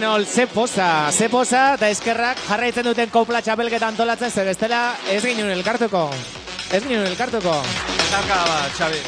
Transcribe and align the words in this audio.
Imanol, 0.00 0.24
ze 0.24 0.46
poza, 0.46 1.12
ze 1.12 1.28
poza, 1.28 1.74
eta 1.76 1.90
eskerrak 1.92 2.38
jarraitzen 2.46 2.86
duten 2.88 3.10
kopla 3.12 3.42
txapelketa 3.44 3.90
antolatzen, 3.92 4.30
ze 4.32 4.46
bestela 4.46 4.94
ez 5.12 5.20
ginen 5.20 5.50
elkartuko. 5.52 6.06
Ez 6.72 6.80
ginen 6.86 7.04
elkartuko. 7.04 7.52
Zarka 8.08 8.38
bat, 8.48 8.78
Xabi. 8.78 9.02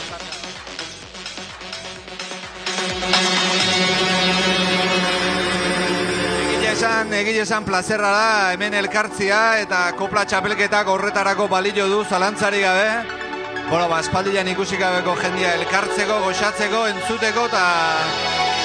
Egile 6.58 6.74
esan, 6.74 7.16
egile 7.22 7.40
esan 7.46 7.64
plazerra 7.64 8.12
da, 8.12 8.28
hemen 8.52 8.76
elkartzia 8.82 9.42
eta 9.64 9.86
kopla 9.96 10.26
txapelketak 10.28 10.92
horretarako 10.92 11.48
balio 11.48 11.88
du 11.88 12.04
zalantzari 12.04 12.60
gabe. 12.66 12.88
Bueno, 13.70 13.88
ba, 13.88 14.02
espaldian 14.04 14.52
ikusi 14.52 14.76
gabeko 14.76 15.16
jendia 15.24 15.54
elkartzeko, 15.56 16.20
goxatzeko, 16.26 16.84
entzuteko 16.92 17.48
eta 17.48 17.64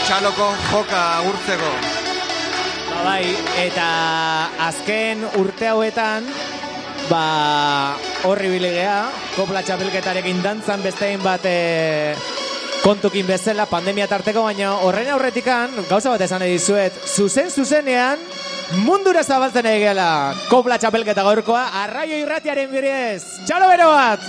txaloko 0.10 0.52
joka 0.74 1.06
urtzeko. 1.32 1.87
Ba 3.08 3.14
bai, 3.14 3.36
eta 3.64 3.84
azken 4.66 5.22
urte 5.40 5.70
hauetan, 5.72 6.26
ba 7.08 7.96
horri 8.28 8.50
bilegea, 8.52 8.98
kopla 9.38 9.62
txapelketarekin 9.64 10.42
dantzan 10.44 10.84
bestein 10.84 11.24
bat 11.24 11.46
e, 11.48 12.12
kontukin 12.84 13.24
bezala 13.30 13.64
pandemia 13.72 14.10
tarteko, 14.12 14.44
baina 14.50 14.74
horren 14.84 15.08
aurretikan, 15.16 15.72
gauza 15.88 16.12
bat 16.12 16.26
esan 16.28 16.44
dizuet, 16.44 17.00
zuzen 17.08 17.48
zuzenean, 17.48 18.20
mundura 18.84 19.24
zabaltzen 19.24 19.72
egela, 19.72 20.10
kopla 20.52 20.76
txapelketa 20.76 21.24
gaurkoa, 21.30 21.64
arraio 21.86 22.20
irratiaren 22.26 22.68
bidez, 22.76 23.24
txalo 23.48 23.72
bero 23.72 23.88
bat! 23.94 24.28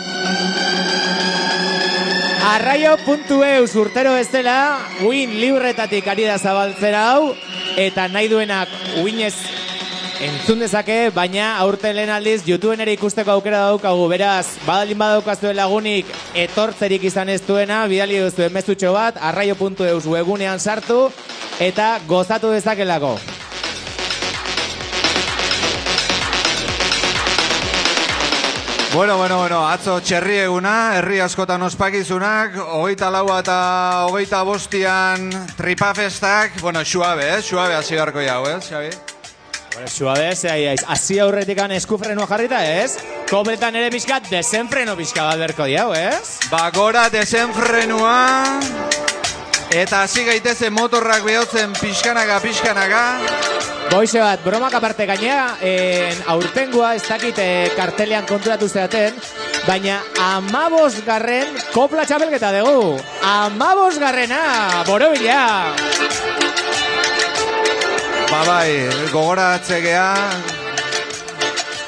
Arraio.eus 2.54 3.74
urtero 3.74 4.14
ez 4.16 4.30
dela, 4.30 4.78
uin 5.02 5.34
libretatik 5.34 6.06
ari 6.14 6.30
da 6.30 6.38
zabaltzen 6.38 6.94
hau, 6.94 7.34
eta 7.78 8.08
nahi 8.10 8.26
duenak 8.26 8.68
uinez 9.04 9.34
entzun 10.18 10.58
dezake, 10.64 11.12
baina 11.14 11.52
aurten 11.62 11.94
lehen 11.94 12.10
aldiz 12.10 12.40
YouTubeen 12.48 12.82
ere 12.82 12.96
ikusteko 12.98 13.36
aukera 13.36 13.62
daukagu, 13.68 14.08
beraz, 14.10 14.58
badalin 14.66 14.98
badaukazue 14.98 15.54
lagunik 15.54 16.10
etortzerik 16.34 17.06
izan 17.06 17.30
ez 17.30 17.40
duena, 17.46 17.84
bidali 17.86 18.18
duzuen 18.24 18.54
mezutxo 18.54 18.94
bat, 18.98 19.22
arraio.eus 19.30 20.06
webunean 20.10 20.58
sartu, 20.58 21.04
eta 21.62 21.98
gozatu 22.10 22.50
dezakelako. 22.56 23.14
Bueno, 28.94 29.18
bueno, 29.18 29.36
bueno, 29.38 29.68
atzo 29.68 29.98
txerri 30.00 30.38
eguna, 30.46 30.96
herri 30.96 31.18
askotan 31.20 31.60
ospakizunak, 31.62 32.54
hogeita 32.56 33.10
laua 33.12 33.42
eta 33.42 33.58
hogeita 34.08 34.40
bostian 34.48 35.28
tripafestak, 35.58 36.56
bueno, 36.62 36.82
suabe, 36.84 37.28
eh? 37.36 37.42
Suabe 37.42 37.76
hasi 37.76 37.94
beharko 37.94 38.24
jau, 38.24 38.40
eh, 38.48 38.56
Xabi? 38.64 38.90
Bueno, 39.74 39.88
suabe, 39.88 40.34
ze 40.34 40.74
hasi 40.86 41.18
aurretikan 41.20 41.70
eskufrenoa 41.76 42.26
jarrita, 42.26 42.64
ez? 42.64 42.96
Kobletan 43.30 43.76
ere 43.76 43.90
pixkat 43.92 44.30
desenfreno 44.32 44.96
pixka 44.96 45.28
bat 45.28 45.38
berko 45.38 45.68
diau, 45.68 45.92
ez? 45.92 46.40
Ba, 46.50 46.70
gora 46.74 47.10
desenfrenua, 47.12 48.16
eta 49.70 50.02
hasi 50.02 50.24
gaitezen 50.24 50.72
motorrak 50.72 51.24
behotzen 51.24 51.72
pixkanaka, 51.76 52.40
pixkanaka. 52.40 53.02
Goize 53.88 54.20
bat, 54.20 54.40
bromak 54.44 54.74
aparte 54.74 55.06
gainea, 55.08 55.56
en, 55.64 56.22
aurtengoa 56.34 56.94
ez 56.96 57.04
dakit 57.08 57.38
eh, 57.40 57.70
kartelean 57.76 58.26
konturatu 58.28 58.68
zeaten, 58.68 59.16
baina 59.66 60.00
amabos 60.20 61.00
garren 61.06 61.56
kopla 61.72 62.04
txapelketa 62.08 62.52
dugu. 62.58 62.98
Amabos 63.24 63.96
garrena, 64.00 64.84
borobila! 64.88 65.72
Ba, 68.28 68.42
bai, 68.44 68.72
gogoratzegea, 69.12 70.08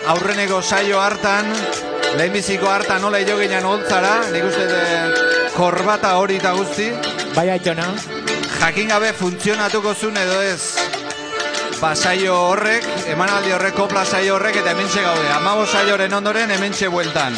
aurreneko 0.08 0.62
saio 0.62 1.00
hartan, 1.00 1.52
lehenbiziko 2.16 2.68
hartan 2.72 3.04
nola 3.04 3.20
jo 3.28 3.36
ginen 3.40 3.68
holtzara, 3.68 4.16
nik 4.32 4.48
uste 4.48 4.64
de 4.70 5.50
korbata 5.52 6.14
hori 6.16 6.40
eta 6.40 6.54
guzti, 6.56 6.88
Bai 7.34 7.50
aitona. 7.50 7.94
jakin 8.60 8.88
gabe 8.88 9.12
funtzionatuko 9.12 9.94
zuen 9.94 10.16
edo 10.16 10.42
ez. 10.42 10.76
Ba, 11.80 11.94
saio 11.96 12.34
horrek, 12.50 12.84
emanaldi 13.08 13.52
horrek, 13.52 13.74
kopla 13.74 14.04
saio 14.04 14.34
horrek, 14.34 14.56
eta 14.60 14.74
hementxe 14.74 15.02
gaude. 15.02 15.28
Amabo 15.32 15.66
saioren 15.66 16.12
ondoren 16.12 16.50
hementxe 16.50 16.88
bueltan. 16.88 17.36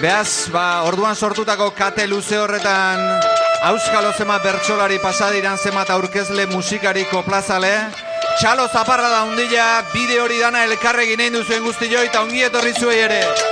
Beaz, 0.00 0.48
ba, 0.50 0.82
orduan 0.82 1.14
sortutako 1.14 1.70
kate 1.78 2.08
luze 2.08 2.38
horretan 2.38 2.98
Auskalo 3.68 4.10
zema 4.18 4.40
bertsolari 4.42 4.98
pasadiran 4.98 5.58
zemat 5.58 5.90
aurkezle 5.94 6.48
musikari 6.50 7.04
koplazale 7.06 7.70
Txalo 8.40 8.66
zaparra 8.72 9.10
da 9.12 9.22
undila, 9.28 9.84
bide 9.92 10.18
hori 10.18 10.40
dana 10.40 10.64
elkarrekin 10.64 11.20
egin 11.20 11.36
duzuen 11.36 11.62
guzti 11.62 11.86
eta 11.94 12.22
ongi 12.22 12.42
etorri 12.42 12.72
zuei 12.72 12.98
ere. 12.98 13.51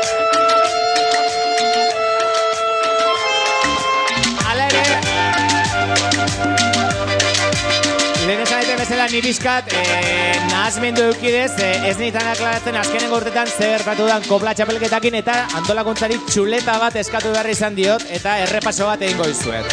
Bezala 8.91 9.07
ni 9.07 9.21
bizkat, 9.23 9.71
eh, 9.71 10.35
nahazmendu 10.51 11.03
eukidez, 11.13 11.53
eh, 11.63 11.89
ez 11.89 11.97
nintzen 11.99 12.27
aklaratzen 12.27 12.75
azkenengo 12.75 13.21
urtetan 13.21 13.47
zer 13.47 13.77
gertatu 13.77 14.07
dan 14.09 14.25
kopla 14.27 14.51
txapelketakin 14.51 15.15
eta 15.15 15.37
antolakuntzari 15.61 16.17
txuleta 16.27 16.75
bat 16.83 16.97
eskatu 16.99 17.31
behar 17.31 17.47
izan 17.53 17.77
diot 17.77 18.03
eta 18.11 18.41
errepaso 18.43 18.89
bat 18.91 19.05
egingo 19.07 19.29
izuet. 19.31 19.71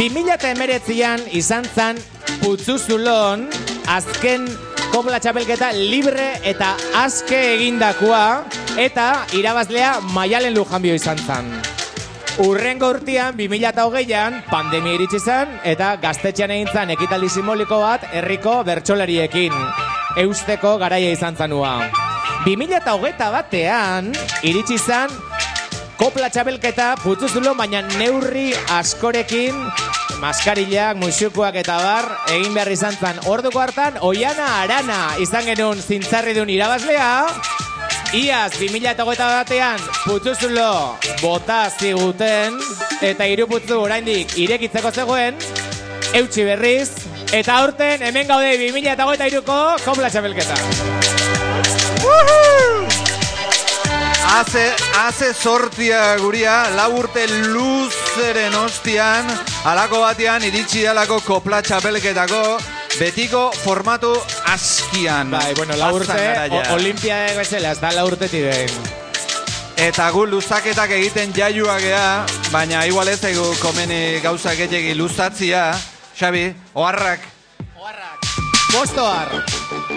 2019an 0.00 1.28
izan 1.30 1.68
zan 1.76 2.00
putzuzulon 2.42 3.46
azken 3.86 4.48
kopla 4.90 5.20
txapelketa 5.22 5.70
libre 5.76 6.40
eta 6.42 6.74
aske 7.04 7.38
egindakoa 7.52 8.42
eta 8.74 9.28
irabazlea 9.38 10.00
maialen 10.10 10.58
lujanbio 10.58 10.98
izan 10.98 11.22
zan. 11.22 11.54
Urrengo 12.42 12.88
urtean, 12.90 13.36
2008an, 13.38 14.40
pandemia 14.50 14.96
iritsi 14.96 15.20
zen, 15.22 15.52
eta 15.70 15.92
gaztetxean 16.02 16.50
egin 16.50 16.70
zen 16.72 16.90
ekitaldi 16.90 17.28
simboliko 17.30 17.78
bat 17.78 18.08
herriko 18.10 18.56
bertsolariekin. 18.66 19.54
Eusteko 20.18 20.72
garaia 20.82 21.12
izan 21.14 21.38
zanua. 21.38 21.76
2008 22.42 23.30
batean, 23.36 24.10
iritsi 24.42 24.80
zen, 24.82 25.14
kopla 26.00 26.26
txabelketa 26.34 26.96
putzuzulo, 27.04 27.54
baina 27.54 27.84
neurri 28.00 28.48
askorekin, 28.80 29.54
maskarillak, 30.18 30.98
musukoak 30.98 31.62
eta 31.62 31.78
bar, 31.86 32.10
egin 32.34 32.50
behar 32.50 32.72
izan 32.74 32.98
zen. 32.98 33.22
Orduko 33.30 33.62
hartan, 33.62 34.02
Oiana 34.02 34.56
Arana 34.64 35.04
izan 35.22 35.46
genuen 35.46 35.78
zintzarri 35.78 36.34
duen 36.34 36.50
irabazlea, 36.50 37.10
Iaz, 38.14 38.52
2008 38.60 39.04
batean, 39.18 39.80
putzuzulo 40.04 40.94
bota 41.18 41.64
ziguten, 41.66 42.54
eta 43.02 43.26
iruputzu 43.26 43.80
oraindik 43.82 44.36
irekitzeko 44.38 44.92
zegoen, 44.94 45.40
eutxi 46.14 46.44
berriz, 46.46 46.92
eta 47.34 47.56
aurten 47.64 48.04
hemen 48.06 48.28
gaude 48.30 48.52
2008ko 48.60 49.58
kopla 49.82 50.12
txapelketa. 50.14 50.60
Haze, 54.30 54.64
haze 55.00 55.32
sortia 55.34 56.04
guria, 56.22 56.54
lau 56.78 56.92
urte 57.00 57.26
luzeren 57.50 58.54
ostian, 58.62 59.26
alako 59.66 60.04
batean 60.06 60.46
iritsi 60.46 60.86
dalako 60.86 61.18
kopla 61.26 61.64
txapelketako, 61.66 62.44
betiko 62.98 63.50
formatu 63.64 64.12
askian. 64.46 65.30
Bai, 65.30 65.54
bueno, 65.54 65.76
la 65.76 65.92
urte, 65.92 66.12
Azan 66.12 66.50
garaia. 66.50 66.62
o- 66.70 66.74
olimpiade 66.74 67.36
bezala, 67.36 67.72
ez 67.72 67.80
da 67.80 67.92
la 67.92 68.04
urte 68.04 68.28
tiren. 68.28 68.70
Eta 69.76 70.08
gu 70.14 70.26
luzaketak 70.30 70.90
egiten 70.94 71.32
jaiua 71.34 71.78
gea, 71.82 72.24
baina 72.52 72.86
igual 72.86 73.08
ez 73.08 73.22
egu 73.24 73.44
komeni 73.60 74.20
gauza 74.22 74.54
gehiagi 74.54 74.94
luzatzia, 74.94 75.72
Xabi, 76.18 76.54
oharrak. 76.74 77.20
Bostoar, 78.72 79.28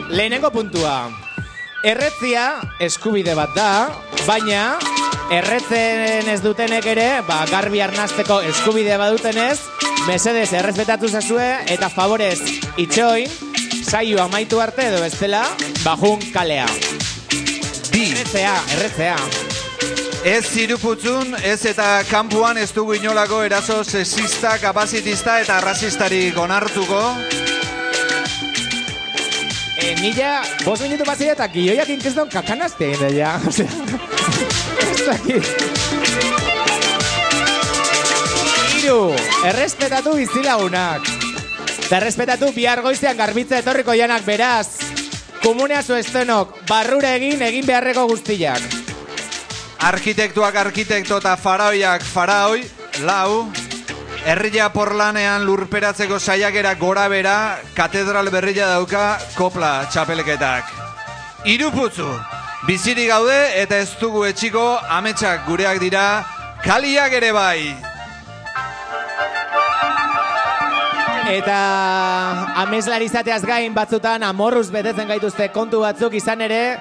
lehenengo 0.10 0.52
puntua. 0.52 1.10
Erretzia 1.84 2.58
eskubide 2.80 3.34
bat 3.38 3.54
da, 3.56 3.90
baina 4.26 4.78
erretzen 5.32 6.28
ez 6.30 6.42
dutenek 6.42 6.86
ere, 6.86 7.22
ba, 7.28 7.44
garbi 7.50 7.82
arnazteko 7.82 8.42
eskubide 8.42 8.98
badutenez, 8.98 9.60
mesedez 10.08 10.54
errespetatu 10.56 11.10
zazue 11.12 11.46
eta 11.68 11.90
favorez 11.92 12.40
itxoin, 12.80 13.28
saio 13.84 14.22
amaitu 14.24 14.62
arte 14.64 14.88
edo 14.88 15.02
bestela, 15.04 15.44
bajun 15.84 16.24
kalea. 16.34 16.68
Bi, 17.92 18.06
Erretzea, 18.14 18.54
erretzea. 18.78 19.18
ez 20.28 20.46
ziruputzun, 20.46 21.36
ez 21.44 21.66
eta 21.66 22.04
kanpuan 22.10 22.58
ez 22.58 22.72
dugu 22.76 22.96
inolako 22.98 23.42
eraso 23.44 23.84
sexista, 23.84 24.58
kapazitista 24.60 25.40
eta 25.42 25.60
rasistarik 25.62 26.38
onartuko. 26.38 27.02
Eh, 29.78 29.96
nila, 30.02 30.42
bos 30.66 30.80
minutu 30.82 31.06
bat 31.06 31.18
zira 31.18 31.36
eta 31.38 31.48
gioiak 31.54 31.90
inkeston 31.90 32.30
kakanazte 32.32 32.92
egin 32.92 33.06
da, 33.08 33.14
ja. 33.14 33.36
Osea, 33.48 33.70
ez 34.88 35.06
dakit. 35.06 36.37
Iru, 38.88 39.12
errespetatu 39.44 40.14
bizilagunak. 40.16 41.04
Eta 41.76 41.98
errespetatu 41.98 42.54
bihar 42.56 42.80
goizean 42.80 43.18
garbitza 43.20 43.58
etorriko 43.60 43.92
janak 44.00 44.24
beraz. 44.24 44.80
Komunea 45.42 45.82
estenok, 45.98 46.54
barrura 46.70 47.10
egin, 47.18 47.42
egin 47.44 47.66
beharreko 47.68 48.06
guztiak. 48.08 48.64
Arkitektuak 49.90 50.56
arkitekto 50.56 51.18
eta 51.20 51.34
faraoiak 51.36 52.06
faraoi, 52.14 52.64
lau, 53.04 53.52
herria 54.24 54.70
porlanean 54.72 55.44
lurperatzeko 55.44 56.18
saiakera 56.18 56.74
gora 56.80 57.10
bera, 57.10 57.60
katedral 57.76 58.32
berria 58.32 58.70
dauka 58.72 59.20
kopla 59.36 59.90
txapelketak. 59.92 60.72
Iruputzu, 61.44 62.08
bizirik 62.64 63.12
gaude 63.12 63.44
eta 63.66 63.84
ez 63.84 63.92
dugu 64.00 64.24
etxiko 64.32 64.80
ametsak 65.02 65.44
gureak 65.52 65.84
dira, 65.84 66.08
kaliak 66.64 67.20
ere 67.20 67.36
bai. 67.36 67.97
Eta 71.28 72.54
ameslari 72.64 73.10
izateaz 73.10 73.42
gain 73.44 73.74
batzutan 73.76 74.24
amorruz 74.24 74.70
betetzen 74.72 75.10
gaituzte 75.10 75.50
kontu 75.52 75.82
batzuk 75.84 76.14
izan 76.16 76.40
ere, 76.46 76.78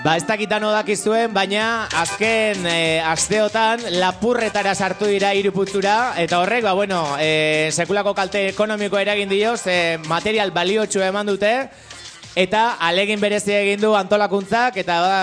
ba 0.00 0.14
ez 0.16 0.24
dakitan 0.24 0.64
odakizuen, 0.64 1.34
baina 1.36 1.84
azken 2.00 2.64
e, 2.64 2.78
asteotan 3.04 3.84
lapurretara 4.00 4.72
sartu 4.74 5.10
dira 5.10 5.34
iruputzura, 5.36 6.14
eta 6.16 6.40
horrek, 6.40 6.64
ba 6.64 6.72
bueno, 6.72 7.02
e, 7.20 7.68
sekulako 7.76 8.14
kalte 8.16 8.46
ekonomiko 8.54 8.96
eragin 8.96 9.28
dio, 9.28 9.52
ze 9.58 9.98
material 10.08 10.54
baliotxu 10.56 11.04
eman 11.04 11.28
dute, 11.28 11.52
eta 12.40 12.78
alegin 12.80 13.20
berezi 13.20 13.52
egin 13.52 13.84
du 13.84 13.92
antolakuntzak, 13.98 14.80
eta 14.80 15.00
ba, 15.04 15.16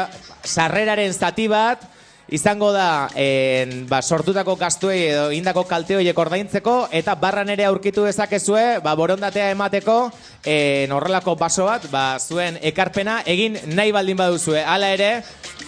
sarreraren 0.45 1.17
zati 1.17 1.49
bat, 1.49 1.81
izango 2.29 2.71
da 2.73 3.07
en, 3.15 3.85
ba, 3.87 4.01
sortutako 4.01 4.57
gastuei 4.59 4.99
edo 5.07 5.29
indako 5.31 5.63
kalte 5.67 5.95
horiek 5.95 6.17
ordaintzeko 6.19 6.75
eta 6.91 7.15
barran 7.15 7.49
ere 7.49 7.65
aurkitu 7.65 8.03
dezakezue 8.07 8.79
ba, 8.83 8.95
borondatea 8.99 9.51
emateko 9.55 9.97
en, 10.43 10.91
horrelako 10.91 11.37
baso 11.39 11.67
bat 11.69 11.87
ba, 11.91 12.17
zuen 12.19 12.59
ekarpena 12.61 13.21
egin 13.25 13.57
nahi 13.75 13.93
baldin 13.95 14.19
baduzue. 14.19 14.63
Hala 14.63 14.91
ere, 14.95 15.11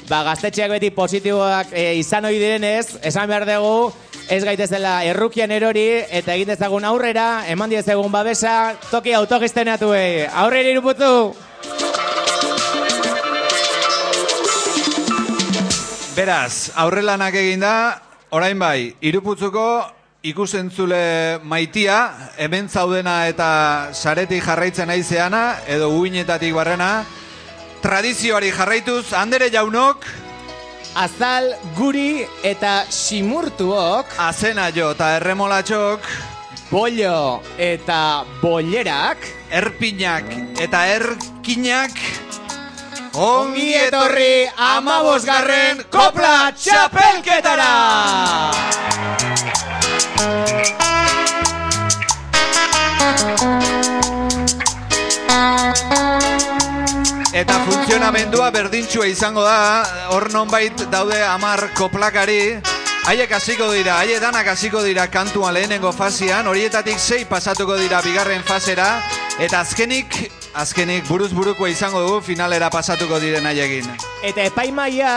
ba, 0.10 0.24
gaztetxeak 0.28 0.76
beti 0.76 0.92
positiboak 0.96 1.74
e, 1.74 1.94
izan 2.02 2.28
ohi 2.28 2.40
direnez, 2.42 3.00
esan 3.08 3.30
behar 3.32 3.48
dugu, 3.48 3.92
ez 4.30 4.44
gaitezela 4.46 5.00
errukian 5.08 5.52
erori 5.52 5.88
eta 6.04 6.36
egin 6.36 6.52
dezagun 6.54 6.86
aurrera, 6.86 7.46
eman 7.50 7.72
diezagun 7.72 8.12
babesa, 8.12 8.76
toki 8.92 9.16
autogistenatuei. 9.18 10.28
Aurrera 10.44 10.76
iruputu! 10.76 11.14
Beraz, 16.20 16.74
aurrelanak 16.76 17.32
egin 17.40 17.62
da, 17.64 17.96
orain 18.36 18.60
bai, 18.60 18.92
iruputzuko 19.08 19.62
ikusentzule 20.28 21.40
maitia, 21.48 21.96
hemen 22.36 22.68
zaudena 22.68 23.14
eta 23.32 23.48
saretik 23.96 24.44
jarraitzen 24.44 24.92
aizeana, 24.92 25.44
edo 25.64 25.88
uinetatik 25.96 26.52
barrena, 26.58 27.06
tradizioari 27.80 28.52
jarraituz, 28.52 29.14
handere 29.16 29.48
jaunok, 29.54 30.04
Azal, 31.00 31.54
guri 31.78 32.26
eta 32.44 32.84
simurtuok, 32.92 34.18
azena 34.20 34.68
jo 34.76 34.92
eta 34.98 35.14
erremolatxok, 35.22 36.10
bollo 36.68 37.40
eta 37.56 38.26
bollerak, 38.42 39.24
erpinak 39.56 40.36
eta 40.60 40.84
erkinak, 40.98 41.96
ongi 43.14 43.74
etorri 43.74 44.50
amabosgarren 44.56 45.84
kopla 45.90 46.52
txapelketara! 46.58 47.70
Eta 57.40 57.56
funtzionamendua 57.64 58.50
berdintxua 58.52 59.08
izango 59.08 59.46
da, 59.46 59.86
hor 60.12 60.28
nonbait 60.34 60.86
daude 60.92 61.22
amar 61.24 61.70
koplakari, 61.78 62.60
haiek 63.08 63.32
hasiko 63.32 63.70
dira, 63.74 64.00
haie 64.02 64.20
danak 64.20 64.48
hasiko 64.52 64.82
dira 64.84 65.08
kantuan 65.12 65.54
lehenengo 65.54 65.92
fasean, 65.96 66.48
horietatik 66.48 67.00
sei 67.00 67.26
pasatuko 67.26 67.78
dira 67.80 68.02
bigarren 68.06 68.44
fasera, 68.44 68.90
eta 69.40 69.62
azkenik, 69.62 70.18
azkenik 70.54 71.08
buruz 71.08 71.32
burukoa 71.34 71.70
izango 71.70 72.02
dugu 72.06 72.20
finalera 72.32 72.70
pasatuko 72.74 73.20
diren 73.24 73.48
haiekin. 73.50 73.88
Eta 74.24 74.44
epaimaia, 74.50 75.14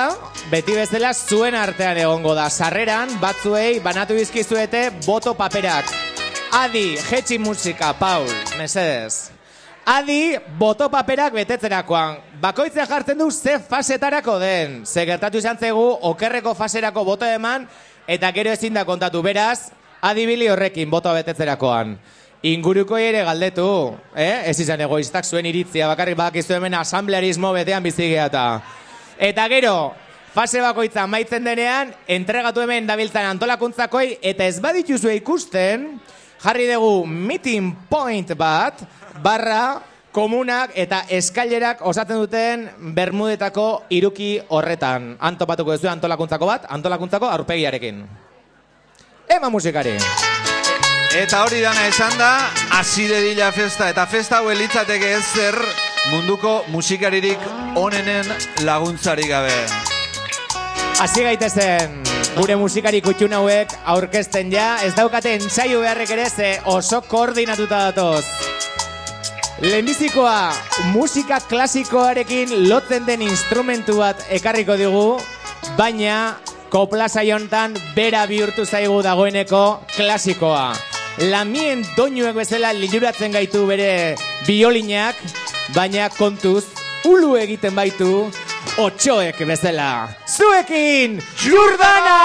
beti 0.53 0.77
bezala 0.79 1.13
zuen 1.15 1.59
artean 1.59 1.99
egongo 2.05 2.37
da. 2.39 2.49
Sarreran, 2.51 3.19
batzuei 3.21 3.81
banatu 3.81 4.15
dizkizuete 4.19 4.89
boto 5.07 5.35
paperak. 5.35 5.91
Adi, 6.53 6.99
jetxi 7.09 7.39
musika, 7.41 7.95
Paul, 7.99 8.29
mesedez. 8.59 9.32
Adi, 9.83 10.39
boto 10.59 10.87
paperak 10.87 11.35
betetzerakoan. 11.35 12.21
Bakoitzea 12.39 12.85
jartzen 12.87 13.19
du 13.19 13.31
ze 13.31 13.59
fasetarako 13.59 14.39
den. 14.39 14.87
Ze 14.87 15.05
gertatu 15.05 15.39
izan 15.39 15.59
zegu, 15.59 15.99
okerreko 16.01 16.55
faserako 16.55 17.03
boto 17.05 17.27
eman, 17.27 17.67
eta 18.07 18.31
gero 18.31 18.53
ezin 18.53 18.75
da 18.75 18.85
kontatu. 18.85 19.23
Beraz, 19.23 19.73
adibili 20.01 20.49
horrekin 20.49 20.91
boto 20.91 21.13
betetzerakoan. 21.13 21.97
Inguruko 22.43 22.97
ere 22.99 23.25
galdetu, 23.27 23.97
eh? 24.15 24.45
Ez 24.51 24.61
izan 24.61 24.81
egoistak 24.87 25.27
zuen 25.27 25.47
iritzia, 25.47 25.89
bakarrik 25.91 26.17
badakizu 26.17 26.55
hemen 26.55 26.75
asamblearismo 26.75 27.53
betean 27.53 27.83
bizigeata. 27.83 28.63
Eta 29.19 29.49
gero, 29.51 29.95
fase 30.35 30.63
bakoitza 30.63 31.07
maitzen 31.07 31.43
denean, 31.45 31.91
entregatu 32.07 32.63
hemen 32.63 32.87
dabiltzan 32.87 33.27
antolakuntzakoi, 33.35 34.19
eta 34.23 34.47
ez 34.47 34.61
badituzue 34.63 35.15
ikusten, 35.19 36.01
jarri 36.43 36.67
dugu 36.67 37.07
meeting 37.07 37.73
point 37.89 38.35
bat, 38.39 38.83
barra, 39.23 39.81
komunak 40.13 40.75
eta 40.77 41.07
eskailerak 41.09 41.81
osatzen 41.89 42.21
duten 42.21 42.69
Bermudetako 42.95 43.87
iruki 43.91 44.37
horretan. 44.51 45.17
Antopatuko 45.19 45.73
duzu 45.73 45.89
antolakuntzako 45.89 46.47
bat, 46.47 46.69
antolakuntzako 46.69 47.31
aurpegiarekin. 47.33 48.05
Ema 49.31 49.49
musikari! 49.49 49.97
Eta 51.13 51.43
hori 51.45 51.61
dana 51.61 51.87
esan 51.89 52.15
da, 52.17 52.31
hasi 52.73 53.05
dedila 53.09 53.51
festa, 53.53 53.91
eta 53.93 54.07
festa 54.09 54.41
hau 54.41 54.49
elitzateke 54.49 55.11
ez 55.13 55.25
zer 55.37 55.59
munduko 56.11 56.63
musikaririk 56.73 57.41
onenen 57.77 58.33
laguntzari 58.65 59.29
gabe. 59.29 59.59
Hasi 61.01 61.25
gaitezen, 61.29 62.12
gure 62.37 62.57
musikari 62.57 63.01
kutxun 63.05 63.35
hauek 63.37 63.73
aurkezten 63.93 64.53
ja, 64.53 64.79
ez 64.87 64.95
daukate 64.97 65.35
ensaio 65.37 65.83
beharrek 65.83 66.11
ere 66.15 66.29
ze 66.31 66.49
oso 66.65 67.03
koordinatuta 67.05 67.91
datoz. 67.91 68.25
Lehenbizikoa 69.63 70.53
musika 70.95 71.39
klasikoarekin 71.49 72.55
lotzen 72.69 73.05
den 73.07 73.23
instrumentu 73.23 73.99
bat 74.01 74.25
ekarriko 74.31 74.77
digu, 74.81 75.21
baina 75.77 76.39
kopla 76.73 77.09
saiontan 77.09 77.77
bera 77.95 78.25
bihurtu 78.27 78.65
zaigu 78.65 79.03
dagoeneko 79.05 79.83
klasikoa. 79.97 80.73
Lamien 81.29 81.85
doinuek 81.97 82.35
bezala 82.35 82.73
liluratzen 82.73 83.37
gaitu 83.37 83.67
bere 83.69 84.17
biolinak, 84.47 85.21
baina 85.77 86.09
kontuz, 86.17 86.65
ulu 87.05 87.37
egiten 87.37 87.77
baitu, 87.77 88.31
otxoek 88.79 89.39
bezala. 89.47 90.09
Zuekin, 90.27 91.21
Jordana 91.37 92.19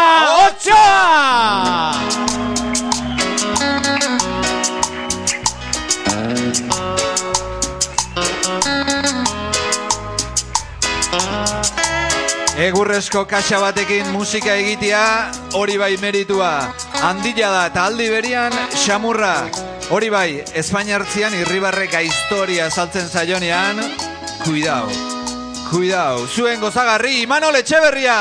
Otxoa! 0.47 1.93
Egurrezko 12.57 13.27
kaxa 13.29 13.59
batekin 13.61 14.07
musika 14.09 14.55
egitea, 14.57 15.03
hori 15.53 15.77
bai 15.77 15.93
meritua. 16.01 16.73
Handila 17.03 17.51
da 17.53 17.65
eta 17.69 17.83
aldi 17.85 18.07
berian, 18.09 18.55
xamurra. 18.73 19.35
Hori 19.93 20.09
bai, 20.09 20.41
Espainiartzian 20.57 21.37
irribarreka 21.37 22.01
historia 22.01 22.71
saltzen 22.71 23.07
zaionean, 23.07 23.83
kuidao, 24.41 25.16
kuidao. 25.69 26.27
Zuen 26.27 26.59
gozagarri, 26.61 27.21
Imanol 27.23 27.55
Etxeberria! 27.59 28.17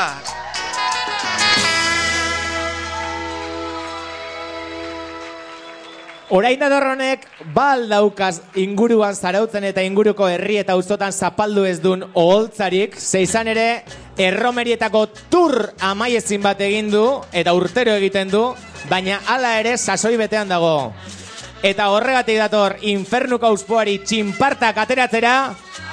Orain 6.35 6.59
datorronek, 6.59 7.23
bal 7.55 7.85
daukaz 7.87 8.41
inguruan 8.59 9.15
zarautzen 9.15 9.63
eta 9.69 9.85
inguruko 9.87 10.27
herri 10.27 10.57
eta 10.59 10.75
auzotan 10.75 11.15
zapaldu 11.15 11.63
ez 11.65 11.77
duen 11.79 12.03
oholtzarik, 12.19 12.97
zeizan 12.99 13.47
ere, 13.53 13.85
erromerietako 14.19 15.05
tur 15.31 15.55
amaiezin 15.79 16.43
bat 16.43 16.61
egin 16.67 16.91
du, 16.91 17.05
eta 17.31 17.55
urtero 17.55 17.95
egiten 17.95 18.33
du, 18.33 18.43
baina 18.91 19.21
hala 19.31 19.55
ere 19.61 19.77
sasoi 19.79 20.17
betean 20.19 20.51
dago. 20.51 20.91
Eta 21.63 21.93
horregatik 21.95 22.43
dator, 22.43 22.75
infernuko 22.83 23.47
auspoari 23.55 24.01
txinpartak 24.03 24.83
ateratzera, 24.83 25.37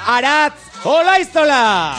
Aratz 0.04 0.73
Olaiztola! 0.84 1.96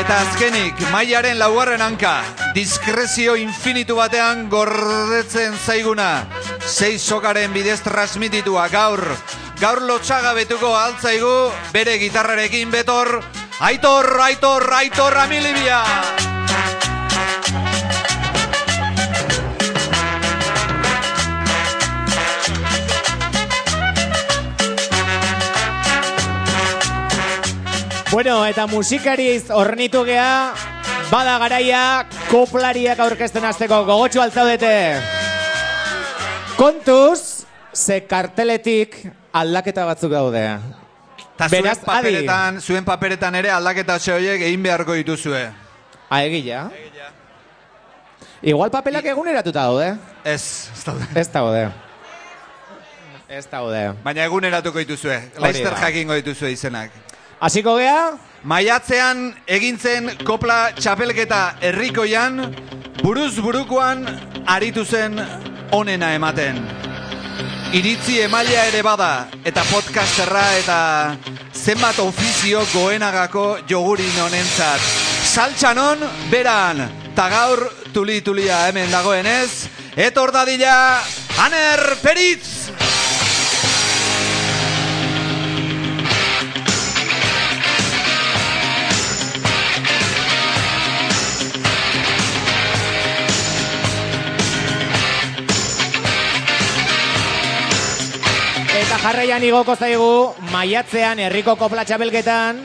Eta 0.00 0.16
azkenik, 0.16 0.80
maiaren 0.88 1.36
laugarren 1.36 1.84
hanka, 1.84 2.22
diskrezio 2.56 3.36
infinitu 3.36 3.98
batean 4.00 4.46
gordetzen 4.48 5.52
zaiguna. 5.60 6.24
Sei 6.64 6.96
sokaren 6.96 7.52
bidez 7.52 7.82
transmititua 7.84 8.64
gaur, 8.72 9.04
gaur 9.60 9.84
lotxaga 9.84 10.32
betuko 10.40 10.72
altzaigu, 10.72 11.36
bere 11.76 12.00
gitarrarekin 12.00 12.72
betor, 12.72 13.18
aitor, 13.60 14.14
aitor, 14.24 14.70
aitor, 14.80 15.20
amilibia! 15.28 15.84
Bueno, 28.10 28.44
eta 28.44 28.66
musikariz 28.66 29.52
ornitu 29.54 30.00
gea, 30.02 30.50
bada 31.12 31.36
garaia 31.38 31.82
koplariak 32.26 32.98
aurkezten 33.04 33.44
hasteko 33.46 33.84
gogotxu 33.86 34.18
altzaudete. 34.18 34.70
Kontuz, 36.58 37.46
ze 37.70 38.00
karteletik 38.10 38.96
aldaketa 39.30 39.84
batzuk 39.86 40.10
daude. 40.10 40.42
Ta 41.38 41.46
zuen 41.46 41.62
Beraz, 41.62 41.76
adi. 41.78 41.86
paperetan, 41.86 42.58
zuen 42.60 42.84
paperetan 42.84 43.38
ere 43.38 43.52
aldaketa 43.54 44.00
horiek 44.16 44.42
egin 44.42 44.62
beharko 44.66 44.96
dituzue. 44.98 45.44
Aegia. 46.10 46.64
Igual 48.42 48.72
papelak 48.74 49.06
eguneratuta 49.06 49.68
daude. 49.68 49.94
Ez, 50.24 50.42
ez 50.74 50.82
daude. 50.84 51.06
Ez 51.14 51.28
daude. 51.30 51.62
Ez 53.28 53.46
daude. 53.46 53.84
Baina 54.02 54.24
eguneratuko 54.26 54.82
dituzue, 54.82 55.20
da. 55.38 55.76
jakingo 55.78 56.18
dituzue 56.18 56.50
izenak. 56.50 56.90
Hasiko 57.40 57.78
gea, 57.80 58.18
Maiatzean 58.44 59.30
egintzen 59.48 60.10
kopla 60.28 60.74
txapelketa 60.76 61.38
herrikoian, 61.64 62.36
buruz 63.00 63.38
burukoan 63.40 64.02
aritu 64.44 64.84
zen 64.84 65.16
onena 65.72 66.10
ematen. 66.18 66.60
Iritzi 67.72 68.18
emailea 68.26 68.66
ere 68.68 68.82
bada, 68.84 69.08
eta 69.40 69.64
podcasterra 69.70 70.44
eta 70.58 70.78
zenbat 71.56 72.02
ofizio 72.04 72.60
goenagako 72.74 73.46
jogurin 73.70 74.20
honentzat. 74.20 74.84
Saltxanon, 75.32 76.04
beran, 76.28 76.84
ta 77.16 77.30
gaur 77.32 77.64
tuli-tulia 77.94 78.66
hemen 78.68 78.92
dagoenez, 78.92 79.64
etor 79.96 80.36
dadila, 80.36 80.76
Aner 81.40 81.96
Peritz! 82.02 82.68
Jarraian 99.00 99.42
igoko 99.44 99.74
zaigu 99.76 100.34
maiatzean 100.52 101.20
herriko 101.24 101.54
kopla 101.56 101.86
txapelketan 101.88 102.58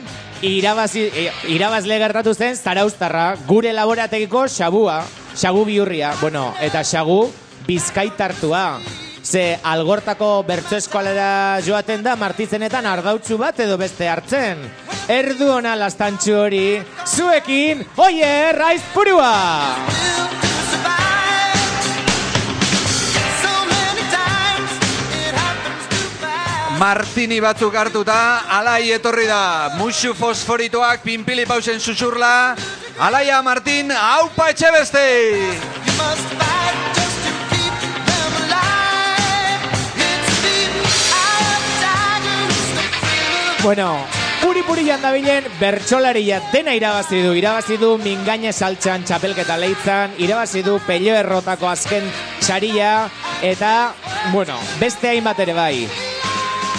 irabazi, 0.44 1.06
e, 1.08 1.30
irabazle 1.54 1.96
gertatu 2.02 2.34
zen 2.34 2.56
zaraustarra 2.56 3.30
gure 3.48 3.72
laborategiko 3.72 4.44
xabua, 4.52 5.00
xagu 5.36 5.64
bihurria, 5.64 6.12
bueno, 6.20 6.50
eta 6.60 6.84
xagu 6.84 7.30
bizkaitartua. 7.66 8.80
Ze 9.26 9.58
algortako 9.64 10.44
bertso 10.46 10.76
eskolera 10.76 11.58
joaten 11.66 12.04
da 12.04 12.14
martizenetan 12.20 12.86
ardautzu 12.86 13.38
bat 13.40 13.58
edo 13.64 13.78
beste 13.80 14.06
hartzen. 14.08 14.60
Erdu 15.08 15.50
ona 15.56 15.74
lastantxu 15.74 16.36
hori, 16.44 16.66
zuekin, 17.06 17.82
oie, 17.96 18.52
raiz 18.52 18.82
Martini 26.76 27.38
batzuk 27.40 27.72
hartuta, 27.72 28.44
alai 28.52 28.90
etorri 28.92 29.24
da. 29.24 29.72
Musu 29.78 30.12
fosforitoak 30.12 31.00
pinpili 31.00 31.46
pausen 31.48 31.80
susurla. 31.80 32.54
Alaia 33.00 33.40
Martin, 33.42 33.92
haupa 33.92 34.50
etxe 34.52 34.72
beste! 34.74 35.04
Bueno, 43.62 43.88
puri 44.42 44.62
puri 44.62 44.84
jandabilen 44.86 45.48
bertsolaria 45.58 46.42
dena 46.52 46.74
irabazi 46.76 47.22
du. 47.24 47.32
Irabazi 47.34 47.80
du 47.80 47.96
mingaine 47.98 48.52
saltxan 48.52 49.06
txapelketa 49.08 49.56
leitzan, 49.58 50.14
irabazi 50.22 50.62
du 50.62 50.76
pello 50.86 51.16
errotako 51.16 51.72
azken 51.72 52.04
saria, 52.40 53.08
eta, 53.42 53.94
bueno, 54.32 54.60
beste 54.78 55.10
hainbat 55.10 55.40
ere 55.42 55.56
bai. 55.56 56.05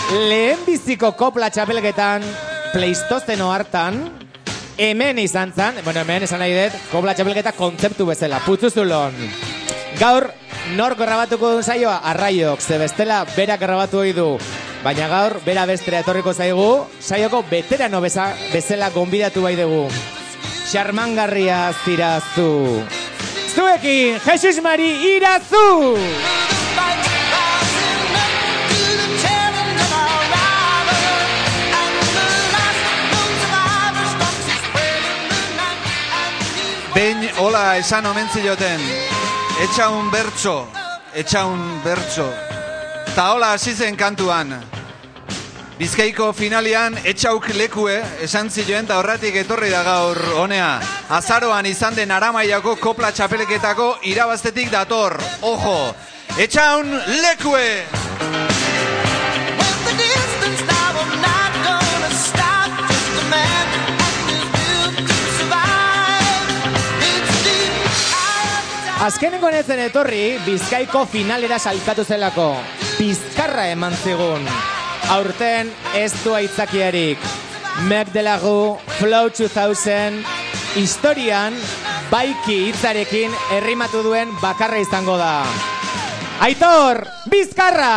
Lehen 0.07 0.61
biziko 0.63 1.09
kopla 1.19 1.49
txapelketan, 1.51 2.23
pleistozeno 2.71 3.49
hartan, 3.51 3.97
hemen 4.79 5.19
izan 5.19 5.51
zan, 5.51 5.81
bueno, 5.83 5.99
hemen 5.99 6.23
esan 6.23 6.39
nahi 6.39 6.53
dut, 6.55 6.77
kopla 6.93 7.11
txapelketa 7.17 7.51
kontzeptu 7.57 8.07
bezala, 8.07 8.39
putzuzulon. 8.45 9.17
Gaur, 9.99 10.29
nor 10.79 10.95
grabatuko 10.95 11.51
duen 11.51 11.67
saioa? 11.67 11.97
Arraiok, 12.13 12.63
ze 12.63 12.79
bestela 12.79 13.25
berak 13.35 13.59
grabatu 13.59 14.05
du. 14.15 14.29
Baina 14.83 15.09
gaur, 15.11 15.41
bera 15.43 15.65
bestera 15.65 15.99
etorriko 15.99 16.33
zaigu, 16.33 16.85
saioko 17.01 17.43
veterano 17.51 17.99
beza, 17.99 18.33
bezala 18.53 18.89
gonbidatu 18.95 19.43
bai 19.43 19.57
dugu. 19.59 19.89
Xarmangarria 20.71 21.73
zirazu. 21.83 22.83
Zuekin, 23.53 24.21
Jesus 24.23 24.61
Mari 24.63 25.17
irazu! 25.17 26.46
Behin, 36.97 37.29
hola, 37.37 37.75
esan 37.77 38.05
omen 38.09 38.25
zioten. 38.33 38.81
Etxaun 39.61 40.07
bertso, 40.09 40.65
etxaun 41.13 41.59
bertso. 41.83 42.25
Ta 43.13 43.27
hola 43.35 43.51
hasi 43.53 43.75
zen 43.75 43.93
kantuan. 43.95 44.55
Bizkaiko 45.77 46.31
finalian 46.33 46.97
etxauk 47.05 47.51
lekue 47.53 47.99
esan 48.25 48.49
zioen 48.49 48.89
eta 48.89 48.97
horratik 48.97 49.37
etorri 49.43 49.69
da 49.69 49.83
gaur 49.85 50.17
honea. 50.41 50.71
Azaroan 51.19 51.69
izan 51.69 51.93
den 51.93 52.17
aramaiako 52.17 52.79
kopla 52.81 53.13
txapeleketako 53.13 53.91
irabaztetik 54.09 54.73
dator. 54.73 55.21
Ojo, 55.53 55.77
etxaun 56.41 56.97
lekue! 57.21 58.46
Azkenengo 69.07 69.47
netzen 69.47 69.79
etorri, 69.79 70.35
Bizkaiko 70.43 71.05
finalera 71.07 71.55
salkatu 71.63 72.03
zelako. 72.03 72.49
Bizkarra 72.97 73.69
eman 73.71 73.93
zigun. 74.03 74.43
Aurten 75.15 75.69
ez 75.95 76.09
du 76.25 76.33
aitzakiarik. 76.35 77.23
Mac 77.87 78.11
Delagu, 78.11 78.75
Flow 78.97 79.29
2000, 79.31 80.19
historian, 80.75 81.55
baiki 82.11 82.57
hitzarekin 82.65 83.31
errimatu 83.61 84.03
duen 84.03 84.35
bakarra 84.43 84.83
izango 84.83 85.15
da. 85.21 85.45
Aitor, 86.43 87.05
Bizkarra! 87.31 87.95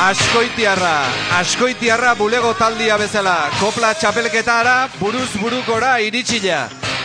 Askoitiarra, 0.00 1.04
askoitiarra 1.36 2.14
bulego 2.16 2.54
taldia 2.56 2.94
bezala, 2.96 3.50
kopla 3.60 3.90
txapelketara 3.92 4.88
buruz 4.96 5.28
burukora 5.36 5.98
iritsila. 6.00 6.62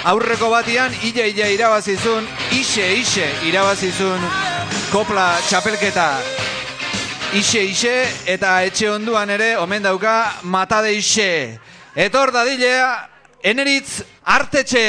Aurreko 0.07 0.47
batian, 0.53 0.95
ila 1.03 1.25
ila 1.27 1.49
irabazizun, 1.51 2.23
ise 2.55 2.87
ise 3.01 3.27
irabazizun 3.49 4.23
kopla 4.93 5.27
txapelketa. 5.43 6.07
Ise 7.35 7.65
ise 7.67 7.95
eta 8.31 8.61
etxe 8.63 8.87
onduan 8.93 9.35
ere 9.35 9.57
omen 9.59 9.83
dauka 9.83 10.15
matade 10.47 10.95
ise. 10.95 11.59
Etor 11.99 12.31
dadilea, 12.31 12.91
eneritz 13.43 14.05
artetxe. 14.23 14.85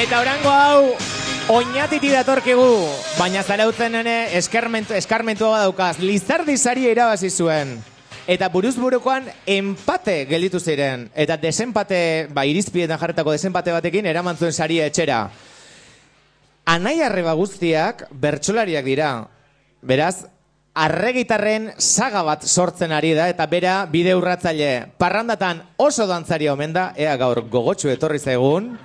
Eta 0.00 0.16
orango 0.22 0.48
hau, 0.48 0.84
oinatiti 1.52 2.08
datorkigu, 2.08 2.68
baina 3.18 3.42
zarautzen 3.44 3.98
ene 3.98 4.14
eskarmentu, 4.38 4.94
eskarmentua 4.96 5.50
badaukaz, 5.58 5.98
Lizardi 6.00 6.54
sari 6.56 6.86
irabazi 6.88 7.28
zuen. 7.28 7.74
Eta 8.24 8.48
buruz 8.48 8.78
burukoan 8.80 9.28
empate 9.44 10.22
gelditu 10.30 10.56
ziren. 10.56 11.10
Eta 11.12 11.36
desenpate, 11.36 12.30
ba, 12.32 12.46
irizpietan 12.48 12.96
jarretako 12.96 13.34
desenpate 13.36 13.76
batekin, 13.76 14.08
eraman 14.08 14.40
zuen 14.40 14.56
saria 14.56 14.88
etxera. 14.88 15.20
Anai 16.64 17.02
arreba 17.04 17.36
guztiak 17.36 18.06
bertsolariak 18.24 18.88
dira. 18.88 19.10
Beraz, 19.84 20.24
arregitarren 20.80 21.74
saga 21.76 22.22
bat 22.24 22.48
sortzen 22.48 22.96
ari 22.96 23.12
da 23.18 23.28
eta 23.28 23.44
bera 23.52 23.82
bide 23.90 24.16
urratzaile. 24.16 24.94
Parrandatan 24.96 25.60
oso 25.76 26.08
dantzari 26.08 26.48
omen 26.48 26.72
da, 26.72 26.94
ea 26.96 27.18
gaur 27.20 27.44
gogotsu 27.52 27.92
etorri 27.92 28.22
zaigun. 28.22 28.78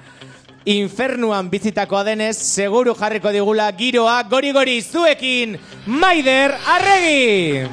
Infernuan 0.66 1.46
bizitakoa 1.52 2.00
denez, 2.08 2.40
seguru 2.42 2.96
jarriko 2.98 3.30
digula 3.30 3.68
giroa 3.78 4.16
gori-gori 4.26 4.80
zuekin, 4.82 5.60
Maider 5.86 6.56
Arregi! 6.66 7.68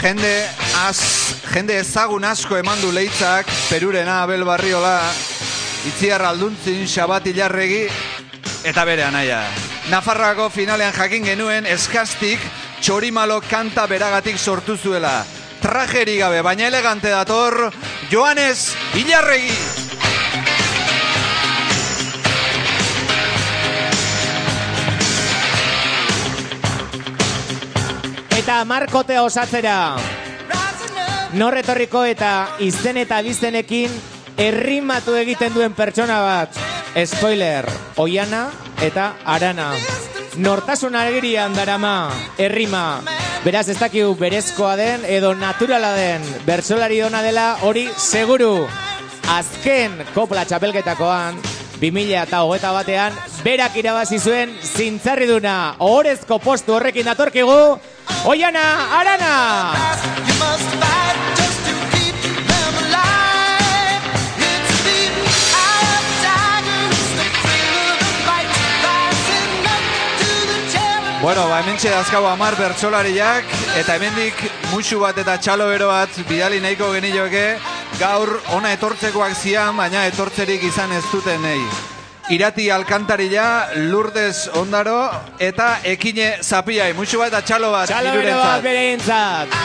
Jende, 0.00 0.32
az, 0.88 0.98
jende 1.52 1.76
ezagun 1.78 2.26
asko 2.26 2.58
eman 2.58 2.82
du 2.82 2.90
leitzak, 2.90 3.46
Perurena, 3.68 4.24
Abel 4.24 4.42
Barriola, 4.42 4.96
Itziar 5.86 6.24
Alduntzin, 6.26 6.82
Xabat 6.88 7.30
Ilarregi, 7.30 7.84
eta 8.66 8.84
bere 8.88 9.06
anaia. 9.06 9.44
Nafarroako 9.92 10.48
finalean 10.50 10.98
jakin 10.98 11.30
genuen 11.30 11.70
eskastik 11.70 12.42
txorimalo 12.80 13.40
kanta 13.44 13.86
beragatik 13.86 14.38
sortu 14.38 14.76
zuela. 14.76 15.20
Trajeri 15.60 16.16
gabe, 16.16 16.40
baina 16.42 16.66
elegante 16.68 17.10
dator, 17.12 17.70
Joanes 18.10 18.74
Ilarregi! 18.96 19.52
Eta 28.40 28.64
markotea 28.64 29.22
osatzera. 29.22 29.76
Norretorriko 31.36 32.06
eta 32.08 32.56
izen 32.64 32.96
eta 33.04 33.20
bizenekin 33.22 33.92
errimatu 34.40 35.14
egiten 35.20 35.52
duen 35.54 35.76
pertsona 35.76 36.22
bat. 36.24 36.56
Spoiler, 37.04 37.68
Oiana 38.00 38.48
eta 38.82 39.12
Arana. 39.24 39.74
Nortasun 40.36 40.94
alegrian 40.94 41.54
darama, 41.54 42.10
errima. 42.38 43.02
Beraz 43.42 43.68
ez 43.72 43.78
dakigu 43.80 44.14
berezkoa 44.14 44.76
den 44.78 45.04
edo 45.08 45.32
naturala 45.34 45.90
den 45.96 46.22
bertsolari 46.46 47.00
ona 47.02 47.22
dela 47.22 47.56
hori 47.66 47.88
seguru. 47.98 48.68
Azken 49.30 49.98
kopla 50.14 50.44
txapelketakoan, 50.46 51.40
2000 51.80 52.22
eta 52.22 52.42
hogeta 52.44 52.72
batean, 52.76 53.18
berak 53.42 53.76
irabazi 53.82 54.20
zuen 54.20 54.54
zintzarriduna. 54.62 55.76
Ohorezko 55.78 56.38
postu 56.38 56.78
horrekin 56.78 57.10
datorkigu, 57.10 57.60
Oiana 58.30 58.66
Arana! 59.00 59.34
Bueno, 71.22 71.46
ba, 71.50 71.60
hemen 71.60 71.76
dazkau 71.76 72.24
amar 72.26 72.54
bertsolariak, 72.56 73.44
eta 73.76 73.96
hemendik 73.96 74.38
musu 74.72 75.02
bat 75.02 75.18
eta 75.20 75.34
txalo 75.36 75.66
bero 75.68 75.88
bat 75.88 76.08
bidali 76.26 76.60
nahiko 76.64 76.88
genioke, 76.94 77.58
gaur 78.00 78.40
ona 78.56 78.72
etortzekoak 78.72 79.34
zian, 79.36 79.76
baina 79.76 80.06
etortzerik 80.08 80.64
izan 80.64 80.92
ez 80.96 81.04
duten 81.12 81.42
nahi. 81.42 81.60
Irati 82.32 82.70
Alkantarilla, 82.70 83.68
Lourdes 83.92 84.48
Ondaro, 84.54 85.10
eta 85.38 85.80
Ekine 85.84 86.38
Zapiai. 86.40 86.94
Musu 86.96 87.18
bat 87.20 87.28
eta 87.28 87.42
txalo 87.44 87.70
bat 87.74 87.92
Txalo 87.92 88.16
bero 88.16 88.38
bat 88.40 88.62
bereintzat. 88.64 89.56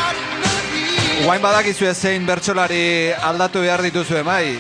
Guain 1.24 1.42
badakizu 1.42 1.94
zein 1.94 2.26
bertsolari 2.28 3.14
aldatu 3.16 3.62
behar 3.64 3.82
dituzue, 3.82 4.24
bai. 4.28 4.58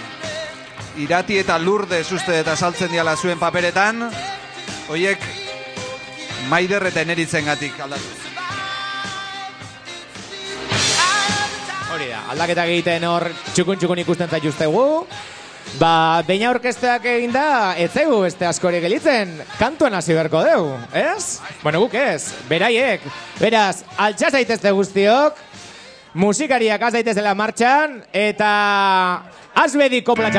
Irati 0.96 1.44
eta 1.44 1.60
Lourdes 1.60 2.08
uste 2.16 2.40
eta 2.40 2.56
saltzen 2.56 2.88
diala 2.88 3.18
zuen 3.18 3.40
paperetan, 3.40 4.08
hoiek 4.88 5.45
maider 6.50 6.86
eta 6.88 7.02
eneritzen 7.06 7.46
gatik 7.46 7.80
aldatu. 7.80 8.12
Hori 11.96 12.10
da, 12.12 12.26
aldaketak 12.34 12.72
egiten 12.74 13.06
hor 13.08 13.30
txukun-txukun 13.54 14.02
ikusten 14.04 14.32
zaituztegu. 14.32 14.86
Ba, 15.80 16.22
beina 16.28 16.52
orkesteak 16.54 17.08
egin 17.10 17.34
da, 17.34 17.74
ez 17.82 17.90
zaigu 17.92 18.22
beste 18.24 18.48
askori 18.48 18.80
gelitzen, 18.84 19.34
kantuan 19.60 19.98
hasi 19.98 20.14
beharko 20.14 20.44
deu, 20.46 20.70
ez? 20.96 21.42
Bueno, 21.64 21.82
guk 21.84 21.98
ez, 22.00 22.30
beraiek. 22.52 23.04
Beraz, 23.42 23.82
altxa 23.98 24.32
zaitezte 24.38 24.72
guztiok, 24.72 25.42
musikariak 26.14 26.88
az 26.88 26.96
daitezela 26.96 27.36
martxan, 27.36 28.00
eta 28.14 28.56
azbedi 29.66 30.04
kopla 30.06 30.32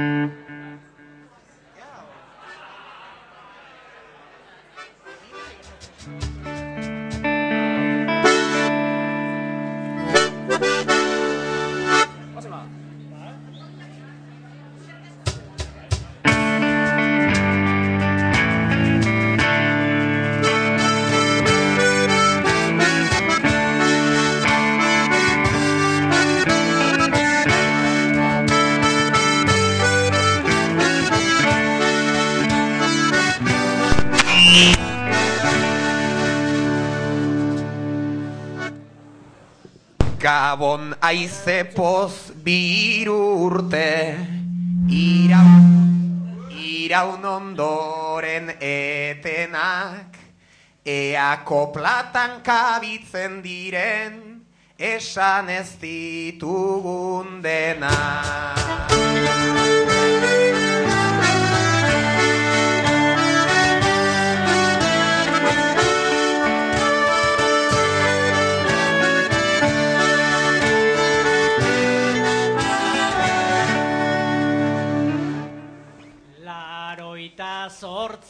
txapelketa. 0.00 0.39
Gabon 40.30 40.94
aize 41.02 41.64
poz 41.74 42.30
biru 42.44 43.16
urte 43.46 44.14
Iraun, 44.86 45.66
iraun 46.54 47.24
ondoren 47.26 48.52
etenak 48.62 50.20
Ea 50.86 51.32
koplatan 51.50 52.38
kabitzen 52.46 53.42
diren 53.42 54.22
Esan 54.78 55.50
ez 55.50 55.74
ditugun 55.82 57.42
denak 57.42 58.70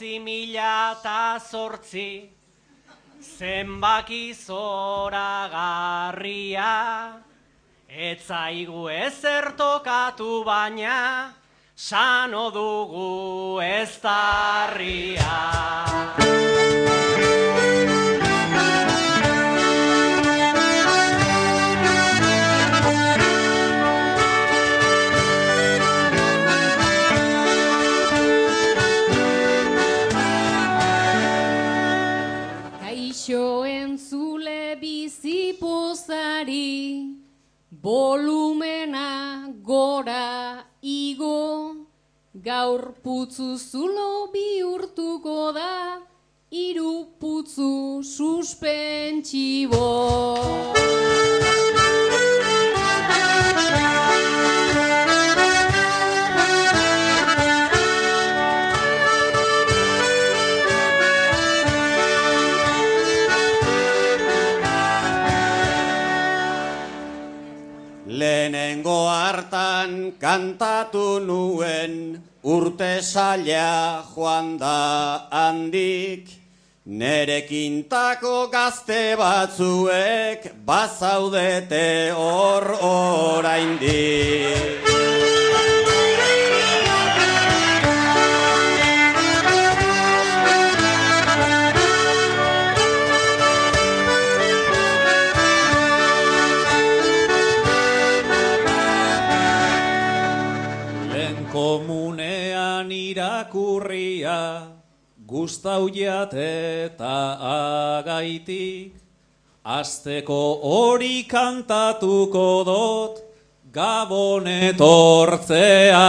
zortzi 0.00 0.16
mila 0.18 0.96
eta 0.96 1.38
zortzi. 1.38 2.30
Zenbaki 3.20 4.32
zoragarria 4.32 7.20
Ez 7.86 8.24
zaigu 8.26 8.88
ezer 8.88 9.52
tokatu 9.56 10.42
baina 10.44 11.34
Sano 11.76 12.50
dugu 12.50 13.60
ez 13.60 14.00
Kaixo 14.00 15.20
volumena 37.82 39.48
gora 39.62 40.64
igo, 40.82 41.86
gaur 42.34 42.92
putzu 43.02 43.56
zulo 43.56 44.28
bihurtuko 44.32 45.52
da, 45.56 46.02
hiru 46.50 47.06
putzu 47.18 48.02
suspentsibo. 48.02 49.86
Hartan 69.10 70.12
kantatu 70.22 71.18
nuen 71.26 72.22
urte 72.42 73.02
saia 73.02 74.02
joan 74.14 74.58
da 74.58 75.28
handik. 75.30 76.26
Nere 76.86 77.42
kintako 77.48 78.48
gazte 78.50 79.16
batzuek 79.20 80.40
bazaudete 80.66 82.10
hor 82.16 82.64
oraindik 82.80 84.80
irakurria 103.10 104.38
gustau 105.26 105.88
jate 105.94 106.46
eta 106.90 107.16
agaitik. 107.98 108.94
Azteko 109.64 110.40
hori 110.64 111.24
kantatuko 111.28 112.48
dot 112.64 113.20
Gabon 113.70 114.48
etortzea 114.48 116.00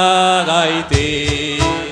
gaitik 0.47 1.90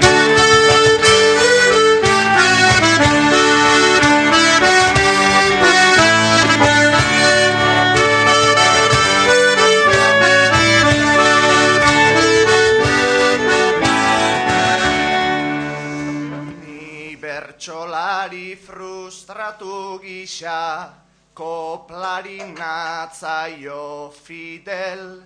frustratu 19.30 20.02
gisa, 20.02 20.90
koplari 21.38 22.42
natzaio 22.58 24.10
fidel, 24.10 25.22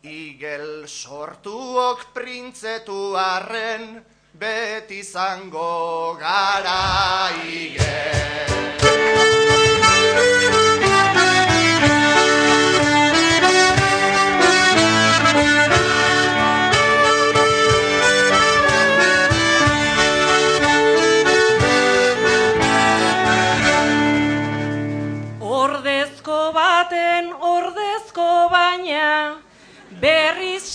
igel 0.00 0.88
sortuok 0.88 2.08
printzetu 2.16 3.12
arren, 3.20 4.00
beti 4.32 5.04
zango 5.04 6.16
gara 6.16 7.28
igel. 7.44 9.43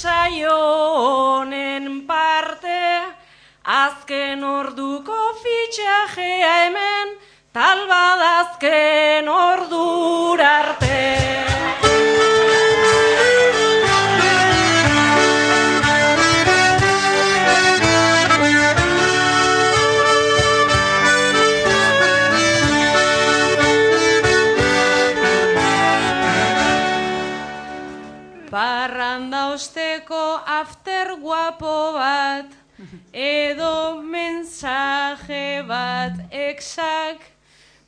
Saio 0.01 0.59
honen 0.97 1.87
parte 2.07 2.83
azken 3.79 4.45
orduko 4.51 5.17
fitxajea 5.41 6.47
hemen 6.55 7.13
tal 7.51 7.83
badazken 7.91 9.27
ordura 9.27 10.49
arte. 10.63 11.48
Guapo 31.29 31.93
bat 31.93 32.49
edo 33.13 34.01
mensaje 34.01 35.61
bat 35.67 36.15
exak 36.33 37.21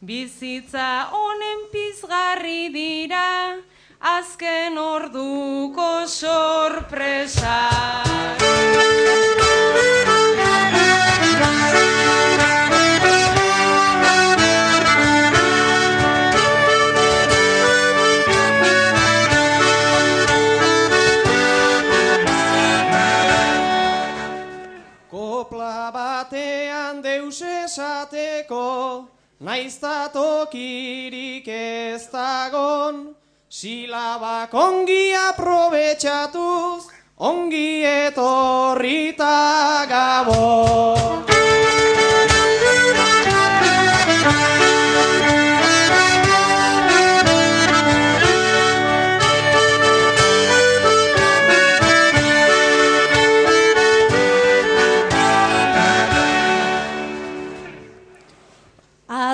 bizitza 0.09 0.89
honen 1.09 1.65
pizgarri 1.73 2.69
dira 2.75 3.57
azken 4.13 4.77
orduko 4.77 5.89
sorpresa. 6.05 7.57
Esateko, 28.01 29.07
naizta 29.39 30.09
tokirik 30.13 31.47
ez 31.47 32.09
dagon, 32.11 33.13
silabak 33.49 34.53
ongi 34.53 35.13
aprobetxatuz, 35.13 36.89
ongi 37.17 37.83
etorrita 37.85 39.85
gabon. 39.89 41.40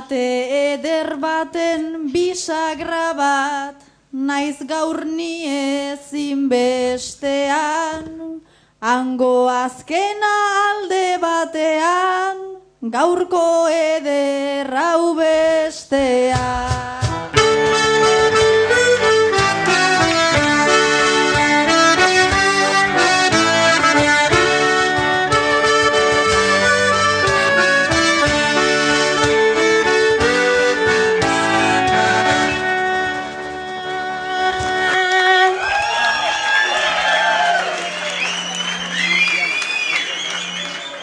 Ate 0.08 0.72
eder 0.72 1.18
baten 1.20 2.08
bisagra 2.14 3.12
bat, 3.12 3.82
naiz 4.16 4.56
gaur 4.64 5.04
ni 5.04 5.44
ezin 5.52 6.48
bestean, 6.48 8.40
hango 8.80 9.50
azkena 9.52 10.34
alde 10.64 11.08
batean, 11.20 12.40
gaurko 12.88 13.68
eder 13.68 14.72
hau 14.80 15.12
bestean. 15.20 16.97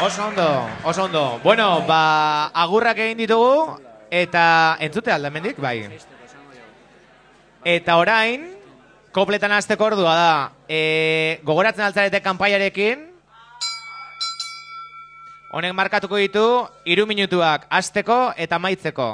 Oso 0.05 0.27
ondo, 0.27 0.69
oso 0.85 1.05
ondo. 1.05 1.41
Bueno, 1.43 1.81
ba, 1.87 2.53
agurrak 2.53 2.99
egin 3.01 3.23
ditugu, 3.23 3.79
eta 4.13 4.77
entzute 4.85 5.09
alda 5.09 5.31
hemendik, 5.31 5.57
bai. 5.57 5.79
Eta 7.65 7.97
orain, 7.97 8.45
kopletan 9.17 9.55
hasteko 9.57 9.87
ordua 9.87 10.13
da, 10.19 10.35
e, 10.69 11.41
gogoratzen 11.49 11.87
altzarete 11.87 12.21
kanpaiarekin, 12.21 13.07
honek 15.57 15.73
markatuko 15.73 16.21
ditu, 16.21 16.45
iru 16.85 17.09
minutuak 17.09 17.65
hasteko 17.73 18.35
eta 18.37 18.59
maitzeko. 18.61 19.09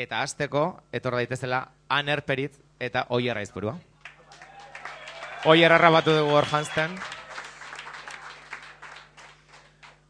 Eta 0.00 0.22
hasteko, 0.24 0.64
etor 0.96 1.18
daitezela, 1.20 1.60
aner 1.92 2.24
peritz 2.24 2.54
eta 2.80 3.04
oier 3.12 3.36
aizpurua. 3.36 3.76
Oier 5.44 5.76
arrabatu 5.76 6.16
dugu 6.16 6.40
hor 6.40 6.48
janzten. 6.48 6.96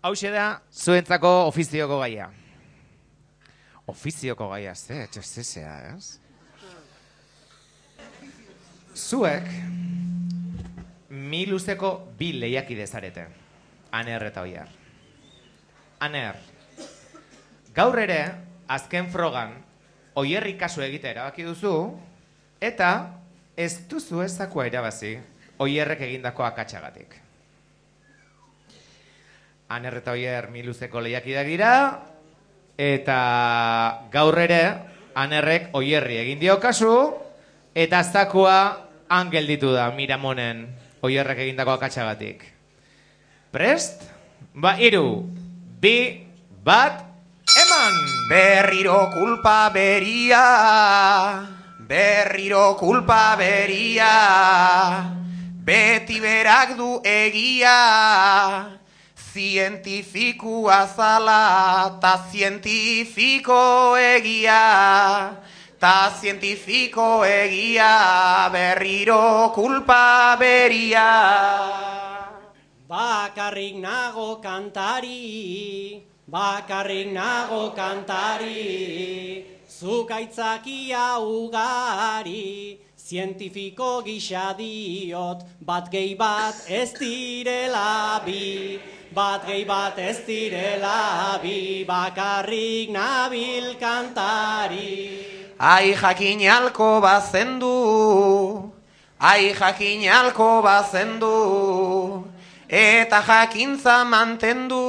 Hauxe 0.06 0.30
da, 0.30 0.60
zuentzako 0.70 1.30
ofizioko 1.48 1.96
gaia. 1.98 2.28
Ofizioko 3.90 4.46
gaia, 4.52 4.74
ze, 4.78 5.00
txestezea, 5.10 5.72
ez? 5.96 6.20
Zuek, 8.94 9.50
mi 11.10 11.42
luzeko 11.50 11.90
bi 12.20 12.30
lehiakide 12.38 12.86
zarete. 12.86 13.26
Aner 13.98 14.28
eta 14.28 14.46
oiar. 14.46 14.70
Aner, 16.06 16.38
gaur 17.74 17.98
ere, 17.98 18.22
azken 18.78 19.10
frogan, 19.10 19.58
oierri 20.22 20.54
kasu 20.60 20.86
egite 20.86 21.10
erabaki 21.16 21.50
duzu, 21.50 21.74
eta 22.62 22.94
ez 23.58 23.72
duzu 23.90 24.22
ezakoa 24.22 24.70
erabazi, 24.70 25.16
oierrek 25.58 26.06
egindako 26.12 26.46
akatsagatik. 26.46 27.25
Aner 29.68 29.96
eta 29.98 30.12
oier 30.14 30.46
mi 30.54 30.62
luzeko 30.62 31.00
lehiakideak 31.02 31.48
dira, 31.50 31.70
eta 32.78 33.18
gaur 34.12 34.38
ere, 34.38 34.60
anerrek 35.18 35.72
oierri 35.74 36.20
egin 36.20 36.38
dio 36.38 36.54
kasu, 36.62 36.92
eta 37.74 37.98
aztakoa 38.04 38.58
han 39.10 39.32
gelditu 39.32 39.72
da 39.74 39.88
Miramonen 39.96 40.68
oierrek 41.02 41.42
egindako 41.48 41.74
akatsagatik. 41.74 42.44
Prest? 43.50 44.06
Ba, 44.54 44.76
iru, 44.78 45.26
bi, 45.82 46.22
bat, 46.62 47.02
eman! 47.64 47.98
Berriro 48.30 49.02
kulpa 49.10 49.58
beria, 49.74 50.46
berriro 51.90 52.74
kulpa 52.78 53.34
beria, 53.38 54.14
beti 55.66 56.22
berak 56.22 56.74
du 56.78 57.00
egia, 57.02 57.78
zientifikoa 59.36 60.86
zala, 60.96 61.98
ta 62.00 62.12
zientifiko 62.32 63.96
egia, 64.00 64.62
ta 65.78 65.96
zientifiko 66.20 67.20
egia, 67.28 68.48
berriro 68.54 69.52
kulpa 69.54 70.36
beria. 70.40 71.10
Bakarrik 72.88 73.76
nago 73.76 74.40
kantari, 74.40 76.00
bakarrik 76.24 77.12
nago 77.12 77.76
kantari, 77.76 79.44
zukaitzakia 79.68 81.20
ugari, 81.20 82.80
zientifiko 82.96 84.00
gisa 84.00 84.56
diot, 84.56 85.44
bat 85.60 85.92
gehi 85.92 86.16
bat 86.16 86.56
ez 86.70 86.94
direla 86.96 88.22
bi, 88.24 88.95
bat 89.16 89.46
gehi 89.48 89.64
bat 89.64 89.96
ez 89.96 90.18
direla 90.28 91.40
bi, 91.40 91.84
bakarrik 91.88 92.92
nabil 92.92 93.72
kantari. 93.80 95.24
Ai 95.56 95.96
jakin 95.96 96.44
alko 96.44 97.00
bazendu, 97.00 98.68
ai 99.16 99.54
jakin 99.56 100.04
alko 100.12 100.60
bazendu, 100.60 102.28
eta 102.68 103.22
jakintza 103.24 104.04
mantendu, 104.04 104.84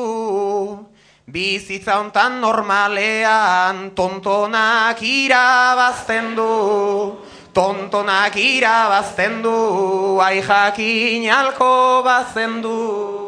bizitza 1.23 1.95
hontan 1.95 2.41
normalean 2.43 3.95
tontonak 3.95 4.99
irabazten 4.99 6.35
du, 6.35 7.15
tontonak 7.55 8.35
irabazten 8.35 9.39
du, 9.39 10.19
ai 10.19 10.43
jakin 10.43 11.31
alko 11.31 12.03
bazendu. 12.03 13.26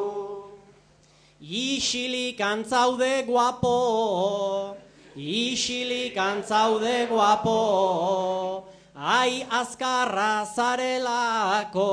Isilik 1.49 2.39
antzaude 2.39 3.25
guapo, 3.25 4.77
isilik 5.17 6.13
antzaude 6.15 7.07
guapo, 7.09 8.69
ai 8.93 9.41
azkarra 9.49 10.45
zarelako, 10.45 11.87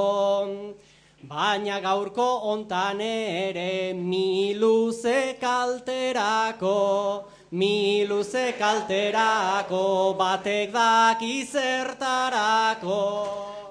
baina 1.22 1.80
gaurko 1.80 2.26
ontan 2.52 3.00
ere 3.00 3.94
mi 3.94 4.52
luze 4.54 5.38
kalterako, 5.40 7.24
mi 7.52 8.04
luze 8.06 8.52
kalterako, 8.58 10.16
batek 10.18 10.70
daki 10.70 11.46
zertarako. 11.48 13.00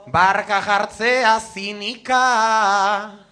Barka 0.09 0.63
jartzea 0.65 1.37
zinika, 1.39 3.24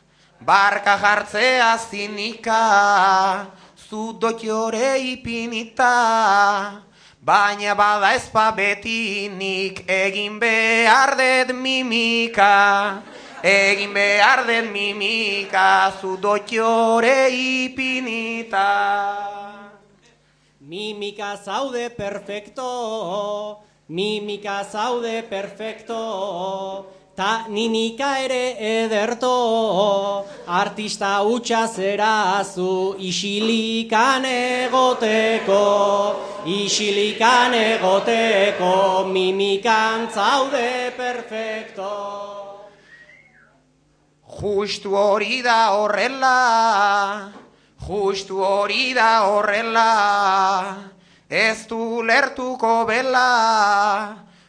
barka 0.46 0.98
jartzea 0.98 1.78
zinika, 1.78 3.48
zu 3.76 4.14
dotiore 4.20 5.00
ipinita, 5.00 6.82
baina 7.24 7.76
bada 7.76 8.14
ezpa 8.16 8.52
betinik 8.52 9.86
egin 9.88 10.40
behar 10.40 11.16
dut 11.16 11.56
mimika, 11.56 13.04
egin 13.44 13.94
behar 13.94 14.44
dut 14.48 14.72
mimika, 14.72 15.94
zu 16.02 16.18
dotiore 16.18 17.30
ipinita. 17.32 18.70
Mimika 20.60 21.38
zaude 21.38 21.90
perfecto, 21.90 23.64
mimika 23.88 24.64
zaude 24.64 25.24
perfecto, 25.30 27.03
ta 27.16 27.46
ninika 27.48 28.18
ere 28.26 28.58
ederto, 28.58 30.26
artista 30.48 31.22
hutsa 31.22 31.68
zerazu 31.68 32.96
isilikan 32.98 34.26
egoteko, 34.26 35.62
isilikan 36.46 37.54
egoteko, 37.54 39.06
mimikan 39.14 40.10
zaude 40.10 40.94
perfecto. 40.98 41.92
Justu 44.34 44.96
hori 44.98 45.44
da 45.46 45.78
horrela, 45.78 47.30
justu 47.86 48.42
hori 48.42 48.94
da 48.98 49.30
horrela, 49.30 50.82
ez 51.30 51.68
du 51.70 52.02
lertuko 52.02 52.84
bela, 52.90 53.30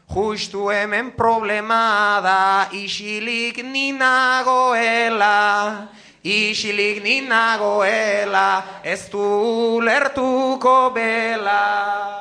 justu 0.09 0.69
hemen 0.69 1.13
problema 1.17 2.21
da, 2.23 2.69
isilik 2.73 3.57
ni 3.65 3.93
nagoela, 3.93 5.89
isilik 6.23 7.03
ni 7.03 7.21
nagoela, 7.21 8.81
ez 8.85 9.09
du 9.11 9.81
lertuko 9.81 10.91
bela. 10.95 12.21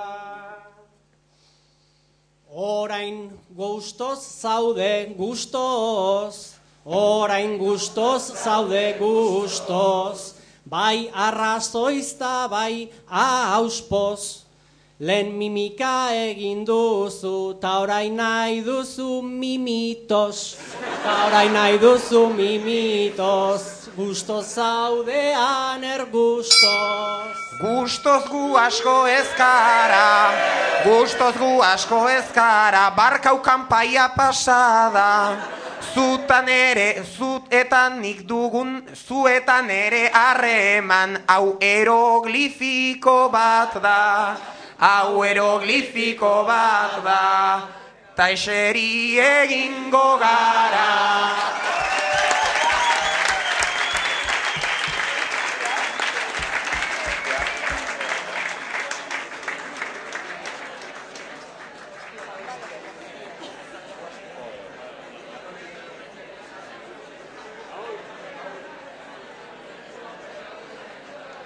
Orain 2.54 3.32
gustoz 3.50 4.22
zaude 4.41 5.13
gustoz, 5.17 6.54
orain 6.86 7.58
gustoz 7.58 8.30
zaude 8.43 8.96
gustoz, 9.00 10.36
bai 10.65 11.10
arrazoizta 11.13 12.48
bai 12.48 12.89
auspoz. 13.10 14.42
Lehen 14.99 15.34
mimika 15.34 16.13
egin 16.13 16.62
duzu, 16.65 17.58
ta 17.60 17.79
orain 17.82 18.13
nahi 18.15 18.62
duzu 18.62 19.23
mimitos, 19.25 20.56
ta 21.01 21.25
orain 21.25 21.51
nahi 21.51 21.79
duzu 21.82 22.29
mimitos, 22.29 23.89
gustoz 23.97 24.53
zaudean 24.53 25.84
er 25.84 26.06
gustoz. 26.13 27.41
Gu 27.60 28.53
asko 28.56 29.08
ezkara, 29.08 30.29
gustoz 30.86 31.36
gu 31.41 31.62
asko 31.63 32.08
ezkara, 32.10 32.93
barkau 32.95 33.41
kanpaia 33.41 34.13
pasada. 34.15 35.41
Zutan 35.93 36.47
ere, 36.47 37.03
zut 37.17 37.51
eta 37.51 37.89
nik 37.89 38.27
dugun, 38.27 38.84
zuetan 38.93 39.69
ere 39.71 40.12
harreman, 40.13 41.17
hau 41.27 41.58
eroglifiko 41.60 43.29
bat 43.29 43.82
da, 43.82 44.38
hau 44.84 45.24
eroglifiko 45.24 46.43
bat 46.43 47.00
da, 47.06 47.19
ta 48.15 48.28
eseri 48.36 49.15
egingo 49.24 50.17
gara. 50.19 50.89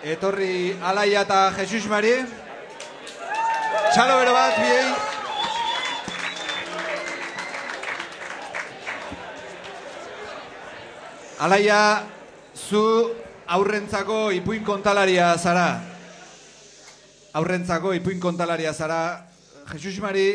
Etorri 0.07 0.71
Alaia 0.81 1.21
eta 1.27 1.51
Jesus 1.51 1.85
Mari. 1.91 2.46
Txalo 3.67 4.17
bero 4.19 4.33
bat, 4.33 4.59
biei. 4.61 4.89
Alaia, 11.39 11.81
zu 12.55 12.83
aurrentzako 13.47 14.31
ipuin 14.35 14.63
kontalaria 14.65 15.37
zara. 15.37 15.81
Aurrentzako 17.33 17.93
ipuin 17.93 18.19
kontalaria 18.19 18.73
zara. 18.73 19.01
Jesus 19.71 19.99
Mari, 19.99 20.27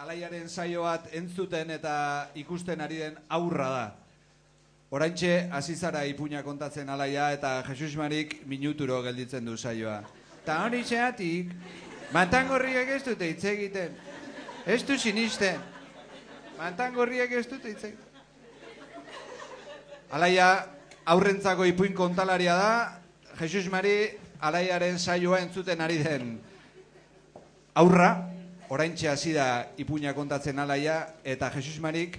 alaiaren 0.00 0.48
saio 0.48 0.86
bat 0.86 1.10
entzuten 1.12 1.70
eta 1.74 2.30
ikusten 2.38 2.80
ari 2.80 3.02
den 3.02 3.18
aurra 3.28 3.68
da. 3.70 3.84
Oraintxe 4.90 5.50
hasi 5.52 5.76
zara 5.76 6.04
ipuina 6.06 6.42
kontatzen 6.42 6.88
alaia 6.88 7.32
eta 7.34 7.60
Jesus 7.68 7.94
Marik 7.98 8.40
minuturo 8.46 9.02
gelditzen 9.02 9.44
du 9.44 9.56
saioa. 9.56 10.00
Ta 10.46 10.64
hori 10.64 10.82
zeatik, 10.84 11.52
mantangorriek 12.12 12.88
ez 12.96 13.02
dute 13.06 13.28
hitz 13.30 13.44
egiten. 13.44 13.96
Ez 14.66 14.82
du 14.86 14.98
sinisten. 14.98 15.60
Mantangorriek 16.58 17.32
ez 17.32 17.46
dute 17.48 17.72
hitz 17.72 17.84
egiten. 17.84 18.06
Alaia 20.10 20.50
aurrentzako 21.06 21.64
ipuin 21.70 21.94
kontalaria 21.94 22.56
da, 22.58 22.72
Jesus 23.38 23.70
Mari 23.70 24.10
alaiaren 24.40 24.98
saioa 24.98 25.38
entzuten 25.44 25.80
ari 25.80 26.00
den 26.02 26.32
aurra, 27.74 28.10
oraintxe 28.70 29.08
hasi 29.08 29.32
da 29.34 29.66
ipuina 29.78 30.12
kontatzen 30.14 30.58
alaia, 30.58 31.14
eta 31.24 31.50
Jesus 31.54 31.78
Marik 31.80 32.18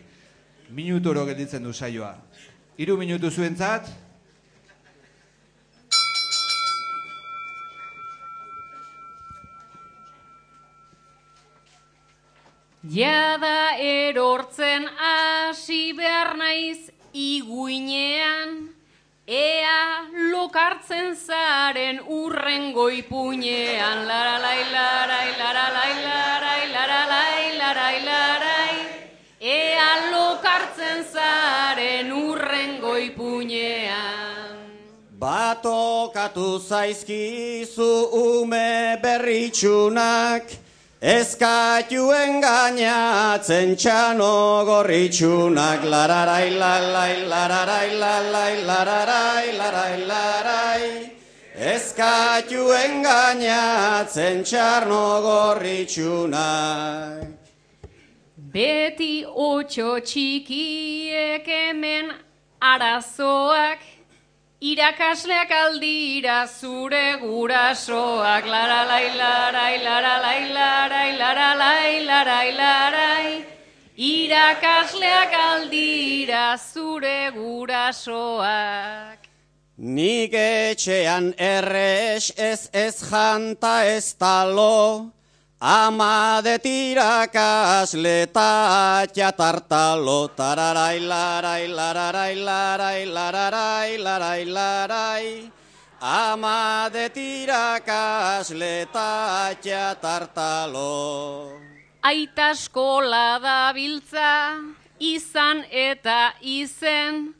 minuturo 0.72 1.26
gelditzen 1.28 1.64
du 1.64 1.74
saioa. 1.74 2.16
Hiru 2.78 2.98
minutu 2.98 3.32
zuentzat, 3.32 3.90
Jada 12.82 13.78
erortzen 13.78 14.88
hasi 14.98 15.94
behar 15.94 16.34
naiz 16.34 16.90
iguinean, 17.14 18.74
ea 19.30 20.10
lokartzen 20.34 21.14
zaren 21.14 22.00
urrengo 22.10 22.88
ipuinean, 22.90 24.02
laralai, 24.10 24.66
larai, 24.74 25.30
laralai, 25.38 25.94
larai, 26.02 26.64
laralai, 26.74 27.44
larai, 27.60 27.98
larai, 28.02 28.74
ea 29.38 29.92
lokartzen 30.10 31.06
zaren 31.06 32.12
urrengo 32.12 32.96
ipuinean. 32.98 34.58
Batokatu 35.22 36.58
zaizkizu 36.58 37.94
ume 38.42 38.98
berritxunak, 39.06 40.50
Eskatuen 41.02 42.44
gainatzen 42.44 43.76
txano 43.76 44.66
gorritxunak 44.68 45.82
lararai 45.82 46.52
lalai 46.54 47.26
lararai 47.26 47.98
lalai 47.98 48.62
lararai 48.68 49.48
larai 49.58 49.98
larai 50.06 51.10
Eskatuen 51.58 53.02
gainatzen 53.02 54.46
txarno 54.46 55.26
gorritxunak 55.26 57.26
Beti 58.54 59.26
otxo 59.26 59.98
txikiek 60.06 61.50
hemen 61.50 62.14
arazoak, 62.62 63.82
irakasleak 64.62 65.50
aldira 65.50 66.46
zure 66.48 67.18
gurasoak, 67.18 68.46
laralai, 68.46 69.08
larai, 69.18 69.82
laralai, 69.82 70.42
larai, 70.54 71.18
laralai, 71.18 72.06
larai, 72.06 72.52
larai, 72.60 73.46
irakasleak 73.98 75.34
aldira 75.34 76.58
zure 76.58 77.32
gurasoak. 77.34 79.18
Nik 79.78 80.34
etxean 80.38 81.34
errex 81.40 82.32
ez 82.38 82.70
ez 82.72 83.02
janta 83.10 83.82
ez 83.86 84.14
talo, 84.14 85.10
ama 85.62 86.42
de 86.42 86.58
tirakasle 86.58 88.24
eta 88.26 89.06
txatartalo, 89.14 90.34
tararai 90.34 91.00
larai 91.00 91.68
lararai 91.70 92.36
larai 92.36 93.06
lararai 93.06 93.98
larai 94.02 94.46
larai, 94.46 95.52
ama 96.02 96.90
de 96.92 97.10
tirakasle 97.14 98.72
eta 98.82 99.54
txatartalo. 99.62 100.90
Aita 102.02 102.50
eskola 102.58 103.38
da 103.38 103.72
biltza, 103.78 104.58
izan 104.98 105.62
eta 105.70 106.34
izen, 106.42 107.36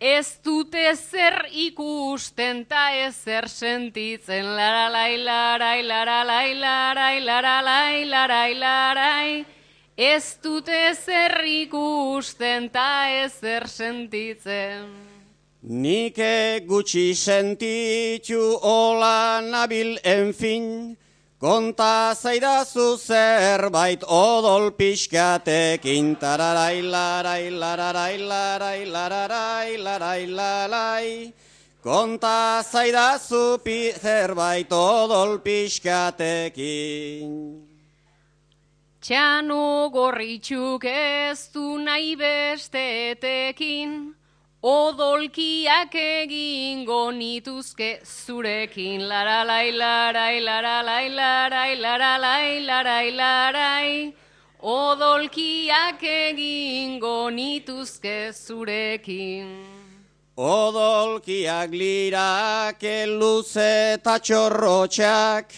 ez 0.00 0.38
dute 0.44 0.92
zer 0.94 1.46
ikusten 1.50 2.66
ta 2.68 2.90
ezer 2.92 3.48
sentitzen, 3.48 4.44
laralai, 4.44 5.16
larai, 5.24 5.82
laralai, 5.82 6.54
larai, 6.54 7.20
laralai, 7.24 8.04
larai, 8.04 8.54
larai, 8.54 9.46
ez 9.96 10.36
dute 10.42 10.94
zer 10.94 11.40
ikusten 11.44 12.68
ta 12.70 13.08
ezer 13.24 13.66
sentitzen. 13.68 14.92
Nik 15.62 16.20
gutxi 16.68 17.14
sentitu 17.14 18.58
hola 18.62 19.40
nabil 19.40 19.98
enfin, 20.04 20.96
konta 21.38 22.14
zaidazu 22.14 22.96
zerbait 22.96 24.02
odol 24.02 24.70
pixkatekin, 24.72 26.16
tararai 26.16 26.82
larai 26.82 27.50
lararai 27.50 28.18
larai 28.18 28.86
lararai 28.86 29.76
larai 29.76 30.26
larai, 30.26 31.32
konta 31.82 32.62
zaidazu 32.64 33.58
pi 33.62 33.92
zerbait 33.92 34.72
odol 34.72 35.38
pixkatekin. 35.38 37.30
Txano 39.00 39.90
gorritxuk 39.92 40.84
ez 40.88 41.50
du 41.54 41.78
nahi 41.78 42.16
besteetekin, 42.18 44.15
odolkiak 44.66 45.94
egingo 45.94 47.12
nituzke 47.14 48.00
zurekin. 48.02 49.04
Laralai, 49.06 49.70
larai, 49.70 50.40
laralai, 50.42 51.06
larai, 51.14 51.76
laralai, 51.84 52.66
larai, 52.66 53.10
larai, 53.20 54.14
odolkiak 54.62 56.02
egingo 56.02 57.30
nituzke 57.30 58.32
zurekin. 58.34 59.54
Odolkiak 60.36 61.70
lirake 61.70 63.06
luze 63.06 63.70
eta 63.94 64.18
txorrotxak, 64.18 65.54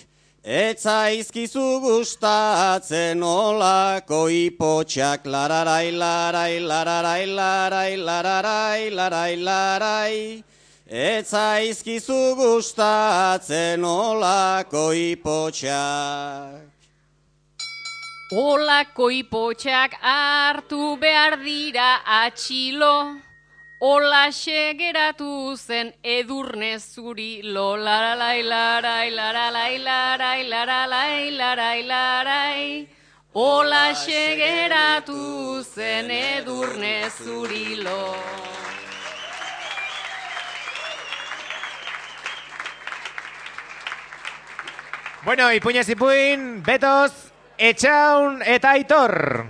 etzaizkizu 0.49 1.81
gustatzen 1.85 3.23
olako 3.23 4.21
ipotxak, 4.33 5.27
lararai, 5.27 5.93
larai, 5.93 6.59
lararai, 6.61 7.27
larai, 7.27 7.97
lararai, 7.97 8.91
larai, 8.91 9.37
larai, 9.37 10.45
etzaizkizu 10.89 12.35
gustatzen 12.41 13.85
olako 13.85 14.87
ipotxak. 14.97 16.65
Olako 18.33 19.11
ipotxak 19.21 20.01
hartu 20.01 20.97
behar 20.97 21.37
dira 21.45 22.01
atxilo, 22.25 23.21
Olaxe 23.81 24.75
geratu 24.75 25.55
zen 25.57 25.93
edurne 26.03 26.81
zuri 26.81 27.43
lo 27.45 27.77
laralai 27.77 28.43
larai 28.43 29.11
laralai 29.15 29.79
larai 29.79 30.43
laralai 30.51 31.31
larai 31.31 31.83
larai 31.87 32.89
Olaxe 33.35 34.35
geratu 34.35 35.63
zen 35.63 36.11
edurne 36.11 37.07
zuri 37.23 37.77
lo 37.77 38.17
Bueno, 45.25 45.53
ipuñez 45.53 45.89
ipuin, 45.93 46.63
betoz, 46.65 47.13
etxaun 47.59 48.43
eta 48.43 48.71
aitor. 48.71 49.45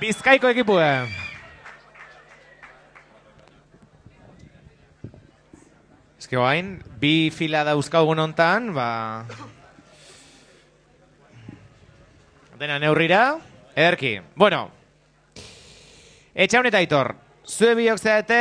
Bizkaiko 0.00 0.48
ekipua. 0.50 1.23
Eske 6.34 6.82
bi 6.98 7.30
fila 7.30 7.62
dauzkagun 7.62 8.18
hontan, 8.18 8.72
ba... 8.74 9.24
Dena 12.58 12.78
neurrira, 12.82 13.38
ederki. 13.76 14.18
Bueno, 14.34 14.66
etxaun 16.34 16.66
eta 16.66 16.80
aitor, 16.82 17.12
zue 17.46 17.76
biok 17.78 18.02
zeate, 18.02 18.40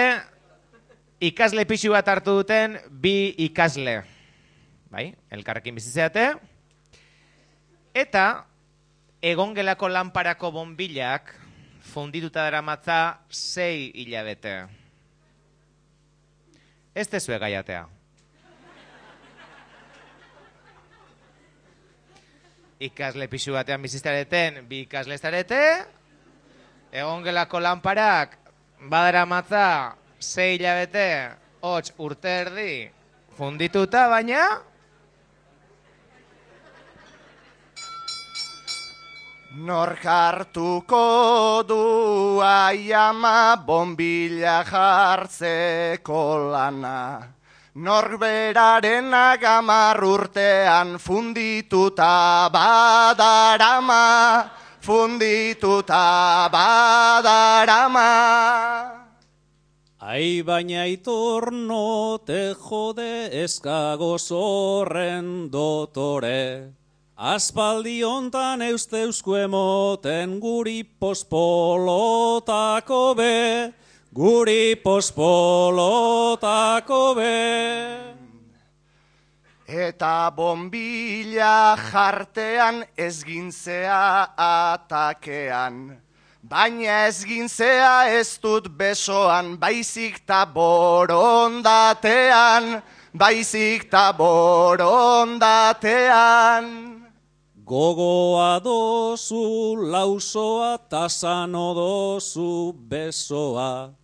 ikasle 1.22 1.68
pixu 1.70 1.94
bat 1.94 2.10
hartu 2.10 2.40
duten 2.42 2.80
bi 2.90 3.36
ikasle. 3.46 4.00
Bai, 4.90 5.12
elkarrekin 5.30 5.78
bizitzeate. 5.78 6.32
Eta, 7.94 8.46
egongelako 9.22 9.90
lanparako 9.94 10.50
bonbilak 10.58 11.36
fundituta 11.94 12.42
daramatza 12.42 13.20
sei 13.30 13.92
hilabete. 13.94 14.83
Ez 16.96 17.08
tezue 17.10 17.40
gaiatea. 17.42 17.88
Ikasle 22.84 23.28
pixu 23.32 23.56
batean 23.56 23.82
biziztareten, 23.82 24.60
bi 24.70 24.84
ikasle 24.84 25.18
zarete, 25.18 25.62
egon 26.92 27.24
gelako 27.26 27.62
lanparak, 27.64 28.36
badara 28.92 29.24
matza, 29.26 29.96
sei 30.20 30.58
hilabete, 30.58 31.08
hots 31.64 31.94
urte 31.98 32.34
erdi, 32.44 32.74
fundituta, 33.38 34.06
baina, 34.12 34.44
Nork 39.56 40.02
hartuko 40.02 41.62
du 41.62 42.42
aiama 42.42 43.56
bombila 43.64 44.66
jartzeko 44.66 46.50
lana. 46.52 47.22
Norberaren 47.76 49.14
agamar 49.14 50.02
urtean 50.02 50.98
fundituta 50.98 52.50
badarama, 52.50 54.50
fundituta 54.82 56.50
badarama. 56.50 58.10
Ai 60.02 60.42
baina 60.42 60.82
aitor 60.82 61.54
no 61.54 62.18
te 62.26 62.56
jode 62.58 63.30
eskago 63.46 64.18
zorren 64.18 65.52
dotore. 65.52 66.74
Aspaldi 67.24 68.04
hontan 68.04 68.60
euste 68.68 69.00
emoten 69.40 70.44
guri 70.44 70.84
pospolotako 70.84 73.16
be, 73.16 73.72
guri 74.12 74.76
pospolotako 74.76 77.16
be. 77.16 77.32
Eta 79.66 80.30
bombila 80.36 81.80
jartean 81.80 82.84
ez 82.98 83.24
gintzea 83.24 84.36
atakean. 84.36 85.96
Baina 86.44 87.08
ez 87.08 87.24
gintzea 87.24 88.12
ez 88.20 88.36
dut 88.44 88.68
besoan, 88.68 89.56
baizik 89.58 90.28
ta 90.28 90.46
borondatean, 90.46 92.84
baizik 93.16 93.90
ta 93.90 94.12
borondatean. 94.12 96.93
Gogoa 97.66 98.60
dozu 98.60 99.78
lausoa, 99.80 100.78
tasano 100.90 101.74
dozu 101.74 102.74
besoa. 102.76 103.96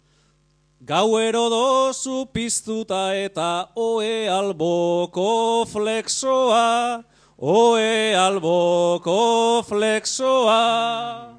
Gauero 0.80 1.50
dozu 1.50 2.26
piztuta 2.32 3.12
eta 3.20 3.68
oe 3.76 4.30
alboko 4.32 5.66
flexoa, 5.68 7.04
oe 7.38 8.16
alboko 8.16 9.62
flexoa. 9.68 11.36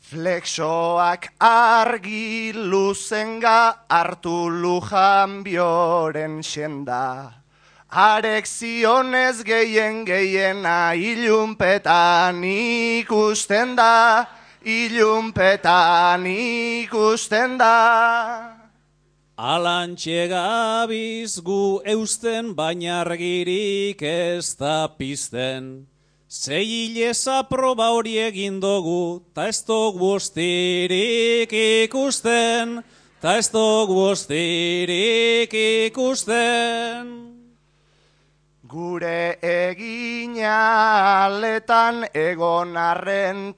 Flexoak 0.00 1.28
argi 1.38 2.52
luzenga 2.56 3.84
hartu 3.90 4.48
lujan 4.48 5.44
bioren 5.44 6.40
xenda. 6.40 7.39
Arek 7.90 8.46
zionez 8.46 9.42
gehien 9.42 10.04
gehiena 10.06 10.94
ilunpetan 10.94 12.38
ikusten 12.46 13.74
da, 13.74 14.26
ilunpetan 14.62 16.22
ikusten 16.26 17.58
da. 17.58 18.54
Alantxe 19.34 20.28
gabiz 20.30 21.40
gu 21.42 21.82
eusten 21.84 22.54
baina 22.54 23.00
argirik 23.00 24.02
ez 24.02 24.54
da 24.54 24.86
pizten. 24.86 25.88
Zei 26.28 26.62
hileza 26.62 27.42
proba 27.50 27.90
hori 27.90 28.18
egin 28.22 28.60
dugu, 28.62 29.26
ta 29.34 29.48
ez 29.48 29.64
dugu 29.66 30.14
ikusten, 31.50 32.84
ta 33.20 33.36
ez 33.36 33.50
dugu 33.50 34.14
ikusten. 35.90 37.29
Gure 38.70 39.34
egina 39.42 41.26
aletan 41.26 42.04
egon 42.14 42.76
arren 42.78 43.54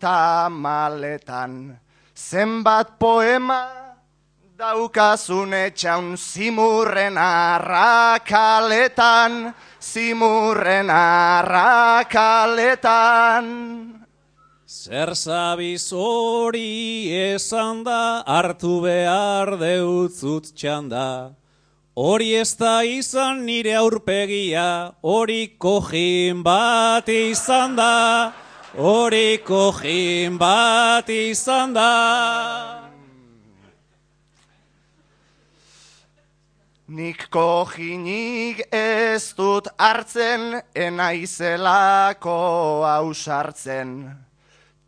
maletan. 0.49 1.79
Zenbat 2.17 2.99
poema 2.99 3.83
daukazun 4.57 5.53
etxaun 5.53 6.17
zimurren 6.17 7.19
arrakaletan, 7.19 7.85
zimurren 9.81 10.89
arrakaletan. 10.89 12.33
Zer 14.67 15.15
zabiz 15.15 15.93
hori 15.93 17.13
esan 17.35 17.85
da, 17.85 18.23
hartu 18.25 18.81
behar 18.81 19.59
deutzut 19.61 20.55
txanda. 20.57 21.42
Hori 21.95 22.31
ez 22.41 22.55
da 22.57 22.81
izan 22.89 23.43
nire 23.45 23.75
aurpegia, 23.77 24.95
hori 25.05 25.59
kojin 25.61 26.41
bat 26.43 27.09
izan 27.13 27.77
da, 27.77 28.33
hori 28.73 29.43
kojin 29.45 30.39
bat 30.41 31.11
izan 31.13 31.75
da. 31.77 32.89
Nik 36.89 37.29
kojinik 37.29 38.65
ez 38.73 39.35
dut 39.37 39.69
hartzen, 39.77 40.63
enaizelako 40.73 42.41
ausartzen. 42.89 44.17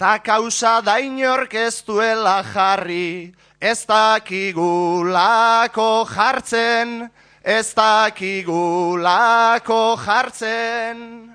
Ta 0.01 0.19
kausa 0.25 0.81
da 0.81 0.97
inork 1.05 1.53
ez 1.53 1.85
duela 1.85 2.41
jarri, 2.55 3.35
ez 3.65 3.89
dakigulako 3.89 6.05
jartzen, 6.05 7.09
ez 7.41 7.73
dakigulako 7.73 9.97
jartzen. 10.05 11.33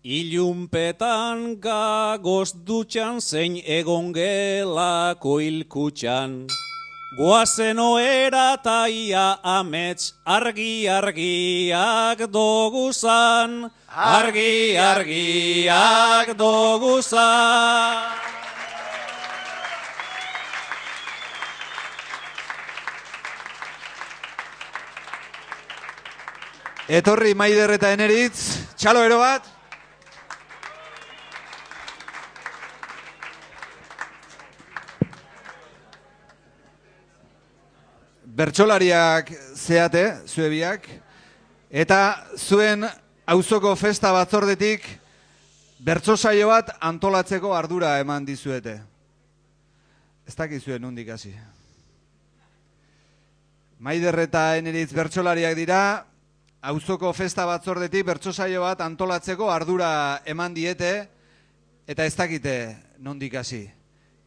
Ilunpetan 0.00 1.60
gagoz 1.60 2.56
dutxan 2.64 3.20
zein 3.20 3.60
egon 3.60 4.16
gelako 4.16 5.44
ilkutxan. 5.44 6.48
Goazen 7.18 7.78
oera 7.84 8.56
ta 8.64 8.88
ia 8.88 9.36
amets 9.44 10.14
argi 10.24 10.88
argiak 10.88 12.24
doguzan, 12.32 13.68
argi 13.92 14.78
argiak 14.78 16.32
doguzan. 16.38 18.39
Etorri 26.90 27.36
Maider 27.38 27.70
eta 27.76 27.92
Eneritz, 27.94 28.66
txalo 28.74 29.04
ero 29.06 29.20
bat. 29.20 29.44
Bertsolariak 38.40 39.30
zeate, 39.54 40.02
zuebiak, 40.26 40.90
eta 41.70 42.00
zuen 42.34 42.82
auzoko 43.36 43.76
festa 43.78 44.10
batzordetik 44.10 44.90
bertso 45.78 46.18
saio 46.18 46.50
bat 46.50 46.74
antolatzeko 46.74 47.54
ardura 47.54 48.00
eman 48.02 48.26
dizuete. 48.26 48.80
Ez 50.26 50.34
dakizue 50.34 50.82
nondik 50.82 51.14
hasi. 51.14 51.36
Maider 53.78 54.24
eta 54.26 54.48
Eneritz 54.58 54.90
bertsolariak 54.90 55.54
dira, 55.54 55.82
auzoko 56.60 57.12
festa 57.16 57.46
batzordetik 57.48 58.04
bertso 58.04 58.32
saio 58.32 58.60
bat 58.60 58.80
antolatzeko 58.84 59.48
ardura 59.50 60.20
eman 60.28 60.54
diete 60.54 61.08
eta 61.88 62.04
ez 62.04 62.14
dakite 62.16 62.76
nondik 62.98 63.34
hasi. 63.34 63.70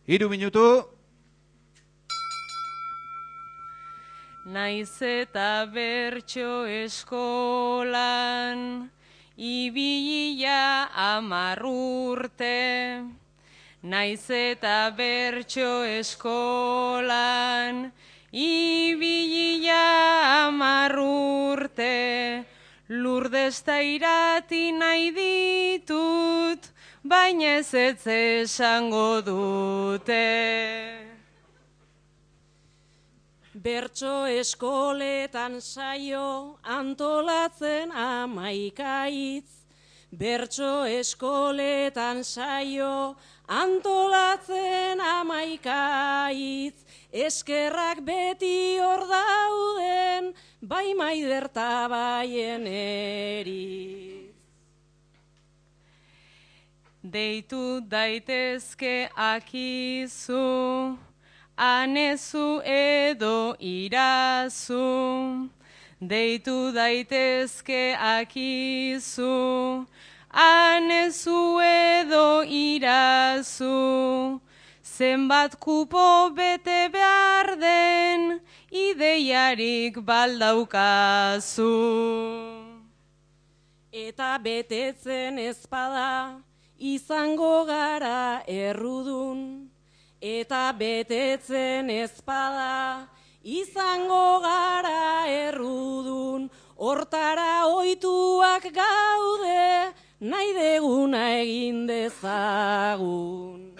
Hiru 0.08 0.30
minutu, 0.30 0.90
Naiz 4.46 5.00
eta 5.00 5.66
bertso 5.72 6.66
eskolan 6.68 8.90
ibilia 9.38 10.90
amar 10.92 11.64
urte. 11.64 13.08
Naiz 13.84 14.30
eta 14.30 14.92
bertso 14.98 15.86
eskolan 15.88 17.94
ibilia 18.34 19.78
amar 20.48 20.98
urte. 20.98 22.46
Lurdesta 22.90 23.80
irati 23.82 24.72
nahi 24.74 25.12
ditut, 25.16 26.68
baina 27.06 27.58
ez 27.60 27.74
ez 27.74 28.08
esango 28.08 29.22
dute. 29.22 30.24
Bertso 33.54 34.26
eskoletan 34.26 35.62
saio 35.62 36.58
antolatzen 36.64 37.92
amaikaitz. 37.92 39.64
Bertso 40.12 40.84
eskoletan 40.86 42.24
saio 42.24 43.16
antolatzen 43.48 45.00
amaikaitz. 45.02 46.80
Eskerrak 47.14 48.02
beti 48.02 48.80
hor 48.82 49.06
dauden, 49.08 50.34
bai 50.62 50.94
maiderta 50.98 51.88
baien 51.90 52.66
eritz. 52.66 54.34
Deitu 57.04 57.82
daitezke 57.92 59.10
akizu, 59.14 60.98
anezu 61.58 62.62
edo 62.64 63.56
irazu. 63.60 65.50
Deitu 66.00 66.72
daitezke 66.74 67.96
akizu, 67.96 69.86
anezu 70.34 71.62
edo 71.62 72.44
irazu. 72.44 74.42
Zenbat 74.84 75.60
kupo 75.60 76.30
bete 76.36 76.90
behar 76.92 77.56
den, 77.60 78.42
ideiarik 78.70 79.96
baldaukazu. 80.06 81.74
Eta 83.92 84.38
betetzen 84.42 85.38
ezpada 85.38 86.42
izango 86.78 87.66
gara 87.66 88.44
errudun. 88.48 89.70
Eta 90.22 90.74
betetzen 90.74 91.90
ezpada 91.90 93.08
izango 93.44 94.42
gara 94.42 95.28
errudun. 95.28 96.50
Hortara 96.78 97.68
ohituak 97.70 98.64
gaude 98.74 99.94
nahi 100.24 100.54
deguna 100.56 101.22
egin 101.44 101.88
dezagun. 101.88 103.76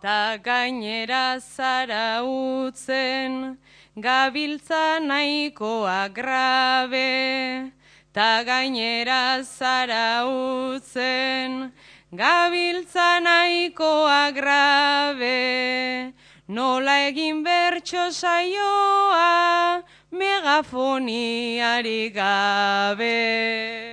Ta 0.00 0.38
gainera 0.38 1.38
zara 1.38 2.24
utzen, 2.24 3.58
gabiltza 4.06 4.98
nahikoa 5.08 6.08
grabe. 6.08 7.70
Ta 8.14 8.42
gainera 8.48 9.44
zara 9.44 10.24
utzen, 10.24 11.70
gabiltza 12.16 13.20
nahikoa 13.20 14.32
grabe. 14.32 16.14
Nola 16.48 16.96
egin 17.08 17.44
bertso 17.44 18.10
saioa, 18.10 19.82
megafoniari 20.10 22.12
gabe. 22.12 23.91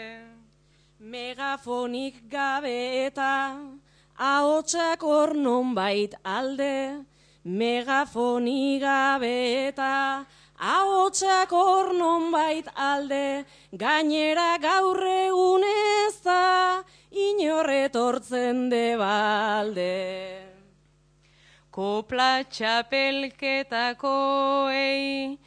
Megafonik 1.20 2.16
gabe 2.32 2.80
eta 3.08 3.34
ahotsak 4.18 5.02
hor 5.04 5.36
nonbait 5.36 6.14
alde. 6.24 7.06
Megafoni 7.44 8.80
gabe 8.80 9.68
eta 9.68 10.26
ahotsak 10.76 11.52
hor 11.52 11.94
nonbait 12.00 12.68
alde. 12.76 13.46
Gainera 13.84 14.58
gaur 14.64 15.00
egun 15.12 15.64
ez 15.72 16.16
da 16.24 16.84
inorretortzen 17.12 18.70
de 18.72 18.96
balde. 19.04 20.00
Kopla 21.70 22.44
txapelketakoei, 22.56 25.38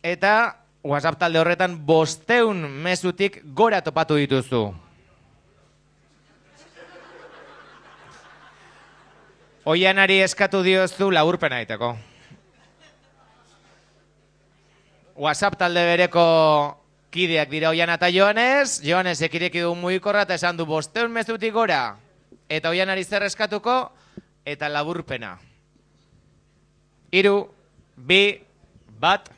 eta 0.00 0.63
WhatsApp 0.84 1.16
talde 1.16 1.40
horretan 1.40 1.78
bosteun 1.88 2.58
mezutik 2.84 3.38
gora 3.56 3.80
topatu 3.80 4.18
dituzu. 4.20 4.66
Oianari 9.64 10.18
eskatu 10.20 10.60
diozu 10.60 11.08
laburpena 11.08 11.62
egiteko. 11.62 11.94
WhatsApp 15.16 15.56
talde 15.56 15.86
bereko 15.88 16.24
kideak 17.14 17.48
dira 17.48 17.70
Oiana 17.70 17.96
eta 17.96 18.10
Joanes, 18.12 18.82
Joanes 18.84 19.22
ekireki 19.24 19.62
du 19.64 19.72
mugikorra 19.78 20.26
eta 20.28 20.36
esan 20.36 20.58
du 20.58 20.66
bosteun 20.68 21.14
mezutik 21.14 21.54
gora. 21.54 21.96
Eta 22.50 22.68
Oianari 22.74 23.06
zer 23.08 23.24
eskatuko, 23.24 23.78
eta 24.44 24.68
laburpena. 24.68 25.38
Hiru, 27.14 27.38
bi, 27.96 28.42
bat. 29.00 29.30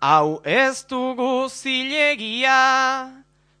Hau 0.00 0.40
ez 0.44 0.84
dugu 0.84 1.48
zilegia, 1.50 3.10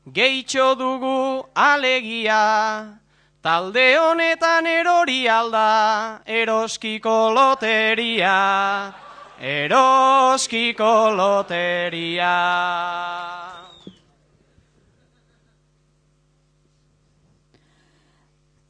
gehitxo 0.06 0.76
dugu 0.78 1.42
alegia, 1.56 2.94
talde 3.42 3.98
honetan 3.98 4.66
erori 4.70 5.26
alda, 5.26 6.20
eroskiko 6.24 7.34
loteria, 7.34 8.94
eroskiko 9.42 11.10
loteria. 11.18 12.36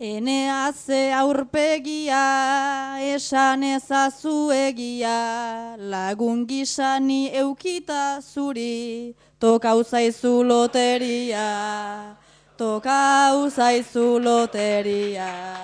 Enea 0.00 0.70
ze 0.70 1.10
aurpegia, 1.12 3.02
esan 3.02 3.64
ezazu 3.64 4.52
egia, 4.54 5.74
lagun 5.76 6.46
gisani 6.46 7.34
eukita 7.34 8.20
zuri, 8.22 9.16
tokau 9.40 9.82
zaizu 9.82 10.44
loteria, 10.46 12.14
tokau 12.56 13.50
zaizu 13.50 14.22
loteria. 14.22 15.58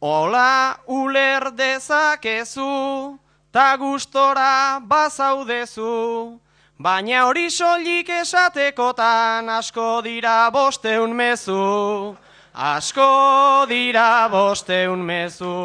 Ola 0.00 0.78
uler 0.86 1.50
dezakezu, 1.50 3.18
ta 3.50 3.76
gustora 3.76 4.78
bazaudezu, 4.78 6.38
Baina 6.78 7.24
hori 7.26 7.48
soilik 7.50 8.06
esatekotan 8.06 9.48
asko 9.50 10.00
dira 10.04 10.48
bosteun 10.54 11.10
mezu, 11.10 12.14
asko 12.54 13.66
dira 13.66 14.28
bosteun 14.30 15.02
mezu. 15.02 15.56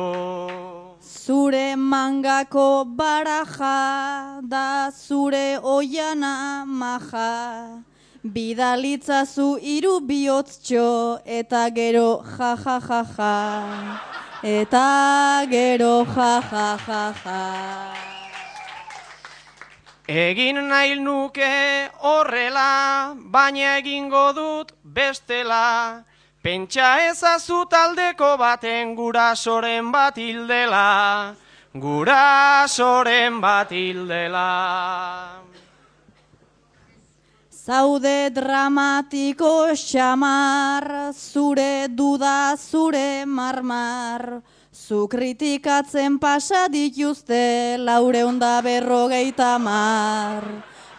Zure 1.05 1.75
mangako 1.77 2.83
baraja 2.97 4.41
da 4.41 4.89
zure 4.89 5.59
oiana 5.61 6.65
maja. 6.65 7.83
Bidalitzazu 8.25 9.59
hiru 9.61 9.99
bihotztxo 10.07 11.19
eta 11.25 11.69
gero 11.69 12.23
ja 12.39 12.55
ja 12.65 12.79
ja 12.89 13.05
ja. 13.17 13.99
Eta 14.41 15.45
gero 15.51 15.95
ja 16.15 16.41
ja 16.51 16.77
ja 16.87 17.13
ja. 17.25 18.12
Egin 20.07 20.67
nahi 20.67 20.99
nuke 20.99 21.89
horrela, 22.03 23.15
baina 23.15 23.77
egingo 23.77 24.33
dut 24.35 24.73
bestela. 24.83 26.03
Pentsa 26.43 27.07
ezazu 27.07 27.63
taldeko 27.71 28.35
baten 28.37 28.95
gurasoren 28.95 29.93
bat 29.93 30.17
hildela, 30.17 31.33
gurasoren 31.73 33.39
bat 33.39 33.71
hildela. 33.71 35.39
Zaude 37.49 38.29
dramatiko 38.29 39.71
xamar, 39.71 41.13
zure 41.15 41.87
duda, 41.87 42.57
zure 42.57 43.23
marmar. 43.25 44.41
Zu 44.83 45.07
kritikatzen 45.07 46.19
pasa 46.19 46.67
dituzte 46.67 47.79
laureunda 47.79 48.59
berrogeita 48.59 49.55
mar. 49.55 50.43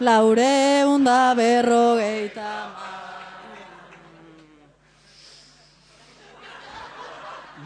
Laureunda 0.01 1.35
berrogeita. 1.37 2.53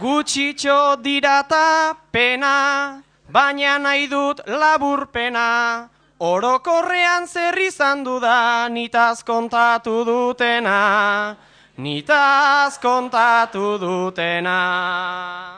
Gutxitxo 0.00 0.96
dirata 0.98 1.94
pena, 2.10 2.98
baina 3.30 3.78
nahi 3.78 4.10
dut 4.10 4.42
laburpena. 4.46 5.86
Orokorrean 6.18 7.30
zer 7.30 7.58
izan 7.62 8.02
duda, 8.02 8.66
nitaz 8.66 9.22
kontatu 9.22 10.02
dutena, 10.02 11.36
nitaz 11.78 12.74
kontatu 12.82 13.78
dutena. 13.78 15.57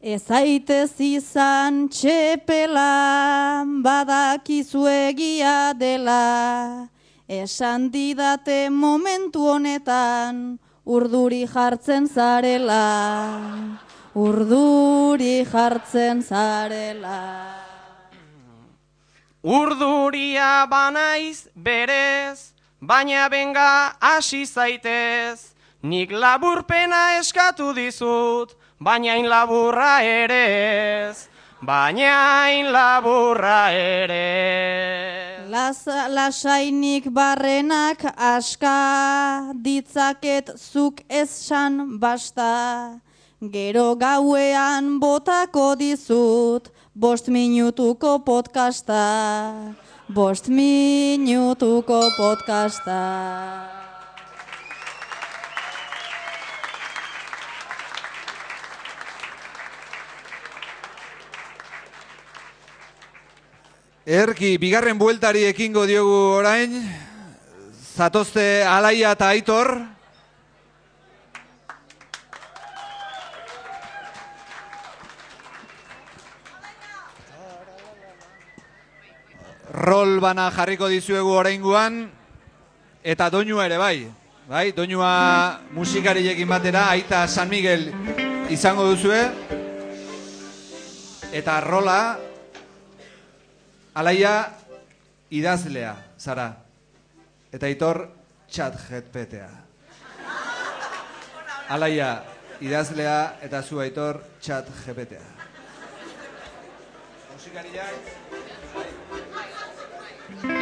Ez 0.00 0.30
aitez 0.30 0.94
izan 1.02 1.88
txepela, 1.90 3.64
badakizu 3.82 4.86
egia 4.86 5.74
dela. 5.74 6.86
Esan 7.26 7.90
didate 7.90 8.70
momentu 8.70 9.42
honetan, 9.50 10.60
urduri 10.86 11.48
jartzen 11.50 12.06
zarela. 12.06 12.86
Urduri 14.14 15.44
jartzen 15.50 16.22
zarela. 16.22 17.58
Urduria 19.42 20.66
banaiz 20.70 21.48
berez, 21.56 22.54
baina 22.80 23.28
benga 23.28 23.98
hasi 24.00 24.46
zaitez. 24.46 25.54
Nik 25.82 26.10
laburpena 26.10 27.18
eskatu 27.18 27.72
dizut, 27.74 28.54
baina 28.80 29.16
in 29.18 29.26
laburra 29.28 30.02
ere 30.02 30.44
ez. 31.08 31.28
Baina 31.60 32.50
in 32.54 32.70
laburra 32.72 33.72
ere. 33.74 35.44
Las, 35.50 35.86
lasainik 35.86 37.08
barrenak 37.10 38.04
aska, 38.14 39.52
ditzaket 39.54 40.52
zuk 40.56 41.02
esan 41.08 41.98
basta. 41.98 43.00
Gero 43.40 43.94
gauean 43.96 44.98
botako 45.00 45.74
dizut, 45.78 46.70
bost 46.94 47.28
minutuko 47.28 48.18
podcasta. 48.26 49.74
Bost 50.08 50.48
minutuko 50.48 52.02
podcasta. 52.16 53.77
Erki, 64.08 64.54
bigarren 64.56 64.96
bueltari 64.96 65.42
ekingo 65.44 65.82
diogu 65.84 66.40
orain. 66.40 66.72
Zatozte 67.92 68.64
Alaia 68.64 69.10
eta 69.12 69.26
Aitor. 69.28 69.68
Rol 79.76 80.14
bana 80.24 80.46
jarriko 80.56 80.88
dizuegu 80.88 81.34
oraingoan 81.36 82.06
eta 83.04 83.28
doinua 83.28 83.66
ere 83.68 83.76
bai. 83.76 84.06
Bai, 84.48 84.72
doinua 84.72 85.60
musikariekin 85.76 86.48
batera 86.48 86.86
Aita 86.94 87.26
San 87.28 87.52
Miguel 87.52 87.92
izango 88.48 88.88
duzue. 88.88 89.20
Eta 91.28 91.60
rola 91.60 92.27
Alaia 93.98 94.54
idazlea, 95.34 95.96
zara. 96.22 96.52
Eta 97.50 97.66
Aitor 97.66 97.98
txat 98.46 98.76
jetpetea. 98.86 99.48
Alaia 101.74 102.10
idazlea 102.62 103.16
eta 103.42 103.62
zu 103.62 103.80
Aitor 103.82 104.20
txat 104.38 104.70
jepetea. 104.84 105.24
Musikariak. 107.32 108.14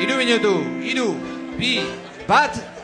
Iru 0.06 0.16
minutu, 0.22 0.54
iru, 0.94 1.10
bi, 1.60 1.74
bat. 2.24 2.75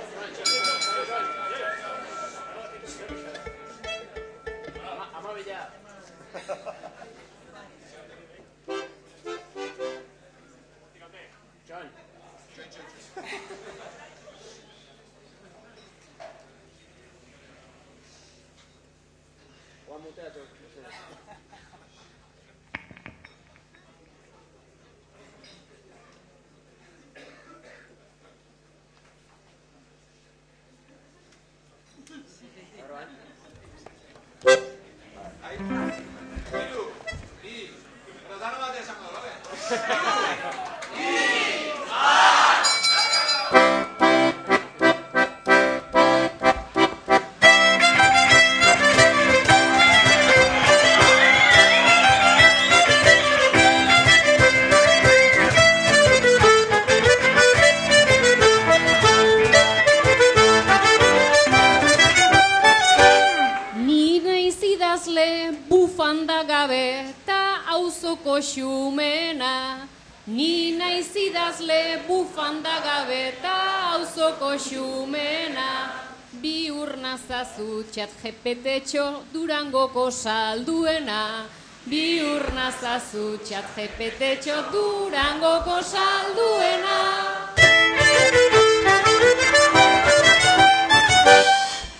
Urna 77.43 77.51
zazu 77.51 77.82
txat 77.90 78.11
jepetetxo 78.22 79.24
durangoko 79.32 80.11
salduena. 80.11 81.47
Bi 81.86 82.20
urna 82.22 82.70
zazu 82.70 83.38
txat 83.38 83.64
jepetetxo 83.76 84.70
durangoko 84.70 85.82
salduena. 85.82 86.99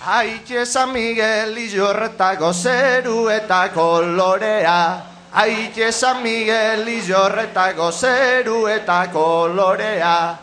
Aitxe 0.05 0.65
San 0.65 0.91
Miguel 0.93 1.57
izorretako 1.57 2.53
zeru 2.53 3.29
eta 3.29 3.69
kolorea 3.73 5.01
Aite 5.33 5.91
San 5.91 6.21
Miguel 6.21 6.87
izorretako 6.87 7.91
zeru 7.91 8.67
eta 8.67 9.07
kolorea 9.11 10.42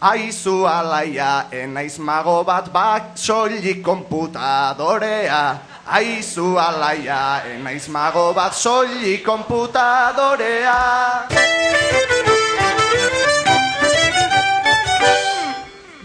Aizu 0.00 0.62
alaia, 0.62 1.50
enaiz 1.50 1.98
mago 1.98 2.44
bat 2.46 2.70
bak 2.70 3.18
soilik 3.18 3.82
konputadorea. 3.82 5.58
Aizu 5.90 6.54
alaia, 6.54 7.42
enaiz 7.42 7.88
mago 7.90 8.30
bat 8.32 8.54
soilik 8.54 9.26
konputadorea. 9.26 11.26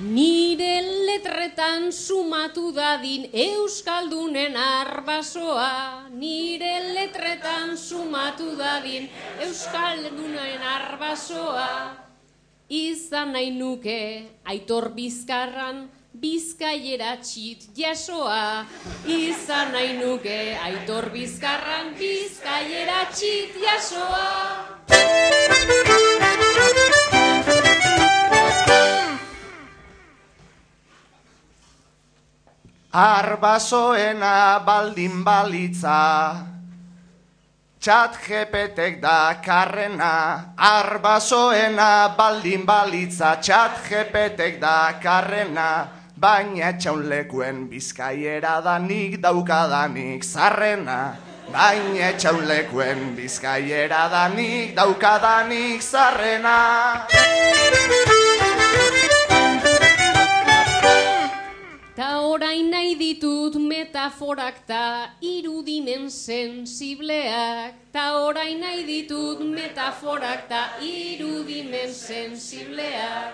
Nire 0.02 0.82
letretan 1.06 1.94
sumatu 1.94 2.74
dadin 2.74 3.30
Euskaldunen 3.30 4.58
arbasoa. 4.58 6.10
Nire 6.18 6.98
letretan 6.98 7.78
sumatu 7.78 8.58
dadin 8.58 9.06
Euskaldunen 9.38 10.66
arbasoa 10.66 12.03
Izan 12.74 13.36
nahi 13.38 13.52
nuke 13.54 14.26
aitor 14.50 14.88
bizkarran 14.98 15.84
Bizkaiera 16.18 17.12
txit 17.22 17.68
jasoa. 17.78 18.66
Izan 19.06 19.74
nahi 19.76 19.92
nuke 20.00 20.38
aitor 20.58 21.12
bizkarran 21.14 21.92
Bizkaiera 22.00 23.04
txit 23.14 23.60
jasoa. 23.62 24.26
Arbasoena 33.04 34.34
baldin 34.66 35.22
balitza 35.22 36.53
Txat 37.84 38.16
jepetek 38.24 39.02
da 39.04 39.44
karrena 39.44 40.56
Arbasoena 40.56 42.16
baldin 42.16 42.64
balitza. 42.64 43.36
Txat 43.44 43.90
jepetek 43.90 44.56
da 44.62 44.96
karrena 45.04 45.68
Baina 46.16 46.70
etxaun 46.70 47.04
lekuen 47.12 47.68
bizkaiera 47.68 48.62
da 48.64 48.78
nik 48.80 49.20
daukadanik 49.20 50.24
zarrena 50.24 51.18
Baina 51.52 52.08
etxaun 52.14 52.48
lekuen 52.48 53.18
bizkaiera 53.20 54.08
da 54.08 54.30
nik 54.32 54.72
daukadanik 54.80 55.84
zarrena 55.84 56.58
Ta 61.94 62.26
orain 62.26 62.72
nahi 62.74 62.98
ditut 62.98 63.54
metaforak 63.54 64.66
ta 64.66 65.14
irudimen 65.22 66.10
sensibleak. 66.10 67.94
Ta 67.94 68.18
orain 68.18 68.58
nahi 68.58 68.82
ditut 68.82 69.38
metaforak 69.46 70.50
ta 70.50 70.74
irudimen 70.82 71.94
sensibleak. 71.94 73.34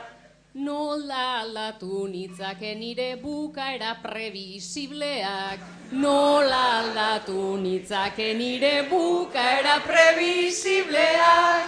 Nola 0.56 1.40
aldatu 1.40 2.12
nitzake 2.12 2.76
nire 2.76 3.16
bukaera 3.24 3.96
previsibleak. 4.04 5.60
Nola 5.94 6.84
aldatu 6.84 7.56
nitzake 7.64 8.36
nire 8.36 8.84
bukaera 8.92 9.80
previsibleak. 9.88 11.64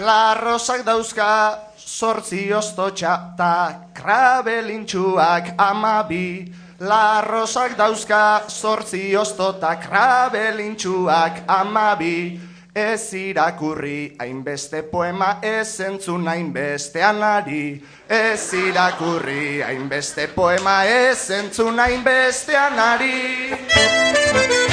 Larrosak 0.00 0.80
dauzka 0.80 1.75
sortzi 1.96 2.52
oztotxa 2.52 3.36
ta 3.38 3.88
krabelintxuak 3.94 5.54
amabi. 5.56 6.52
Larrosak 6.80 7.76
dauzka 7.78 8.44
sortzi 8.48 9.16
oztota 9.16 9.76
krabelintxuak 9.80 11.46
amabi. 11.48 12.40
Ez 12.76 13.14
irakurri 13.16 14.16
hainbeste 14.20 14.82
poema 14.92 15.38
ez 15.40 15.80
entzun 15.80 16.28
hainbestean 16.28 17.22
ari. 17.22 17.80
Ez 18.08 18.52
irakurri 18.52 19.62
hainbeste 19.64 20.28
poema 20.36 20.82
ez 20.84 21.30
entzun 21.30 21.80
hainbestean 21.80 22.78
ari. 22.92 24.65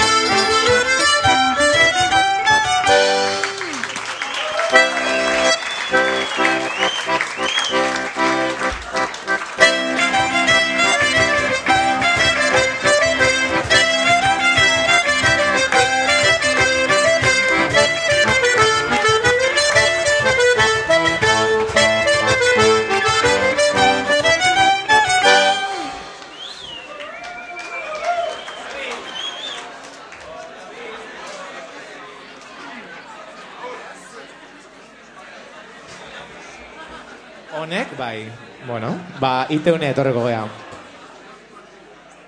Bueno, 38.66 38.96
ba, 39.20 39.46
iteune 39.52 39.90
etorreko 39.92 40.24
gea. 40.24 40.46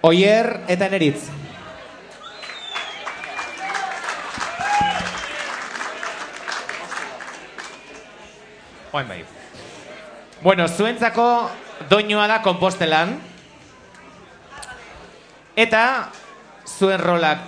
Oier 0.03 0.49
eta 0.67 0.89
neritz. 0.91 1.29
Oain 8.91 9.07
bai. 9.07 9.23
Bueno, 10.43 10.67
zuentzako 10.67 11.49
doinua 11.89 12.27
da 12.27 12.41
kompostelan. 12.43 13.15
Eta 15.55 16.11
zuen 16.67 16.99
rolak 16.99 17.47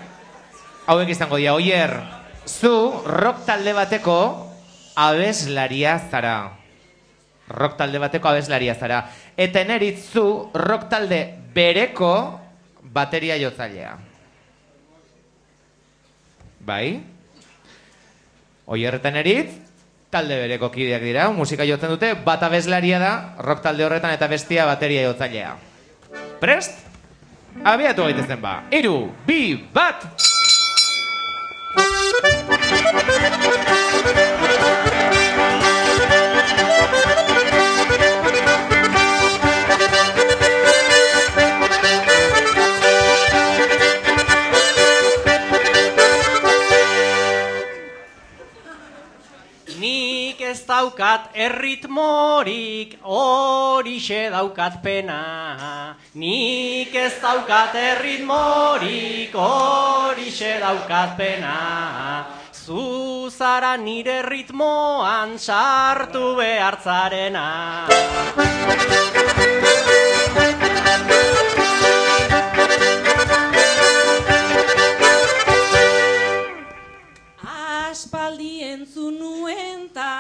hauek 0.87 1.11
izango 1.11 1.37
dira. 1.39 1.53
Oier, 1.59 1.99
zu 2.47 3.03
rock 3.03 3.43
talde 3.45 3.75
bateko 3.75 4.19
abeslaria 4.95 5.99
zara. 6.09 6.56
Rock 7.49 7.77
talde 7.79 7.99
bateko 7.99 8.29
abeslaria 8.29 8.75
zara. 8.75 9.03
Eta 9.37 9.61
eneritz 9.61 10.09
zu 10.11 10.51
rock 10.53 10.89
talde 10.91 11.21
bereko 11.53 12.11
bateria 12.93 13.37
jotzailea. 13.39 13.93
Bai? 16.67 16.99
Oier 18.67 18.97
eta 18.99 19.13
eneritz, 19.13 19.53
talde 20.11 20.39
bereko 20.41 20.69
kideak 20.73 21.03
dira, 21.07 21.29
musika 21.31 21.63
jotzen 21.67 21.93
dute, 21.95 22.13
bat 22.25 22.43
abeslaria 22.43 22.99
da, 22.99 23.13
rock 23.39 23.63
talde 23.63 23.85
horretan 23.87 24.11
eta 24.15 24.27
bestia 24.27 24.67
bateria 24.67 25.07
jotzailea. 25.07 25.55
Prest? 26.43 26.83
Abiatu 27.63 28.03
gaitezen 28.05 28.41
ba. 28.43 28.59
Iru, 28.75 29.07
bi, 29.25 29.55
bat! 29.73 30.03
Daukat 50.67 51.31
erritmorik, 51.33 52.99
horixe 53.07 54.27
daukat 54.29 54.83
pena. 54.83 55.95
Nik 56.13 56.91
ez 56.91 57.15
daukat 57.23 57.71
erritmorik, 57.73 59.31
horixe 59.31 60.59
daukat 60.59 61.15
pena. 61.15 61.57
Zu 62.51 63.31
zara 63.31 63.77
nire 63.79 64.21
ritmoan 64.27 65.39
sartu 65.39 66.35
behartzarena. 66.35 67.47
Aspaldi 77.87 78.61
entzun 78.61 79.15
nuen 79.19 79.89
ta 79.95 80.16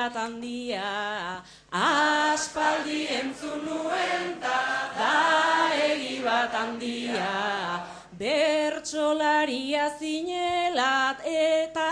bat 0.00 0.16
handia. 0.16 1.42
Aspaldi 1.72 3.00
entzun 3.20 3.60
nuen 3.68 4.26
ta 4.44 4.60
da 4.98 5.16
egi 5.88 6.16
bat 6.24 6.52
handia. 6.60 7.32
Bertsolaria 8.20 9.88
zinelat 9.98 11.18
eta 11.24 11.90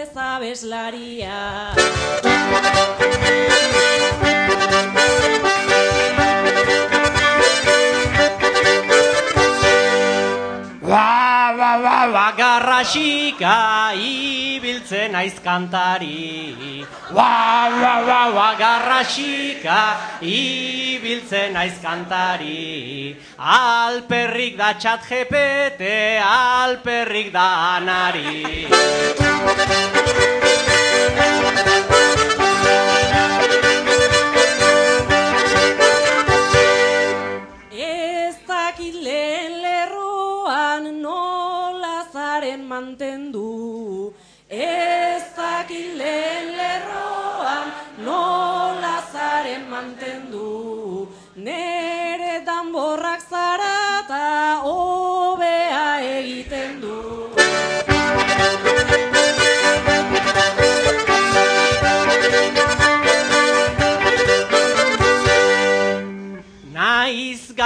ez 0.00 0.12
abeslaria. 0.30 1.40
Ba, 10.90 11.78
ba, 11.82 12.00
ba, 12.12 12.26
garrasika 12.36 13.92
ibiltzen 13.94 15.12
naiz 15.12 15.38
kantari. 15.44 16.84
Ba, 17.14 17.70
ba, 17.80 17.94
ba, 18.08 18.20
ba, 18.34 18.48
garrasika 18.58 19.80
ibiltzen 20.20 21.54
naiz 21.54 21.78
kantari. 21.84 23.16
Alperrik 23.38 24.58
da 24.58 24.74
txat 24.74 25.06
jepete, 25.08 26.18
alperrik 26.18 27.32
da 27.32 27.46
anari. 27.78 28.66
mantendu. 42.70 44.12
Ez 44.48 45.22
dakit 45.36 45.90
lehen 46.00 46.46
lerroan 46.58 47.66
nola 48.06 48.96
zaren 49.12 49.64
mantendu. 49.74 51.08
Nere 51.46 52.34
danborrak 52.46 53.22
zarata 53.30 54.26
hobea 54.64 54.99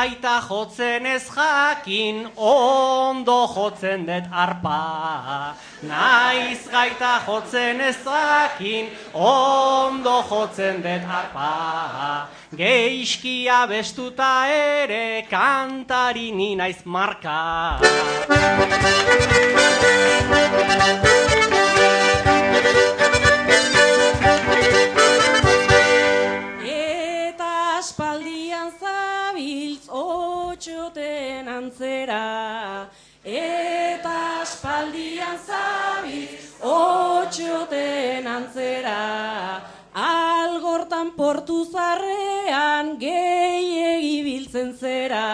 Gaita 0.04 0.38
jotzen 0.48 1.06
ez 1.06 1.30
jakin, 1.32 2.28
ondo 2.36 3.46
jotzen 3.48 4.04
dut 4.04 4.26
arpa. 4.30 5.54
Naiz 5.80 6.68
gaita 6.68 7.22
jotzen 7.24 7.80
ez 7.80 7.96
jakin, 8.04 8.90
ondo 9.14 10.20
jotzen 10.28 10.82
dut 10.84 11.08
arpa. 11.08 12.28
Geiskia 12.52 13.64
bestuta 13.66 14.44
ere, 14.52 15.24
kantari 15.30 16.32
ni 16.36 16.54
naiz 16.54 16.84
marka. 16.84 17.80
Otxoten 30.84 31.48
antzera. 31.48 32.88
Eta 33.24 34.16
aspaldian 34.42 35.38
zabiltz 35.40 36.60
otxoten 36.60 38.26
antzera. 38.26 39.62
Algortan 39.94 41.14
portu 41.16 41.64
zarrean 41.72 42.96
gehiegi 42.98 44.22
biltzen 44.26 44.74
zera 44.76 45.24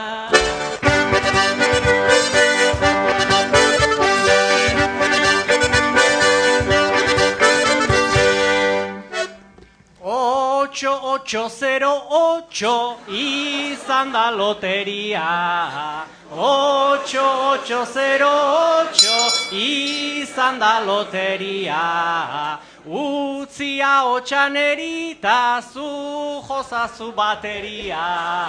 Ocho, 10.71 11.01
ocho, 11.03 11.49
zero, 11.49 12.01
ocho, 12.09 12.97
izan 13.09 14.13
da 14.13 14.31
loteria. 14.31 16.05
Ocho, 16.31 17.25
ocho, 17.55 17.85
zero, 17.87 18.29
ocho, 18.29 19.17
izan 19.51 20.61
da 20.61 20.79
loteria. 20.79 22.57
Utzia 22.87 24.05
otxan 24.05 24.57
erita, 24.57 25.61
zu 25.61 26.41
jozazu 26.47 27.11
bateria. 27.11 28.47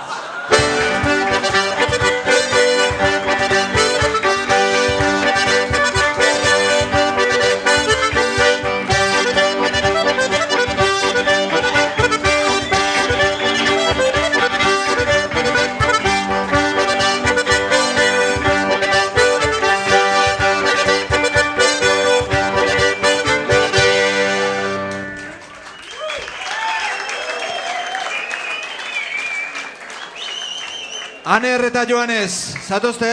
Aner 31.32 31.64
eta 31.64 31.86
Joanes, 31.88 32.58
zatozte? 32.68 33.08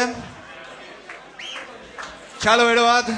Txalo 2.42 2.64
bero 2.66 2.82
bat. 2.82 3.12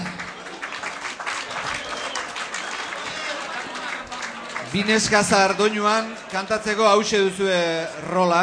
Bineskazar 4.74 5.56
doinuan 5.56 6.12
kantatzeko 6.28 6.84
hause 6.90 7.22
duzue 7.24 7.62
rola. 8.10 8.42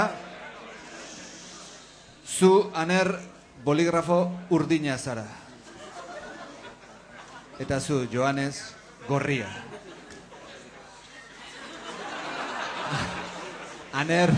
Zu, 2.25 2.71
Aner, 2.73 3.13
boligrafo 3.61 4.19
urdina 4.49 4.97
zara. 4.97 5.27
Eta 7.61 7.77
zu, 7.79 8.07
Joanes, 8.09 8.65
gorria. 9.05 9.53
Aner, 13.93 14.33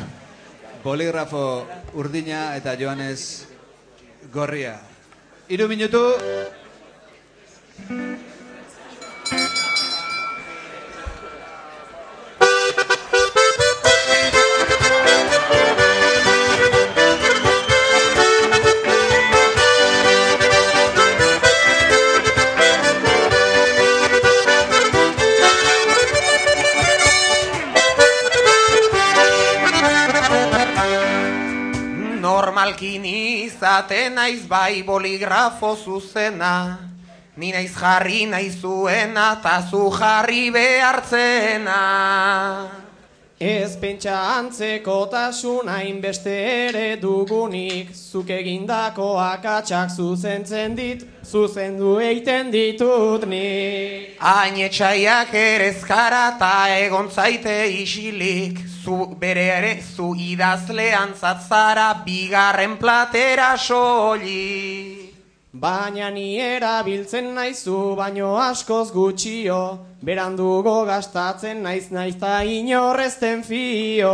boligrafo 0.84 1.68
urdina 1.94 2.56
eta 2.56 2.76
Joanes 2.80 3.48
gorria. 4.32 4.80
Hiru 5.50 5.68
minutu. 5.68 6.04
Normalkin 32.80 33.06
izaten 33.44 34.16
naiz 34.16 34.48
bai 34.48 34.84
boligrafo 34.84 35.76
zuzena. 35.76 36.80
Ni 37.36 37.52
naiz 37.52 37.76
jarri 37.76 38.26
nahi 38.26 38.50
zuena 38.50 39.42
ta 39.44 39.62
zu 39.70 39.92
jarri 39.92 40.50
behartzena. 40.50 41.76
Ez 43.38 43.76
pentsa 43.76 44.16
antzekotasun 44.38 45.68
hainbeste 45.68 46.32
ere 46.32 46.96
dugunik. 47.02 47.92
Zuk 47.94 48.30
egindako 48.30 49.20
akatsak 49.20 49.92
zuzentzen 49.92 50.76
dit, 50.76 51.04
zuzendu 51.24 52.00
eiten 52.00 52.50
ditut 52.50 53.28
nik. 53.28 54.16
Hain 54.20 54.56
etxaiak 54.56 55.34
erezkara 55.34 56.38
ta 56.40 56.70
egon 56.80 57.12
zaite 57.12 57.68
isilik 57.68 58.79
Zu 58.84 59.16
bere 59.20 59.46
ere 59.58 59.72
zu 59.96 60.14
idazlean 60.16 61.14
zatzara 61.14 61.90
bigarren 62.06 62.78
platera 62.78 63.58
soli. 63.58 65.12
Baina 65.52 66.10
ni 66.10 66.38
erabiltzen 66.40 67.34
naizu 67.36 67.96
baino 67.98 68.36
askoz 68.38 68.92
gutxio. 68.94 69.62
Berandugo 70.06 70.86
gastatzen 70.88 71.64
naiz 71.64 71.90
naiz 71.92 72.16
ta 72.22 72.40
inorrezten 72.44 73.44
fio 73.44 74.14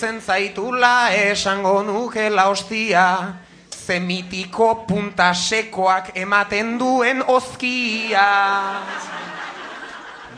Ibiltzen 0.00 0.20
zaitula 0.24 1.12
esango 1.12 1.82
nukela 1.84 2.46
ostia. 2.48 3.34
Zemitiko 3.68 4.86
punta 4.88 5.34
sekoak 5.34 6.16
ematen 6.16 6.78
duen 6.78 7.20
ozkia 7.28 8.24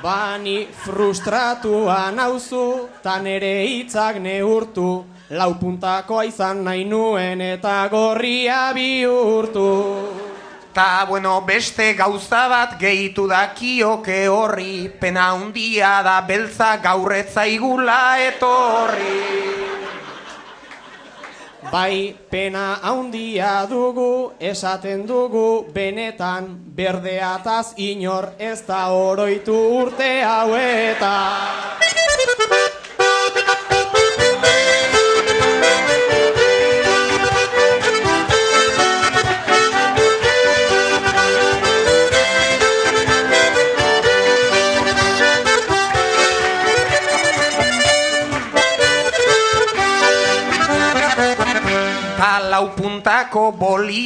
Bani 0.03 0.67
frustratua 0.67 2.11
nauzu, 2.11 2.89
ta 3.05 3.21
nere 3.23 3.63
hitzak 3.69 4.19
neurtu, 4.19 5.05
lau 5.31 5.55
puntakoa 5.55 6.25
izan 6.27 6.65
nahi 6.65 6.83
nuen 6.85 7.41
eta 7.41 7.87
gorria 7.87 8.73
bihurtu. 8.75 10.32
Ta 10.73 11.05
bueno, 11.05 11.43
beste 11.43 11.93
gauza 11.93 12.49
bat 12.49 12.79
gehitu 12.81 13.27
dakioke 13.29 14.25
horri, 14.29 14.89
pena 14.89 15.27
handia 15.35 16.01
da 16.03 16.23
beltza 16.25 16.79
gaurretzaigula 16.81 17.99
etorri. 18.25 19.53
Bai, 21.73 22.17
pena 22.31 22.81
haundia 22.83 23.67
dugu, 23.69 24.33
esaten 24.41 25.07
dugu, 25.07 25.69
benetan, 25.73 26.49
berdeataz 26.77 27.75
inor 27.77 28.33
ez 28.39 28.65
da 28.67 28.89
oroitu 28.97 29.57
urte 29.77 30.11
hauetan. 30.25 31.83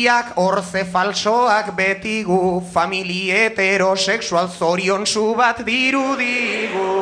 Boliak 0.07 0.39
orze 0.39 0.85
falsoak 0.85 1.75
betigu, 1.75 2.63
famili 2.73 3.31
heterosexual 3.31 4.49
zorion 4.49 5.05
bat 5.37 5.65
dirudigu. 5.67 6.95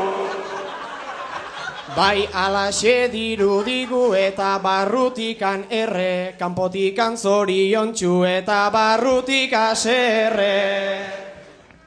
Bai 1.94 2.26
alaxe 2.32 3.11
dirudigu 3.12 4.14
eta 4.14 4.59
barrutikan 4.59 5.66
erre, 5.70 6.34
kanpotikan 6.38 7.16
zoriontsu 7.16 8.24
eta 8.24 8.70
barrutik 8.70 9.52
aserre. 9.52 11.05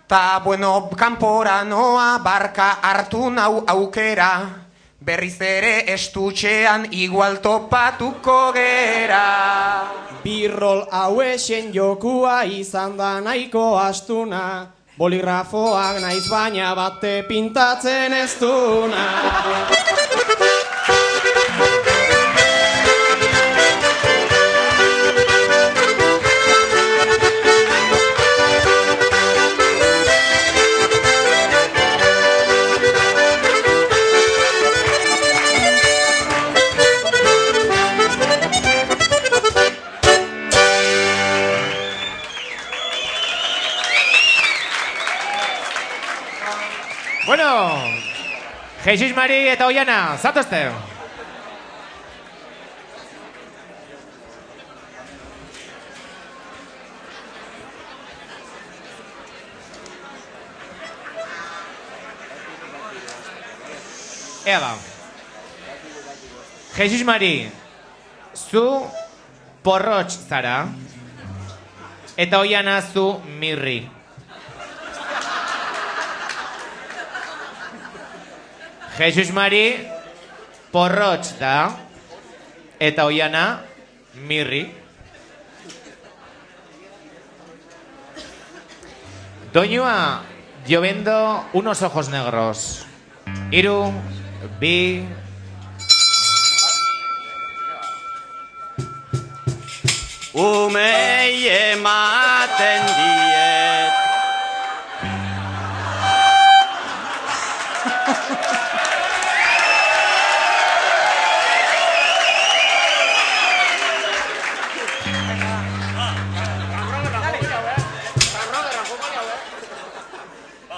Ta 0.07 0.39
bueno, 0.45 0.87
kanpora 0.95 1.63
noa 1.63 2.19
barka 2.19 2.77
hartu 2.81 3.29
nau 3.31 3.63
aukera, 3.67 4.49
berriz 5.01 5.41
ere 5.41 5.91
estutxean 5.93 6.87
igual 6.91 7.41
topatuko 7.41 8.53
gera. 8.53 10.06
Birrol 10.27 10.81
hauexen 10.91 11.69
jokua 11.71 12.41
izan 12.43 12.97
da 12.99 13.11
nahiko 13.23 13.61
astuna, 13.79 14.41
boligrafoak 14.99 16.01
naiz 16.03 16.25
baina 16.27 16.73
bate 16.75 17.13
pintatzen 17.29 18.17
ez 18.19 18.33
duna. 18.41 19.07
Jesus 48.87 49.11
Mari 49.11 49.49
eta 49.51 49.65
Oiana, 49.67 50.15
zatozte. 50.15 50.71
Ea 64.45 64.59
ba. 64.59 64.71
Jesus 66.77 67.03
Mari, 67.03 67.51
zu 68.31 68.87
porrotx 69.67 70.15
zara, 70.29 70.69
eta 72.15 72.39
Oiana 72.39 72.79
zu 72.79 73.19
mirri. 73.35 73.96
Jesus 78.97 79.29
Mari 79.29 79.77
porrotx 80.73 81.37
da 81.37 81.77
eta 82.79 83.05
mirri. 84.25 84.73
Doñua, 89.53 90.23
yo 90.67 90.81
unos 91.53 91.81
ojos 91.81 92.09
negros. 92.09 92.85
Iru, 93.51 93.93
bi... 94.59 95.05
Umei 100.33 101.47
ematen 101.73 102.85
diet 102.85 103.26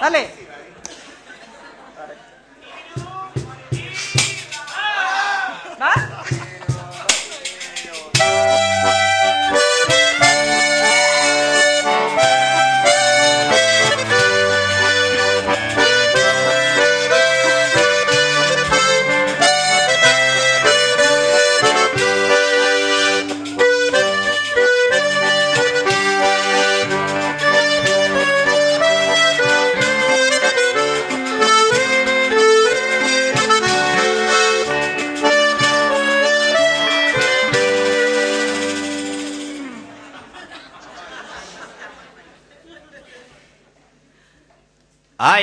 Dale. 0.00 0.39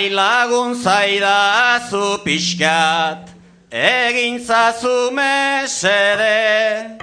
Lagun 0.10 0.76
zaidazu 0.76 2.18
pixkat, 2.24 3.30
egin 3.72 4.39
zazu 4.39 5.12
mesede, 5.12 6.97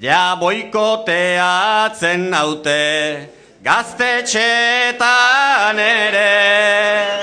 ja 0.00 0.36
boikoteatzen 0.40 2.30
naute, 2.30 3.28
gaztetxetan 3.64 5.78
ere. 5.78 7.18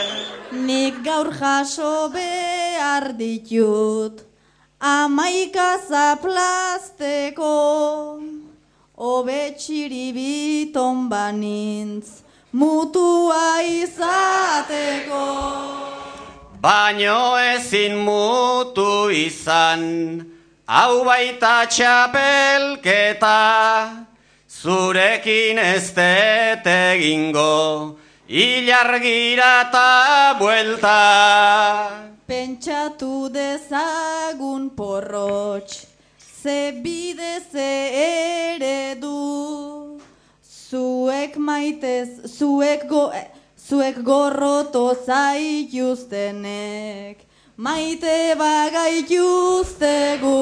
Nik 0.52 1.04
gaur 1.04 1.34
jaso 1.34 2.10
behar 2.14 3.14
ditut, 3.18 4.22
amaika 4.80 5.78
zaplazteko, 5.90 8.20
obetxiribiton 8.96 11.10
banintz, 11.10 12.19
mutua 12.52 13.64
izateko. 13.64 15.26
Baino 16.62 17.40
ezin 17.40 17.96
mutu 18.04 19.10
izan, 19.16 19.84
hau 20.68 21.06
baita 21.06 21.64
txapelketa, 21.72 23.30
zurekin 24.50 25.58
ez 25.58 25.94
egingo, 25.96 27.96
ilargira 28.28 29.70
eta 29.70 30.36
buelta. 30.40 31.00
Pentsatu 32.28 33.30
dezagun 33.32 34.70
porrotx, 34.76 35.86
ze 36.44 36.74
bide 36.84 37.40
ze 37.52 37.72
eredu, 38.04 39.79
zuek 40.70 41.38
maitez, 41.38 42.10
zuek 42.38 42.90
go, 42.90 43.12
zuek 43.58 44.04
gorroto 44.06 44.96
zaituztenek, 45.06 47.18
maite 47.58 48.36
bagaituztegu. 48.38 50.38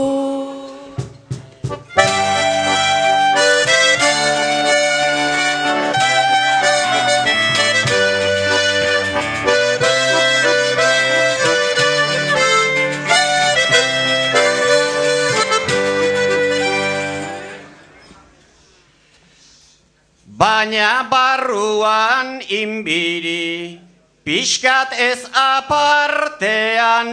Baina 20.38 21.10
barruan 21.10 22.46
inbiri, 22.46 23.82
pixkat 24.22 24.94
ez 24.94 25.26
apartean, 25.34 27.10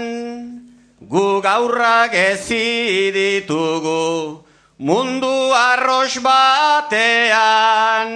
gu 1.01 1.41
gaurrak 1.41 2.13
ezi 2.13 3.09
ditugu, 3.17 4.45
mundu 4.77 5.57
arros 5.57 6.21
batean. 6.21 8.13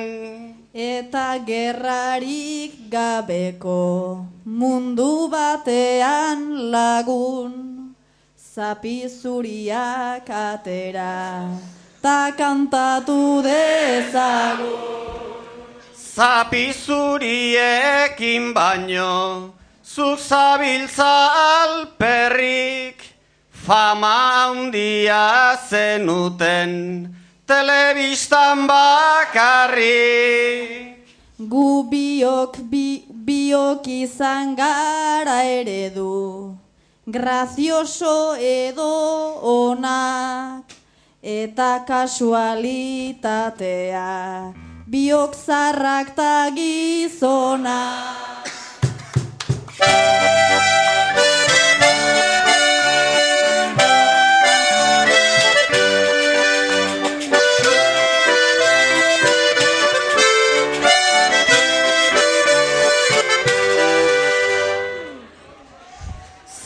Eta 0.76 1.40
gerrarik 1.40 2.92
gabeko 2.92 4.28
mundu 4.44 5.32
batean 5.32 6.68
lagun, 6.68 7.96
zapi 8.36 9.08
zuriak 9.08 10.28
atera, 10.28 11.48
ta 12.08 12.32
kantatu 12.32 13.44
dezagun. 13.44 14.80
Zapi 15.92 16.72
zuriekin 16.72 18.44
baino, 18.56 19.52
zuk 19.84 20.18
zabiltza 20.28 21.14
alperrik, 21.60 22.98
fama 23.52 24.16
handia 24.32 25.56
zenuten, 25.68 26.72
telebistan 27.44 28.58
bakarrik. 28.72 29.84
Gu 31.52 31.70
biok, 31.92 32.54
bi, 32.72 33.04
biok 33.28 33.84
izan 33.84 34.56
gara 34.56 35.44
eredu, 35.44 36.56
grazioso 37.04 38.32
edo 38.40 38.94
onak, 39.44 40.77
eta 41.22 41.82
kasualitatea, 41.82 44.54
biok 44.86 45.34
zarrak 45.34 46.14
ta 46.14 46.50
gizonak. 46.54 48.46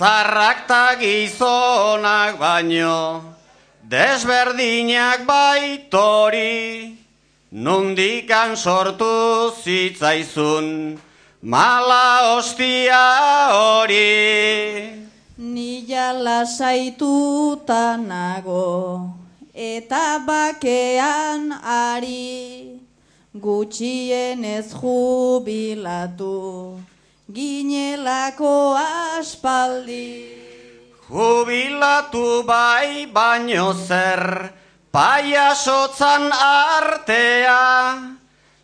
Zarrak 0.03 0.67
ta 0.67 0.99
gizonak 0.99 2.35
baino, 2.37 3.32
desberdinak 3.93 5.27
baitori, 5.29 6.97
nundikan 7.53 8.57
sortu 8.57 9.53
zitzaizun, 9.53 10.97
mala 11.43 12.37
ostia 12.39 13.05
hori. 13.53 14.97
Nila 15.37 16.07
lasaituta 16.25 18.01
nago, 18.01 19.13
eta 19.53 20.25
bakean 20.25 21.53
ari, 21.61 22.81
gutxienez 23.37 24.73
jubilatu, 24.73 26.39
ginelako 27.29 28.57
aspaldi. 29.21 30.42
Jubilatu 31.11 32.47
bai 32.47 33.11
baino 33.11 33.75
zer, 33.75 34.53
paiasotzan 34.93 36.31
artea, 36.31 37.99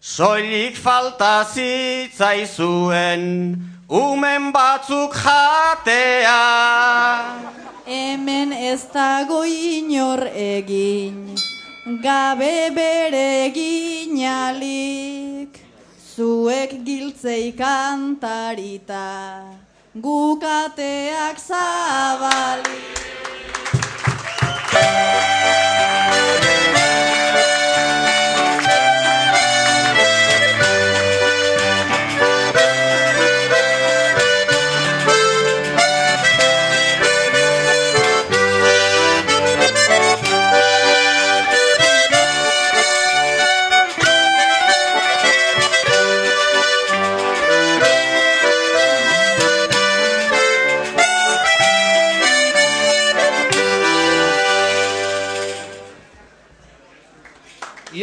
soilik 0.00 0.76
falta 0.76 1.44
zitzaizuen, 1.44 3.58
umen 3.90 4.52
batzuk 4.52 5.14
jatea. 5.18 6.38
Hemen 7.84 8.52
ez 8.52 8.86
dago 8.94 9.42
inor 9.42 10.30
egin, 10.30 11.34
gabe 12.02 12.70
bere 12.70 13.50
ginalik, 13.50 15.58
zuek 16.14 16.84
giltzei 16.86 17.52
kantarita, 17.58 19.42
gukateak 20.02 21.36
zabalik. 21.38 22.97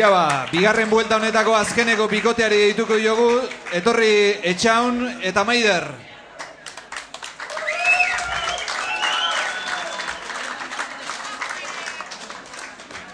Ia 0.06 0.12
ba, 0.12 0.46
bigarren 0.52 0.86
buelta 0.86 1.18
honetako 1.18 1.56
azkeneko 1.58 2.06
bikoteari 2.06 2.60
dituko 2.70 2.94
diogu, 3.02 3.40
etorri 3.74 4.38
etxaun 4.52 5.00
eta 5.26 5.42
maider. 5.42 5.88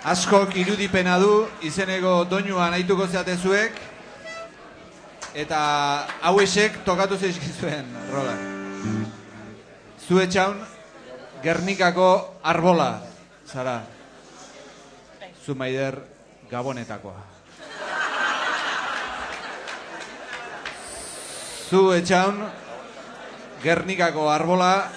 Askok 0.04 0.60
irudipena 0.60 1.16
du, 1.24 1.48
izeneko 1.64 2.26
doinua 2.28 2.68
nahituko 2.76 3.08
zeatezuek, 3.08 3.80
eta 5.32 5.64
hauesek 6.28 6.84
tokatu 6.84 7.16
zeizkizuen, 7.16 7.88
rola. 8.12 8.36
Zu 10.04 10.20
etxaun, 10.28 10.60
Gernikako 11.40 12.42
arbola, 12.44 12.98
zara. 13.48 13.80
Zu 15.46 15.56
maider, 15.56 16.04
Gabonetakoa. 16.52 17.22
Zu 21.72 21.92
etxaun, 21.96 22.42
Gernikako 23.64 24.28
arbola, 24.28 24.92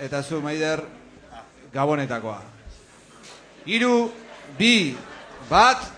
eta 0.00 0.22
zu 0.22 0.40
maider, 0.40 0.80
Gabonetakoa. 1.74 2.40
Hiru, 3.68 4.08
bi, 4.56 4.96
bat, 5.50 5.93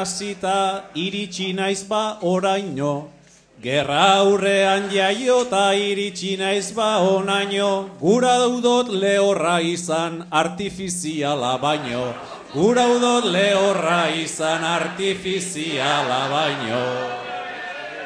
hasita 0.00 0.58
iritsi 0.94 1.52
naiz 1.52 1.84
ba 1.88 2.18
oraino. 2.22 3.10
Gerra 3.60 4.22
aurrean 4.22 4.84
jaiota 4.88 5.74
iritsi 5.74 6.36
naiz 6.38 6.72
ba 6.72 6.90
onaino. 7.02 7.90
Gura 8.00 8.34
daudot 8.38 8.88
lehorra 9.02 9.58
izan 9.60 10.28
artifiziala 10.30 11.58
baino. 11.58 12.04
Gura 12.54 12.86
udot 12.86 13.24
lehorra 13.34 14.08
izan 14.14 14.62
artifiziala 14.64 16.20
baino. 16.32 16.84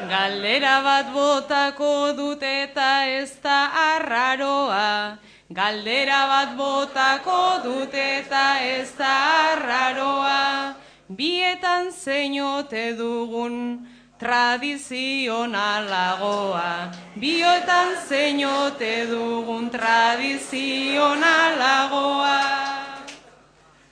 Galdera 0.08 0.80
bat 0.82 1.12
botako 1.12 1.92
dut 2.16 2.42
eta 2.42 3.04
ez 3.20 3.30
da 3.44 3.58
arraroa. 3.82 5.18
Galdera 5.52 6.22
bat 6.32 6.56
botako 6.56 7.42
dut 7.62 7.94
eta 7.94 8.46
ez 8.72 8.88
da 8.96 9.12
arraroa. 9.52 10.81
Bietan 11.10 11.90
zeinote 11.92 12.96
dugun 12.96 13.86
tradizionalagoa. 14.18 16.92
Biotan 17.18 17.96
zeinote 18.08 19.06
dugun 19.10 19.70
tradizionalagoa. 19.70 22.40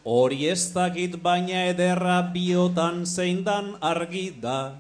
Hori 0.07 0.49
ez 0.49 0.73
dakit 0.73 1.23
baina 1.23 1.65
ederra 1.75 2.23
biotan 2.33 3.07
zein 3.07 3.45
dan 3.45 3.77
argi 3.83 4.33
da. 4.43 4.73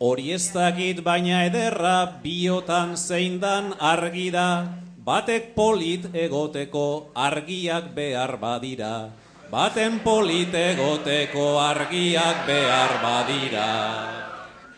Hori 0.00 0.32
ez 0.32 0.52
dakit 0.52 1.04
baina 1.04 1.44
ederra 1.44 2.06
biotan 2.22 2.96
zein 2.96 3.40
dan 3.40 3.74
argi 3.78 4.30
da. 4.32 4.68
Batek 5.04 5.54
polit 5.54 6.14
egoteko 6.14 7.10
argiak 7.14 7.94
behar 7.94 8.36
badira. 8.40 9.10
Baten 9.48 10.00
polit 10.04 10.52
egoteko 10.52 11.56
argiak 11.56 12.44
behar 12.44 12.90
badira. 13.00 13.68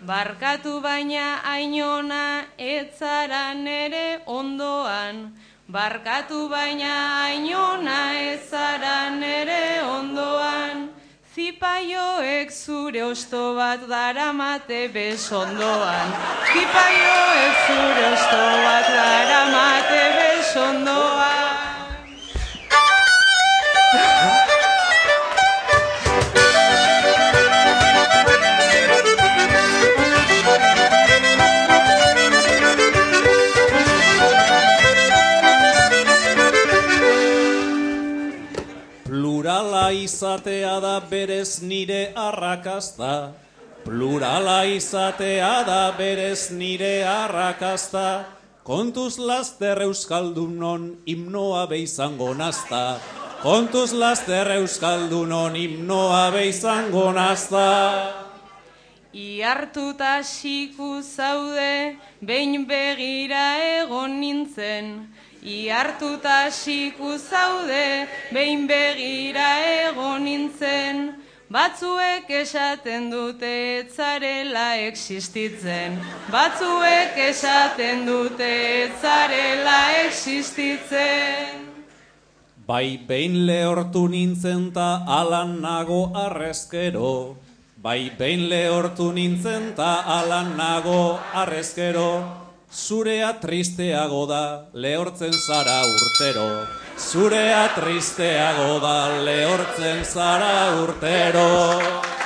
Barkatu 0.06 0.78
baina 0.80 1.42
ainona 1.42 2.46
etzara 2.54 3.50
nere 3.52 4.22
ondoan. 4.26 5.34
Barkatu 5.66 6.46
baina 6.48 6.94
ainona 7.26 7.98
etzara 8.30 9.10
nere 9.10 9.82
ondoan. 9.82 10.86
Zipaioek 11.34 12.54
zure 12.54 13.02
osto 13.02 13.56
bat 13.58 13.82
daramate 13.90 14.86
besondoan. 14.94 16.14
Zipaioek 16.52 17.58
zure 17.66 18.06
osto 18.14 18.44
bat 18.62 18.86
daramate 18.94 20.04
besondoan. 20.20 21.69
Plurala 39.50 39.90
izatea 39.90 40.78
da 40.80 41.00
berez 41.10 41.60
nire 41.60 42.12
arrakasta. 42.14 43.32
Plurala 43.84 44.62
izatea 44.64 45.64
da 45.66 45.90
berez 45.98 46.52
nire 46.54 47.02
arrakasta. 47.02 48.26
Kontuz 48.62 49.18
laster 49.18 49.82
euskaldunon 49.82 51.02
himnoa 51.04 51.66
beizango 51.66 52.30
nazta. 52.38 53.00
Kontuz 53.42 53.90
laster 53.92 54.52
euskaldunon 54.54 55.58
himnoa 55.58 56.30
beizango 56.30 57.10
nazta. 57.10 57.66
Iartuta 59.12 60.22
siku 60.22 61.02
zaude, 61.02 61.98
behin 62.22 62.68
begira 62.70 63.58
egon 63.82 64.20
nintzen. 64.20 65.10
Iartuta 65.42 66.50
siku 66.50 67.16
zaude, 67.16 68.06
behin 68.32 68.66
begira 68.68 69.48
egon 69.88 70.24
nintzen. 70.24 71.16
Batzuek 71.50 72.28
esaten 72.30 73.08
dute 73.10 73.80
etzarela 73.80 74.76
existitzen. 74.86 75.96
Batzuek 76.30 77.16
esaten 77.16 78.04
dute 78.06 78.50
etzarela 78.84 79.78
existitzen. 80.04 81.66
Bai 82.66 83.00
behin 83.08 83.46
lehortu 83.46 84.06
nintzen 84.08 84.70
ta 84.72 85.02
alan 85.08 85.60
nago 85.60 86.12
arrezkero. 86.14 87.36
Bai 87.82 88.12
behin 88.18 88.46
lehortu 88.48 89.10
nintzen 89.10 89.74
ta 89.74 90.04
alan 90.20 90.54
nago 90.56 91.18
arrezkero. 91.34 92.39
Zurea 92.70 93.32
tristeago 93.42 94.26
da 94.30 94.70
lehortzen 94.74 95.32
zara 95.34 95.80
urtero. 95.90 96.46
Zurea 96.96 97.64
tristeago 97.74 98.78
da 98.78 98.94
lehortzen 99.26 100.04
zara 100.04 100.78
urtero. 100.78 102.19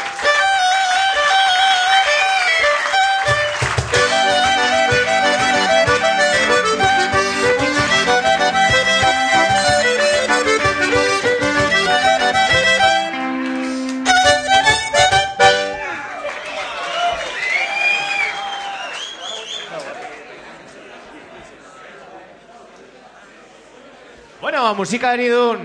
Bueno, 24.65 24.81
musikari 24.81 25.27
dun 25.29 25.61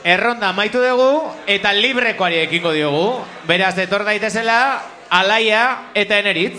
erronda 0.00 0.54
maitu 0.56 0.80
dugu 0.80 1.28
eta 1.44 1.74
librekoari 1.76 2.38
ekingo 2.40 2.72
diogu. 2.72 3.20
Beraz, 3.44 3.76
etor 3.76 4.06
daitezela, 4.08 4.80
alaia 5.12 5.92
eta 5.92 6.16
eneritz. 6.16 6.56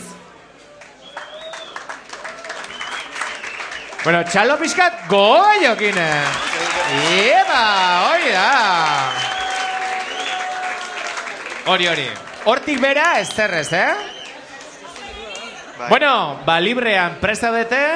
Bueno, 4.03 4.21
txalo 4.29 4.59
pixkat 4.61 5.09
goa 5.09 5.57
jokine. 5.65 6.07
Ieba, 7.17 7.65
hori 8.11 8.29
da. 8.37 8.47
Hori, 11.65 11.93
hori. 11.95 12.09
Hortik 12.45 12.77
bera, 12.77 13.15
ez 13.25 13.31
zerrez, 13.33 13.71
eh? 13.73 13.93
Bueno, 15.89 16.43
ba, 16.45 16.61
librean 16.61 17.17
prestaudete, 17.17 17.87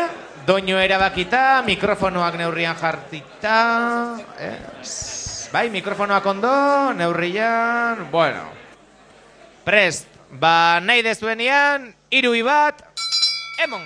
doinu 0.48 0.80
erabakita, 0.80 1.60
mikrofonoak 1.68 2.40
neurrian 2.40 2.76
jartita, 2.80 3.60
eh? 4.40 4.56
bai, 5.52 5.68
mikrofonoak 5.68 6.24
ondo, 6.24 6.56
neurrian, 6.96 8.08
bueno. 8.08 8.48
Prest, 9.68 10.08
ba, 10.32 10.80
nahi 10.80 11.04
dezuenian, 11.04 11.92
irui 12.08 12.46
bat, 12.48 12.80
emon. 13.60 13.84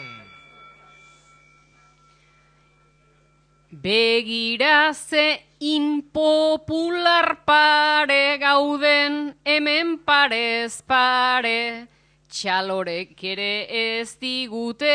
Begira 3.71 4.93
ze 4.93 5.41
impopular 5.57 7.41
pare 7.41 8.37
gauden 8.37 9.33
hemen 9.41 9.97
parez 9.97 10.83
pare. 10.85 11.87
Txalorek 12.31 13.19
ere 13.27 13.67
ez 13.67 14.15
digute 14.15 14.91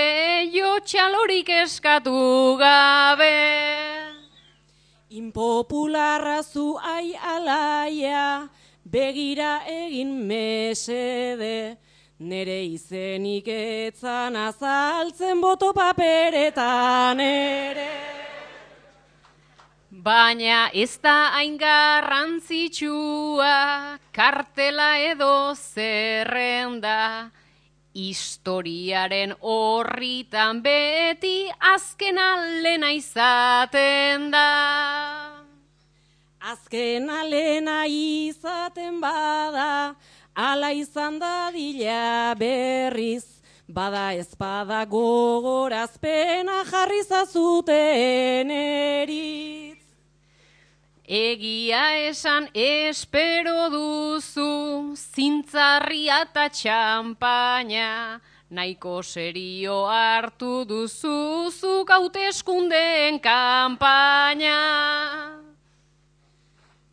jo 0.54 0.70
txalorik 0.80 1.50
eskatu 1.52 2.56
gabe. 2.56 3.28
Impopularra 5.20 6.38
zu 6.42 6.78
ai 6.80 7.12
alaia, 7.12 8.48
begira 8.82 9.60
egin 9.68 10.16
mesede. 10.30 11.76
Nere 12.18 12.56
izenik 12.64 13.52
etzan 13.52 14.36
azaltzen 14.46 15.40
boto 15.44 15.74
paperetan 15.76 17.20
ere. 17.20 17.92
Baina 20.06 20.70
ez 20.70 21.00
da 21.02 21.34
hain 21.34 21.56
garrantzitsua, 21.58 23.98
kartela 24.14 25.02
edo 25.02 25.50
zerrenda, 25.58 27.34
historiaren 27.90 29.34
horritan 29.40 30.62
beti 30.62 31.50
azken 31.72 32.22
alena 32.22 32.92
izaten 32.94 34.30
da. 34.30 35.42
Azken 36.54 37.10
alena 37.10 37.82
izaten 37.90 39.02
bada, 39.02 39.98
ala 40.36 40.70
izan 40.70 41.18
da 41.18 41.50
dila 41.50 42.38
berriz, 42.38 43.42
bada 43.66 44.14
ezpada 44.14 44.86
gogorazpena 44.86 46.62
jarri 46.70 47.02
zazuten 47.02 48.54
eritz. 48.54 49.65
Egia 51.06 51.94
esan 52.08 52.48
espero 52.52 53.68
duzu, 53.70 54.96
zintzarria 54.98 56.24
eta 56.26 56.48
txampaina, 56.50 58.18
nahiko 58.50 59.04
serio 59.06 59.86
hartu 59.86 60.64
duzu, 60.66 61.46
zuk 61.54 61.94
hauteskundeen 61.94 63.20
kanpaina. 63.22 64.58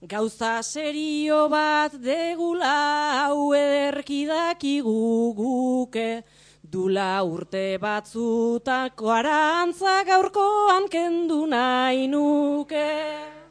Gauza 0.05 0.61
serio 0.61 1.49
bat 1.49 1.97
degula 1.97 3.25
hau 3.25 3.49
ederki 3.57 4.27
dakigu 4.29 5.33
guke, 5.33 6.21
dula 6.61 7.23
urte 7.25 7.79
batzutako 7.81 9.09
arantza 9.09 10.03
gaurkoan 10.05 10.85
kendu 10.85 11.47
nahi 11.47 12.05
nuke. 12.05 13.42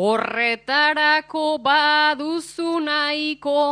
Horretarako 0.00 1.60
baduzu 1.60 2.78
nahiko 2.80 3.64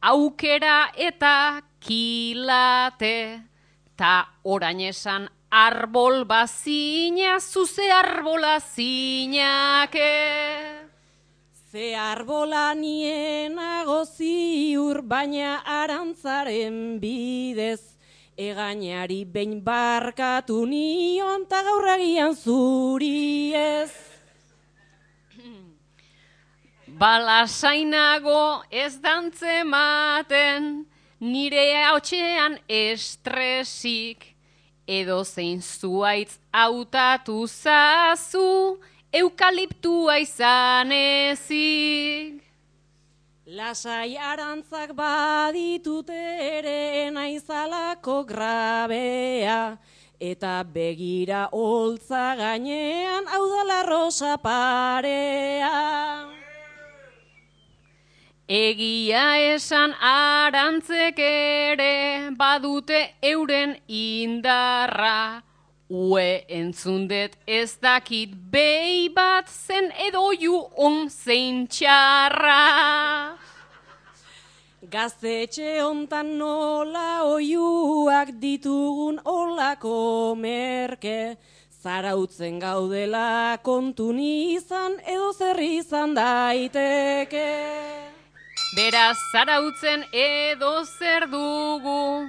aukera 0.00 0.88
eta 0.96 1.60
kilate, 1.84 3.44
ta 3.92 4.14
orain 4.48 4.80
esan 4.80 5.28
arbol 5.52 6.24
bazina, 6.24 7.36
zuze 7.36 7.90
arbola 7.92 8.56
zinake. 8.64 10.08
Ze 11.68 11.92
arbola 12.00 12.72
nienago 12.72 14.06
ziur, 14.08 15.02
baina 15.02 15.60
arantzaren 15.68 16.96
bidez, 16.96 17.82
egainari 18.40 19.26
behin 19.28 19.60
barkatu 19.60 20.64
nion, 20.64 21.44
ta 21.44 21.60
gaurragian 21.60 22.32
zuri 22.32 23.52
ez. 23.52 24.07
Balasainago 26.98 28.64
ez 28.70 28.96
dantze 28.98 29.62
maten, 29.62 30.64
nire 31.20 31.66
hautxean 31.84 32.56
estresik, 32.66 34.24
edo 34.82 35.20
zein 35.22 35.60
zuaitz 35.62 36.40
hautatu 36.50 37.44
zazu, 37.46 38.80
eukaliptua 39.14 40.16
izan 40.24 40.90
ezik. 40.96 42.42
Lasai 43.46 44.18
arantzak 44.18 44.90
baditut 44.98 46.10
ere 46.10 47.12
naizalako 47.14 48.24
grabea, 48.32 49.78
eta 50.18 50.56
begira 50.66 51.46
holtza 51.52 52.34
gainean 52.42 53.30
hau 53.30 53.46
rosa 53.86 54.34
parea. 54.42 55.76
Egia 58.48 59.36
esan 59.44 59.92
arantzek 60.00 61.18
ere 61.20 62.30
badute 62.32 63.00
euren 63.20 63.76
indarra. 63.86 65.42
Ue 65.90 66.46
entzundet 66.48 67.36
ez 67.46 67.76
dakit 67.76 68.32
behi 68.50 69.12
bat 69.12 69.52
zen 69.52 69.92
edo 70.00 70.32
ju 70.32 70.64
on 70.76 71.10
zein 71.10 71.66
txarra. 71.68 73.36
Gaztetxe 74.80 75.82
hontan 75.84 76.38
nola 76.38 77.28
oiuak 77.28 78.32
ditugun 78.40 79.20
olako 79.28 80.34
merke, 80.40 81.36
zarautzen 81.82 82.56
gaudela 82.58 83.58
kontun 83.60 84.16
izan 84.24 84.96
edo 85.04 85.34
zer 85.36 85.60
izan 85.60 86.16
daiteke. 86.16 87.52
Beraz 88.76 89.16
zarautzen 89.32 90.02
edo 90.12 90.84
zer 90.84 91.24
dugu, 91.30 92.28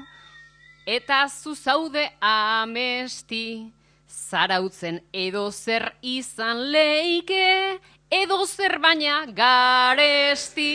eta 0.88 1.28
zu 1.28 1.56
zaude 1.56 2.06
amesti. 2.22 3.74
Zarautzen 4.08 5.02
edo 5.12 5.52
zer 5.52 5.92
izan 6.02 6.64
leike, 6.72 7.80
edo 8.10 8.46
zer 8.48 8.80
baina 8.80 9.26
garesti. 9.36 10.72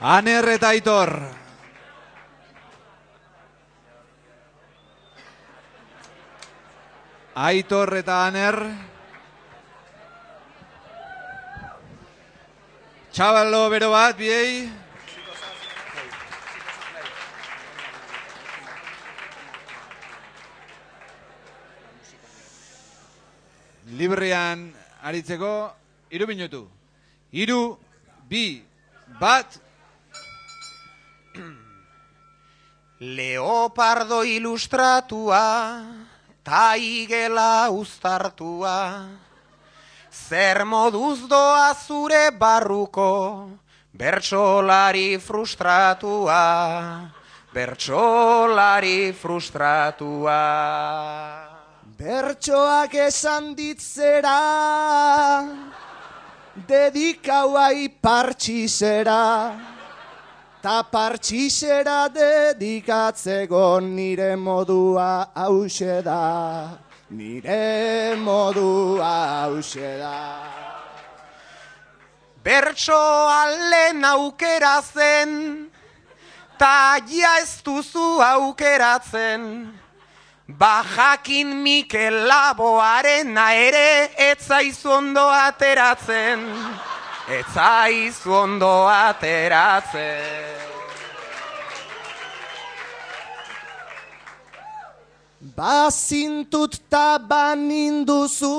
Aner 0.00 0.48
eta 0.48 0.68
Aitor. 0.68 1.39
Aitor 7.40 7.94
eta 7.96 8.26
Aner. 8.26 8.56
Txabalo 13.16 13.62
bero 13.72 13.88
bat, 13.94 14.12
biei. 14.18 14.68
Librean 23.96 24.68
aritzeko, 25.00 25.54
iru 26.12 26.28
minutu. 26.28 26.62
Iru, 27.32 27.78
bi, 28.28 28.60
bat, 29.16 29.56
Leopardo 33.00 34.22
ilustratua, 34.28 35.40
ta 36.42 36.76
igela 36.76 37.70
uztartua, 37.70 39.08
zer 40.10 40.64
moduz 40.64 41.28
doa 41.28 41.74
zure 41.74 42.30
barruko, 42.32 43.50
bertsolari 43.92 45.18
frustratua, 45.18 46.42
bertsolari 47.52 49.12
frustratua. 49.12 50.42
Bertsoak 52.00 52.94
esan 52.96 53.52
ditzera, 53.52 54.40
dedikauai 56.56 57.92
partxisera, 58.00 59.20
ta 60.62 60.82
partxisera 60.82 62.08
dedikatzeko 62.12 63.80
nire 63.80 64.36
modua 64.36 65.32
hause 65.34 66.02
da, 66.04 66.76
nire 67.10 68.14
modua 68.16 69.12
hause 69.48 69.98
da. 69.98 70.20
Bertso 72.44 73.00
alen 73.28 74.04
aukera 74.04 74.82
zen, 74.82 75.70
ta 76.58 77.00
ja 77.08 77.38
ez 77.40 77.62
duzu 77.64 78.20
aukeratzen. 78.20 79.72
Ba 80.48 80.82
jakin 80.82 81.62
Mikel 81.62 82.26
Laboarena 82.28 83.52
ere 83.54 84.10
etzaizu 84.28 84.90
ondo 84.90 85.28
ateratzen. 85.30 86.40
Etzaizu 87.30 88.32
ondo 88.34 88.88
ateratzen. 88.90 90.58
Bazintut 95.56 96.74
ta 96.90 97.20
baninduzu, 97.30 98.56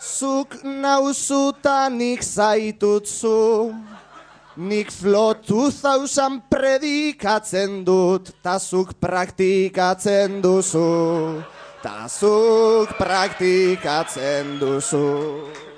zuk 0.00 0.58
nauzutanik 0.64 2.26
zaitutzu, 2.26 3.70
nik 4.56 4.90
flotu 4.90 5.70
zauzan 5.70 6.42
predikatzen 6.50 7.84
dut, 7.86 8.34
ta 8.42 8.58
zuk 8.58 8.98
praktikatzen 8.98 10.42
duzu, 10.42 10.90
ta 11.78 12.10
zuk 12.10 12.98
praktikatzen 12.98 14.58
duzu. 14.58 15.69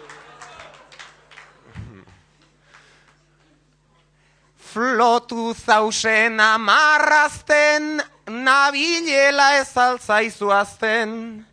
Flotu 4.73 5.53
zausen 5.53 6.41
amarrazten, 6.41 8.01
nabilela 8.25 9.59
ez 9.61 9.77
altzaizu 9.77 10.49
azten. 10.49 11.45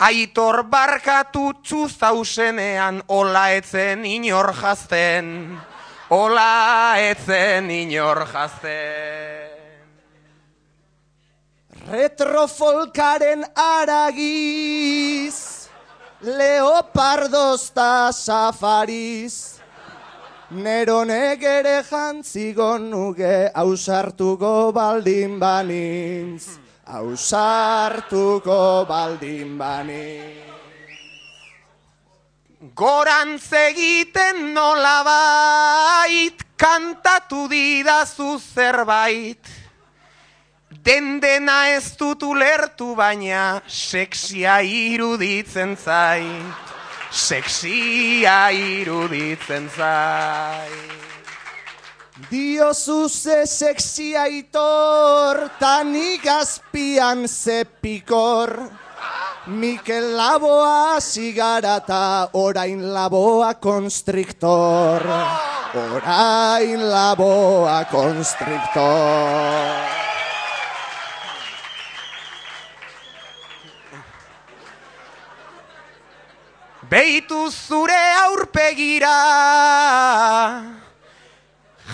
Aitor 0.00 0.64
barkatu 0.66 1.52
zausenean, 1.88 3.02
ola 3.06 3.50
etzen 3.52 4.04
inor 4.04 4.54
jazten. 4.54 5.60
Ola 6.08 6.96
etzen 6.98 7.70
inor 7.70 8.26
jazten. 8.26 9.50
Retrofolkaren 11.90 13.44
aragiz, 13.54 15.38
leopardoz 16.20 17.70
ta 17.70 18.10
safariz, 18.12 19.59
Neronek 20.50 21.44
ere 21.46 21.76
jantzigo 21.86 22.72
nuke 22.82 23.52
ausartuko 23.54 24.72
baldin 24.74 25.38
banintz, 25.38 26.58
ausartuko 26.90 28.84
baldin 28.88 29.52
banintz. 29.60 30.48
Gorantz 32.74 33.52
egiten 33.60 34.50
nolabait, 34.52 36.42
kantatu 36.58 37.46
didazu 37.46 38.34
zerbait, 38.42 39.46
den 40.82 41.20
dena 41.22 41.68
ez 41.76 41.94
dut 41.94 42.26
ulertu 42.26 42.96
baina, 42.98 43.62
seksia 43.68 44.58
iruditzen 44.66 45.76
zait, 45.78 46.69
seksia 47.10 48.50
iruditzen 48.54 49.68
zait. 49.76 51.00
Diozu 52.28 53.08
ze 53.08 53.46
sexia 53.46 54.26
itor, 54.28 55.48
tanik 55.58 56.26
azpian 56.26 57.28
ze 57.28 57.64
pikor. 57.64 58.70
Mikel 59.46 60.16
Laboa 60.16 61.00
zigarata, 61.00 62.28
orain 62.34 62.92
laboa 62.92 63.54
konstriktor. 63.54 65.00
Orain 65.74 66.80
laboa 66.90 67.84
konstriktor. 67.90 69.64
Beitu 76.90 77.46
zure 77.54 77.94
aurpegira, 78.26 79.14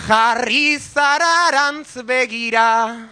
jarri 0.07 0.79
zararantz 0.81 2.01
begira, 2.01 3.05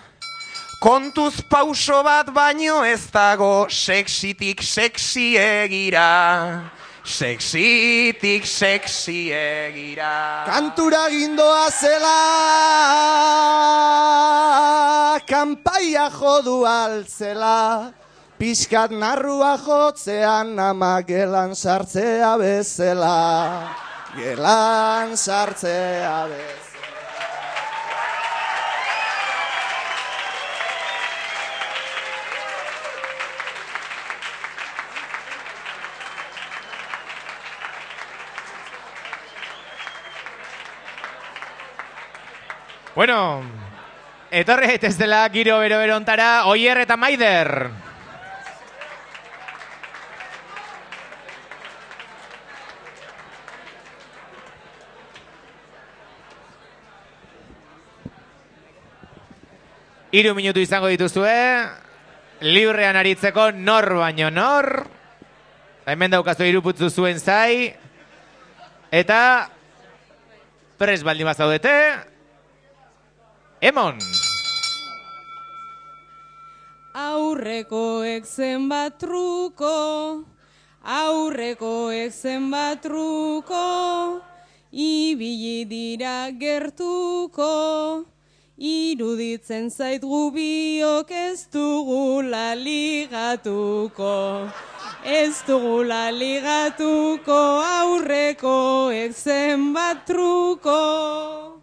kontuz 0.81 1.43
pauso 1.45 2.01
bat 2.01 2.31
baino 2.33 2.79
ez 2.81 3.05
dago, 3.13 3.67
seksitik 3.69 4.63
seksi 4.65 5.37
egira, 5.37 6.71
seksitik 7.05 8.49
seksi 8.49 9.29
egira. 9.29 10.41
Kantura 10.49 11.03
gindoa 11.13 11.69
zela, 11.69 12.17
kanpaia 15.29 16.09
jodu 16.17 16.65
altzela, 16.65 17.93
pixkat 18.37 18.91
narrua 18.91 19.55
jotzean 19.57 20.59
ama 20.59 20.99
gelan 21.07 21.55
sartzea 21.55 22.35
bezala, 22.37 23.71
gelan 24.17 25.15
sartzea 25.15 26.27
bezala. 26.27 26.65
Bueno, 42.95 43.43
etorri 44.31 44.77
ez 44.79 44.95
dela 44.95 45.27
giro 45.27 45.59
bero 45.59 45.81
berontara, 45.83 46.45
Oier 46.47 46.79
eta 46.79 46.95
Maider. 46.95 47.84
Hiru 60.15 60.31
minutu 60.31 60.61
izango 60.63 60.87
dituzue, 60.87 61.67
librean 62.39 62.95
aritzeko 62.95 63.49
nor 63.51 63.83
baino 63.99 64.29
nor. 64.31 64.85
Hemen 65.91 66.13
daukazu 66.13 66.47
iruputzu 66.47 66.87
zuen 66.87 67.19
zai. 67.19 67.73
Eta 68.95 69.19
pres 70.79 71.03
baldin 71.03 71.27
bazaudete, 71.27 71.75
Emon. 73.59 73.99
Aurrekoek 76.95 78.23
zenbat 78.23 78.95
truko, 79.03 79.75
aurrekoek 80.79 82.15
zenbat 82.15 82.87
truko, 82.87 83.63
ibili 84.71 85.65
dira 85.67 86.19
gertuko, 86.39 87.53
iruditzen 88.57 89.69
zait 89.69 90.01
gubiok 90.01 91.11
ez 91.11 91.47
dugula 91.51 92.55
ligatuko. 92.55 94.47
Ez 95.03 95.43
dugula 95.45 96.09
ligatuko, 96.11 97.39
aurrekoek 97.61 99.11
zenbat 99.13 100.05
truko. 100.07 101.61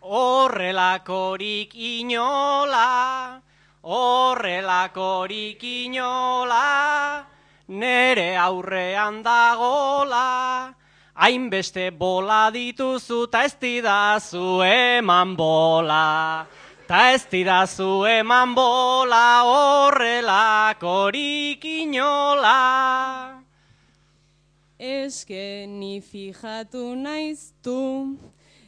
Horrelakorik 0.00 1.74
inola, 1.74 3.42
horrelakorik 3.82 5.62
inola, 5.62 7.26
nere 7.66 8.36
aurrean 8.38 9.22
dagola, 9.24 10.72
hainbeste 11.16 11.90
bola 11.90 12.50
dituzu 12.52 13.26
ta 13.32 13.44
ez 13.48 13.54
didazu 13.60 14.62
eman 14.62 15.36
bola. 15.36 16.46
Ta 16.88 17.12
ez 17.14 17.24
didazu 17.30 18.06
eman 18.06 18.54
bola 18.54 19.42
horrelakorik 19.48 21.64
inola. 21.64 22.60
Eske 24.78 25.66
ni 25.66 26.00
fijatu 26.04 26.94
naiztu, 26.94 28.16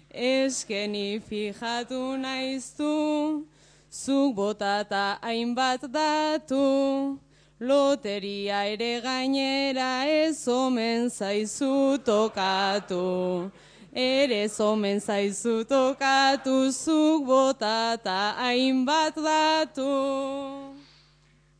eske 0.09 0.87
ni 0.89 1.21
fijatu 1.21 2.17
naiztu, 2.17 3.45
zuk 3.93 4.35
botata 4.35 5.19
hainbat 5.21 5.85
datu, 5.93 7.21
loteria 7.61 8.65
ere 8.71 9.01
gainera 9.01 10.07
ez 10.07 10.47
omen 10.49 11.11
zaizu 11.11 11.99
tokatu. 12.05 13.51
Ere 13.93 14.49
omen 14.61 15.01
zaizu 15.01 15.65
tokatu, 15.65 16.71
zuk 16.71 17.27
botata 17.27 18.35
hainbat 18.39 19.15
datu. 19.17 20.75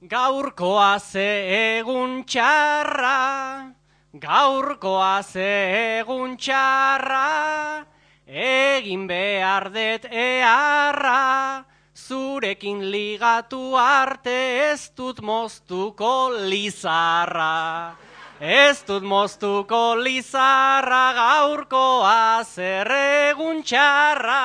Gaurkoa 0.01 1.01
ze 1.01 1.81
egun 1.81 2.23
txarra, 2.25 3.75
gaurkoa 4.15 5.23
ze 5.25 5.99
egun 5.99 6.37
txarra, 6.37 7.85
egin 8.25 9.09
behar 9.09 9.73
det 9.73 10.07
eharra, 10.07 11.65
zurekin 12.07 12.91
ligatu 12.91 13.75
arte 13.77 14.37
ez 14.71 14.91
dut 14.97 15.21
moztuko 15.21 16.31
lizarra. 16.51 17.97
Ez 18.41 18.85
dut 18.87 19.03
moztuko 19.03 19.97
lizarra, 19.99 21.05
gaurkoa 21.17 22.45
zer 22.45 22.91
egun 22.99 23.63
txarra. 23.67 24.45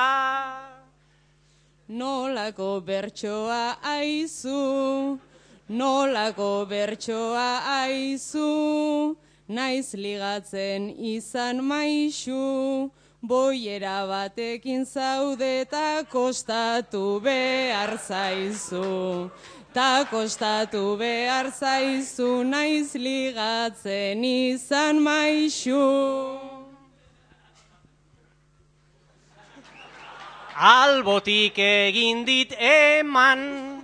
Nolako 1.88 2.80
bertsoa 2.80 3.76
aizu, 3.94 5.18
nolako 5.68 6.50
bertsoa 6.66 7.48
aizu, 7.84 9.14
naiz 9.48 9.94
ligatzen 9.94 10.90
izan 11.14 11.62
maixu, 11.62 12.90
boiera 13.28 14.06
batekin 14.06 14.84
zaude 14.84 15.62
eta 15.62 16.04
kostatu 16.10 17.20
behar 17.22 17.98
zaizu. 17.98 19.30
Ta 19.74 20.04
kostatu 20.10 20.96
behar 20.98 21.50
zaizu, 21.50 22.44
naiz 22.44 22.94
ligatzen 22.94 24.24
izan 24.24 25.00
maixu. 25.02 25.84
Albotik 30.54 31.58
egin 31.58 32.24
dit 32.24 32.52
eman, 32.54 33.82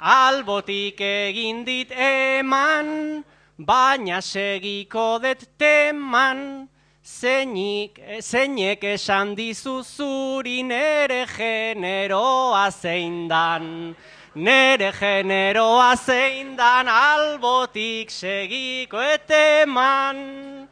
albotik 0.00 1.00
egin 1.00 1.64
dit 1.64 1.92
eman, 1.92 3.22
baina 3.56 4.18
segiko 4.20 5.20
det 5.22 5.46
teman, 5.58 6.69
zeinik, 7.18 7.98
zeinek 8.20 8.84
esan 8.94 9.34
dizu 9.36 9.82
zuri 9.82 10.62
nere 10.62 11.26
generoa 11.26 12.70
zein 12.70 13.28
dan. 13.28 13.94
Nere 14.34 14.92
generoa 14.92 15.96
zein 15.96 16.56
dan, 16.56 16.88
albotik 16.88 18.10
segiko 18.10 19.00
eteman. 19.02 20.68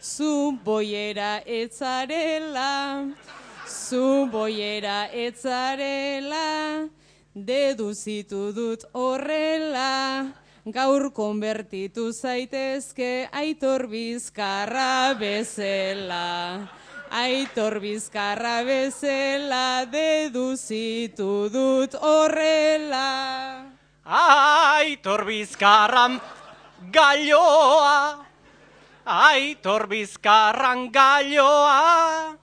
Zu 0.00 0.58
boiera 0.64 1.40
etzarela, 1.46 3.10
zu 3.66 4.28
boiera 4.30 5.08
etzarela, 5.12 6.88
deduzitu 7.34 8.52
dut 8.52 8.84
horrela, 8.92 10.32
gaur 10.66 11.12
konbertitu 11.14 12.10
zaitezke 12.12 13.28
aitor 13.32 13.86
bizkarra 13.86 15.14
bezela. 15.14 16.66
Aitor 17.10 17.78
bizkarra 17.78 18.64
bezala 18.66 19.86
deduzitu 19.86 21.46
dut 21.54 21.94
horrela. 21.94 23.62
Aitor 24.06 25.24
bizkarran 25.26 26.18
galloa, 26.90 28.26
aitor 29.04 29.86
bizkarran 29.86 30.90
galloa, 30.90 32.36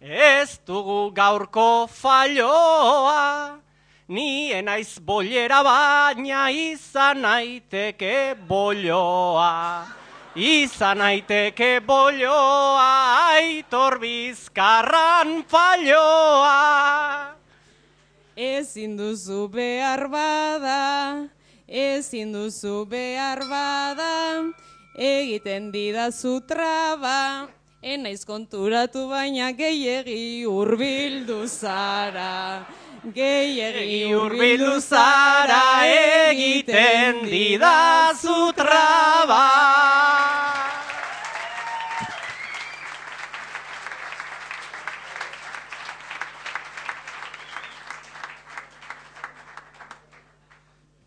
ez 0.00 0.60
dugu 0.66 1.10
gaurko 1.12 1.86
falloa, 1.88 3.61
ni 4.12 4.52
enaiz 4.52 4.98
bolera 5.00 5.62
baina 5.64 6.50
izan 6.52 7.22
naiteke 7.24 8.34
bolloa. 8.48 9.86
Izan 10.36 10.98
naiteke 10.98 11.80
bolloa, 11.84 12.92
aitor 13.36 13.98
bizkarran 14.00 15.42
falloa. 15.48 17.36
Ezin 18.36 18.96
duzu 18.96 19.48
behar 19.52 20.08
bada, 20.08 21.28
ezin 21.68 22.32
duzu 22.32 22.84
behar 22.88 23.44
bada, 23.48 24.52
egiten 24.96 25.68
didazu 25.72 26.40
traba, 26.48 27.48
enaiz 27.82 28.24
konturatu 28.24 29.08
baina 29.10 29.52
gehiegi 29.52 30.44
hurbildu 30.48 31.44
zara. 31.46 32.64
Gehiegi 33.02 34.14
hurbildu 34.14 34.76
zara, 34.78 35.82
egiten 36.30 37.24
didazu 37.26 38.52
traba. 38.54 39.42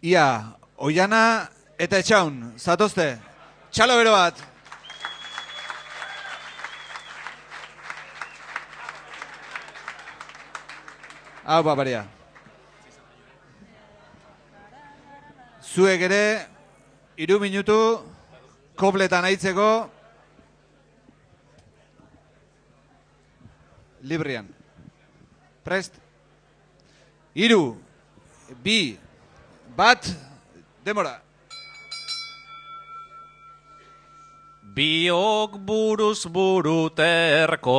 Ia, 0.03 0.51
oiana 0.75 1.47
eta 1.79 2.03
etxaun, 2.03 2.51
zatozte. 2.59 3.15
Txalo 3.71 3.95
bero 4.03 4.11
bat. 4.11 4.43
Hau, 11.45 11.61
babaria. 11.61 11.99
Zuek 15.61 16.01
ere, 16.07 16.47
iru 17.21 17.35
minutu, 17.37 17.75
kopletan 18.73 19.27
aitzeko, 19.29 19.67
librian. 24.01 24.47
Prest? 25.61 25.99
Iru, 27.37 27.75
bi, 28.65 28.97
bat, 29.77 30.09
demora. 30.81 31.19
Biok 34.73 35.59
buruz 35.61 36.25
buruterko, 36.25 37.77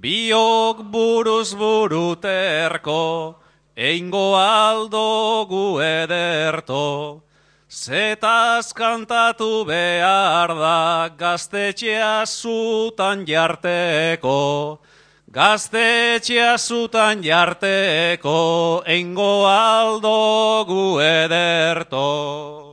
biok 0.00 0.80
buruz 0.90 1.52
buruterko, 1.54 3.36
eingo 3.76 4.34
aldo 4.36 5.44
gu 5.44 5.80
ederto. 5.84 7.22
Zetaz 7.68 8.72
kantatu 8.72 9.64
behar 9.68 10.54
da 10.58 11.10
gaztetxea 11.18 12.24
zutan 12.26 13.26
jarteko, 13.28 14.80
gaztetxea 15.30 16.56
zutan 16.58 17.22
jarteko, 17.22 18.82
eingo 18.86 19.46
aldo 19.46 20.64
gu 20.66 20.98
ederto. 20.98 22.69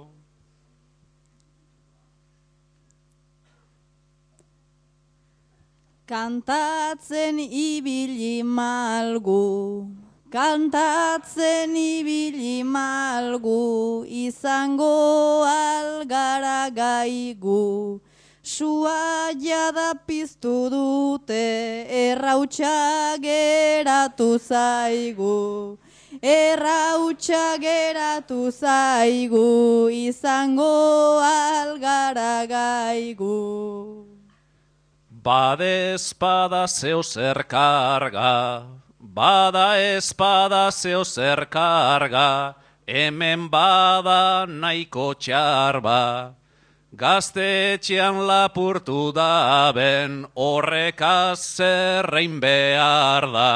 Kantatzen 6.08 7.36
ibili 7.38 8.40
malgu, 8.42 9.92
kantatzen 10.32 11.76
ibili 11.76 12.64
malgu, 12.64 14.06
izango 14.08 15.44
algara 15.44 16.72
gaigu. 16.72 18.00
Sua 18.42 19.34
jada 19.36 20.00
piztu 20.08 20.70
dute, 20.72 21.84
errautsa 21.92 23.20
geratu 23.20 24.40
zaigu. 24.40 25.78
Errautsa 26.24 27.60
geratu 27.60 28.48
zaigu, 28.50 29.92
izango 29.92 31.20
algara 31.20 32.48
gaigu. 32.48 34.07
Bade 35.28 35.96
espada 35.96 36.66
zeo 36.68 37.04
zer 37.04 37.44
karga, 37.52 38.64
bada 38.98 39.76
espada 39.76 40.72
zeo 40.72 41.04
zer 41.04 41.48
karga, 41.52 42.56
hemen 42.88 43.50
bada 43.50 44.48
nahiko 44.48 45.12
txarba. 45.20 46.32
Gaztetxean 46.96 48.24
lapurtu 48.24 49.12
da 49.12 49.74
ben, 49.76 50.24
horrekaz 50.34 51.44
zerrein 51.58 52.40
behar 52.40 53.28
da. 53.36 53.52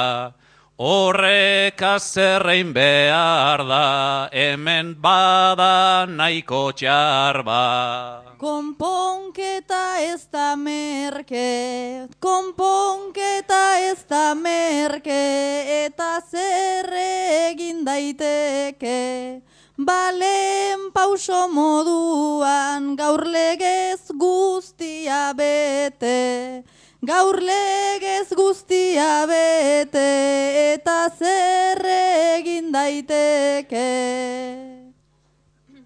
Horrekaz 0.81 2.01
zerrein 2.15 2.71
behar 2.73 3.61
da, 3.69 4.29
hemen 4.33 4.95
bada 4.97 6.07
nahiko 6.09 6.71
txarba. 6.73 8.33
Konponketa 8.41 9.83
ez 10.01 10.25
da 10.33 10.55
merke, 10.57 12.09
konponketa 12.17 13.61
ez 13.91 14.01
da 14.09 14.33
merke, 14.33 15.21
eta 15.85 16.17
zer 16.25 16.89
egin 16.97 17.85
daiteke. 17.85 19.45
Balen 19.77 20.89
pauso 20.97 21.45
moduan 21.53 22.95
gaur 22.97 23.27
legez 23.29 24.09
guztia 24.17 25.27
bete, 25.37 26.65
gaur 27.01 27.41
legez 27.41 28.29
guztia 28.37 29.25
bete, 29.25 30.77
eta 30.77 31.09
zer 31.17 31.81
egin 32.37 32.69
daiteke. 32.71 33.89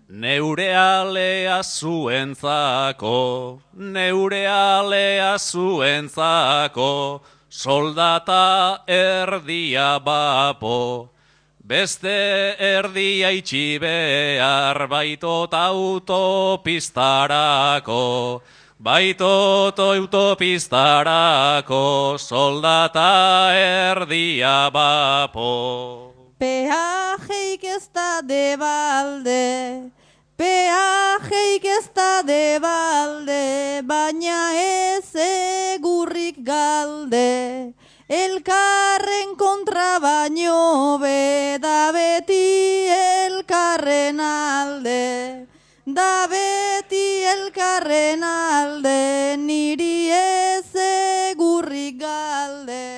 Neure 0.09 0.75
alea 0.75 1.63
zuentzako, 1.63 3.61
neure 3.73 4.47
alea 4.47 5.37
zuentzako, 5.39 7.21
soldata 7.49 8.83
erdia 8.87 9.99
bapo. 9.99 11.09
Beste 11.65 12.53
erdia 12.61 13.31
itxi 13.33 13.79
behar 13.81 14.87
baitot 14.87 15.53
autopistarako, 15.57 18.41
baitot 18.85 19.73
autopistarako, 19.81 22.21
soldata 22.21 23.49
erdia 23.57 24.69
bapo. 24.69 26.13
Peajeik 26.37 27.65
ez 27.65 27.89
da 27.89 28.21
de 28.21 28.53
balde, 28.61 29.89
peajeik 30.37 31.65
ez 31.65 31.89
da 31.97 32.21
de 32.21 32.61
balde, 32.61 33.81
baina 33.89 34.53
ez 34.53 35.09
egurrik 35.25 36.45
galde. 36.45 37.73
Elkarren 38.05 39.33
kontra 39.33 39.97
baino 39.97 41.01
be, 41.01 41.57
da 41.57 41.89
beti 41.89 42.85
elkarren 42.93 44.21
alde. 44.21 45.44
Da 45.85 46.25
beti 46.25 47.21
elkarren 47.29 48.25
alde, 48.25 49.37
niri 49.37 50.09
ez 50.09 50.73
egurrik 50.73 52.01
galde. 52.01 52.89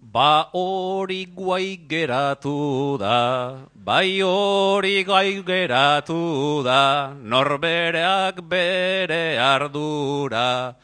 Ba 0.00 0.48
hori 0.54 1.26
guai 1.26 1.76
geratu 1.86 2.96
da, 2.96 3.68
bai 3.74 4.22
hori 4.24 5.04
guai 5.04 5.44
geratu 5.44 6.64
da, 6.64 7.12
norbereak 7.12 8.40
bere 8.48 9.36
ardura. 9.36 10.74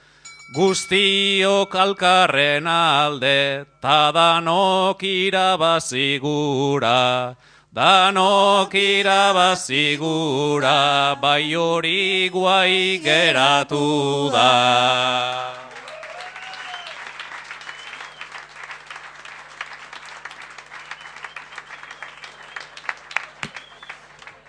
Guztiok 0.54 1.74
alkarren 1.74 2.66
alde, 2.68 3.64
ta 3.80 4.12
danok 4.12 5.00
irabazigura. 5.00 7.34
Danok 7.74 8.70
irabazi 8.70 9.98
gura, 9.98 11.18
bai 11.18 11.56
hori 11.58 12.30
guai 12.30 13.02
geratu 13.02 14.30
da. 14.30 15.50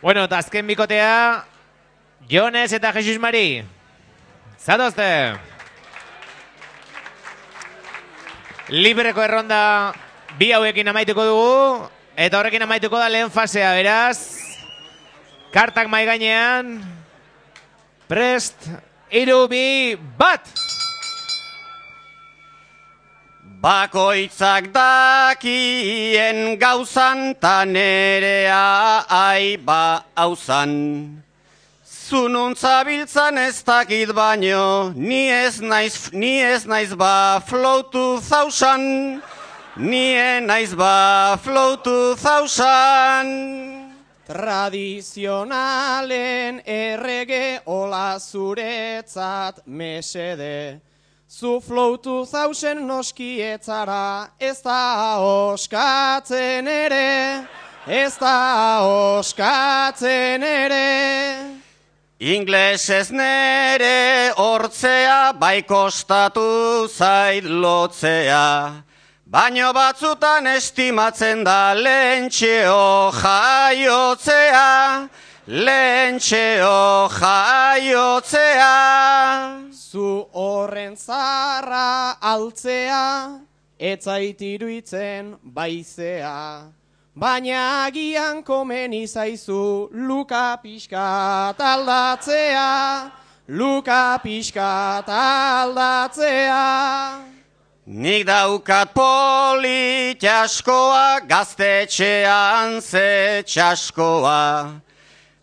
Bueno, 0.03 0.27
eta 0.29 0.37
azken 0.37 0.69
bikotea, 0.69 1.41
Jones 2.29 2.77
eta 2.77 2.93
Jesus 2.93 3.17
Mari. 3.17 3.65
Zatozte! 4.61 5.33
Libreko 8.69 9.25
erronda 9.25 9.95
bi 10.37 10.53
hauekin 10.53 10.93
amaituko 10.93 11.25
dugu, 11.25 11.89
eta 12.15 12.39
horrekin 12.39 12.63
amaituko 12.63 12.99
da 12.99 13.09
lehen 13.11 13.29
fasea, 13.31 13.73
beraz. 13.75 14.19
Kartak 15.51 15.87
mai 15.91 16.05
gainean. 16.07 16.79
Prest, 18.07 18.67
iru, 19.11 19.47
bat! 20.17 20.47
Bakoitzak 23.65 24.67
dakien 24.69 26.59
gauzan 26.59 27.33
ta 27.39 27.65
nerea 27.65 29.05
aiba 29.09 30.05
hauzan. 30.15 31.23
Zununtza 32.05 32.83
biltzan 32.85 33.39
ez 33.41 33.63
dakit 33.65 34.13
baino, 34.13 34.93
ni 34.93 35.25
ez 35.33 35.61
naiz, 35.61 36.11
ni 36.13 36.37
ez 36.37 36.67
naiz 36.69 36.93
ba 36.93 37.41
floatu 37.41 38.21
zausan, 38.21 39.17
ni 39.75 40.15
ez 40.15 40.43
naiz 40.43 40.75
ba 40.75 41.37
floatu 41.43 42.15
zausan. 42.15 43.27
Tradizionalen 44.25 46.61
errege 46.65 47.61
ola 47.65 48.19
zuretzat 48.19 49.61
mesede. 49.65 50.81
Zu 51.29 51.59
floutu 51.59 52.25
zausen 52.25 52.87
noskietzara, 52.87 54.27
ez 54.39 54.61
da 54.63 55.19
oskatzen 55.19 56.67
ere, 56.67 57.47
ez 57.87 58.17
da 58.17 58.81
oskatzen 59.19 60.43
ere. 60.43 61.39
Inglesez 62.19 63.11
nere 63.11 64.31
hortzea 64.37 65.33
bai 65.37 65.63
kostatu 65.67 66.87
zait 66.87 67.43
lotzea. 67.43 68.85
Baino 69.35 69.73
batzutan 69.75 70.45
estimatzen 70.47 71.41
da 71.43 71.73
lentxeo 71.75 73.11
jaiotzea, 73.11 75.09
lentxeo 75.67 77.09
jaiotzea. 77.17 78.69
Zu 79.75 80.29
horren 80.31 80.95
zarra 80.95 82.15
altzea, 82.31 83.43
etzait 83.75 84.39
iruitzen 84.39 85.35
baizea. 85.43 86.71
Baina 87.11 87.83
agian 87.91 88.39
komen 88.41 88.93
izaizu 89.03 89.91
luka 89.91 90.55
pixkat 90.63 91.59
aldatzea, 91.59 93.11
luka 93.49 94.17
pixkat 94.23 95.09
aldatzea. 95.19 96.63
Nik 97.85 98.23
daukat 98.25 98.95
polit 98.97 100.17
askoa, 100.25 101.21
gaztetxean 101.29 102.81
ze 102.81 103.43
txaskoa. 103.45 104.81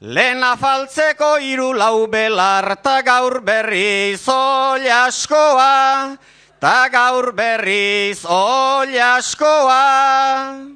Lehen 0.00 0.42
afaltzeko 0.42 1.38
hiru 1.38 1.70
lau 1.70 2.08
belar, 2.10 2.66
gaur 3.06 3.38
berriz 3.46 4.26
ol 4.26 4.82
askoa, 4.82 6.18
ta 6.58 6.88
gaur 6.90 7.30
berriz 7.30 8.24
ol 8.26 8.90
askoa. 8.90 10.66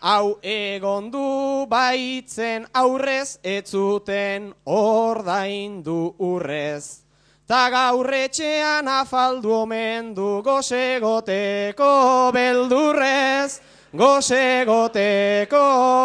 Hau 0.00 0.38
egon 0.40 1.10
du 1.10 1.66
baitzen 1.68 2.64
aurrez, 2.72 3.38
ez 3.44 3.68
zuten 3.68 4.54
ordaindu 4.64 6.14
urrez. 6.16 7.05
Ta 7.46 7.68
gaur 7.70 8.08
etxean 8.10 8.88
afaldu 8.90 9.52
omen 9.54 10.08
du 10.16 10.42
gozegoteko 10.42 11.90
beldurrez, 12.34 13.60
gozegoteko 13.94 15.60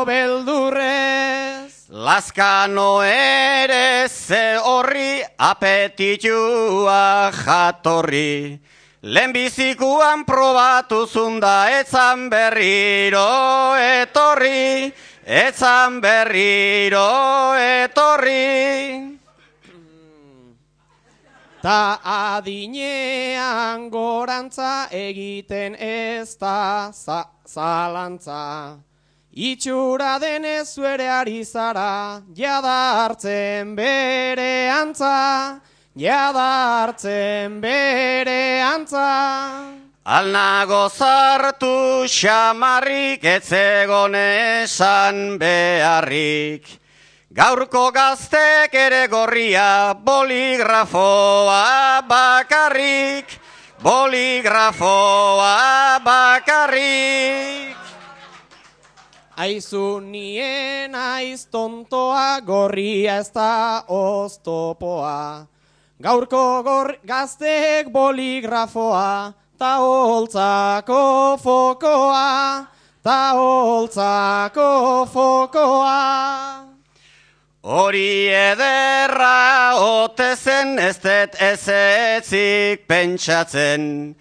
beldurrez. 0.05 1.89
Lazkano 1.89 3.01
ere 3.01 4.05
ze 4.07 4.59
horri 4.61 5.23
apetitua 5.49 7.31
jatorri. 7.33 8.59
Lehenbizikuan 9.01 10.21
probatu 10.29 11.07
zunda 11.07 11.71
etzan 11.79 12.29
berriro 12.29 13.73
etorri, 13.81 14.93
etzan 15.25 15.97
berriro 16.05 17.09
etorri. 17.57 19.20
Ta 21.61 22.01
adinean 22.03 23.89
gorantza 23.93 24.87
egiten 24.89 25.75
ez 25.77 26.35
da 26.41 26.89
za 26.91 27.25
zalantza. 27.45 28.79
Itxura 29.31 30.17
denez 30.19 30.73
zuere 30.73 31.07
ari 31.07 31.43
zara, 31.45 32.23
jada 32.33 32.79
hartzen 32.97 33.75
bere 33.75 34.71
antza, 34.73 35.61
jada 35.95 36.49
hartzen 36.81 37.61
bere 37.61 38.59
antza. 38.65 39.07
Alnago 40.03 40.89
zartu 40.89 42.09
xamarrik 42.09 43.23
etzegon 43.23 44.15
esan 44.17 45.37
beharrik. 45.37 46.80
Gaurko 47.31 47.93
gaztek 47.95 48.73
ere 48.75 49.05
gorria 49.07 49.95
boligrafoa 49.95 52.03
bakarrik, 52.03 53.23
boligrafoa 53.79 55.55
bakarrik. 56.03 57.77
Aizu 59.39 60.03
nien 60.03 60.91
aiz 60.91 61.47
tontoa, 61.47 62.43
gorria 62.43 63.15
ez 63.23 63.31
da 63.31 63.79
oztopoa. 63.87 65.47
Gaurko 66.03 66.43
gor 66.67 66.97
gaztek 67.07 67.87
boligrafoa, 67.95 69.31
ta 69.57 69.71
holtzako 69.79 71.39
fokoa, 71.39 72.67
ta 73.01 73.19
holtzako 73.39 75.07
fokoa. 75.15 76.70
Hori 77.61 78.25
ederra 78.33 79.77
ote 79.77 80.35
zen 80.35 80.79
ez 80.81 80.97
dut 80.97 81.35
ezetzik 81.37 82.87
pentsatzen. 82.89 84.15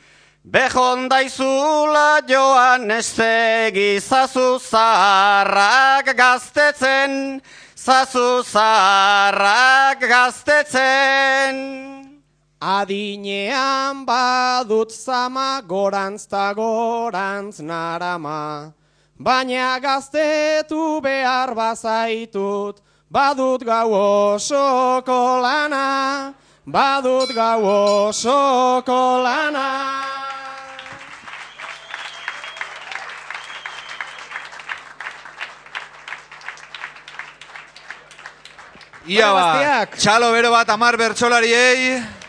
Behon 0.45 1.09
daizula 1.09 2.21
joan 2.29 2.91
estegi 2.91 3.97
zazu 4.01 4.59
zaharrak 4.61 6.13
gaztetzen, 6.19 7.41
zazu 7.77 8.43
zaharrak 8.45 10.05
gaztetzen. 10.05 11.57
Adinean 12.61 14.05
badut 14.05 14.93
zama 14.93 15.63
gorantz 15.65 16.27
ta 16.29 16.53
gorantz 16.53 17.61
narama. 17.61 18.75
Baina 19.17 19.81
gaztetu 19.81 21.01
behar 21.01 21.55
bazaitut, 21.55 22.85
badut 23.11 23.65
gau 23.67 23.91
osoko 23.91 25.43
lana, 25.43 26.33
badut 26.67 27.35
gau 27.35 27.63
osoko 28.07 29.23
lana. 29.23 29.67
Ia 39.11 39.33
ba, 39.35 39.87
txalo 39.99 40.31
bero 40.31 40.53
bat 40.55 40.69
amar 40.71 40.95
bertsolariei. 40.95 42.20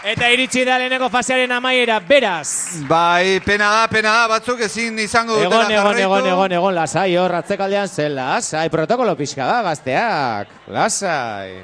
Eta 0.00 0.30
iritsi 0.32 0.62
da 0.64 0.78
leheneko 0.80 1.10
fasearen 1.12 1.50
amaiera, 1.52 1.98
beraz. 2.00 2.80
Bai, 2.88 3.40
pena 3.44 3.68
da, 3.74 3.82
pena 3.92 4.14
da, 4.22 4.28
batzuk 4.32 4.62
ezin 4.64 4.96
izango 4.98 5.34
dutela 5.36 5.66
Egon, 5.66 5.72
egon, 5.74 5.84
jarraitu. 5.84 6.04
egon, 6.06 6.28
egon, 6.30 6.54
egon, 6.56 6.74
lasai, 6.74 7.10
hor, 7.20 7.34
atzekaldean 7.36 7.88
zen, 7.88 8.14
lasai, 8.16 8.70
protokolo 8.72 9.12
pixka 9.18 9.44
da, 9.44 9.60
gazteak, 9.66 10.54
lasai. 10.72 11.60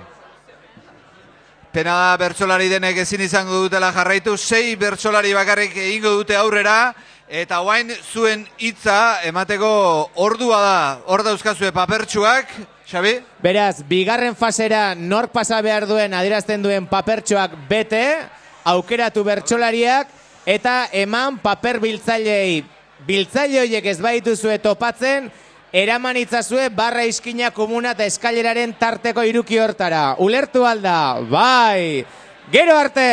Pena 1.72 1.96
da 2.02 2.12
bertsolari 2.20 2.68
denek 2.68 3.00
ezin 3.06 3.24
izango 3.24 3.62
dutela 3.64 3.88
jarraitu, 3.96 4.36
sei 4.36 4.76
bertsolari 4.76 5.32
bakarrik 5.36 5.72
egingo 5.76 6.12
dute 6.20 6.36
aurrera, 6.36 6.92
eta 7.28 7.62
guain 7.64 7.88
zuen 8.12 8.44
hitza 8.60 9.22
emateko 9.24 9.72
ordua 10.28 10.60
da, 10.60 10.78
hor 11.08 11.24
dauzkazue 11.24 11.72
papertxuak, 11.72 12.52
Xabi? 12.86 13.18
Beraz, 13.42 13.82
bigarren 13.82 14.36
fasera 14.38 14.94
nork 14.94 15.32
pasa 15.34 15.58
behar 15.58 15.88
duen 15.90 16.12
adierazten 16.14 16.62
duen 16.62 16.86
papertxoak 16.86 17.56
bete, 17.66 18.04
aukeratu 18.62 19.24
bertsolariak, 19.26 20.12
eta 20.46 20.84
eman 20.94 21.40
paper 21.42 21.80
biltzailei 21.82 22.62
biltzaile 23.06 23.64
horiek 23.64 23.90
ez 23.90 23.98
baituzue 23.98 24.60
topatzen, 24.62 25.26
eraman 25.74 26.16
itzazue 26.22 26.68
barra 26.70 27.02
iskina 27.10 27.50
komuna 27.50 27.96
eta 27.96 28.06
eskaileraren 28.06 28.76
tarteko 28.78 29.26
iruki 29.26 29.58
hortara. 29.58 30.12
Ulertu 30.22 30.62
alda, 30.62 31.18
bai! 31.26 32.06
Gero 32.54 32.78
arte! 32.78 33.10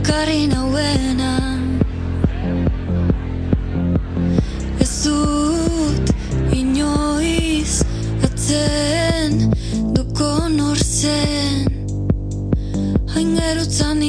Onaino 0.00 0.08
ekarri 0.08 0.46
nauena 0.46 1.32
Ez 4.80 5.04
dut 5.04 6.12
inoiz 6.52 7.82
atzen 8.24 9.52
duko 9.94 10.48
nor 10.48 10.78
zen. 10.78 11.68
Hain 13.14 13.36
gerutzan 13.36 14.02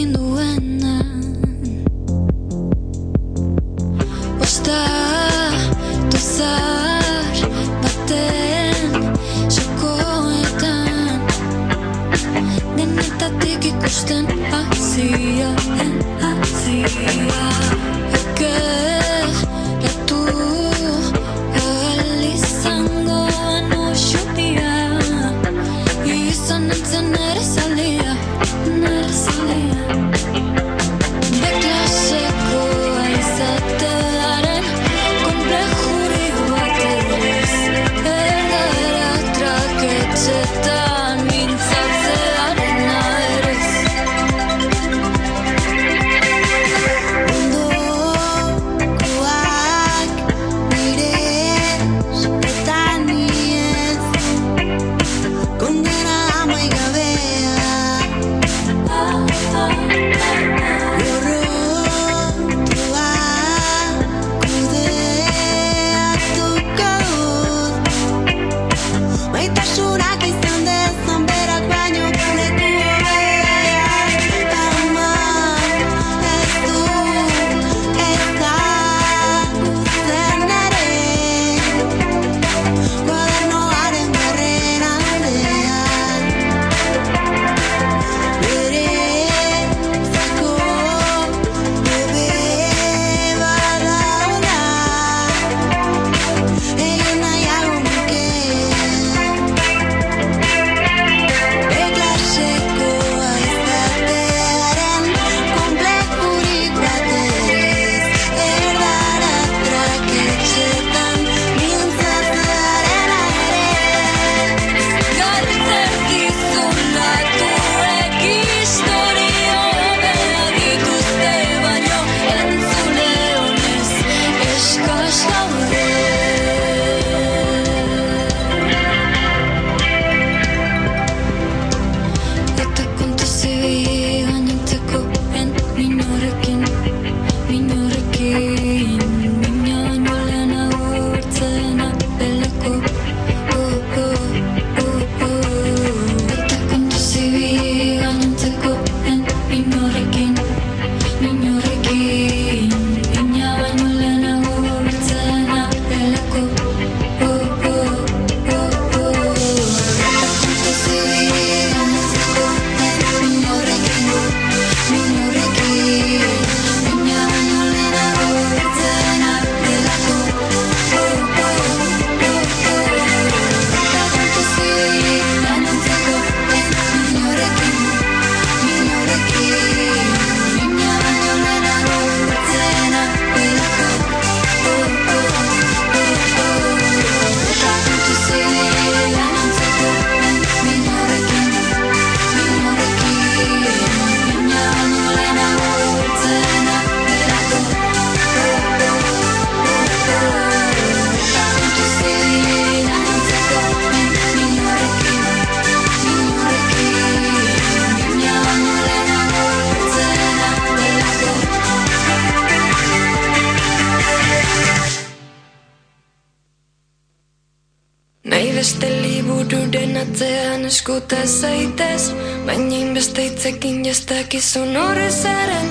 jastakizun 224.51 224.75
horrezaren 224.75 225.67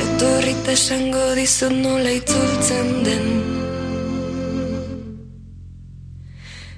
Etorrita 0.00 0.72
esango 0.72 1.34
dizut 1.34 1.72
nola 1.72 2.10
itzultzen 2.10 3.04
den. 3.04 3.26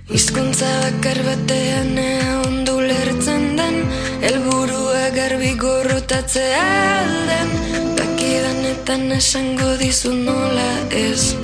Hizkuntza 0.08 0.70
bakar 0.82 1.18
batean 1.26 1.98
ea 1.98 2.40
ondo 2.46 2.80
lertzen 2.80 3.56
den 3.56 3.76
Helburua 4.22 5.10
garbi 5.14 5.54
gorrotatzea 5.56 6.64
alden 7.02 7.48
Dakidanetan 7.96 9.12
esango 9.12 9.76
dizut 9.78 10.16
nola 10.24 10.70
ez. 10.90 11.36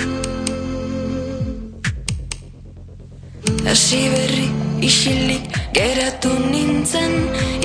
Hasi 3.65 4.09
berri 4.09 4.47
isilik 4.81 5.45
geratu 5.73 6.18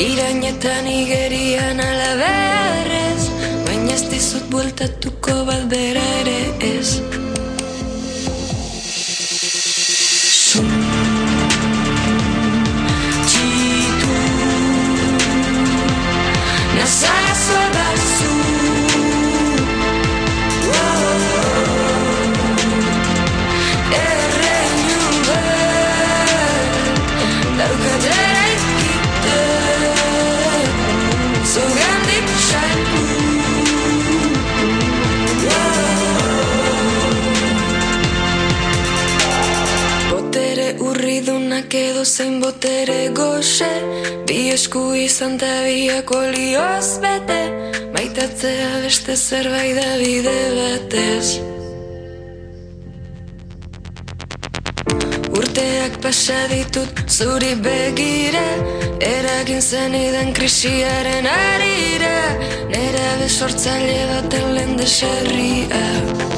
irainetan 0.01 0.87
igerian 0.91 1.81
alabearrez, 1.81 3.31
baina 3.67 3.95
ez 3.95 4.03
dizut 4.11 4.49
bueltatuko 4.51 5.45
bat 5.51 5.69
bera 5.71 6.07
ere. 6.21 6.74
edo 41.77 42.05
zein 42.05 42.41
botere 42.41 43.09
goxe. 43.17 43.71
Bi 44.27 44.51
esku 44.55 44.95
izan 44.95 45.35
eta 45.37 45.55
lioz 46.37 47.01
bete. 47.03 47.41
Maitatzea 47.95 48.71
beste 48.85 49.17
zerbait 49.17 49.75
da 49.79 49.91
bide 50.03 50.39
batez. 50.59 51.41
Urteak 55.35 55.99
pasa 56.03 56.41
ditut 56.51 57.01
zuri 57.09 57.55
begira 57.65 58.45
Eragin 59.03 59.61
zen 59.61 59.95
idan 59.99 60.31
krisiaren 60.37 61.27
arira 61.27 62.15
Nera 62.71 63.09
besortzaile 63.23 63.99
baten 64.13 64.55
lehen 64.55 64.79
deserria 64.79 65.83
Urteak 65.83 66.34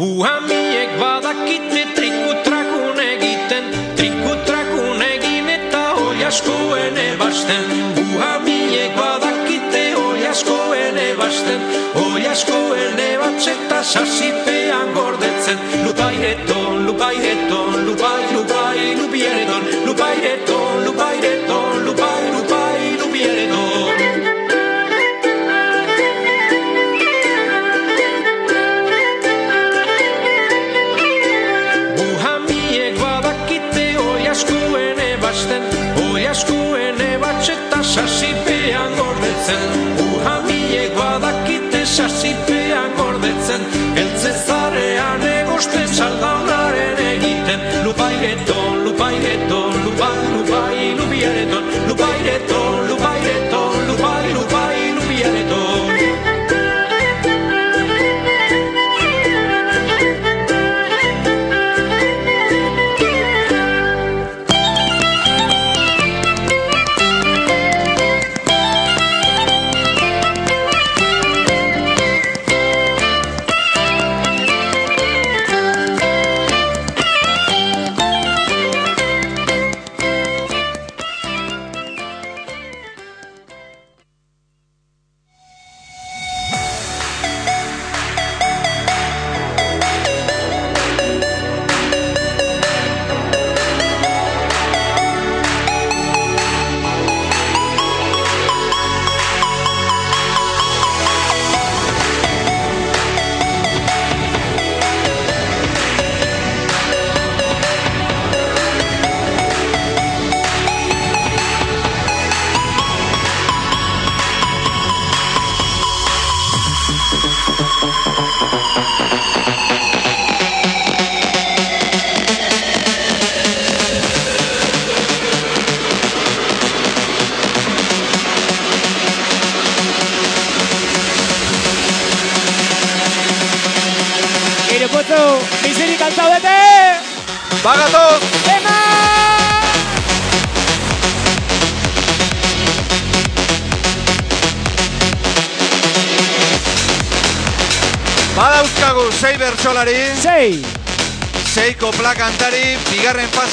Buhamiek 0.00 0.92
badakite 0.96 1.82
trikutrakun 1.96 3.00
egiten, 3.04 3.66
trikutrakun 3.98 5.02
egin 5.04 5.50
eta 5.52 5.82
hoi 5.98 6.24
askoen 6.24 6.96
ebasten. 7.02 7.66
Buhamiek 7.98 8.96
badakite 8.96 9.82
hoi 9.98 10.22
askoen 10.30 11.02
ebasten, 11.04 11.66
hoi 11.98 12.24
askoen 12.32 13.04
ebatz 13.10 13.44
eta 13.52 13.82
sasipen. 13.92 14.49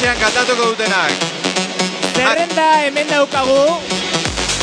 Fasean 0.08 0.20
kantatuko 0.24 0.72
dutenak. 0.72 1.12
Zerrenda 2.16 2.66
hemen 2.86 3.10
daukagu, 3.10 3.64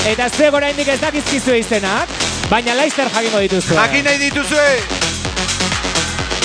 eta 0.09 0.29
zuek 0.33 0.55
oraindik 0.57 0.89
ez 0.89 1.01
dakizkizu 1.03 1.57
izenak, 1.59 2.09
baina 2.49 2.73
laizter 2.75 3.11
jakingo 3.13 3.43
dituzue. 3.45 3.77
Jakin 3.77 4.05
nahi 4.05 4.19
dituzue! 4.23 4.69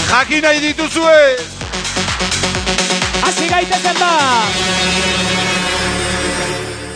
Jakin 0.09 0.43
nahi 0.43 0.59
dituzue! 0.65 1.21
Hasi 3.23 3.47
gaitezen 3.47 4.01
ba! 4.01 4.11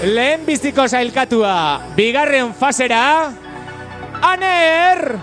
Lehen 0.04 0.44
biziko 0.46 0.88
sailkatua, 0.88 1.56
bigarren 1.96 2.52
fasera, 2.54 3.32
Aner 4.24 5.23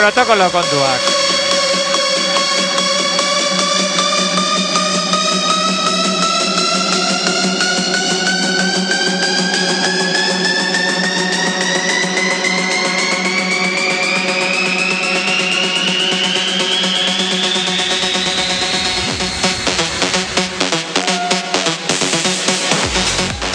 Protokolo 0.00 0.48
kontuak. 0.48 1.00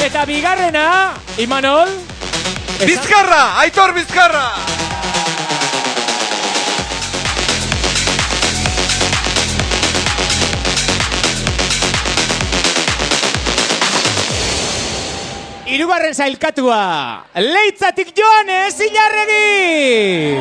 Eta 0.05 0.25
bigarrena, 0.29 1.15
Imanol? 1.41 1.89
Bizkarra! 2.85 3.57
Aitor 3.65 3.97
Bizkarra! 3.97 4.74
Hirugarren 15.95 16.15
sailkatua, 16.15 16.77
leitzatik 17.39 18.09
joan 18.19 18.49
ez 18.51 18.81
ilarregi! 18.83 20.35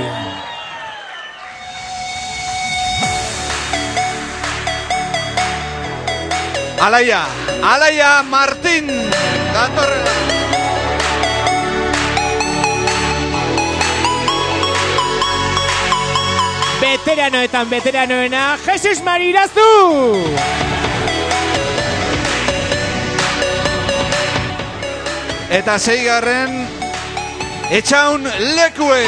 Alaia! 6.82 7.20
Alaia 7.62 8.10
Martin! 8.26 8.90
Datorrela! 9.54 10.16
Veteranoetan 16.82 17.70
veteranoena, 17.70 18.46
Jesus 18.66 19.06
Marirazu! 19.06 19.70
Eta 25.54 25.76
zeigarren, 25.78 26.64
etxaun 27.70 28.24
lekue! 28.56 29.04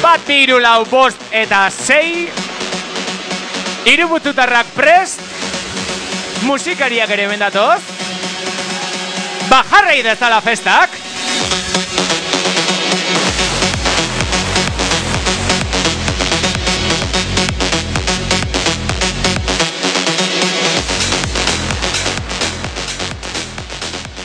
Bat 0.00 0.24
bi 0.24 0.38
hiru 0.46 0.56
lau 0.64 0.86
bost 0.88 1.20
eta 1.28 1.66
sei. 1.68 2.30
Irubututarrak 3.92 4.72
prest. 4.72 5.20
Musikariak 6.48 7.10
ere 7.10 7.26
mendatoz 7.28 7.80
Bajarrei 9.50 10.00
dezala 10.06 10.38
festak 10.40 10.94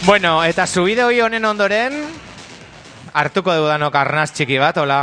Bueno, 0.05 0.43
eta 0.43 0.65
subide 0.67 1.05
hoi 1.05 1.21
honen 1.23 1.45
ondoren 1.47 1.93
hartuko 3.15 3.53
dudanok 3.55 3.95
arnaz 3.95 4.33
txiki 4.35 4.57
bat, 4.59 4.75
hola. 4.81 4.97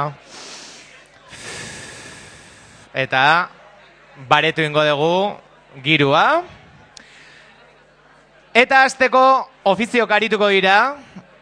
Eta 2.92 3.22
baretu 4.28 4.60
ingo 4.60 4.84
dugu 4.84 5.14
girua. 5.86 6.42
Eta 8.52 8.82
azteko 8.84 9.22
ofiziok 9.72 10.12
arituko 10.12 10.50
dira. 10.52 10.76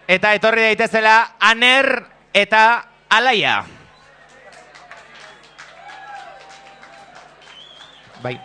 Eta 0.06 0.36
etorri 0.38 0.62
daitezela 0.68 1.16
aner 1.40 1.90
eta 2.30 2.62
alaia. 3.10 3.56
Bai. 8.22 8.36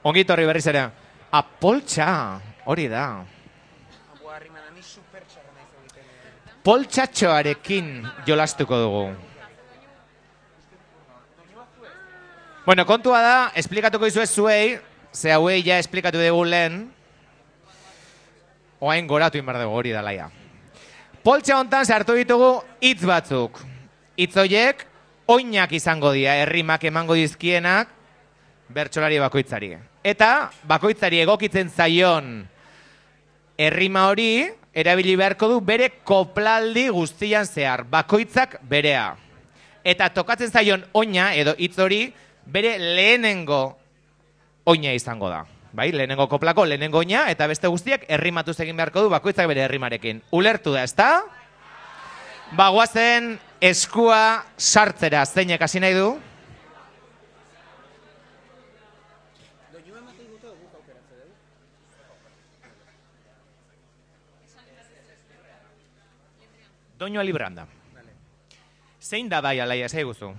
Ongi 0.00 0.24
torri 0.24 0.48
berriz 0.48 0.64
ere. 0.72 0.99
Apoltxa, 1.30 2.40
hori 2.66 2.88
da. 2.90 3.24
Poltxatxoarekin 6.66 8.02
jolastuko 8.26 8.78
dugu. 8.82 9.04
Bueno, 12.66 12.84
kontua 12.86 13.20
da, 13.22 13.36
esplikatuko 13.56 14.10
izu 14.10 14.26
zuei, 14.26 14.78
ze 15.14 15.30
hauei 15.32 15.62
ja 15.64 15.78
esplikatu 15.78 16.18
dugu 16.18 16.44
lehen, 16.44 16.82
oain 18.80 19.06
goratu 19.06 19.38
inbar 19.38 19.58
dugu 19.62 19.78
hori 19.78 19.94
da 19.94 20.02
laia. 20.02 20.28
Poltsa 21.22 21.56
hontan 21.58 21.86
sartu 21.86 22.16
ditugu 22.16 22.62
hitz 22.80 23.04
batzuk. 23.06 23.60
Hitz 24.16 24.36
horiek 24.36 24.86
oinak 25.28 25.72
izango 25.72 26.12
dira, 26.12 26.34
herrimak 26.42 26.84
emango 26.84 27.14
dizkienak 27.14 27.88
bertsolari 28.68 29.18
bakoitzari. 29.20 29.76
Eta 30.00 30.48
bakoitzari 30.64 31.20
egokitzen 31.20 31.68
zaion 31.68 32.40
errima 33.60 34.06
hori 34.08 34.48
erabili 34.72 35.12
beharko 35.20 35.48
du 35.50 35.58
bere 35.60 35.90
koplaldi 36.08 36.86
guztian 36.88 37.44
zehar, 37.44 37.84
bakoitzak 37.84 38.56
berea. 38.68 39.12
Eta 39.84 40.08
tokatzen 40.14 40.48
zaion 40.50 40.86
oina 40.96 41.34
edo 41.36 41.52
hitz 41.58 41.76
hori 41.78 42.06
bere 42.46 42.78
lehenengo 42.78 43.76
oina 44.64 44.94
izango 44.96 45.28
da. 45.28 45.44
Bai, 45.72 45.90
lehenengo 45.92 46.26
koplako 46.32 46.64
lehenengo 46.64 46.98
oina 46.98 47.28
eta 47.30 47.46
beste 47.46 47.68
guztiak 47.68 48.08
errimatu 48.08 48.56
egin 48.56 48.80
beharko 48.80 49.04
du 49.04 49.12
bakoitzak 49.12 49.46
bere 49.52 49.66
errimarekin. 49.68 50.22
Ulertu 50.32 50.72
da, 50.72 50.82
ezta? 50.82 51.10
Bagoazen 52.56 53.36
eskua 53.60 54.46
sartzera 54.56 55.26
zeinek 55.26 55.60
hasi 55.62 55.78
nahi 55.78 55.94
du? 55.94 56.16
Doñoa 67.00 67.24
libranda. 67.24 67.64
Zein 69.00 69.30
da 69.32 69.40
bai 69.40 69.56
alaia, 69.58 69.88
zei 69.88 70.04
guzu? 70.04 70.34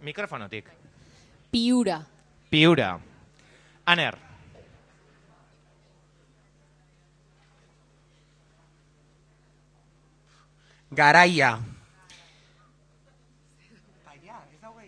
Mikrofonotik. 0.00 0.70
Piura. 1.52 1.98
Piura. 2.48 2.98
Aner. 3.84 4.16
Garaia. 10.90 11.58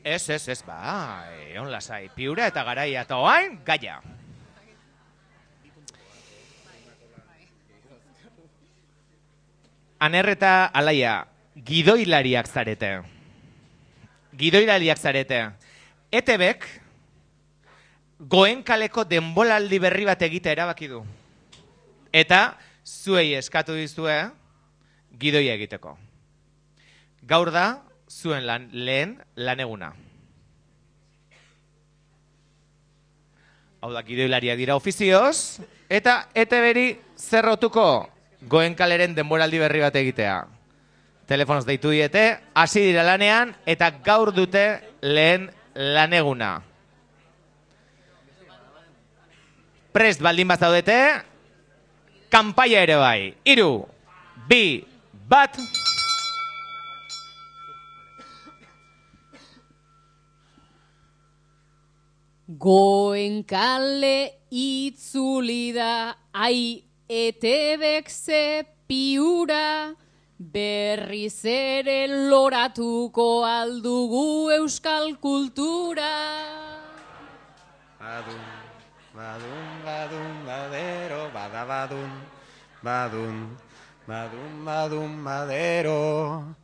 Ez, 0.02 0.28
ez, 0.30 0.48
ez, 0.48 0.62
ba, 0.64 1.28
egon 1.50 1.70
lasai. 1.72 2.08
Piura 2.16 2.48
eta 2.48 2.64
garaia, 2.64 3.04
eta 3.04 3.20
oain, 3.20 3.60
gaia. 3.64 4.00
Aner 9.98 10.28
eta 10.28 10.66
alaia, 10.74 11.26
gidoilariak 11.54 12.48
zarete. 12.48 13.02
Gidoilariak 14.36 14.98
zarete. 14.98 15.40
ETBek 16.12 16.66
goen 18.18 18.62
kaleko 18.62 19.04
denbolaldi 19.04 19.78
berri 19.78 20.06
bat 20.06 20.22
egite 20.22 20.52
erabaki 20.52 20.88
du. 20.90 21.02
Eta 22.12 22.56
zuei 22.84 23.34
eskatu 23.38 23.74
dizue 23.74 24.16
gidoia 25.18 25.54
egiteko. 25.54 25.96
Gaur 27.22 27.50
da 27.54 27.82
zuen 28.10 28.44
lan, 28.46 28.68
lehen 28.72 29.16
laneguna. 29.36 29.94
Hau 33.80 33.92
da, 33.92 34.02
gidoilariak 34.02 34.58
dira 34.58 34.76
ofizioz, 34.76 35.60
eta 35.92 36.28
ETB-ri 36.34 36.86
zerrotuko 37.20 38.13
goen 38.48 38.74
kaleren 38.76 39.14
denboraldi 39.16 39.60
berri 39.62 39.82
bat 39.84 39.96
egitea. 39.96 40.36
Telefonoz 41.28 41.64
deitu 41.64 41.92
diete, 41.94 42.24
hasi 42.52 42.82
dira 42.84 43.04
lanean, 43.06 43.54
eta 43.66 43.88
gaur 44.04 44.32
dute 44.34 44.64
lehen 45.00 45.48
laneguna. 45.74 46.58
Prest 49.94 50.20
baldin 50.24 50.50
bat 50.50 50.60
zaudete, 50.60 50.98
kanpaia 52.28 52.82
ere 52.84 52.98
bai. 53.00 53.32
Iru, 53.46 53.86
bi, 54.48 54.84
bat... 55.28 55.56
Goen 62.60 63.38
kale 63.48 64.44
itzuli 64.52 65.72
da, 65.72 66.12
ai 66.36 66.84
etebek 67.08 68.08
ze 68.08 68.64
piura, 68.88 69.94
berriz 70.38 71.44
ere 71.44 72.06
loratuko 72.08 73.44
aldugu 73.44 74.50
euskal 74.58 75.16
kultura. 75.20 76.12
Badun, 78.00 78.44
badun, 79.16 79.66
badun, 79.84 80.32
badero, 80.48 81.22
badabadun, 81.32 82.12
badun, 82.82 83.36
badun, 84.06 84.52
badun, 84.64 85.24
badero. 85.24 86.63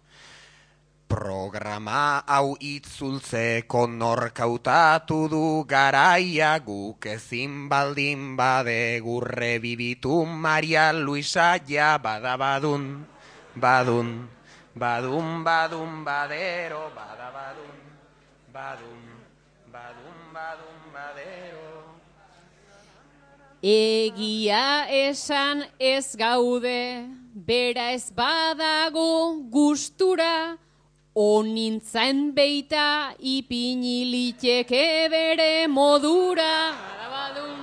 Programa 1.11 2.23
hau 2.23 2.55
itzultzeko 2.55 3.81
norkautatu 3.91 5.17
du 5.33 5.47
garaia 5.67 6.53
guk 6.63 7.09
ezin 7.11 7.67
baldin 7.69 8.37
bade 8.39 9.01
gurre 9.03 9.59
bibitu 9.59 10.21
Maria 10.25 10.93
Luisa 10.93 11.59
ja 11.67 11.99
badabadun, 11.99 12.87
badun, 13.57 14.29
badun, 14.79 15.43
badun, 15.43 16.05
badero, 16.07 16.85
badabadun, 16.95 17.75
badun, 18.55 19.03
badun, 19.67 20.23
badun, 20.31 20.81
badero. 20.95 21.75
Egia 23.67 24.87
esan 24.87 25.67
ez 25.77 26.15
gaude, 26.15 27.05
bera 27.35 27.91
ez 27.99 28.15
badago 28.15 29.43
gustura, 29.51 30.57
onintzaen 31.21 32.33
beita 32.37 33.13
ipini 33.21 33.99
liteke 34.13 35.09
bere 35.13 35.67
modura. 35.69 36.73
Badabadum, 36.73 37.61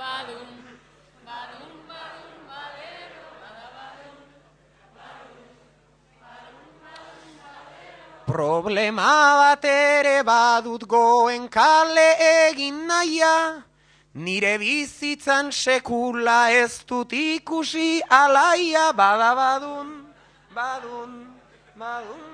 badum, 0.00 0.48
badum, 1.28 1.72
badum, 1.90 2.32
badero, 2.48 3.26
badabadum, 3.42 4.16
Problema 8.26 9.12
bat 9.40 9.64
ere 9.64 10.22
badut 10.24 10.88
goen 10.88 11.48
kale 11.48 12.08
egin 12.30 12.86
naia, 12.88 13.64
nire 14.14 14.56
bizitzan 14.64 15.52
sekula 15.52 16.40
ez 16.62 16.84
dut 16.88 17.12
ikusi 17.12 18.00
alaia. 18.08 18.92
Badabadun, 18.92 19.88
badun, 20.56 21.12
badun, 21.12 21.12
badun, 21.76 22.27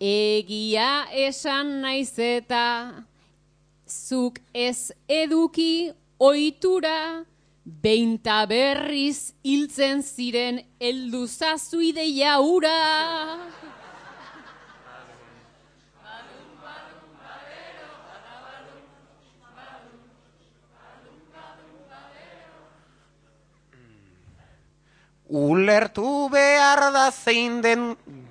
Egia 0.00 1.04
esan 1.12 1.82
naiz 1.82 2.16
eta 2.16 3.04
zuk 3.84 4.38
ez 4.56 4.92
eduki 5.04 5.92
ohitura 6.16 7.26
beinta 7.64 8.46
berriz 8.48 9.34
hiltzen 9.44 10.00
ziren 10.00 10.62
heldu 10.80 11.26
zazu 11.28 11.82
ideia 11.84 12.38
ura. 12.40 12.72
Ulertu 25.28 26.30
behar 26.32 26.88
da 26.90 27.10
zein 27.12 27.60
den 27.60 27.84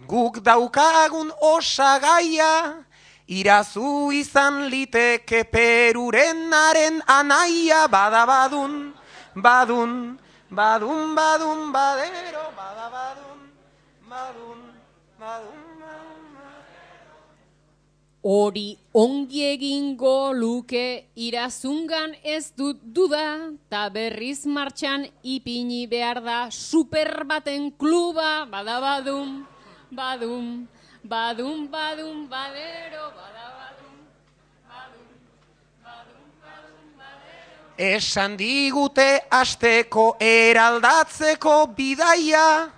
guk 0.09 0.41
daukagun 0.41 1.29
osagaia, 1.53 2.81
irazu 3.29 4.09
izan 4.11 4.65
liteke 4.73 5.43
perurenaren 5.53 7.01
anaia. 7.05 7.85
Badabadun, 7.87 8.73
badun, 9.35 9.93
badun, 10.49 11.15
badun, 11.15 11.59
badero, 11.75 12.45
badabadun, 12.57 13.39
badun, 14.09 14.59
badun, 15.21 15.69
Hori 18.21 18.75
ongi 18.99 19.45
egingo 19.47 20.33
luke 20.35 21.07
irazungan 21.15 22.17
ez 22.19 22.51
dut 22.51 22.81
duda, 22.83 23.55
ta 23.71 23.87
berriz 23.87 24.43
martxan 24.43 25.05
ipini 25.23 25.87
behar 25.87 26.19
da 26.19 26.39
super 26.51 27.23
baten 27.23 27.71
kluba, 27.71 28.43
badabadum, 28.51 29.47
badum, 29.91 30.67
badum, 31.03 31.67
badum, 31.67 32.27
badero, 32.29 33.05
badabadum, 33.17 33.95
badum, 34.69 35.09
badum, 35.83 36.25
badum, 36.43 36.85
badero. 36.97 37.61
Esan 37.77 38.37
digute 38.37 39.21
asteko 39.31 40.17
eraldatzeko 40.19 41.73
bidaia, 41.75 42.69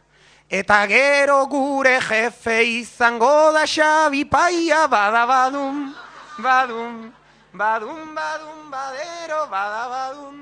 eta 0.49 0.87
gero 0.87 1.45
gure 1.47 1.99
jefe 1.99 2.63
izango 2.79 3.51
da 3.51 3.65
Xabi 3.65 4.23
Paia, 4.29 4.87
badabadum, 4.87 5.93
badum, 6.39 7.11
badum, 7.53 8.15
badum, 8.15 8.71
badero, 8.71 9.47
badabadum, 9.51 10.37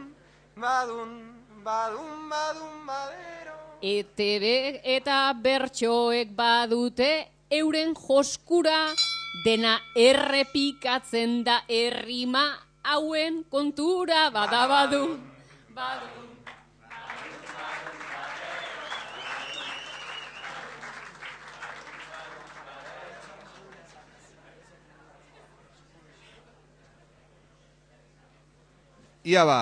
badum, 0.55 1.11
badum, 1.63 2.29
badum, 2.29 2.85
badero. 2.85 3.38
ETB 3.81 4.81
eta 4.83 5.31
bertsoek 5.39 6.33
badute 6.35 7.11
euren 7.49 7.93
joskura 7.95 8.91
dena 9.45 9.77
errepikatzen 9.95 11.43
da 11.47 11.61
errima 11.67 12.43
hauen 12.83 13.43
kontura 13.49 14.29
badabadu. 14.35 15.19
Badu. 15.71 16.19
Ia 29.29 29.43
ba, 29.45 29.61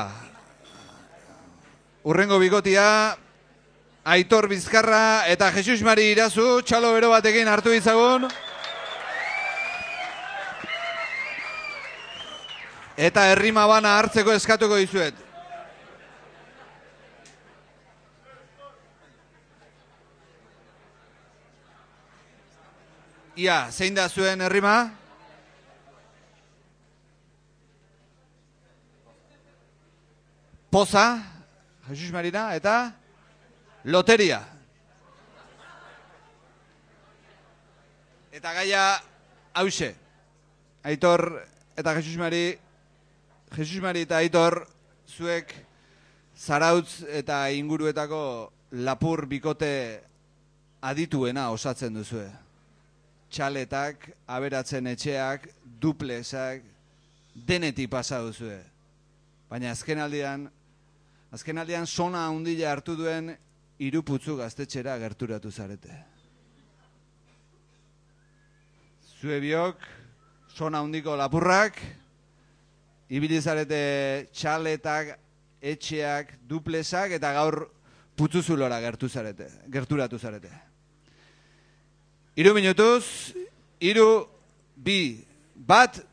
urrengo 2.07 2.37
bigotia, 2.39 3.17
Aitor 4.07 4.45
Bizkarra 4.47 5.27
eta 5.27 5.49
Jesus 5.51 5.81
Mari 5.83 6.05
Irazu, 6.13 6.61
txalo 6.63 6.93
bero 6.95 7.09
batekin 7.11 7.49
hartu 7.51 7.73
ditzagun. 7.73 8.23
Eta 12.95 13.25
herrima 13.33 13.65
bana 13.67 13.97
hartzeko 13.99 14.31
eskatuko 14.31 14.77
dizuet. 14.79 15.17
Ia, 23.35 23.57
zein 23.75 23.97
da 23.97 24.05
zuen 24.07 24.39
herrima? 24.41 24.77
Poza, 30.71 31.03
Jesus 31.89 32.15
Marina, 32.15 32.53
eta 32.55 32.77
loteria. 33.87 34.41
Eta 38.31 38.51
gaia 38.53 38.81
hause. 39.55 39.95
Aitor 40.83 41.23
eta 41.77 41.93
Jesus 41.95 42.17
Mari, 42.19 42.57
Jesus 43.55 43.81
Mari 43.81 44.03
eta 44.03 44.19
Aitor, 44.19 44.59
zuek 45.07 45.55
zarautz 46.35 47.07
eta 47.07 47.47
inguruetako 47.55 48.51
lapur 48.83 49.25
bikote 49.25 50.03
adituena 50.83 51.47
osatzen 51.55 51.95
duzue. 51.95 52.27
Txaletak, 53.31 54.11
aberatzen 54.27 54.87
etxeak, 54.91 55.47
duplexak, 55.63 56.61
denetik 57.33 57.89
pasa 57.91 58.19
duzue. 58.19 58.59
Baina 59.47 59.71
azken 59.71 59.99
aldian, 60.03 60.47
azken 61.31 61.57
aldian 61.57 61.87
sona 61.87 62.27
handila 62.27 62.71
hartu 62.75 62.95
duen 62.99 63.35
iruputzu 63.79 64.37
gaztetxera 64.37 64.97
gerturatu 64.97 65.51
zarete. 65.51 65.93
Zue 69.17 69.39
biok, 69.41 69.81
sona 70.53 70.81
handiko 70.81 71.15
lapurrak, 71.17 71.79
ibili 73.09 73.39
zarete 73.41 74.27
txaletak, 74.33 75.15
etxeak, 75.61 76.35
duplexak, 76.49 77.17
eta 77.17 77.33
gaur 77.37 77.63
putzuzulora 78.17 78.79
gertu 78.81 79.09
zarete, 79.09 79.49
gerturatu 79.73 80.19
zarete. 80.19 80.51
Iru 82.37 82.53
minutuz, 82.53 83.33
iru, 83.81 84.27
bi, 84.75 85.25
bat, 85.55 86.03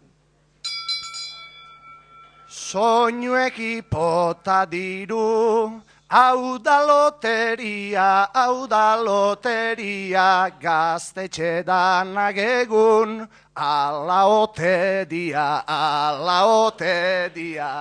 Soinuek 2.55 3.57
ipota 3.59 4.61
diru, 4.71 5.83
hau 6.11 6.59
da 6.59 6.85
loteria, 6.87 8.29
hau 8.35 8.67
da 8.67 8.97
loteria, 8.97 10.51
gaztetxe 10.61 11.65
danak 11.65 12.37
egun, 12.37 13.29
ala 13.57 14.27
ote 14.29 15.07
dia, 15.09 15.65
ala 15.67 16.67
ote 16.67 17.31
dia. 17.35 17.73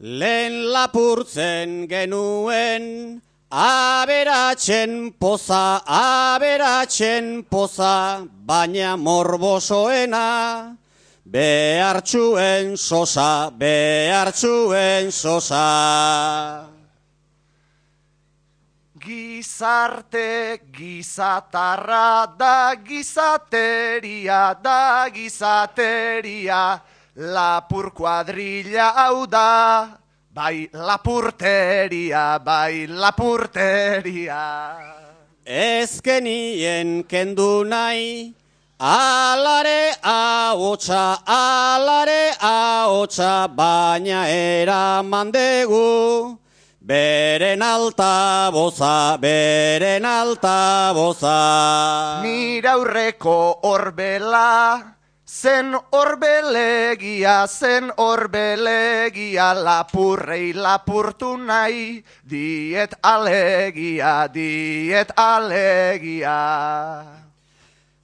Lehen 0.00 0.72
lapurtzen 0.72 1.88
genuen, 1.88 3.20
aberatzen 3.50 5.12
poza, 5.18 5.80
aberatzen 5.86 7.44
poza, 7.48 8.26
baina 8.46 8.96
morbosoena, 8.96 10.76
behartxuen 11.24 12.76
sosa, 12.76 13.50
behartxuen 13.50 15.10
sosa. 15.10 16.65
Gizarte 19.06 20.58
gizatarra 20.72 22.26
da 22.36 22.74
gizateria 22.74 24.56
da 24.60 25.06
gizateria. 25.14 26.80
Lapur 27.14 27.92
kuadrilla 27.94 28.92
hau 28.96 29.26
da 29.26 29.86
bai 30.34 30.68
lapurteria 30.72 32.42
bai 32.44 32.86
lapurteria. 32.88 34.42
Ezkenien 35.46 37.06
kendu 37.06 37.62
nahi, 37.64 38.34
alare 38.80 39.94
ahotsa, 40.02 41.22
alare 41.24 42.34
ahotsa, 42.42 43.46
baina 43.48 44.26
eraman 44.26 45.30
dugu, 45.30 46.36
beren 46.86 47.62
altaboza, 47.62 49.18
beren 49.18 50.04
altaboza. 50.06 51.38
Nire 52.22 52.68
aurreko 52.68 53.38
orbela 53.62 54.96
Zen 55.26 55.74
orbelegia, 55.90 57.48
zen 57.48 57.90
orbelegia, 57.98 59.48
lapurrei 59.58 60.54
lapurtu 60.54 61.34
nahi, 61.36 62.04
diet 62.22 62.94
alegia, 63.02 64.28
diet 64.32 65.10
alegia. 65.18 66.38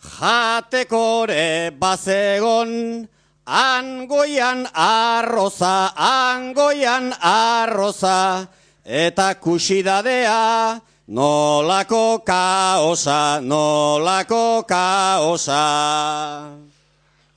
Jatekore 0.03 1.71
bazegon, 1.79 3.07
angoian 3.47 4.67
arroza, 4.75 5.95
angoian 5.95 7.15
arroza, 7.23 8.49
eta 8.85 9.35
kusidadea, 9.35 10.81
nolako 11.09 12.25
kaosa, 12.25 13.41
nolako 13.41 14.65
kaosa. 14.67 16.59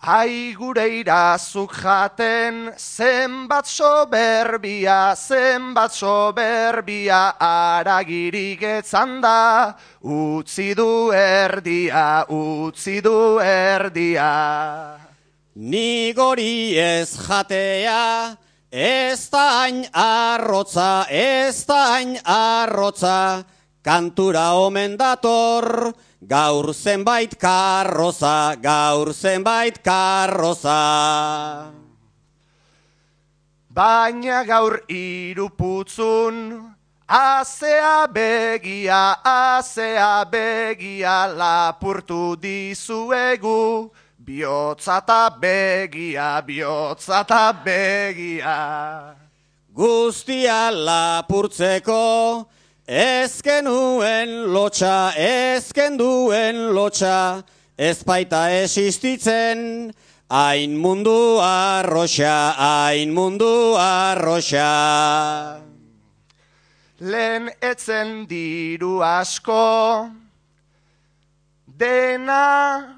Ai 0.07 0.53
gure 0.53 0.85
irazuk 0.99 1.71
jaten, 1.81 2.73
zenbat 2.77 3.65
soberbia, 3.65 5.15
zenbat 5.15 5.91
soberbia, 5.91 7.33
aragirik 7.39 8.61
etzan 8.61 9.19
da, 9.21 9.73
utzi 10.03 10.75
du 10.75 11.09
erdia, 11.11 12.25
utzi 12.29 13.01
du 13.01 13.39
erdia. 13.41 14.99
Ni 15.55 16.13
gori 16.13 16.77
ez 16.77 17.17
jatea, 17.17 18.37
ez 18.75 19.29
da 19.31 19.61
hain 19.61 19.85
arrotza, 19.93 21.07
ez 21.07 21.63
da 21.65 21.95
hain 21.95 22.17
arrotza, 22.27 23.45
kantura 23.81 24.51
omen 24.59 24.97
dator, 24.99 25.93
gaur 26.19 26.73
zenbait 26.73 27.37
karroza, 27.39 28.55
gaur 28.59 29.13
zenbait 29.13 29.79
karroza. 29.79 31.71
Baina 33.71 34.43
gaur 34.43 34.81
iruputzun, 34.91 36.59
azea 37.07 38.07
begia, 38.11 39.15
azea 39.23 40.25
begia, 40.27 41.27
lapurtu 41.31 42.35
dizuegu, 42.35 43.89
bihotzata 44.25 45.29
begia, 45.39 46.41
bihotzata 46.41 47.53
begia. 47.63 49.13
Guztia 49.73 50.71
lapurtzeko, 50.71 52.47
ezken 52.87 53.69
duen 53.69 54.33
lotxa, 54.49 55.13
ezken 55.13 55.97
duen 55.99 56.73
lotxa, 56.73 57.43
ez 57.77 58.01
baita 58.07 58.47
existitzen, 58.63 59.93
hain 60.31 60.73
mundu 60.79 61.37
arroxa, 61.43 62.55
hain 62.57 63.13
mundu 63.13 63.75
arroxa. 63.77 65.61
Lehen 66.97 67.51
etzen 67.61 68.25
diru 68.25 69.03
asko, 69.03 70.09
dena 71.67 72.94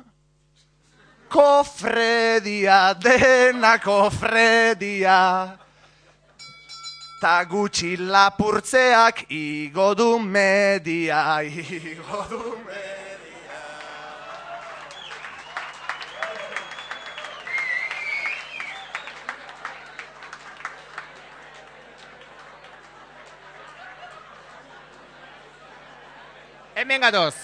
kofredia, 1.30 2.94
dena 2.94 3.78
kofredia. 3.80 5.58
Ta 7.22 7.44
gutxi 7.46 7.96
lapurtzeak 7.98 9.26
igo 9.30 9.94
du 9.96 10.20
media, 10.20 11.42
igo 11.42 12.26
du 12.30 12.58
media. 12.66 12.88
Hemen 26.76 27.02
gatoz. 27.02 27.36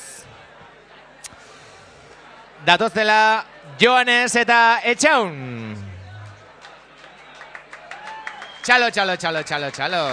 Datozela 2.64 3.53
Joanes 3.80 4.36
eta 4.36 4.80
Etxaun. 4.84 5.34
Txalo, 8.64 8.90
txalo, 8.92 9.16
txalo, 9.18 9.42
txalo, 9.44 9.72
txalo. 9.72 10.04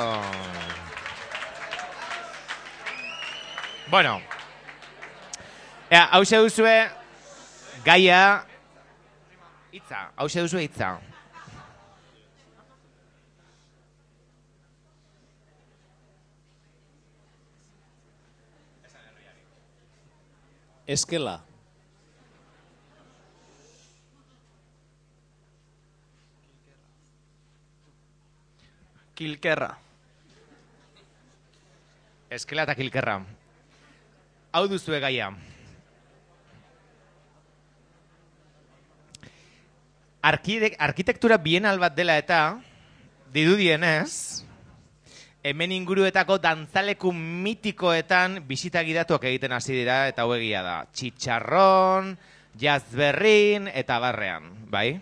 Bueno. 3.90 4.20
Ea, 5.90 6.04
hause 6.14 6.38
duzue 6.38 6.74
gaia 7.84 8.46
hitza, 9.72 10.10
hause 10.16 10.46
duzue 10.46 10.62
hitza. 10.62 10.98
Eskela. 20.86 21.49
Kilkerra. 29.20 29.74
Eskela 32.32 32.64
eta 32.64 32.72
kilkerra. 32.78 33.18
Hau 34.56 34.62
duzue 34.70 34.96
gaia. 35.02 35.28
arkide- 40.22 40.76
arkitektura 40.78 41.36
bienal 41.36 41.78
bat 41.80 41.94
dela 41.96 42.16
eta, 42.20 42.60
dirudienez, 43.32 44.44
hemen 45.42 45.72
inguruetako 45.72 46.38
dantzaleku 46.38 47.12
mitikoetan 47.12 48.42
bisita 48.48 48.82
gidatuak 48.84 49.24
egiten 49.24 49.52
hasi 49.52 49.72
dira, 49.72 50.06
eta 50.08 50.22
hau 50.22 50.34
egia 50.36 50.62
da. 50.62 50.76
Txitxarron, 50.92 52.16
jazberrin, 52.60 53.68
eta 53.72 53.98
barrean, 53.98 54.52
bai? 54.68 55.00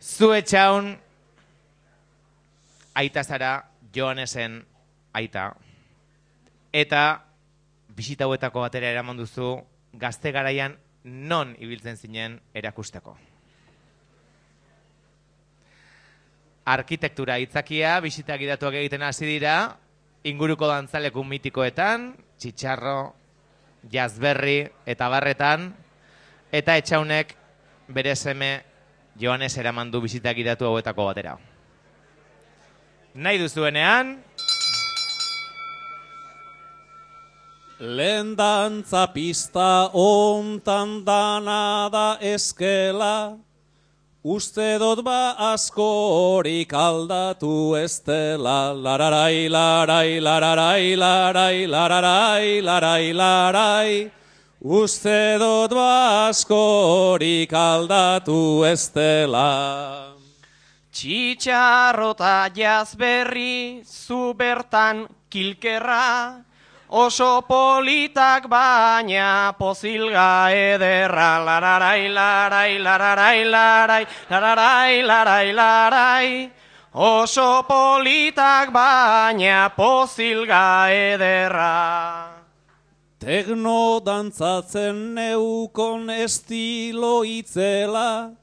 Zu 0.00 0.32
etxaun, 0.32 0.96
aita 2.94 3.24
zara, 3.24 3.70
Joanesen 3.94 4.60
aita, 5.12 5.54
eta 6.72 7.24
bisita 7.96 8.24
hauetako 8.24 8.62
batera 8.62 8.90
eraman 8.92 9.18
duzu, 9.18 9.56
gazte 9.92 10.32
garaian 10.32 10.76
non 11.04 11.56
ibiltzen 11.58 11.96
zinen 11.96 12.38
erakusteko. 12.54 13.16
Arkitektura 16.70 17.40
hitzakia, 17.42 17.98
bisita 18.04 18.36
gidatuak 18.38 18.76
egiten 18.78 19.02
hasi 19.02 19.26
dira, 19.26 19.76
inguruko 20.22 20.68
dantzaleku 20.70 21.24
mitikoetan, 21.26 22.12
txitxarro, 22.38 23.14
jazberri 23.90 24.68
eta 24.86 25.08
barretan, 25.10 25.70
eta 26.52 26.76
etxaunek 26.78 27.34
bere 27.88 28.14
seme 28.14 28.52
Joanes 29.20 29.56
eraman 29.58 29.90
du 29.90 30.00
bisita 30.04 30.34
gidatu 30.36 30.68
hauetako 30.68 31.10
batera. 31.10 31.49
Nahi 33.14 33.38
duzuenean, 33.38 34.18
Lehen 37.80 38.36
dantza 38.36 39.06
pista 39.12 39.88
ontan 39.92 41.02
dana 41.02 41.88
da 41.90 42.18
eskela, 42.20 43.38
uste 44.22 44.78
dut 44.78 45.02
ba 45.02 45.34
askorik 45.54 46.74
aldatu 46.76 47.74
ez 47.82 48.00
dela, 48.04 48.74
lararai, 48.76 49.48
larai, 49.48 50.20
lararai, 50.20 50.94
larai, 50.94 51.66
lararai, 51.66 52.60
larai, 52.60 53.12
larai, 53.14 54.10
uste 54.60 55.38
dut 55.40 55.72
ba 55.72 56.28
askorik 56.28 57.50
aldatu 57.50 58.66
ez 58.68 58.90
dela. 58.92 60.09
Txitxarrota 60.90 62.50
jazberri 62.50 63.82
zu 63.86 64.34
bertan 64.34 65.06
kilkerra, 65.30 66.42
oso 66.90 67.42
politak 67.46 68.48
baina 68.50 69.54
pozilga 69.54 70.50
ederra, 70.50 71.38
lararai, 71.46 72.10
larai, 72.10 72.78
lararai, 72.82 73.44
larai, 73.46 74.04
lararai, 74.30 75.02
larai, 75.06 75.52
larai, 75.54 76.50
oso 76.92 77.62
politak 77.68 78.72
baina 78.74 79.70
pozilga 79.76 80.90
ederra. 80.90 82.34
Tekno 83.20 84.00
dantzatzen 84.02 85.14
neukon 85.14 86.10
estilo 86.10 87.22
itzela, 87.22 88.34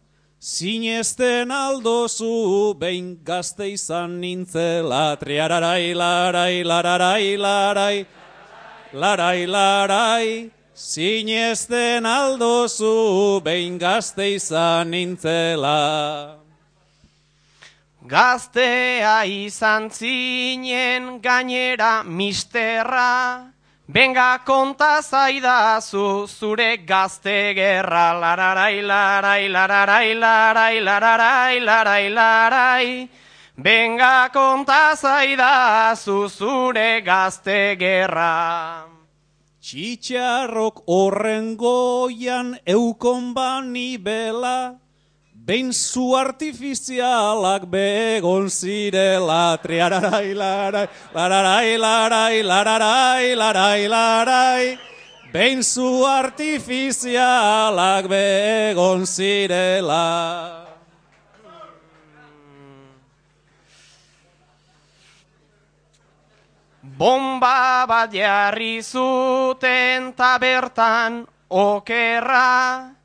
Sinesten 0.48 1.52
aldozu 1.52 2.72
behin 2.80 3.20
gazte 3.20 3.66
izan 3.68 4.14
nintzela, 4.22 5.18
triararai, 5.20 5.92
larai, 5.92 6.64
lararai, 6.64 7.36
larai, 7.36 8.06
larai, 8.94 9.42
larai, 9.44 10.52
sinesten 10.72 12.08
aldozu 12.08 13.44
behin 13.44 13.76
gazte 13.78 14.30
izan 14.38 14.96
nintzela. 14.96 16.40
Gaztea 18.08 19.18
izan 19.28 19.92
zinen 19.92 21.20
gainera 21.20 22.06
misterra, 22.08 23.52
Benga 23.90 24.44
konta 24.44 25.00
zaidazu 25.02 26.28
zure 26.28 26.84
gazte 26.86 27.56
gerra, 27.56 28.12
lararai, 28.20 28.82
larai, 28.84 29.48
lararai, 29.48 30.12
larai, 30.14 30.82
lararai, 30.84 31.60
larai, 31.64 32.10
larai. 32.12 33.10
Benga 33.56 34.28
konta 34.34 34.92
zaidazu 34.94 36.28
zure 36.28 37.02
gazte 37.02 37.78
gerra. 37.80 38.84
Txitxarrok 39.64 40.84
horren 40.86 41.56
goian 41.56 42.58
eukon 42.68 43.34
bani 43.34 43.96
bela, 43.98 44.76
behin 45.48 45.72
zu 45.72 46.12
artifizialak 46.12 47.64
begon 47.72 48.52
zirela, 48.52 49.56
triararai, 49.64 50.36
larai, 50.36 50.92
lararai, 51.16 51.80
larai, 51.80 52.44
lararai, 52.44 53.32
larai, 53.32 53.88
larai, 53.88 54.76
behin 55.32 55.64
zu 55.64 56.04
artifizialak 56.04 58.12
begon 58.12 59.08
zirela. 59.08 60.68
Bomba 66.84 67.88
bat 67.88 68.12
jarri 68.12 68.84
zuten 68.84 70.12
ta 70.12 70.36
bertan 70.42 71.24
okerra, 71.48 72.97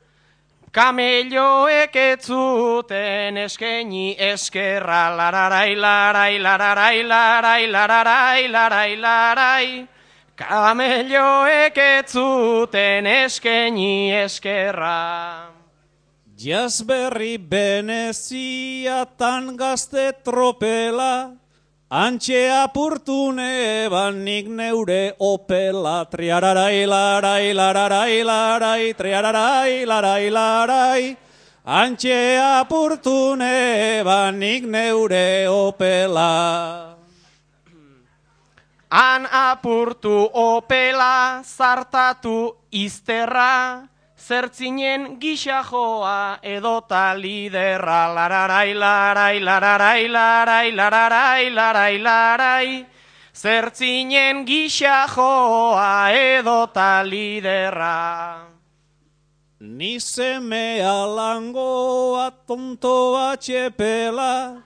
Kamelloek 0.73 1.93
ez 1.93 2.25
zuten 2.25 3.37
eskeni 3.37 4.15
eskerra, 4.17 5.13
lararai, 5.13 5.75
lararai, 5.77 6.39
larai, 6.41 7.67
lararai, 7.69 8.47
larai, 8.49 8.95
larai. 8.97 9.87
Kamelloek 10.33 11.77
ez 11.77 12.09
zuten 12.09 13.05
eskeni 13.05 14.17
eskerra. 14.23 15.53
Jazberri 16.41 17.37
beneziatan 17.37 18.33
gazte 19.55 20.11
tropela, 20.25 21.37
Antxe 21.93 22.49
apurtu 22.49 23.29
neban 23.37 24.23
nik 24.25 24.47
neure 24.49 25.13
opela, 25.21 26.09
triararai, 26.09 26.87
larai, 26.89 27.53
lararai, 27.53 28.23
larai, 28.25 28.93
triararai, 28.97 29.85
larai, 29.85 30.25
larai. 30.33 31.15
Antxe 31.63 32.17
apurtu 32.41 33.37
neban 33.37 34.39
nik 34.39 34.65
neure 34.65 35.45
opela. 35.45 36.97
Han 38.89 39.27
apurtu 39.29 40.31
opela, 40.33 41.43
zartatu 41.45 42.55
izterra, 42.71 43.87
zertzinen 44.23 45.17
gisa 45.19 45.59
joa 45.67 46.39
edota 46.41 47.11
liderra, 47.19 48.07
lararai, 48.15 48.73
larai, 48.73 49.39
lararai, 49.43 50.07
larai, 50.07 50.71
lararai, 50.71 51.49
larai, 51.51 51.95
larai, 51.99 52.85
zertzinen 53.35 54.45
gisa 54.45 55.07
joa 55.15 56.09
edota 56.11 57.03
liderra. 57.03 58.47
Ni 59.59 59.99
semea 59.99 60.95
langoa 61.15 62.31
tontoa 62.47 63.35
txepela, 63.37 64.63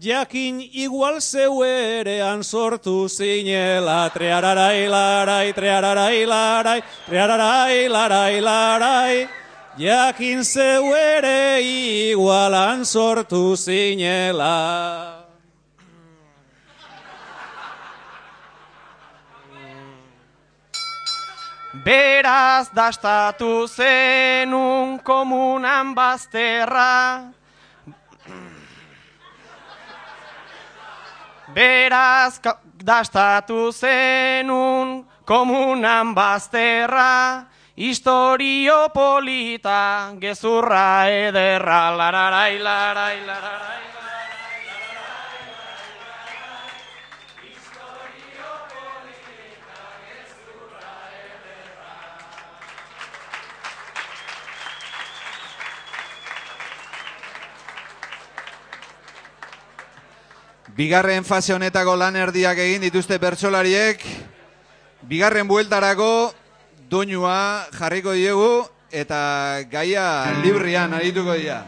jakin 0.00 0.64
igual 0.72 1.20
zeu 1.20 1.60
erean 1.62 2.40
sortu 2.40 3.04
zinela, 3.08 4.08
treararai 4.08 4.88
larai, 4.88 5.52
treararai 5.52 6.24
larai, 6.24 6.80
treararai 7.06 7.88
larai 7.88 8.40
larai, 8.40 9.28
jakin 9.76 10.42
zeu 10.42 10.94
ere 10.96 11.60
igualan 11.60 12.80
sortu 12.84 13.52
zinela. 13.56 15.20
Beraz 21.84 22.72
dastatu 22.74 23.68
zenun 23.68 24.98
komunan 25.04 25.94
bazterra, 25.94 27.32
Beraz 31.54 32.38
dastatu 32.78 33.72
zenun 33.72 35.04
komunan 35.26 36.14
bazterra, 36.14 37.46
historio 37.76 38.88
polita, 38.94 40.14
gezurra 40.20 41.10
ederra, 41.10 41.90
lararai, 41.90 42.58
larai, 42.62 43.18
lararai. 43.26 43.80
Bigarren 60.76 61.24
fase 61.24 61.54
honetako 61.54 61.96
lan 61.98 62.16
erdiak 62.16 62.58
egin 62.62 62.84
dituzte 62.84 63.18
bertsolariek. 63.18 64.02
Bigarren 65.08 65.48
bueltarako 65.48 66.32
doinua 66.90 67.66
jarriko 67.74 68.12
diegu 68.14 68.66
eta 68.90 69.62
gaia 69.70 70.06
librian 70.42 70.94
arituko 70.94 71.34
dira. 71.34 71.62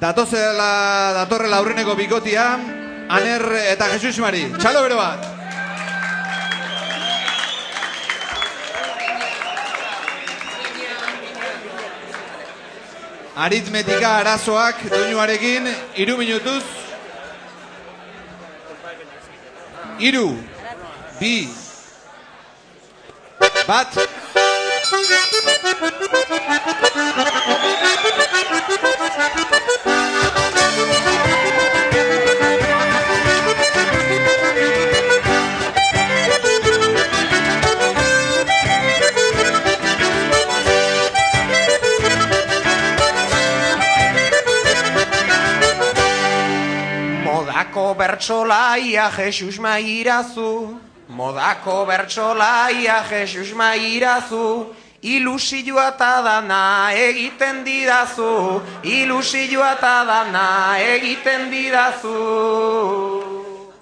Datozela, 0.00 1.12
datorrela 1.16 1.56
aurreneko 1.58 1.94
bikotia, 1.96 2.50
Aner 3.08 3.42
eta 3.70 3.86
Jesus 3.92 4.18
Mari. 4.18 4.42
Txalo 4.58 4.82
bero 4.82 4.96
bat! 4.98 5.22
Aritmetika 13.36 14.16
arazoak 14.24 14.82
doinuarekin, 14.90 15.70
iru 16.02 16.16
minutuz. 16.18 16.85
Iru, 19.98 20.36
bi, 21.20 21.48
bat. 23.68 23.88
Modako 47.76 47.92
bertsolaia 47.92 49.10
Jesus 49.12 49.58
mairazu, 49.60 50.80
modako 51.12 51.84
bertsolaia 51.84 53.04
Jesus 53.04 53.52
mairazu, 53.52 54.72
ilusioa 55.04 55.90
eta 55.92 56.22
dana 56.24 56.88
egiten 56.96 57.60
didazu, 57.68 58.62
ilusioa 58.80 59.74
eta 59.76 59.92
dana 60.08 60.46
egiten 60.80 61.50
didazu. 61.52 62.16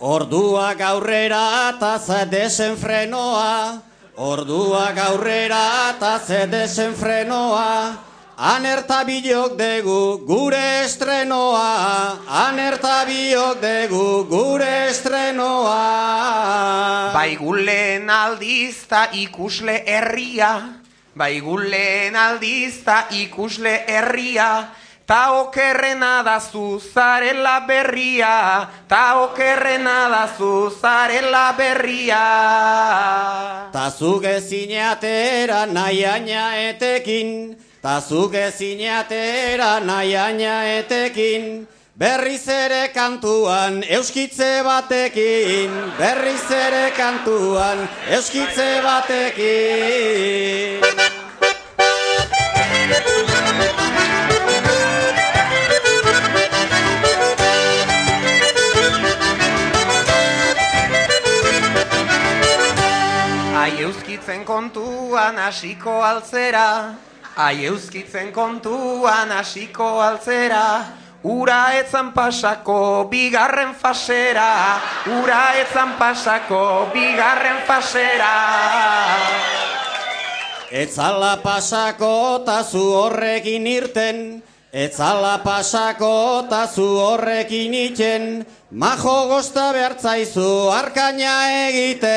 Orduak 0.02 0.80
aurrera 0.80 1.70
eta 1.70 1.94
ze 2.02 2.26
desenfrenoa, 2.34 3.78
orduak 4.18 4.98
aurrera 5.06 5.94
eta 5.94 6.18
ze 6.18 6.48
desenfrenoa, 6.50 7.94
anerta 8.36 9.04
bilok 9.04 9.56
degu 9.56 10.26
gure 10.26 10.84
estrenoa, 10.84 12.18
anerta 12.26 13.04
bilok 13.06 13.60
degu 13.60 14.26
gure 14.28 14.88
estrenoa. 14.90 15.82
Baigulen 17.14 18.10
aldizta 18.10 19.08
ikusle 19.12 19.82
herria, 19.86 20.80
baigulen 21.14 22.16
aldizta 22.16 23.06
ikusle 23.10 23.84
herria, 23.86 24.68
ta 25.06 25.32
okerrena 25.38 26.22
da 26.24 26.40
zarela 26.40 27.60
berria, 27.68 28.68
ta 28.88 29.20
okerrena 29.22 30.08
da 30.08 30.26
zarela 30.80 31.52
berria. 31.56 32.24
Ta 33.70 33.90
zuge 33.90 34.40
zineatera 34.40 35.66
nahi 35.66 36.02
etekin, 36.02 37.56
ta 37.84 38.00
zuge 38.00 38.50
zineatera 38.50 39.78
nahi 39.84 40.16
aina 40.16 40.64
etekin, 40.80 41.66
berriz 42.00 42.48
ere 42.48 42.88
kantuan 42.94 43.82
euskitze 43.96 44.64
batekin, 44.64 45.68
berriz 45.98 46.48
ere 46.48 46.96
kantuan 46.96 47.84
euskitze 48.08 48.80
batekin. 48.88 50.80
Ai 63.60 63.72
euskitzen 63.84 64.44
kontuan 64.48 65.36
hasiko 65.36 66.00
altzera, 66.00 66.96
ai 67.36 67.66
euskitzen 67.66 68.32
kontuan 68.32 69.32
hasiko 69.34 70.00
altzera, 70.02 70.84
ura 71.24 71.74
etzan 71.80 72.12
pasako 72.14 73.08
bigarren 73.10 73.74
fasera, 73.74 74.78
ura 75.18 75.54
etzan 75.58 75.98
pasako 75.98 76.90
bigarren 76.94 77.66
fasera. 77.66 78.34
Etzala 80.70 81.36
pasako 81.42 82.44
ta 82.46 82.62
zu 82.62 82.82
horrekin 82.82 83.66
irten, 83.66 84.42
etzala 84.72 85.38
pasako 85.42 86.46
ta 86.50 86.66
zu 86.66 86.98
horrekin 86.98 87.74
iten, 87.74 88.46
majo 88.70 89.26
gosta 89.30 89.72
behartzaizu 89.74 90.70
arkaina 90.70 91.36
egiten. 91.68 92.14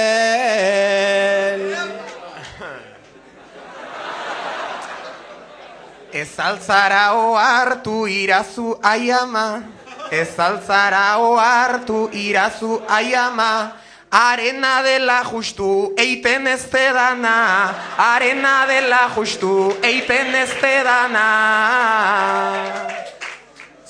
Ez 6.11 6.39
altzara 6.39 7.11
ohartu 7.19 8.07
irazu 8.07 8.77
aiama, 8.81 9.63
ez 10.09 10.39
altzara 10.39 11.19
ohartu 11.19 12.07
irazu 12.15 12.79
aiama, 12.87 13.73
arena 14.09 14.81
dela 14.83 15.21
justu 15.27 15.93
eiten 15.99 16.47
ez 16.47 16.63
dana, 16.71 17.75
arena 17.97 18.65
dela 18.67 19.09
justu 19.15 19.75
eiten 19.83 20.33
ez 20.35 20.53
dana. 20.61 21.27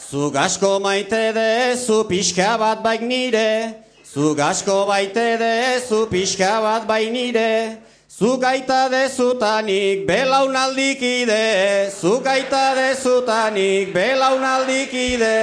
Zu 0.09 0.31
gasko 0.31 0.79
maite 0.79 1.33
dezu 1.33 2.03
pixka 2.09 2.57
bat 2.57 2.81
baik 2.81 3.01
nire, 3.01 3.75
zu 4.03 4.33
gasko 4.33 4.87
baite 4.87 5.37
dezu 5.37 6.07
pixka 6.09 6.61
bat 6.61 6.87
bai 6.87 7.11
nire, 7.11 7.77
zu 8.17 8.39
gaita 8.41 8.89
dezutanik 8.89 10.07
belaunaldikide, 10.07 11.91
zu 11.93 12.17
gaita 12.25 12.73
dezutanik 12.73 13.93
belaunaldikide. 13.93 15.37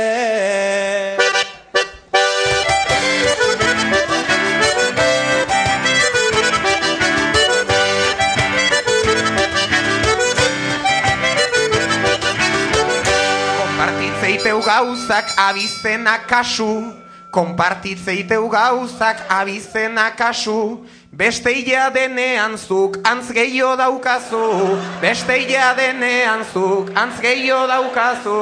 Konpartitzeiteu 13.55 14.58
gauzak 14.66 15.31
abizenak 15.39 16.26
kasu, 16.26 16.90
konpartitzeiteu 17.31 18.50
gauzak 18.50 19.23
abizenak 19.31 20.18
kasu, 20.18 20.82
beste 21.17 21.52
ia 21.55 21.91
denean 21.94 22.59
zuk 22.59 22.99
antz 23.07 23.31
gehiago 23.31 23.76
daukazu, 23.78 24.78
beste 25.01 25.36
ia 25.47 25.75
denean 25.78 26.43
zuk 26.52 26.91
antz 26.99 27.20
gehiago 27.23 27.67
daukazu. 27.70 28.41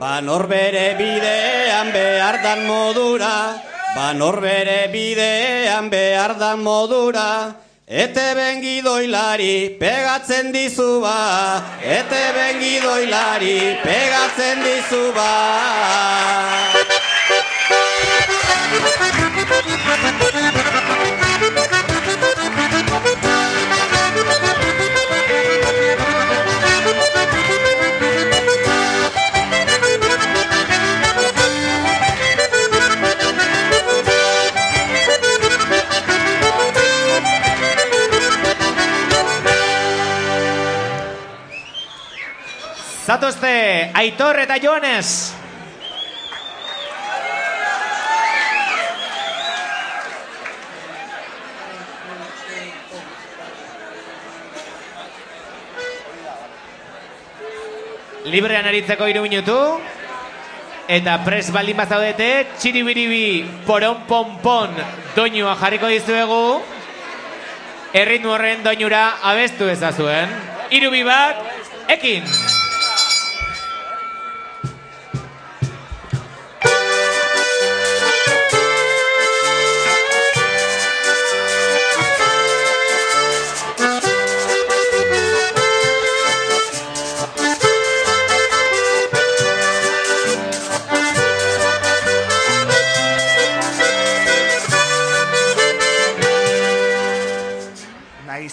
Ba 0.00 0.20
norbere 0.20 0.98
bidean 0.98 1.92
behar 1.94 2.42
dan 2.42 2.66
modura, 2.66 3.54
ba 3.94 4.12
norbere 4.12 4.90
bidean 4.90 5.90
behar 5.90 6.34
dan 6.38 6.62
modura, 6.62 7.54
ete 7.86 8.34
bengidoilari 8.34 9.78
pegatzen 9.78 10.50
dizu 10.50 11.00
ba, 11.06 11.62
ete 11.78 12.24
bengidoilari 12.34 13.78
pegatzen 13.86 14.58
dizu 14.66 15.04
ba. 15.14 15.30
Zatozte, 43.12 43.90
Aitor 43.92 44.38
eta 44.40 44.56
Joanes. 44.56 45.34
Librean 58.24 58.64
aritzeko 58.64 59.04
iru 59.12 59.26
minutu. 59.26 59.58
Eta 60.88 61.18
pres 61.26 61.50
baldin 61.52 61.76
bazaudete, 61.76 62.30
txiribiribi 62.56 63.44
poron 63.68 64.06
ponpon 64.08 64.72
doinua 65.12 65.52
jarriko 65.60 65.92
dizuegu. 65.92 66.40
Erritmo 67.92 68.32
horren 68.38 68.64
doinura 68.64 69.04
abestu 69.20 69.68
ezazuen. 69.68 70.32
Irubi 70.72 71.04
bat, 71.04 71.44
ekin! 71.92 72.61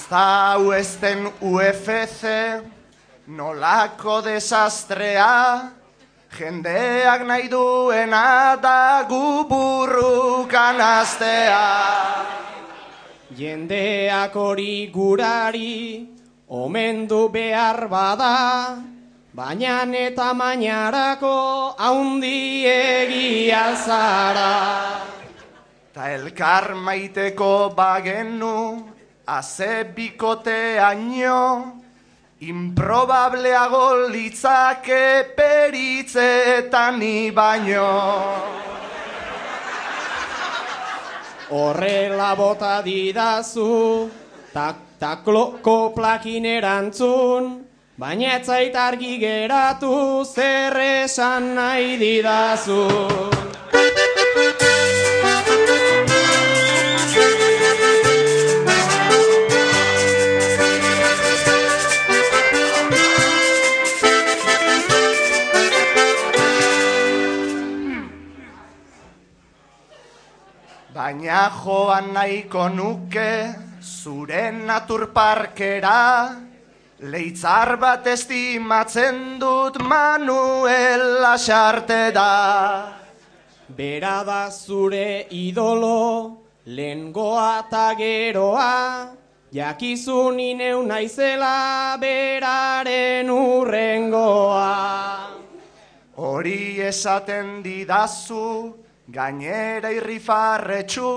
Naiz 0.10 0.18
hau 0.18 0.72
ez 0.74 0.98
den 1.02 1.28
UFC, 1.40 2.26
nolako 3.28 4.22
desastrea, 4.26 5.70
jendeak 6.34 7.22
nahi 7.28 7.50
duena 7.50 8.56
da 8.60 9.06
gu 9.08 9.46
burrukan 9.46 10.82
astea. 10.82 12.26
Jendeak 13.38 14.34
hori 14.34 14.90
gurari, 14.92 16.08
omendu 16.50 17.30
behar 17.30 17.88
bada, 17.88 18.82
baina 19.32 19.86
eta 19.94 20.34
mainarako 20.34 21.76
haundiegia 21.78 23.76
zara. 23.76 25.06
Ta 25.94 26.10
elkar 26.10 26.74
maiteko 26.74 27.70
bagenu, 27.76 28.98
aze 29.38 29.86
bikoteaino, 29.96 31.42
improbableago 32.42 34.10
litzake 34.10 35.36
peritzeetan 35.38 36.98
ni 37.00 37.30
baino. 37.32 37.92
Horrela 41.50 42.32
bota 42.38 42.82
didazu, 42.86 44.10
tak 44.54 44.76
takloko 45.02 45.94
plakin 45.94 46.46
erantzun, 46.46 47.52
baina 47.98 48.36
ez 48.38 48.46
zait 48.50 48.76
argi 48.76 49.18
geratu 49.22 50.26
zer 50.26 50.78
esan 51.06 51.54
nahi 51.56 51.98
didazu. 52.02 52.86
Baina 71.10 71.50
joan 71.50 72.14
nahiko 72.14 72.70
nuke 72.70 73.30
zure 73.82 74.52
naturparkera, 74.54 76.38
leitzar 77.02 77.78
bat 77.82 78.06
estimatzen 78.06 79.40
dut 79.42 79.80
Manuel 79.82 81.02
Lasarte 81.24 82.12
da. 82.14 82.94
Bera 83.78 84.22
da 84.24 84.52
zure 84.52 85.26
idolo, 85.32 86.38
lehengoa 86.68 87.48
eta 87.64 87.88
geroa, 87.98 89.10
jakizun 89.52 90.38
ineu 90.40 90.84
naizela 90.86 91.98
beraren 91.98 93.34
urrengoa. 93.34 94.70
Hori 96.18 96.62
esaten 96.92 97.64
didazu, 97.66 98.46
gainera 99.12 99.92
irrifarretxu, 99.92 101.10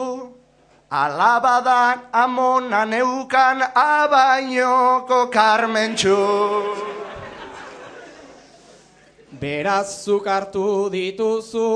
alabadan 0.90 2.08
amona 2.12 2.84
neukan 2.84 3.60
abainoko 3.74 5.30
karmentxu. 5.30 6.18
Beraz 9.40 10.04
zuk 10.04 10.26
hartu 10.26 10.88
dituzu 10.92 11.70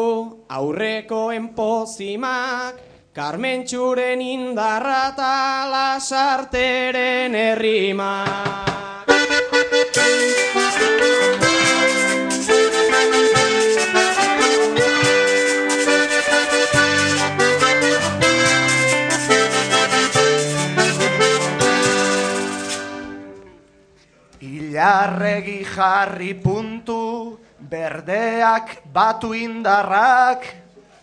aurrekoen 0.48 1.54
pozimak, 1.54 2.86
Karmentxuren 3.16 4.20
indarra 4.20 5.08
eta 5.08 5.64
lasarteren 5.72 7.32
errimak. 7.32 8.76
Ilarregi 24.76 25.64
jarri 25.64 26.34
puntu, 26.36 27.32
berdeak 27.56 28.84
batu 28.92 29.32
indarrak, 29.32 30.44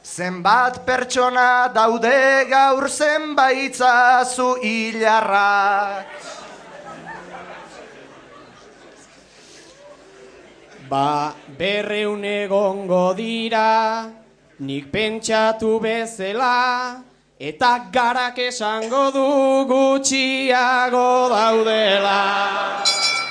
zenbat 0.06 0.86
pertsona 0.86 1.74
daude 1.74 2.46
gaur 2.52 2.86
zenbaitzazu 2.86 4.62
hilarrak. 4.62 6.06
Ba, 10.86 11.34
berreun 11.58 12.22
egongo 12.30 13.18
dira, 13.18 14.06
nik 14.60 14.92
pentsatu 14.94 15.80
bezela, 15.82 17.02
eta 17.42 17.90
garak 17.90 18.38
esango 18.38 19.10
du 19.10 19.66
gutxiago 19.66 21.10
daudela. 21.34 23.23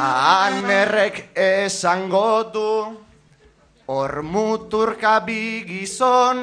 Anerrek 0.00 1.30
esango 1.34 2.42
du, 2.52 2.72
hor 3.86 4.22
muturka 4.22 5.20
bi 5.26 5.64
gizon, 5.66 6.38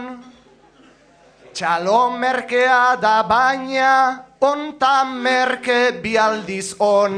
txalo 1.53 2.01
merkea 2.21 2.97
da 3.01 3.23
baina, 3.23 3.93
onta 4.41 5.03
merke 5.05 5.79
bi 6.03 6.17
aldiz 6.17 6.75
on. 6.79 7.17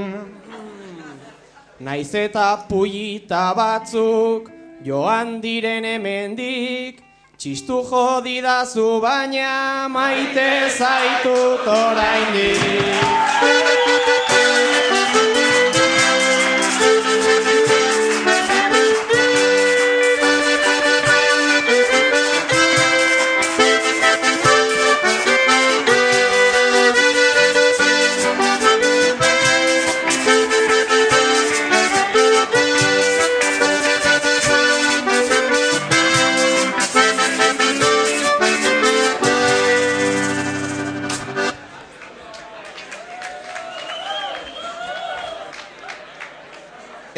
Naiz 1.80 2.14
eta 2.16 2.48
puyita 2.70 3.54
batzuk 3.56 4.50
joan 4.84 5.40
diren 5.44 5.86
hemendik, 5.88 7.00
txistu 7.40 7.82
jodidazu 7.88 9.00
baina 9.04 9.88
maite 9.92 10.50
zaitut 10.76 11.68
oraindik. 11.68 13.00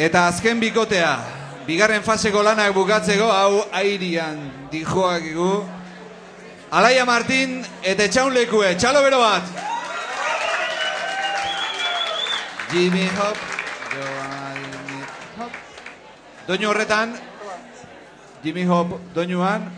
Eta 0.02 0.24
azken 0.26 0.58
bikotea, 0.58 1.10
bigarren 1.62 2.02
faseko 2.02 2.40
lanak 2.42 2.72
bukatzeko, 2.74 3.28
hau 3.30 3.60
airian 3.78 4.40
dijoak 4.72 5.28
gu. 5.36 5.50
Alaia 6.74 7.04
Martin 7.06 7.60
eta 7.86 8.08
etxaun 8.08 8.34
lekue, 8.34 8.72
txalo 8.74 9.02
bero 9.04 9.20
bat! 9.22 9.46
Jimmy 12.72 13.06
Hop, 13.14 13.38
Jimmy 13.92 15.00
Hop. 15.38 15.60
Doinu 16.48 16.70
horretan, 16.72 17.14
Jimmy 18.42 18.66
Hop 18.66 18.98
doinuan, 19.14 19.70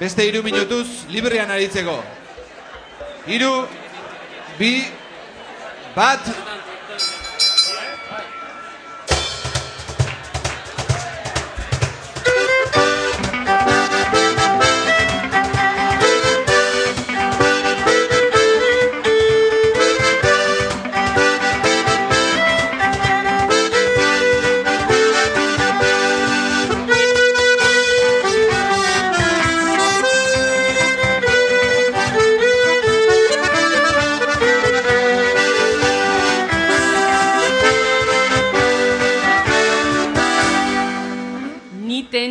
beste 0.00 0.26
hiru 0.26 0.42
minutuz 0.42 1.04
librean 1.12 1.54
aritzeko. 1.54 2.00
Hiru, 3.30 3.52
bi, 4.58 4.72
bat, 5.94 6.34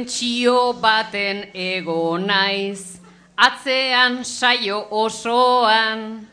tentsio 0.10 0.74
baten 0.74 1.52
ego 1.54 2.18
naiz, 2.18 2.98
atzean 3.38 4.26
saio 4.26 4.88
osoan, 4.90 6.26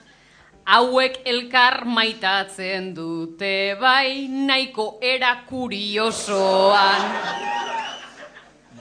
hauek 0.65 1.21
elkar 1.27 1.85
maitatzen 1.85 2.95
dute 2.95 3.77
bai 3.81 4.29
nahiko 4.29 4.99
era 5.03 5.45
kuriosoan. 5.49 7.05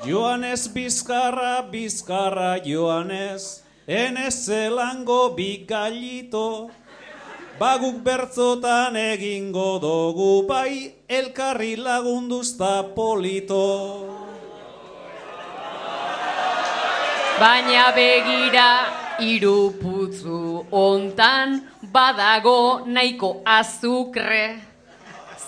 Joanes 0.06 0.69
bizkarra, 0.74 1.67
bizkarra 1.69 2.56
Joanes, 2.64 3.64
enez 3.88 4.45
zelango 4.45 5.35
bigallito, 5.35 6.72
baguk 7.59 7.99
bertzotan 7.99 8.95
egingo 8.95 9.77
dugu 9.80 10.48
bai 10.48 10.95
elkarri 11.09 11.75
lagunduzta 11.75 12.95
polito. 12.95 14.14
Baina 17.39 17.91
begira 17.91 18.69
hiru 19.19 19.75
putzu 19.80 20.65
ontan 20.72 21.67
badago 21.93 22.88
nahiko 22.88 23.41
azukre. 23.43 24.45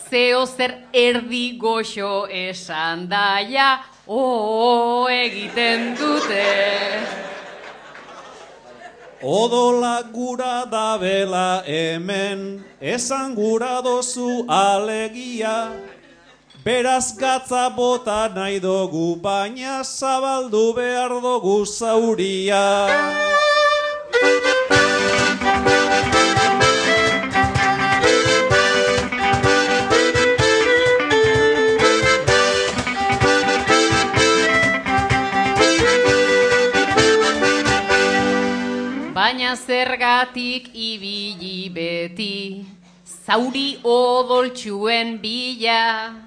Zeo 0.09 0.41
zer 0.45 0.74
erdi 0.93 1.45
goxo 1.61 2.27
esan 2.27 3.07
daia, 3.07 3.69
o 4.07 5.07
egiten 5.07 5.95
dute. 5.95 6.49
Odola 9.24 10.03
gura 10.11 10.66
da 10.69 10.98
bela 10.98 11.64
hemen, 11.66 12.66
esan 12.82 13.33
gura 13.33 13.82
dozu 13.82 14.43
alegia. 14.48 15.72
Beraz 16.67 17.15
gatza 17.15 17.69
bota 17.73 18.27
nahi 18.35 18.59
dugu, 18.59 19.15
baina 19.25 19.83
zabaldu 19.87 20.75
behar 20.75 21.13
dugu 21.25 21.63
zauria. 21.63 22.63
Baina 39.15 39.55
zergatik 39.55 40.71
ibili 40.75 41.71
beti, 41.71 42.65
zauri 43.25 43.69
odoltsuen 43.97 45.17
bila, 45.23 46.26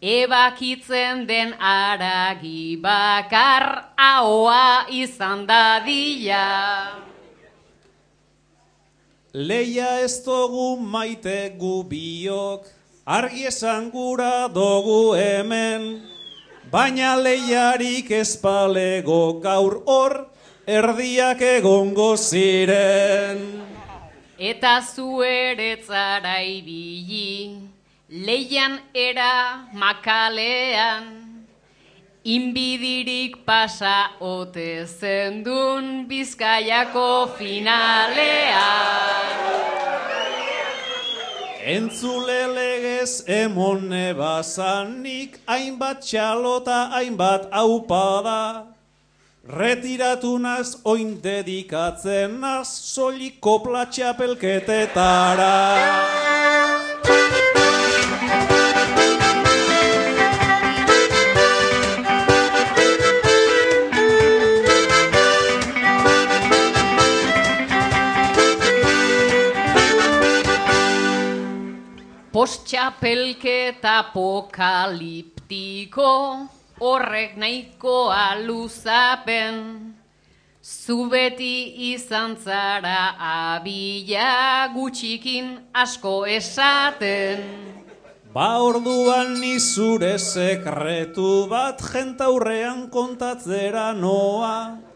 ebakitzen 0.00 1.26
den 1.28 1.52
aragi 1.60 2.80
bakar 2.80 3.92
ahoa 3.96 4.88
izan 4.88 5.46
dadila. 5.46 7.04
Leia 9.32 10.00
ez 10.00 10.24
dugu 10.24 10.80
maite 10.80 11.54
gu 11.60 11.84
biok, 11.84 12.64
argi 13.06 13.46
esan 13.46 13.90
gura 13.92 14.48
dugu 14.48 15.14
hemen, 15.14 16.02
baina 16.72 17.14
leiarik 17.20 18.10
ez 18.10 18.36
palego 18.40 19.38
gaur 19.38 19.82
hor, 19.86 20.26
erdiak 20.66 21.40
egongo 21.40 22.16
ziren. 22.16 23.62
Eta 24.40 24.80
zu 24.80 25.20
eretzara 25.22 26.40
ibili, 26.42 27.69
leian 28.10 28.80
era 28.92 29.70
makalean, 29.72 31.46
inbidirik 32.24 33.46
pasa 33.46 34.10
ote 34.20 34.84
zendun 34.84 36.08
bizkaiako 36.10 37.30
finalean. 37.38 38.58
Entzule 41.62 42.50
legez 42.50 43.22
emone 43.30 44.10
bazanik, 44.18 45.38
hainbat 45.46 46.02
txalota, 46.02 46.90
hainbat 46.90 47.46
aupada, 47.52 48.66
Retiratu 49.50 50.38
naz, 50.38 50.76
oin 50.84 51.16
dedikatzen 51.22 52.40
naz, 52.40 52.68
soilik 52.68 53.40
kopla 53.40 53.86
txapelketetara. 72.40 72.40
Postxapelketa 72.40 74.00
apokaliptiko, 74.00 76.12
horrek 76.80 77.36
nahikoa 77.36 78.40
luzapen. 78.46 79.94
Zu 80.62 81.08
beti 81.10 81.92
izan 81.92 82.36
zara 82.36 83.14
abila 83.18 84.68
gutxikin 84.72 85.58
asko 85.74 86.24
esaten. 86.24 87.40
Ba 88.32 88.62
orduan 88.62 89.40
ni 89.40 89.58
zure 89.58 90.18
sekretu 90.18 91.46
bat 91.50 91.82
jentaurrean 91.92 92.88
kontatzera 92.88 93.92
noa. 93.92 94.89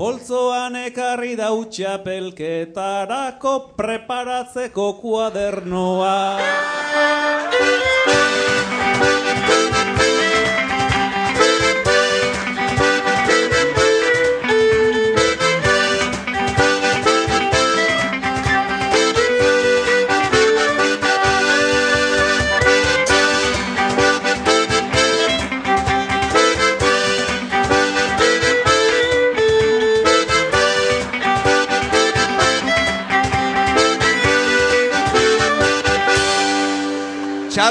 Poltzoan 0.00 0.78
ekarri 0.80 1.34
dau 1.36 1.66
txapelketarako 1.68 3.52
preparatzeko 3.76 4.86
kuadernoa. 5.02 6.16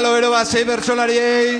Txalo 0.00 0.16
ero 0.16 0.30
bat 0.32 0.48
sei 0.48 0.62
bertsolariei. 0.64 1.58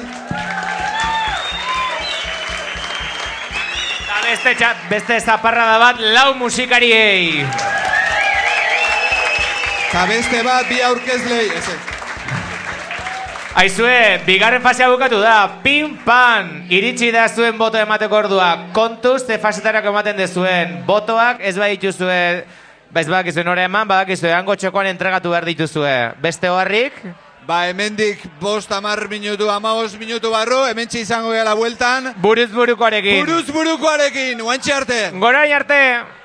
Eta 4.01 4.21
beste, 4.25 4.55
txa, 4.57 4.71
beste 4.89 5.19
zaparrada 5.21 5.75
bat 5.83 6.01
lau 6.15 6.33
musikariei. 6.41 7.45
Eta 9.91 10.07
beste 10.09 10.41
bat 10.49 10.73
bi 10.73 10.81
aurkezlei. 10.89 11.53
Ez, 11.53 11.69
ez. 11.69 11.79
Aizue, 13.61 14.01
bigarren 14.25 14.65
fasea 14.65 14.89
bukatu 14.89 15.21
da, 15.21 15.61
pin 15.61 16.01
pan, 16.09 16.65
iritsi 16.73 17.13
da 17.13 17.29
zuen 17.29 17.61
boto 17.61 17.77
emateko 17.77 18.23
ordua, 18.25 18.51
kontuz 18.73 19.27
ze 19.27 19.37
fasetarako 19.37 19.93
ematen 19.93 20.17
dezuen, 20.17 20.79
botoak 20.89 21.45
ez 21.45 21.59
bai 21.61 21.75
dituzue, 21.77 22.47
bez 22.89 23.05
badakizue 23.05 23.45
nore 23.45 23.69
eman, 23.69 23.85
badakizue 23.85 24.33
hango 24.33 24.57
txokoan 24.57 24.95
entregatu 24.97 25.29
behar 25.29 25.45
dituzue. 25.45 25.99
Beste 26.25 26.49
horrik, 26.49 27.05
Ba, 27.47 27.69
hemendik 27.69 28.21
bost 28.41 28.71
amar 28.73 29.09
minutu, 29.09 29.49
amagos 29.51 29.97
minutu 29.99 30.31
barru, 30.31 30.67
hemen 30.69 30.89
izango 30.93 31.33
gela 31.33 31.55
bueltan. 31.55 32.13
Buruz 32.17 32.51
burukoarekin. 32.53 33.25
Buruz 33.25 33.49
burukoarekin, 33.51 34.39
guantxe 34.39 34.73
arte. 34.73 35.11
Gorain 35.15 35.53
arte. 35.53 36.20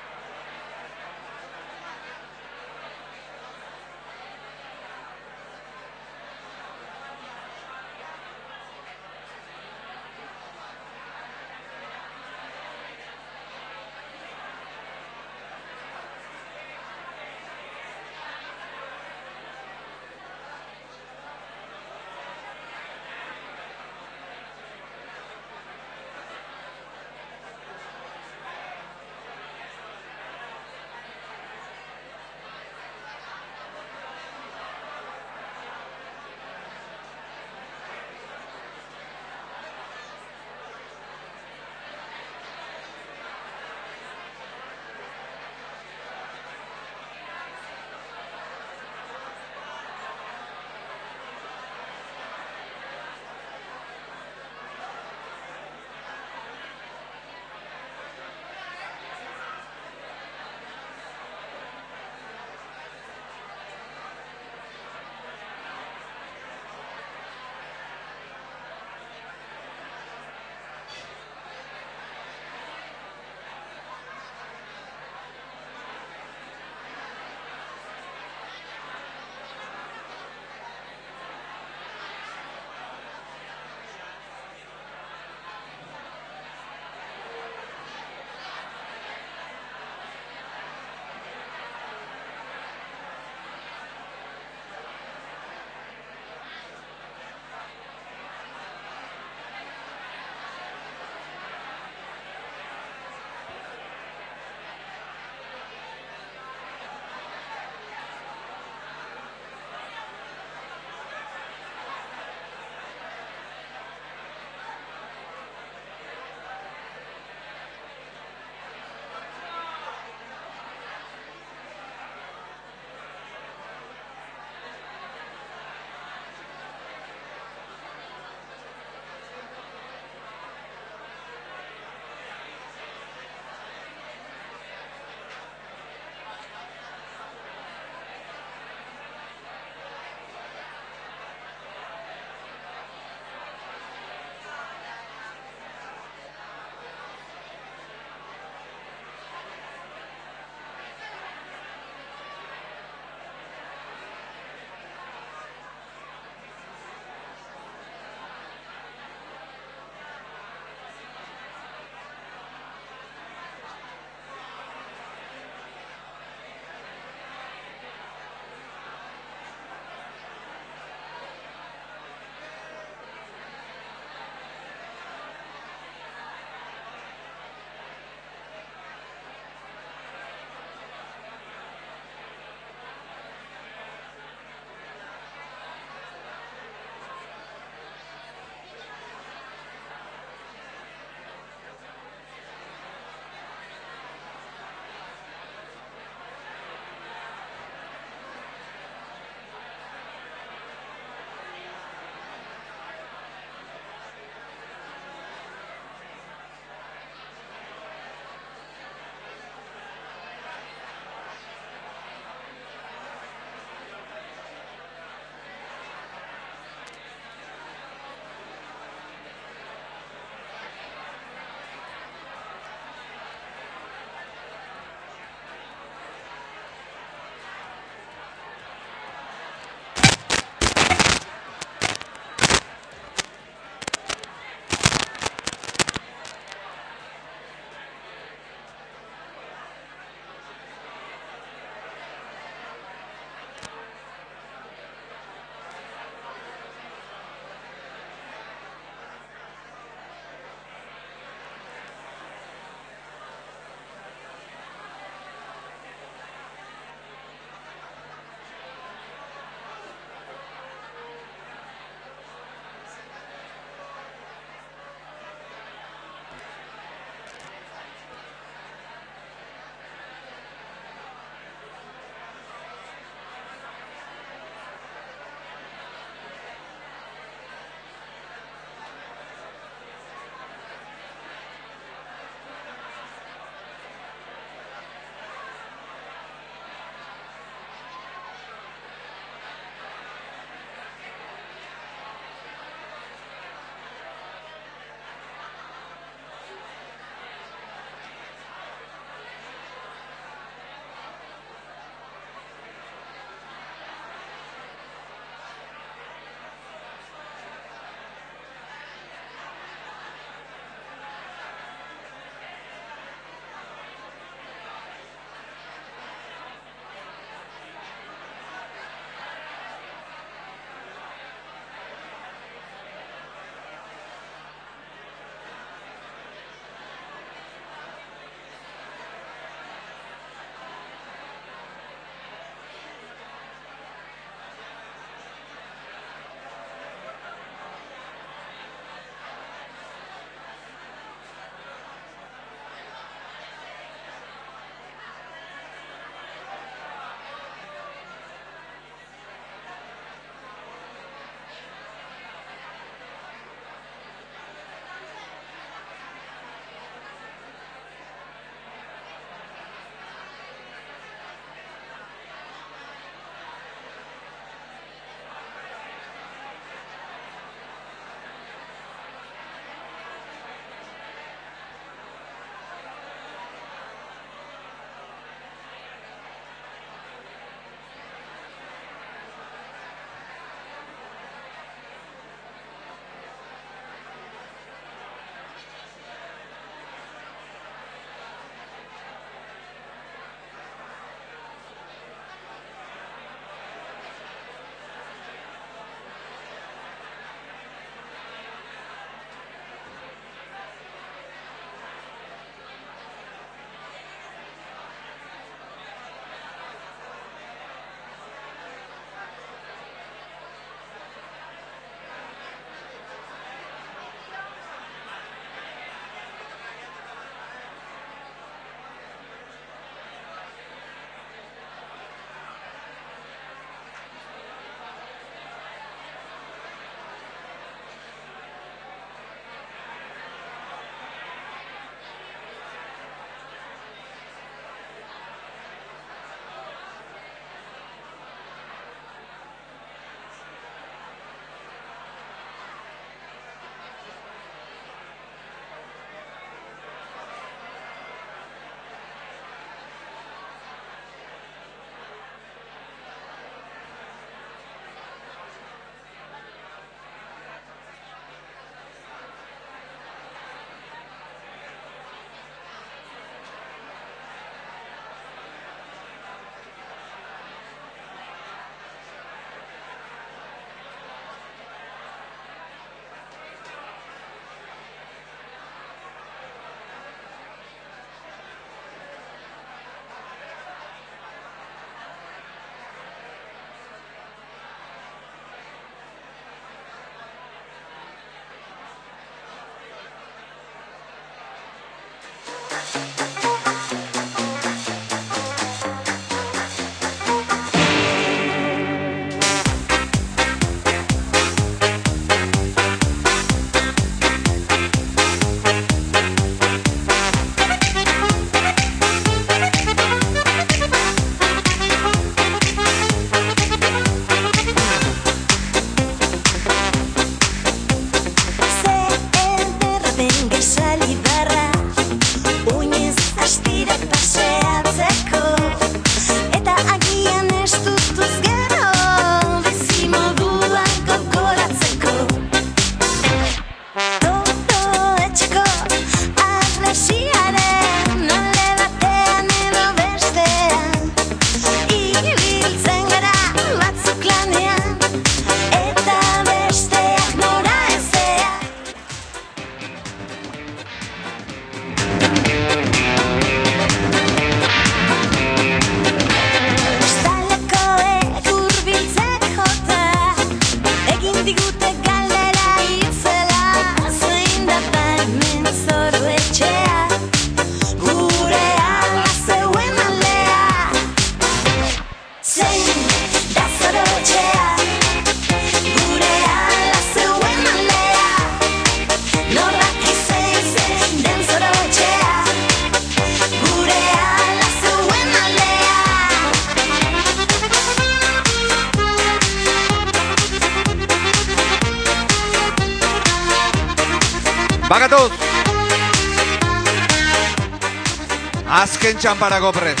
Txamparako 599.22 599.70
prest. 599.76 600.00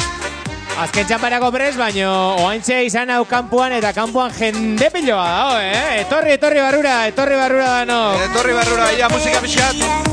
Azken 0.82 1.06
txamparako 1.06 1.52
prest, 1.54 1.78
baino 1.78 2.10
oaintxe 2.42 2.80
izan 2.88 3.12
hau 3.14 3.22
kanpuan 3.30 3.74
eta 3.76 3.92
kanpuan 3.94 4.32
jende 4.34 4.88
piloa 4.90 5.26
dago, 5.28 5.60
eh? 5.62 6.00
Etorri, 6.00 6.34
etorri 6.38 6.64
barrura, 6.64 6.96
etorri 7.12 7.38
barrura 7.38 7.68
dano. 7.82 8.00
Etorri 8.30 8.56
barrura, 8.58 8.90
ia 8.98 9.12
musika 9.12 9.44
pixkat. 9.44 10.11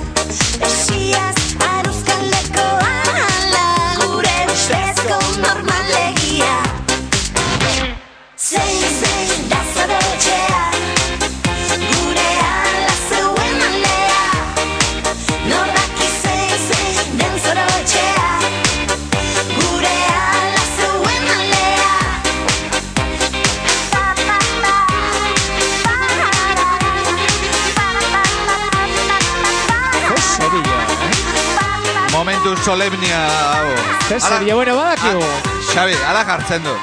Solemnia 32.70 33.20
hau. 33.26 33.68
Ze 34.08 34.16
Ala- 34.16 34.30
serio, 34.30 34.56
bueno, 34.56 34.76
badakigu. 34.76 35.24
Ah, 35.24 35.74
Xabi, 35.74 35.96
ala 36.08 36.24
jartzen 36.24 36.64
du. 36.64 36.74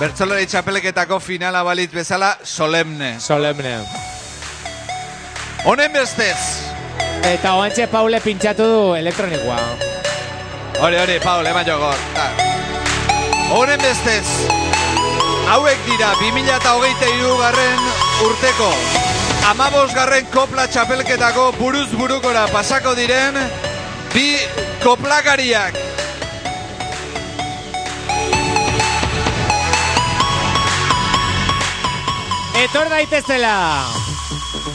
Bertzolari 0.00 0.46
txapeleketako 0.50 1.20
finala 1.20 1.62
balitz 1.62 1.92
bezala 1.94 2.32
solemne. 2.42 3.20
Solemne. 3.20 3.76
Honen 5.64 5.92
bestez. 5.92 6.38
Eta 7.22 7.54
oantxe 7.54 7.86
Paule 7.86 8.20
pintxatu 8.20 8.66
du 8.66 8.82
elektronikoa. 8.98 9.58
Hori, 10.80 10.98
hori, 11.04 11.20
Paul, 11.22 11.46
eman 11.46 11.66
jogor. 11.66 11.94
Honen 13.54 13.78
bestez. 13.82 14.26
Hauek 15.52 15.78
dira 15.86 16.10
2008 16.18 17.38
garren 17.44 17.86
urteko 18.26 18.72
amabos 19.48 19.94
garren 19.94 20.26
kopla 20.34 20.66
txapelketako 20.68 21.52
buruz 21.60 21.88
burukora 21.96 22.42
pasako 22.52 22.92
diren 22.98 23.38
bi 24.12 24.26
koplakariak. 24.82 25.74
Etor 32.58 32.88
daitezela. 32.90 33.86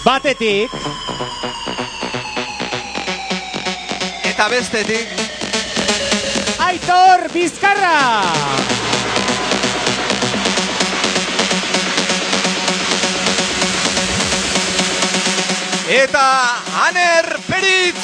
Batetik. 0.06 0.72
Eta 4.23 4.48
bestetik. 4.49 5.07
Aitor 6.59 7.27
Bizkarra. 7.33 7.99
Eta 15.90 16.27
Aner 16.88 17.38
Peritz. 17.48 18.02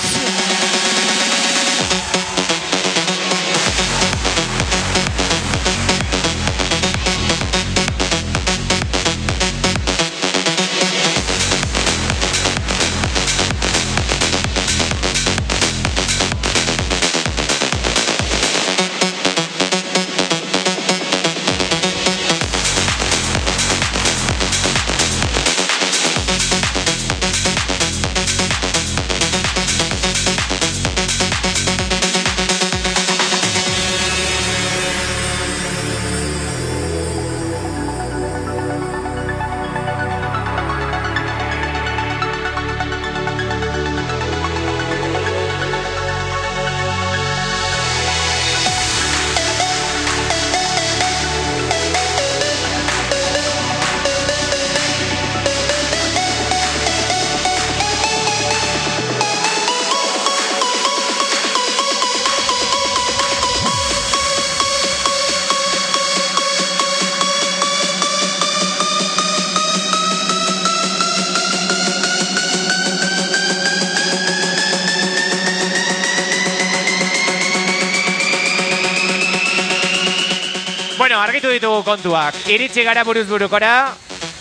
Bueno, 81.10 81.24
argitu 81.26 81.50
ditugu 81.50 81.80
kontuak. 81.82 82.36
Iritsi 82.54 82.84
gara 82.86 83.02
buruz 83.02 83.24
burukora, 83.26 83.96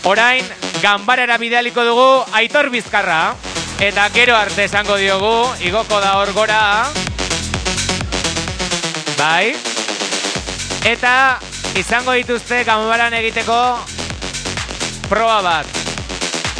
orain 0.04 0.44
ganbarara 0.82 1.38
bidaliko 1.40 1.80
dugu 1.80 2.26
Aitor 2.36 2.66
Bizkarra. 2.68 3.32
Eta 3.80 4.02
gero 4.12 4.34
arte 4.36 4.66
esango 4.68 4.98
diogu, 5.00 5.48
igoko 5.64 5.96
da 6.02 6.10
hor 6.18 6.34
gora. 6.36 6.58
Bai. 9.16 9.54
Eta 10.84 11.38
izango 11.80 12.12
dituzte 12.18 12.58
ganbaran 12.68 13.16
egiteko 13.16 13.56
proba 15.08 15.38
bat. 15.40 15.78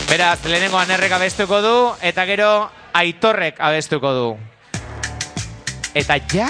Beraz, 0.08 0.38
lehenengo 0.46 0.80
anerrek 0.80 1.12
abestuko 1.18 1.60
du, 1.60 1.74
eta 2.00 2.24
gero 2.24 2.70
Aitorrek 2.96 3.60
abestuko 3.60 4.14
du. 4.16 4.30
Eta 5.92 6.16
ja, 6.32 6.48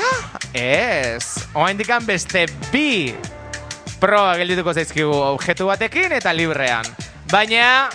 ez. 0.54 1.42
Oaindikan 1.58 2.06
beste 2.06 2.46
bi 2.70 3.16
proba 4.00 4.36
geldituko 4.38 4.72
zaizkigu 4.72 5.14
objektu 5.34 5.66
batekin 5.68 6.14
eta 6.18 6.32
librean. 6.32 6.86
Baina, 7.32 7.88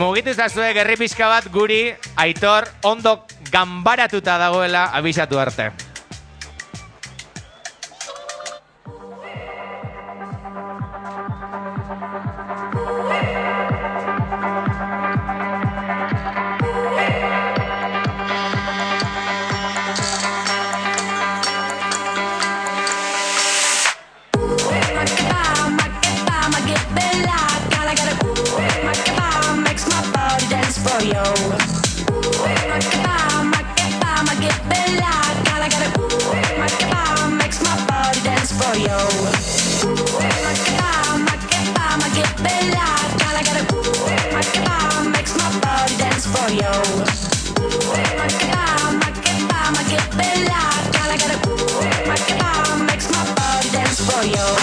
mugitu 0.00 0.34
zazue 0.34 0.72
gerri 0.74 0.96
pixka 1.00 1.28
bat 1.28 1.46
guri 1.52 1.94
aitor 2.16 2.68
ondo 2.82 3.20
ganbaratuta 3.52 4.38
dagoela 4.38 4.88
abisatu 4.96 5.38
arte. 5.38 5.70
You. 54.22 54.60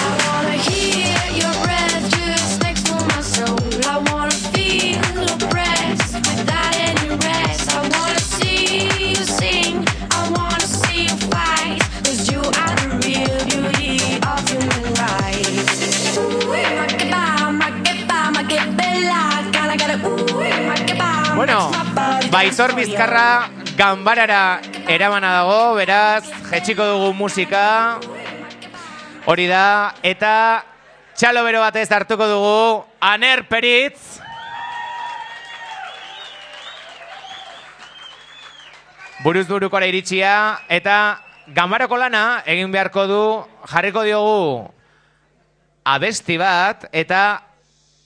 Bizkarra 22.78 23.50
ganbarara 23.78 24.62
eramana 24.88 25.32
dago, 25.38 25.76
beraz, 25.76 26.30
jetxiko 26.52 26.86
dugu 26.92 27.14
musika. 27.14 27.66
Hori 29.28 29.44
da, 29.52 29.92
eta 30.08 30.64
txalo 31.20 31.42
bero 31.44 31.60
batez 31.60 31.90
hartuko 31.92 32.30
dugu, 32.32 32.86
Aner 33.04 33.42
Peritz. 33.50 34.22
Buruz 39.26 39.44
burukora 39.50 39.90
iritsia, 39.92 40.32
eta 40.72 41.20
ganbarako 41.52 42.00
lana 42.00 42.24
egin 42.48 42.72
beharko 42.72 43.04
du, 43.12 43.22
jarriko 43.68 44.06
diogu 44.08 44.72
abesti 45.84 46.40
bat, 46.40 46.88
eta 46.96 47.42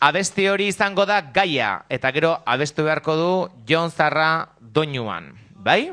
abesti 0.01 0.49
hori 0.49 0.71
izango 0.73 1.05
da 1.05 1.21
gaia, 1.21 1.83
eta 1.85 2.09
gero 2.17 2.35
abestu 2.49 2.89
beharko 2.89 3.15
du 3.21 3.31
Jon 3.69 3.93
Zarra 3.93 4.49
doinuan, 4.57 5.29
bai? 5.53 5.91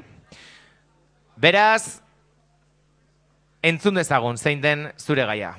Beraz, 1.37 2.01
entzun 3.63 3.95
dezagun 3.99 4.37
zein 4.39 4.61
den 4.63 4.89
zure 4.99 5.25
gaia. 5.27 5.55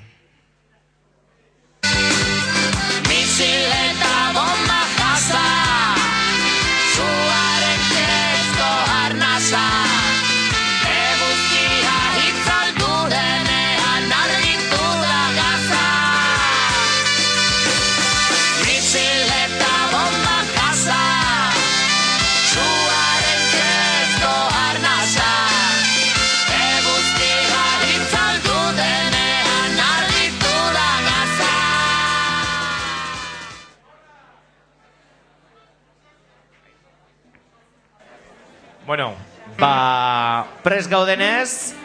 Bueno, 38.89 39.13
ba, 39.59 40.47
pres 40.65 40.87
gaudenez, 40.89 41.75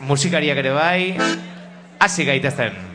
musikariak 0.00 0.56
ere 0.62 0.70
bai, 0.72 1.02
hasi 2.00 2.24
gaitezen. 2.24 2.87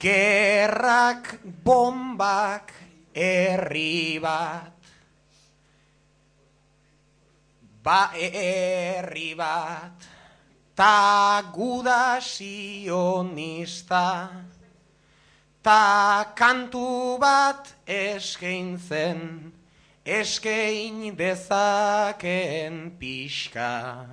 Gerrak 0.00 1.44
bombak 1.44 2.72
herri 3.12 4.18
bat. 4.18 4.72
Ba 7.84 8.10
herri 8.16 9.34
bat. 9.36 10.08
Ta 10.74 11.42
guda 11.52 12.20
sionista 12.24 14.08
Ta 15.62 16.32
kantu 16.34 17.20
bat 17.20 17.68
eskaintzen 17.84 19.52
Eskain 20.06 21.12
dezakeen 21.14 22.96
pixka. 22.98 24.06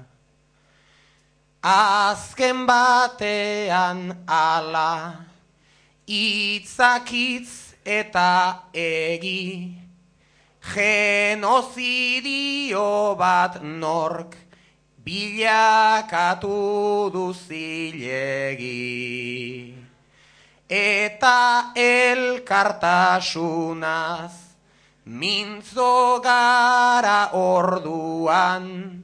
Azken 1.64 2.68
batean 2.68 4.26
ala 4.28 5.37
Itzakitz 6.08 7.76
eta 7.84 8.72
egi. 8.72 9.76
Genozidio 10.74 12.82
bat 13.20 13.60
nork 13.62 14.38
Bilakatu 15.04 17.12
du 17.12 17.34
zilegi. 17.36 18.64
Eta 20.70 21.74
elkartasunaz 21.76 24.32
Mintzo 25.04 26.22
gara 26.24 27.32
orduan 27.36 29.04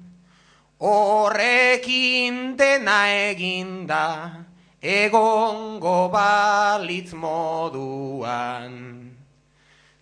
Horrekin 0.80 2.56
dena 2.56 3.08
eginda 3.08 4.43
egongo 4.84 6.12
balitz 6.12 7.16
moduan. 7.16 9.12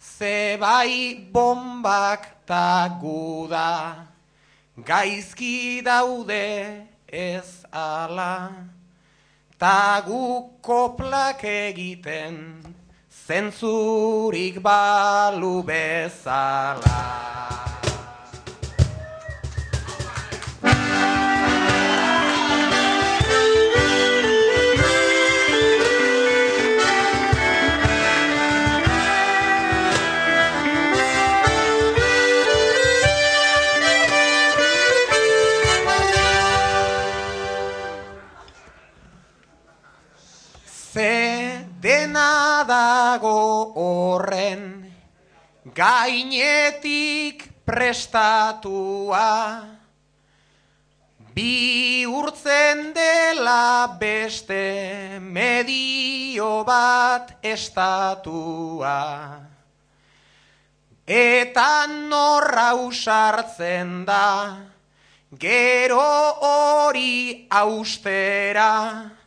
Zebai 0.01 1.29
bombak 1.31 2.45
ta 2.45 2.89
guda, 3.01 4.07
gaizki 4.77 5.81
daude 5.85 6.87
ez 7.07 7.65
ala, 7.71 8.51
ta 9.57 10.01
gu 10.01 10.49
koplak 10.61 11.45
egiten, 11.45 12.65
zentzurik 13.09 14.61
balu 14.61 15.63
bezala. 15.63 17.80
Dena 42.11 42.65
dago 42.67 43.71
horren 43.79 44.83
gainetik 45.63 47.63
prestatua. 47.63 49.63
Bi 51.31 52.03
urtzen 52.05 52.91
dela 52.91 53.95
beste 53.99 55.19
medio 55.21 56.65
bat 56.67 57.31
estatua. 57.41 58.99
Eta 61.07 61.87
norra 61.87 62.73
usartzen 62.75 64.03
da 64.03 64.59
gero 65.39 66.03
hori 66.43 67.47
austera 67.47 69.20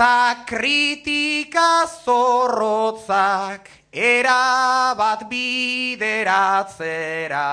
Ta 0.00 0.48
kritika 0.48 1.84
zorrotzak 1.84 3.68
erabat 3.92 5.28
bideratzera. 5.28 7.44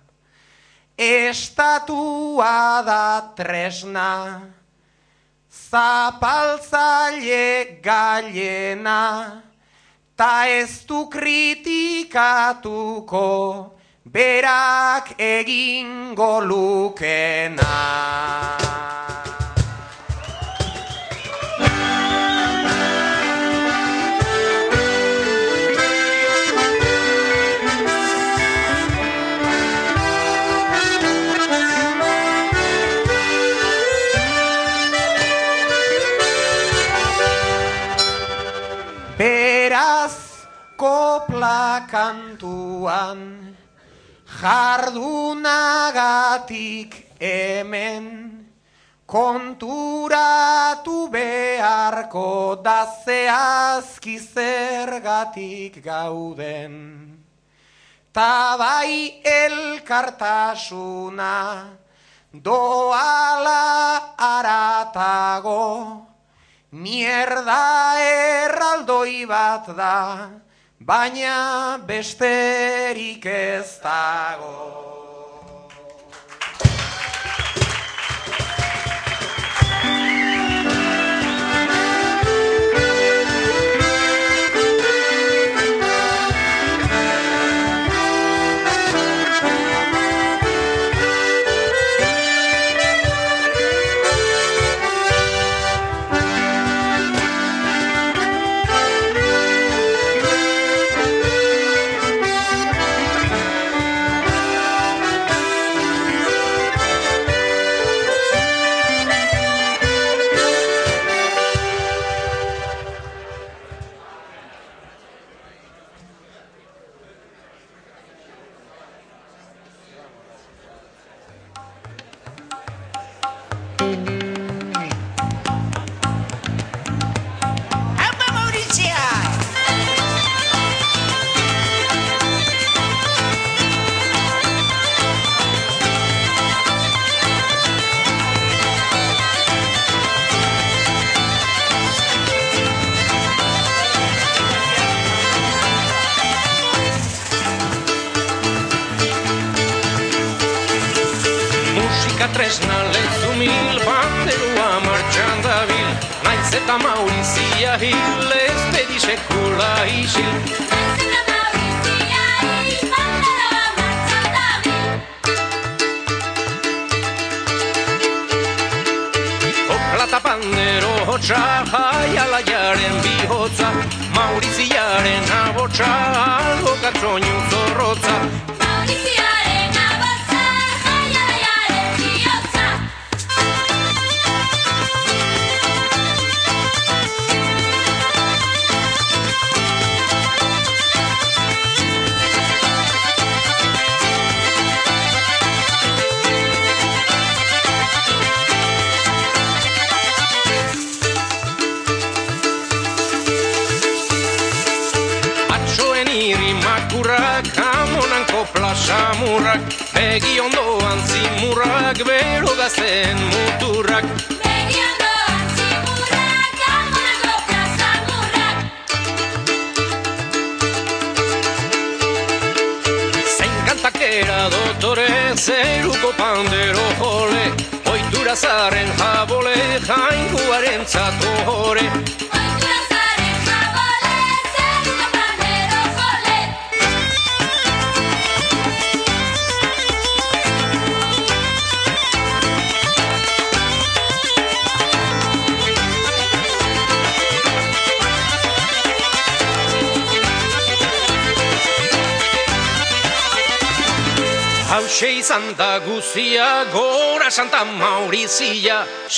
estatua 1.00 2.84
da 2.84 3.32
tresna, 3.34 4.52
zapaltzaile 5.48 7.80
gailena, 7.80 9.40
ta 10.14 10.46
ez 10.46 10.84
du 10.84 11.08
kritikatuko, 11.08 13.72
berak 14.04 15.16
egingo 15.16 16.44
lukena. 16.44 18.19
jardunagatik 44.40 47.20
hemen 47.20 48.48
konturatu 49.04 51.12
beharko 51.12 52.56
da 52.64 52.88
zehazki 53.04 54.16
zergatik 54.18 55.84
gauden. 55.84 57.20
Tabai 58.12 59.20
elkartasuna 59.22 61.36
doala 62.32 64.16
aratago, 64.16 66.08
mierda 66.72 68.00
erraldoi 68.00 69.26
bat 69.28 69.68
da, 69.76 70.30
baina 70.80 71.78
besterik 71.86 73.26
ez 73.26 73.78
dago. 73.82 74.99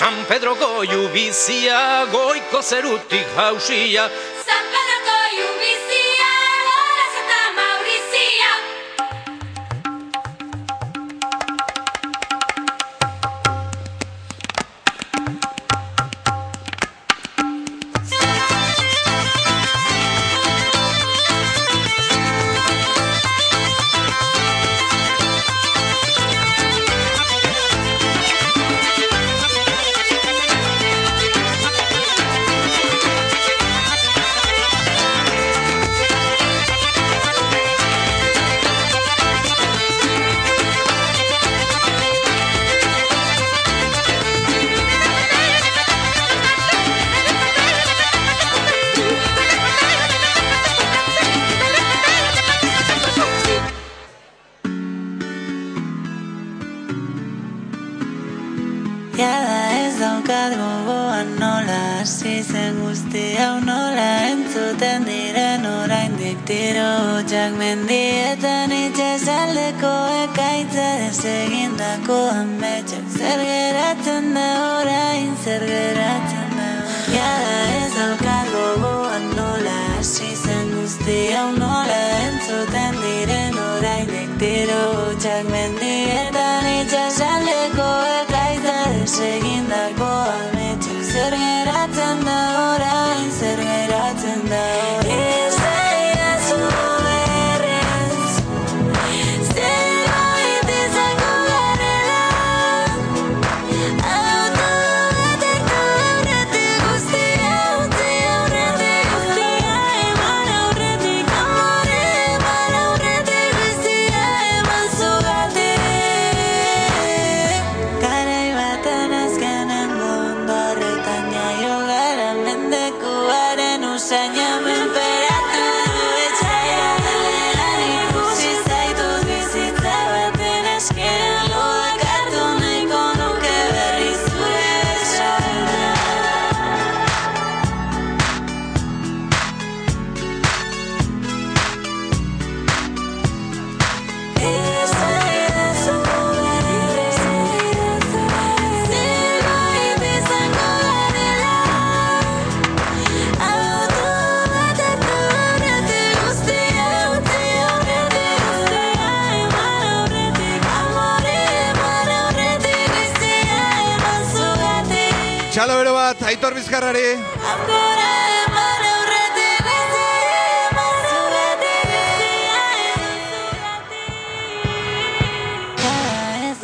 San 0.03 0.25
Pedro 0.27 0.57
goiu 0.59 1.05
bizia, 1.15 2.09
goiko 2.11 2.59
zerutik 2.59 3.29
jausia, 3.37 4.09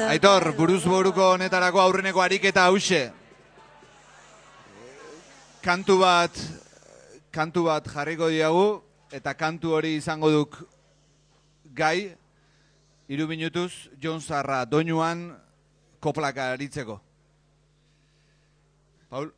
Aitor, 0.09 0.55
buruz 0.57 0.87
buruko 0.89 1.21
honetarako 1.35 1.83
aurreneko 1.83 2.23
ariketa 2.25 2.63
hause. 2.65 3.11
Kantu 5.61 5.99
bat, 6.01 6.39
kantu 7.31 7.67
bat 7.67 7.91
jarriko 7.93 8.31
diagu, 8.33 8.81
eta 9.13 9.35
kantu 9.37 9.75
hori 9.77 9.91
izango 9.99 10.31
duk 10.33 10.57
gai, 11.77 12.17
iru 13.07 13.29
minutuz, 13.29 13.91
Jon 14.01 14.25
Zarra 14.25 14.65
doinuan 14.65 15.27
koplaka 16.01 16.55
aritzeko. 16.55 16.97
Paul? 19.11 19.29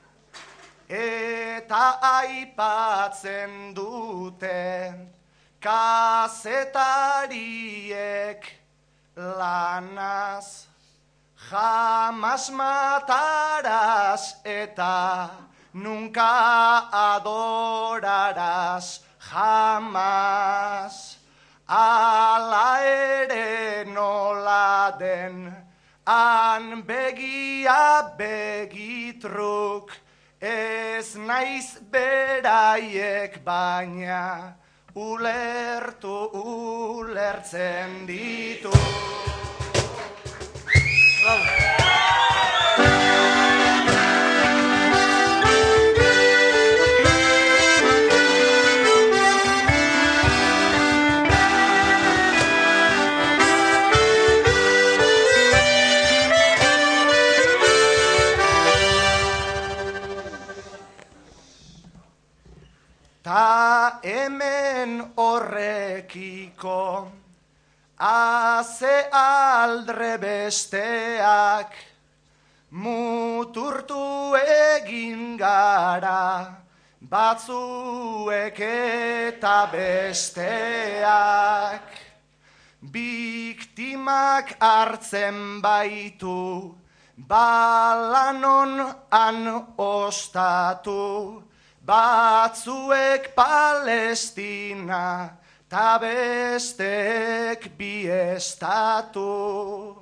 Eta 0.88 2.00
aipatzen 2.02 3.74
dute 3.74 4.94
kazetariek 5.60 6.86
lanaz. 9.16 10.68
Jamás 11.50 12.50
matarás 12.50 14.38
eta 14.46 15.30
nunca 15.74 16.90
adorarás. 17.16 19.02
Jamás. 19.20 21.16
Ala 21.68 22.78
ere 22.86 23.86
nola 23.86 24.96
den, 25.00 25.50
han 26.06 26.84
begia 26.86 28.14
begitruk, 28.16 29.90
ez 30.42 31.16
naiz 31.16 31.78
beraiek 31.92 33.44
baina, 33.44 34.56
ulertu 34.96 36.30
ulertzen 36.44 38.06
ditu. 38.08 38.72
Ta 41.24 43.15
hemen 64.06 65.02
horrekiko, 65.18 66.82
Aze 67.98 69.08
aldre 69.10 70.18
besteak, 70.20 71.72
muturtu 72.72 74.36
egin 74.36 75.38
gara, 75.40 76.60
batzuek 77.00 78.60
eta 78.60 79.72
besteak. 79.72 81.08
Biktimak 82.84 84.58
hartzen 84.60 85.62
baitu, 85.62 86.76
balanon 87.16 88.94
han 89.10 89.72
ostatu, 89.78 91.42
batzuek 91.86 93.36
Palestina, 93.36 95.38
ta 95.70 96.00
bestek 96.02 97.78
bi 97.78 98.10
estatu. 98.10 99.94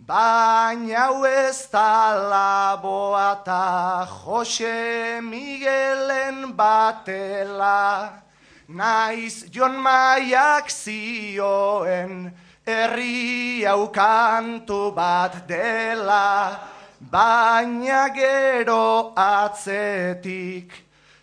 Baina 0.00 1.06
hau 1.06 1.24
ez 1.24 1.68
da 1.72 2.12
laboa 2.30 3.44
ta 3.44 4.04
Jose 4.04 5.20
Miguelen 5.20 6.52
batela, 6.56 8.20
naiz 8.68 9.48
Jon 9.50 9.80
Maiak 9.80 10.68
zioen, 10.68 12.32
herri 12.66 13.64
hau 13.64 13.88
kantu 13.88 14.92
bat 14.92 15.48
dela, 15.48 16.73
baina 17.14 18.10
gero 18.10 19.14
atzetik, 19.14 20.72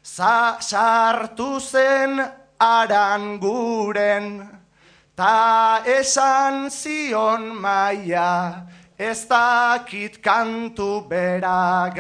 za 0.04 0.56
sartu 0.70 1.60
zen 1.60 2.14
aranguren, 2.60 4.28
ta 5.18 5.84
esan 5.84 6.70
zion 6.72 7.44
maia, 7.60 8.32
ez 8.98 9.28
dakit 9.28 10.22
kantu 10.24 10.92
bera 11.12 11.92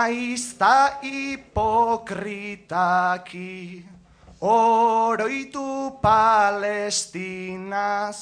Naiz 0.00 0.56
ta 0.58 0.98
hipokritaki 1.02 3.84
oroitu 4.40 5.98
palestinaz, 6.02 8.18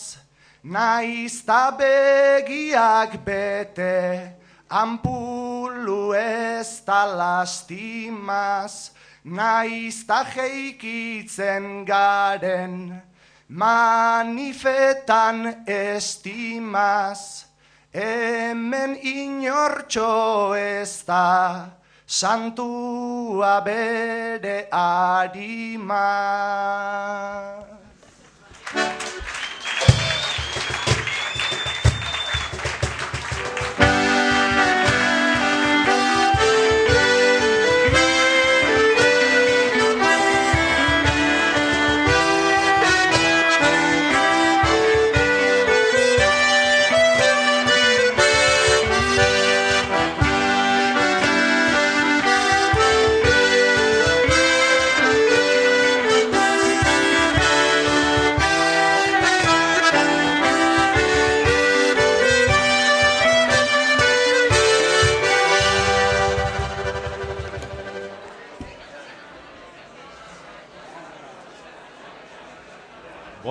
naiz 0.65 1.45
ta 1.47 1.71
begiak 1.71 3.25
bete 3.25 4.33
ampulu 4.69 6.15
ez 6.15 6.81
ta 6.85 7.07
lastimaz, 7.07 8.91
naiz 9.25 10.07
ta 10.07 10.25
jeikitzen 10.25 11.85
garen 11.87 13.03
manifetan 13.49 15.65
estimaz, 15.67 17.48
Hemen 17.91 18.99
inortxo 19.01 20.53
ez 20.55 21.05
da, 21.07 21.71
santua 22.05 23.65
bere 23.65 24.69
arima. 24.71 26.05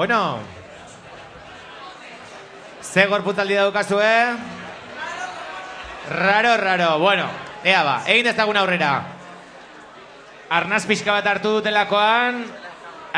Bueno. 0.08 0.40
Ze 2.82 3.06
gorputzaldi 3.12 3.58
daukazu, 3.60 4.00
eh? 4.00 4.38
Raro, 6.10 6.56
raro. 6.56 7.00
Bueno, 7.00 7.26
ea 7.62 7.82
ba, 7.84 7.98
egin 8.08 8.30
ezagun 8.32 8.56
aurrera. 8.56 8.92
Arnaz 10.48 10.86
pixka 10.88 11.12
bat 11.12 11.28
hartu 11.28 11.58
dutelakoan, 11.58 12.40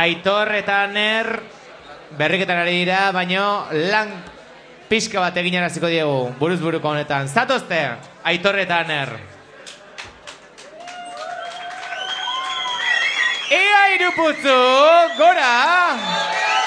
Aitor 0.02 0.50
eta 0.58 0.80
Ner 0.90 1.30
berriketan 2.18 2.64
ari 2.64 2.80
dira, 2.80 3.12
baino 3.14 3.68
lan 3.70 4.10
pixka 4.90 5.22
bat 5.22 5.38
egin 5.38 5.60
araziko 5.62 5.94
diegu, 5.94 6.34
buruz 6.42 6.58
buruko 6.58 6.90
honetan. 6.90 7.30
Zatozte, 7.30 7.84
Aitor 8.24 8.58
eta 8.66 8.82
Ner. 8.90 9.14
Ia 13.54 13.84
iruputzu, 13.94 14.62
gora! 15.22 16.59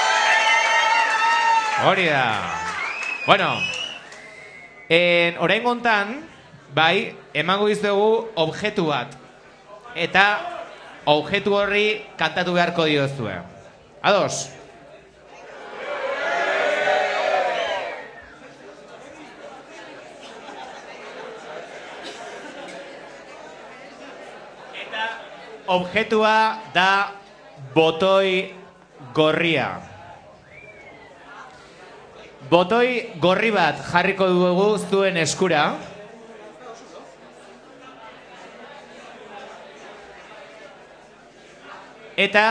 Hori 1.84 2.06
da. 2.06 2.62
Bueno, 3.26 3.58
en, 4.88 5.34
orain 5.42 5.64
gontan, 5.64 6.12
bai, 6.70 7.10
emango 7.34 7.66
dizuegu 7.66 8.28
objektu 8.38 8.84
bat. 8.86 9.16
Eta 9.98 10.24
objektu 11.10 11.56
horri 11.58 12.04
kantatu 12.14 12.54
beharko 12.54 12.86
diozue. 12.86 13.34
Ados? 13.98 14.46
Eta 24.86 25.08
objektua 25.66 26.36
da 26.78 26.92
botoi 27.74 28.52
gorria. 29.12 29.91
Botoi 32.50 33.18
gorri 33.22 33.50
bat 33.54 33.78
jarriko 33.92 34.26
dugu 34.28 34.68
zuen 34.90 35.16
eskura. 35.16 35.62
Eta 42.16 42.46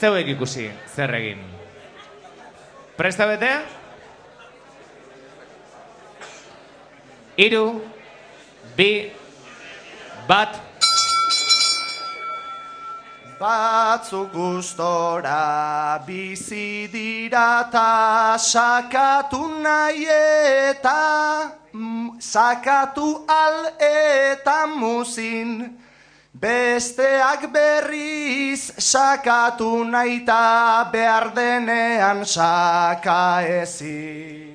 zeuek 0.00 0.34
ikusi 0.34 0.68
zer 0.94 1.14
egin. 1.16 1.40
Presta 2.98 3.26
bete? 3.28 3.52
Iru, 7.40 7.64
bi, 8.76 8.90
bat, 10.28 10.58
Batzuk 13.40 14.34
gustora 14.36 16.04
bizi 16.06 16.86
dira 16.92 17.70
ta 17.72 18.36
sakatu 18.36 19.40
nahi 19.64 20.04
eta 20.04 21.48
sakatu 22.20 23.24
al 23.24 23.56
eta 23.80 24.66
muzin. 24.66 25.72
Besteak 26.36 27.48
berriz 27.48 28.76
sakatu 28.76 29.88
nahi 29.88 30.20
ta 30.26 30.84
behar 30.92 31.32
denean 31.32 32.26
saka 32.26 33.40
ezin 33.62 34.49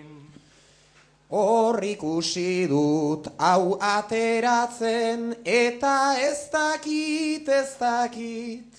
Hor 1.35 1.83
ikusi 1.83 2.63
dut 2.71 3.27
hau 3.37 3.75
ateratzen 3.81 5.35
eta 5.43 5.97
ez 6.29 6.39
dakit 6.53 7.49
ez 7.59 7.69
dakit 7.79 8.75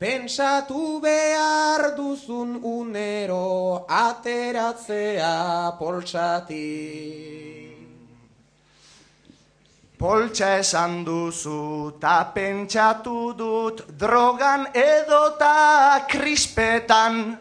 Pentsatu 0.00 0.96
behar 1.04 1.92
duzun 1.92 2.56
unero 2.64 3.84
ateratzea 3.84 5.76
poltsatik. 5.76 7.76
Poltsa 10.00 10.56
esan 10.56 11.04
duzu 11.04 12.00
ta 12.00 12.32
pentsatu 12.32 13.36
dut 13.36 13.84
drogan 14.00 14.64
edota 14.72 16.00
krispetan. 16.08 17.36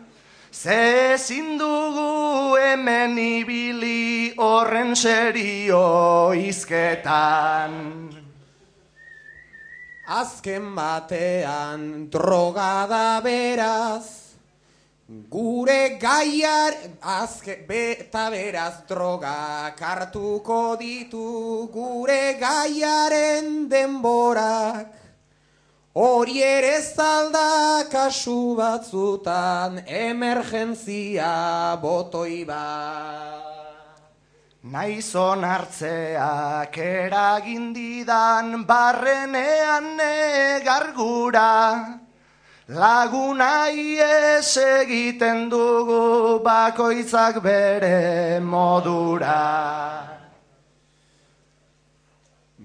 Ze 0.52 1.14
ezin 1.14 1.60
dugu 1.60 2.58
hemen 2.58 3.18
ibili 3.18 4.34
horren 4.38 4.96
serio 4.96 6.34
izketan. 6.34 8.10
Azken 10.10 10.74
batean 10.74 12.10
droga 12.10 12.88
da 12.90 13.22
beraz, 13.22 14.34
gure 15.30 16.00
gaiar, 16.02 16.74
azke, 17.00 17.60
beta 17.68 18.32
beraz 18.34 18.82
droga 18.90 19.70
kartuko 19.78 20.76
ditu 20.82 21.70
gure 21.70 22.40
gaiaren 22.42 23.70
denborak. 23.70 24.98
Hori 26.00 26.40
ere 26.40 26.78
zalda 26.80 27.84
kasu 27.92 28.56
batzutan 28.56 29.82
emergentzia 29.84 31.76
botoi 31.82 32.46
bat. 32.48 34.00
Naizon 34.64 35.44
hartzeak 35.44 36.78
eragin 36.78 37.74
didan 37.76 38.64
barrenean 38.70 39.98
negargura. 40.00 41.52
Laguna 42.70 43.68
ies 43.68 44.56
egiten 44.56 45.50
dugu 45.52 46.40
bakoitzak 46.48 47.44
bere 47.44 48.40
modura. 48.40 49.44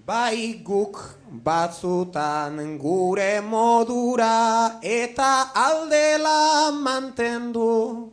Bai 0.07 0.63
guk 0.63 1.24
batzutan 1.43 2.79
gure 2.79 3.41
modura 3.41 4.79
eta 4.83 5.51
aldela 5.55 6.71
mantendu. 6.71 8.13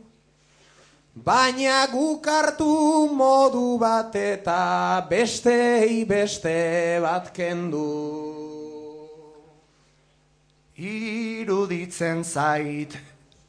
Baina 1.14 1.86
guk 1.92 2.26
hartu 2.26 3.12
modu 3.14 3.78
bat 3.78 4.14
eta 4.16 5.06
bestei 5.10 6.04
beste 6.08 6.98
bat 7.02 7.30
kendu. 7.36 7.86
Iruditzen 10.74 12.24
zait, 12.24 12.96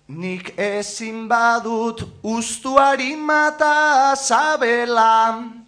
nik 0.07 0.53
ezin 0.59 1.27
badut 1.27 2.03
ustuari 2.21 3.15
mata 3.15 4.13
sabela. 4.13 5.62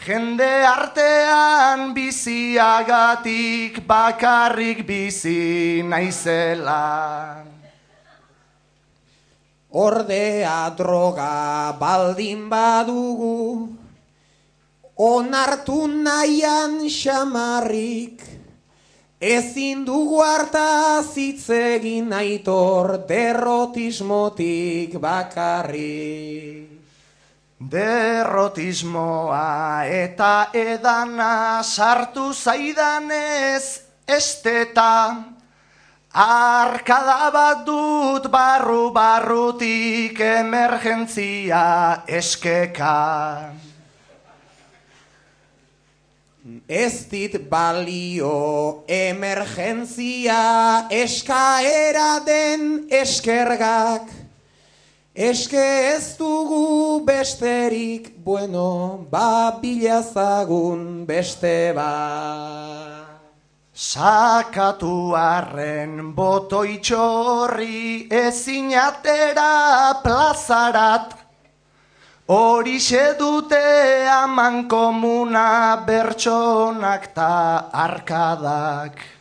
Jende 0.00 0.64
artean 0.64 1.92
biziagatik 1.92 3.82
bakarrik 3.84 4.80
bizi 4.88 5.84
naizela. 5.84 7.44
Ordea 9.76 10.72
droga 10.72 11.76
baldin 11.76 12.48
badugu, 12.48 13.68
onartu 14.96 15.84
nahian 15.84 16.80
xamarrik, 16.88 18.24
ezin 19.20 19.84
dugu 19.84 20.24
hartaz 20.24 21.12
hitz 21.12 21.52
egin 21.60 22.08
aitor 22.24 23.04
derrotismotik 23.04 24.96
bakarrik. 24.96 26.79
Derrotismoa 27.60 29.84
eta 29.84 30.48
edana 30.56 31.60
sartu 31.62 32.32
zaidanez 32.32 33.84
esteta. 34.08 35.24
Arkada 36.10 37.30
bat 37.30 37.66
dut 37.66 38.30
barru 38.32 38.90
barrutik 38.96 40.20
emergentzia 40.24 42.04
eskeka. 42.08 43.52
Ez 46.66 47.04
dit 47.12 47.36
balio 47.50 48.84
emergentzia 48.88 50.88
eskaera 50.88 52.24
den 52.24 52.88
eskergak. 52.88 54.19
Eske 55.20 55.60
ez 55.60 56.16
dugu 56.16 57.04
besterik, 57.04 58.06
bueno, 58.24 59.04
ba 59.10 59.52
bilazagun 59.60 61.04
beste 61.04 61.74
ba. 61.76 63.04
Sakatu 63.74 65.12
arren 65.12 66.14
botoitxorri 66.16 68.08
ezin 68.08 68.72
atera 68.72 70.00
plazarat. 70.00 71.12
Horixe 72.26 73.12
dute 73.20 74.08
aman 74.08 74.68
komuna 74.72 75.84
bertsonak 75.84 77.12
ta 77.12 77.68
arkadak. 77.68 79.19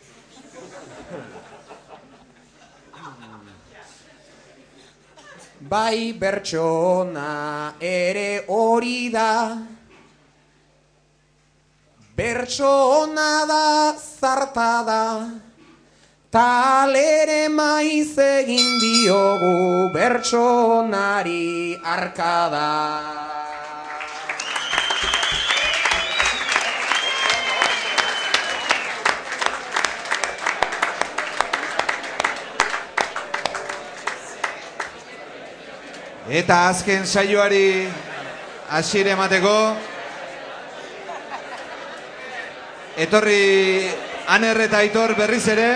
Bai 5.70 6.14
bertsona 6.18 7.76
ere 7.80 8.44
hori 8.48 9.12
da, 9.14 9.56
bertsona 12.18 13.46
da 13.46 13.94
zarta 13.94 14.72
da, 14.88 15.04
talere 16.34 17.50
maiz 17.54 18.18
egin 18.18 18.82
diogu 18.82 19.94
bertsonari 19.94 21.78
arkada. 21.86 23.49
Eta 36.30 36.68
azken 36.70 37.08
saioari 37.10 37.90
hasiera 38.70 39.16
emateko 39.16 39.54
etorri 43.02 43.90
Aner 44.30 44.62
eta 44.62 44.78
Aitor 44.84 45.16
berriz 45.18 45.48
ere. 45.50 45.70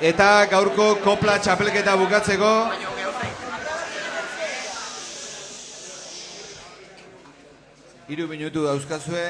Eta 0.00 0.30
gaurko 0.54 0.88
kopla 1.04 1.36
txapelketa 1.44 1.98
bukatzeko. 2.00 2.54
Hiru 8.08 8.26
minutu 8.32 8.64
dauzkazue 8.64 9.28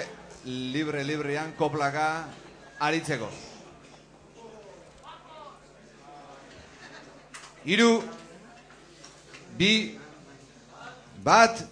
libre-librean 0.50 1.54
koplaka 1.58 2.06
aritzeko. 2.82 3.28
Hiru, 7.64 7.90
bi, 9.58 9.74
bat, 11.22 11.66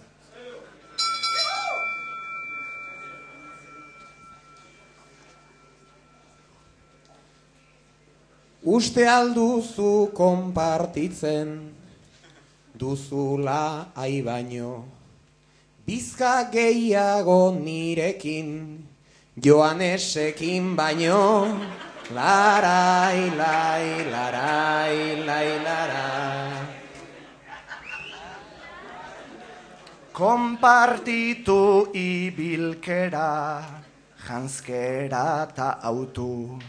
Uste 8.69 9.05
alduzu 9.07 10.11
konpartitzen 10.13 11.53
duzula 12.77 13.89
ai 13.95 14.19
baino 14.21 14.98
Bizka 15.89 16.51
gehiago 16.53 17.49
nirekin 17.49 18.49
Joanesekin 19.41 20.75
baino 20.77 21.49
Larai, 22.13 23.33
lai, 23.33 24.05
larai, 24.13 25.25
lai, 25.25 25.49
larai 25.65 26.61
Konpartitu 30.13 31.89
ibilkera, 31.95 33.31
janskera 34.27 35.25
eta 35.49 35.69
autu. 35.81 36.59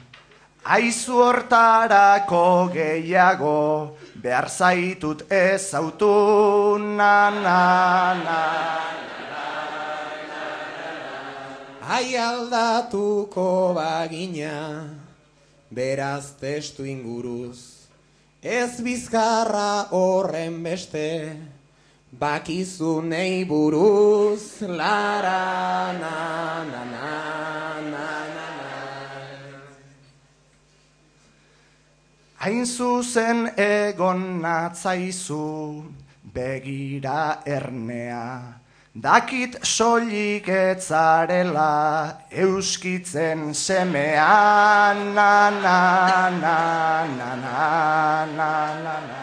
Aizu 0.65 1.17
hortarako 1.25 2.69
gehiago, 2.73 3.97
behar 4.21 4.49
zaitut 4.49 5.25
ez 5.33 5.73
autu, 5.75 6.77
na, 6.79 7.31
na, 7.31 8.15
na. 8.25 8.41
Ai 11.91 12.15
aldatuko 12.15 13.73
bagina, 13.75 14.85
beraz 15.73 16.37
testu 16.39 16.85
inguruz, 16.85 17.89
ez 18.43 18.81
bizkarra 18.85 19.89
horren 19.91 20.63
beste, 20.63 21.35
bakizu 22.13 23.01
nei 23.03 23.45
buruz, 23.45 24.61
lara, 24.61 25.91
na, 25.99 26.63
na, 26.69 26.85
na, 26.85 27.11
na, 27.91 28.07
na, 28.37 28.50
Hain 32.41 32.65
zuzen 32.65 33.51
egon 33.61 34.41
natzaizu, 34.41 35.85
begira 36.33 37.43
ernea, 37.45 38.23
dakit 38.97 39.59
soilik 39.61 40.49
etzarela, 40.49 42.17
euskitzen 42.33 43.53
semea, 43.53 44.95
na, 45.19 45.35
na, 45.51 45.77
na, 46.41 46.57
na, 47.13 47.37
na, 47.45 48.25
na, 48.33 48.51
na, 48.87 48.97
na. 49.11 49.23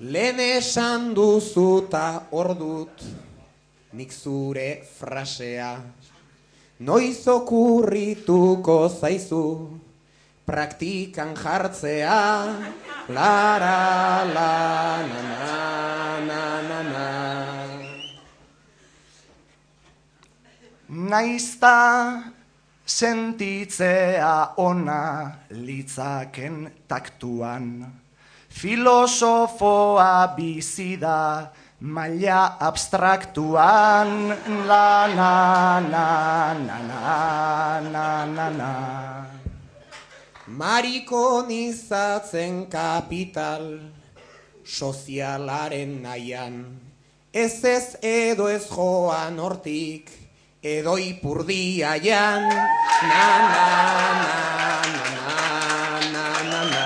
Lehen 0.00 0.40
esan 0.40 1.12
duzu 1.12 1.84
ta 1.92 2.30
ordut, 2.32 3.04
nik 3.92 4.08
zure 4.08 4.70
frasea, 4.96 5.72
noiz 6.80 7.26
okurrituko 7.28 8.82
zaizu, 8.88 9.44
praktikan 10.46 11.34
jartzea, 11.38 12.50
lara, 13.08 14.24
la, 14.26 14.54
na, 15.06 15.20
na, 15.22 15.54
na, 16.26 16.42
na, 16.68 16.78
na. 16.82 17.08
Naizta 20.92 21.78
sentitzea 22.84 24.54
ona 24.56 25.30
litzaken 25.50 26.70
taktuan, 26.88 27.86
filosofoa 28.50 30.34
bizi 30.36 30.96
da 31.00 31.48
maila 31.80 32.58
abstraktuan, 32.60 34.28
la, 34.66 35.06
na, 35.06 35.32
na, 35.80 36.06
na, 36.54 36.78
na, 36.82 37.80
na, 37.80 38.26
na, 38.26 38.50
na. 38.50 39.41
Marikonizatzen 40.52 42.68
kapital 42.68 43.80
sozialaren 44.60 46.04
nahian. 46.04 46.76
Ez 47.32 47.64
ez 47.64 47.96
edo 48.04 48.52
ez 48.52 48.68
joan 48.68 49.40
hortik 49.40 50.12
edo 50.60 51.00
ipurdiaian 51.00 52.44
Na 52.52 53.48
na 53.48 53.64
na 54.20 54.36
na 55.24 55.40
na 56.12 56.28
na 56.50 56.60
na. 56.68 56.84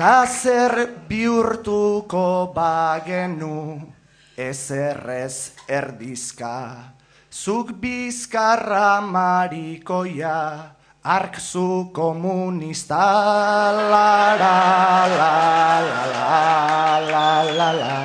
Ta 0.00 0.24
zer 0.24 1.04
bihurtuko 1.04 2.56
bagenu 2.56 3.76
ezerrez 4.36 5.52
erdizka. 5.68 6.96
Zuk 7.28 7.76
bizkarra 7.76 9.04
marikoia 9.04 10.79
Ark 11.02 11.40
zu 11.40 11.88
komunista 11.92 13.72
la 13.72 14.36
la 14.36 15.06
la 15.08 15.80
la 15.80 17.00
la 17.00 17.42
la 17.56 17.72
la. 17.72 18.00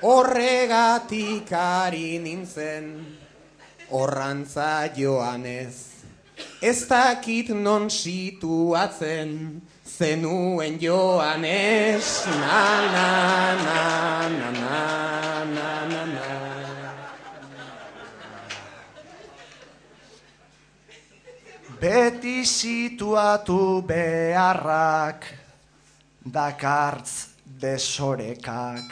Horregatik 0.00 1.52
ari 1.52 2.18
nintzen 2.18 3.04
Horrantza 3.90 4.88
joanez. 4.96 6.00
Ez 6.62 6.88
dakit 6.88 7.48
non 7.52 7.90
situatzen 7.90 9.60
Zenuen 9.84 10.80
joanez. 10.80 12.24
Na 12.40 12.88
na 12.88 13.10
na 13.52 13.82
na 14.28 14.54
na 14.64 15.44
na 15.44 15.84
na 15.92 16.04
na. 16.06 16.57
Beti 21.78 22.42
situatu 22.42 23.86
beharrak 23.86 25.22
dakartz 26.26 27.38
desorekak. 27.46 28.82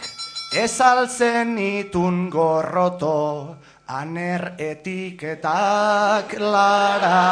Ez 0.55 0.79
altzen 0.81 1.59
itun 1.59 2.31
gorroto 2.31 3.57
aner 3.91 4.55
etiketak 4.63 6.39
lara 6.39 7.23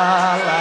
la, 0.42 0.60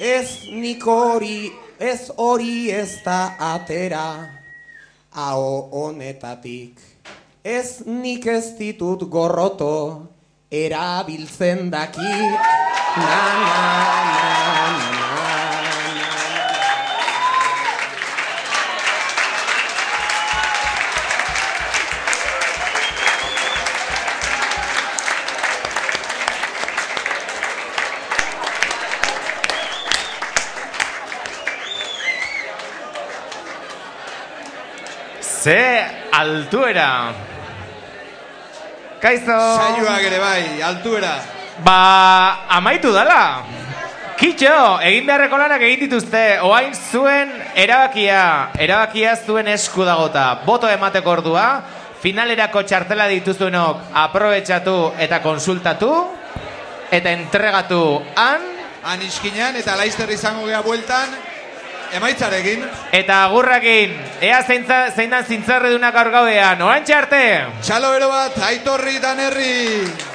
Ez 0.00 0.48
nik 0.48 0.80
hori, 0.80 1.52
ez 1.76 2.08
hori 2.16 2.70
ez 2.72 3.04
da 3.04 3.36
atera 3.36 4.32
Aho 5.12 5.68
honetatik 5.76 6.89
Ez 7.42 7.80
nik 7.86 8.26
ez 8.26 8.52
ditut 8.58 9.00
gorroto 9.08 10.08
Erabiltzen 10.50 11.70
dakit 11.70 12.36
Na 12.96 13.20
na 13.40 13.60
na 14.12 14.28
na 14.52 14.90
na 14.92 15.20
Ze 35.40 35.86
altuera. 36.12 37.29
Kaizo. 39.00 39.32
Saioak 39.32 40.04
ere 40.04 40.18
bai, 40.20 40.62
altuera. 40.62 41.14
Ba, 41.64 42.46
amaitu 42.52 42.92
dala. 42.92 43.42
Kitxo, 44.20 44.76
egin 44.84 45.06
beharreko 45.08 45.38
lanak 45.40 45.62
egin 45.64 45.86
dituzte, 45.86 46.22
oain 46.44 46.74
zuen 46.76 47.32
erabakia, 47.56 48.52
erabakia 48.60 49.14
zuen 49.16 49.48
esku 49.48 49.86
dagota. 49.88 50.26
Boto 50.44 50.68
emateko 50.68 51.14
ordua, 51.16 51.46
finalerako 52.04 52.62
txartela 52.68 53.08
dituzuenok 53.08 53.96
aprobetxatu 54.04 54.76
eta 55.00 55.22
konsultatu, 55.24 55.92
eta 56.92 57.16
entregatu 57.16 57.82
han, 58.20 58.44
Han 58.80 59.02
iskinean 59.04 59.56
eta 59.60 59.74
laizter 59.76 60.08
izango 60.08 60.46
gea 60.48 60.62
bueltan, 60.64 61.10
emaitzarekin. 61.92 62.64
eta 62.92 63.24
agurrakin, 63.24 63.96
ea 64.20 64.42
zeintza, 64.42 64.90
zein 64.90 65.10
dan 65.10 65.24
zintzarredunak 65.24 65.94
gaur 65.94 66.10
gaudean, 66.10 66.62
oantxe 66.62 66.94
arte! 66.94 67.24
Txalo 67.62 67.92
bero 67.96 68.08
bat, 68.08 68.38
aitorri 68.50 68.98
danerri. 68.98 69.56
Momentu 69.84 70.09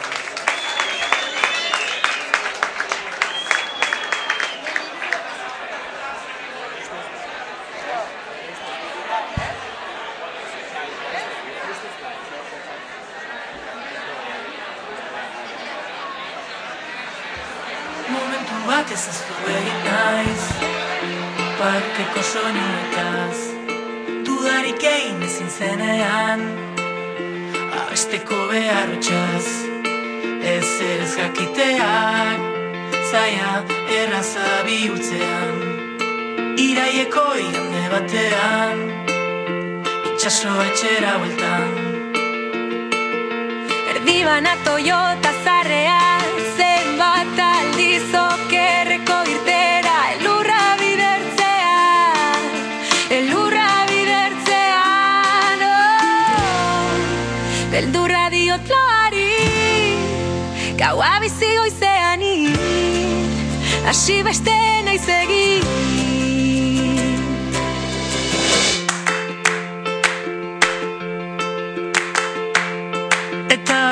Zaila 33.25 33.53
erraza 33.89 34.47
bihurtzean. 34.65 35.55
Iraieko 36.65 37.23
igande 37.45 37.81
batean. 37.93 38.83
Itxaso 40.11 40.53
etxera 40.65 41.15
bueltan. 41.23 41.71
Erdibana 43.93 44.53
Toyota 44.67 45.31
zarrean 45.43 46.14
Hasi 63.85 64.23
beste 64.23 64.55
naiz 64.85 65.07
egin. 65.21 65.73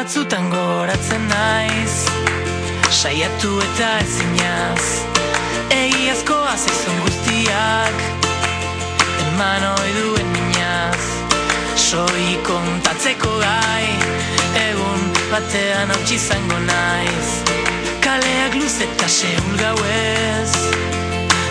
Batzutan 0.03 0.49
goratzen 0.51 1.27
naiz. 1.29 1.93
Saiatu 2.91 3.53
eta 3.63 3.91
ezinaz 4.01 4.83
Egiazkoa 5.71 6.57
zaizun 6.57 6.99
guztiak. 7.05 8.03
Eman 9.29 9.63
ohi 9.69 9.95
duen 10.01 10.29
minaz. 10.35 11.07
Soi 11.87 12.35
kontatzeko 12.43 13.31
gai. 13.45 13.87
Egun 14.67 15.07
batean 15.31 15.95
hautsi 15.95 16.19
zango 16.19 16.59
naiz 16.67 17.62
Kaleak 18.03 18.55
luz 18.59 18.81
eta 18.83 19.07
seul 19.07 19.55
gauez 19.57 20.51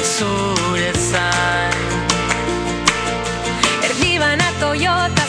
Zure 0.05 0.93
zain. 0.93 1.77
Erdi 3.89 4.19
bana 4.21 4.49
Toyota 4.61 5.22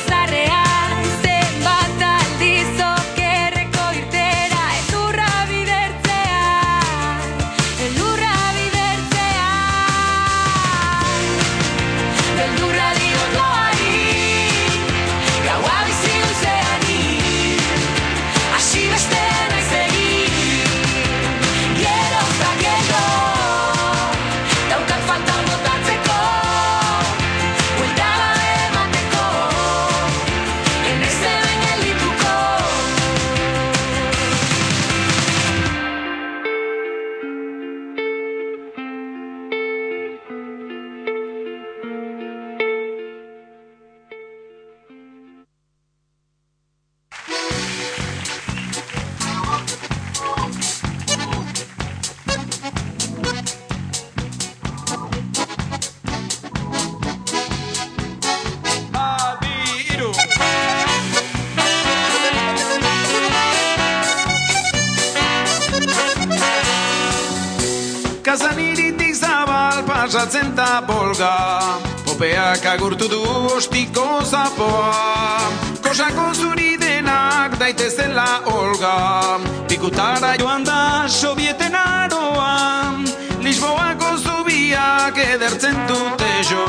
edertzen 85.54 85.88
dute 85.88 86.32
jo. 86.50 86.66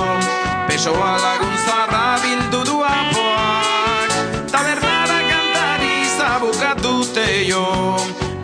Pesoa 0.68 1.16
lagun 1.16 1.56
zarra 1.66 2.18
bildu 2.22 2.64
du 2.64 2.82
apoak 2.84 4.10
Tabernara 4.52 5.20
kantari 5.30 5.94
zabukatute 6.18 7.28
jo. 7.48 7.64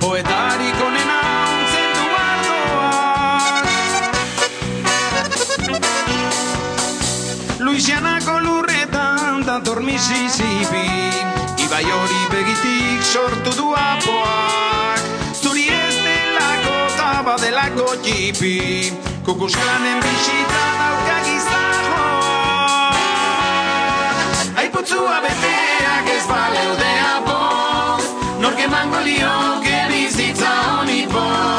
Poetarik 0.00 0.80
onena 0.86 1.20
ontzen 1.52 1.90
du 1.96 2.06
ardoak. 2.28 3.66
Luisianako 7.60 8.38
lurretan 8.40 9.44
dator 9.44 9.80
Mississippi 9.80 10.88
Ibai 11.66 11.84
hori 11.84 12.22
begitik 12.32 13.00
sortu 13.12 13.52
du 13.56 13.68
apoak 13.76 15.00
Zuri 15.42 15.68
ez 15.68 15.96
delako 16.04 16.76
taba 16.96 17.34
delako 17.44 17.88
jipi 18.04 19.09
Kukusklanen 19.24 20.00
bisita 20.02 20.62
dauka 20.78 21.16
gizajoa 21.24 22.92
Aiputzua 24.56 25.20
beteak 25.26 26.08
ez 26.16 26.24
baleude 26.32 26.92
apoz 27.12 28.04
Nork 28.40 28.64
emango 28.64 29.04
lioke 29.04 29.78
bizitza 29.92 30.56
honi 30.72 31.06
poz 31.12 31.49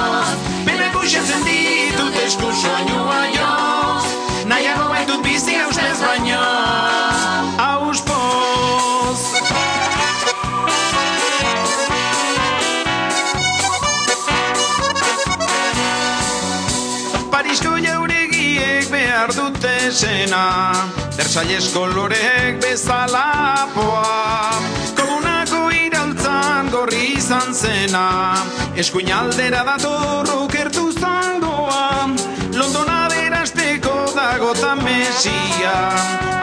zena 19.91 20.71
Versalles 21.17 21.67
koloreek 21.73 22.61
bezala 22.61 23.67
poa. 23.75 24.51
Komunako 24.95 25.69
iraltzan 25.75 26.69
gorri 26.71 27.17
izan 27.17 27.53
zena 27.53 28.35
Eskuinaldera 28.75 29.63
dator 29.67 30.29
okertu 30.37 30.91
zangoa. 30.91 32.07
Londona 32.55 33.07
berasteko 33.11 33.95
dago 34.15 34.53
ta 34.53 34.75
mesia 34.75 35.75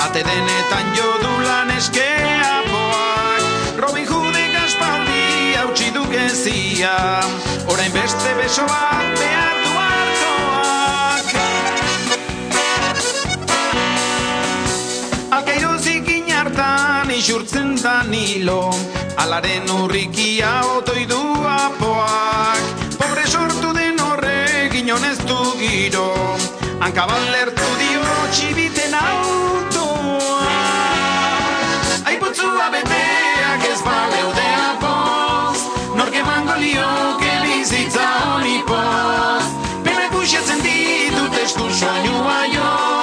Ate 0.05 0.25
denetan 0.25 0.95
jodulan 0.97 1.73
eskea 1.77 2.55
poak 2.69 3.81
Robin 3.81 4.09
Hoodek 4.09 4.57
aspaldi 4.65 5.55
hautsi 5.57 5.93
dukezia 5.97 6.97
Orain 7.69 7.93
beste 7.93 8.35
besoak 8.41 9.07
behar 9.21 9.57
du 9.65 9.88
isurtzen 17.29 17.75
da 17.83 18.03
nilo 18.09 18.71
Alaren 19.21 19.69
urrikia 19.69 20.63
otoi 20.77 21.05
du 21.11 21.21
apoak. 21.45 22.63
Pobre 22.97 23.25
sortu 23.29 23.73
den 23.77 24.01
horrek 24.01 24.73
inonez 24.81 25.19
du 25.29 25.37
giro 25.61 26.07
Hankabal 26.81 27.27
lertu 27.35 27.69
dio 27.83 28.07
txibiten 28.33 28.97
autoa 29.01 30.41
Aiputzua 32.09 32.71
beteak 32.77 33.67
ez 33.73 33.81
baleude 33.85 34.51
apoz 34.71 35.67
Nork 36.01 36.17
emango 36.23 36.57
lioke 36.63 37.35
bizitza 37.45 38.07
honi 38.25 38.63
poz. 38.71 39.51
Pena 39.85 40.09
kuxatzen 40.17 40.65
ditut 40.65 41.43
esku 41.45 41.69
soinua 41.83 42.39
joz 42.57 42.98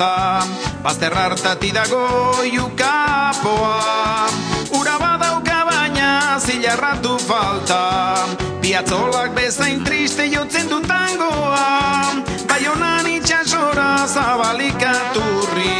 Plata 0.00 0.40
Bazterrartati 0.80 1.70
dago 1.76 2.40
iukapoa. 2.40 4.28
Ura 4.72 4.96
badauka 4.96 5.58
baina 5.68 6.40
zilarratu 6.40 7.18
falta 7.20 8.24
Piatzolak 8.62 9.36
bezain 9.36 9.84
triste 9.84 10.24
jotzen 10.32 10.72
du 10.72 10.80
tangoa. 10.88 12.16
Baionan 12.48 13.12
itxasora 13.12 14.06
zabalikaturri 14.08 15.76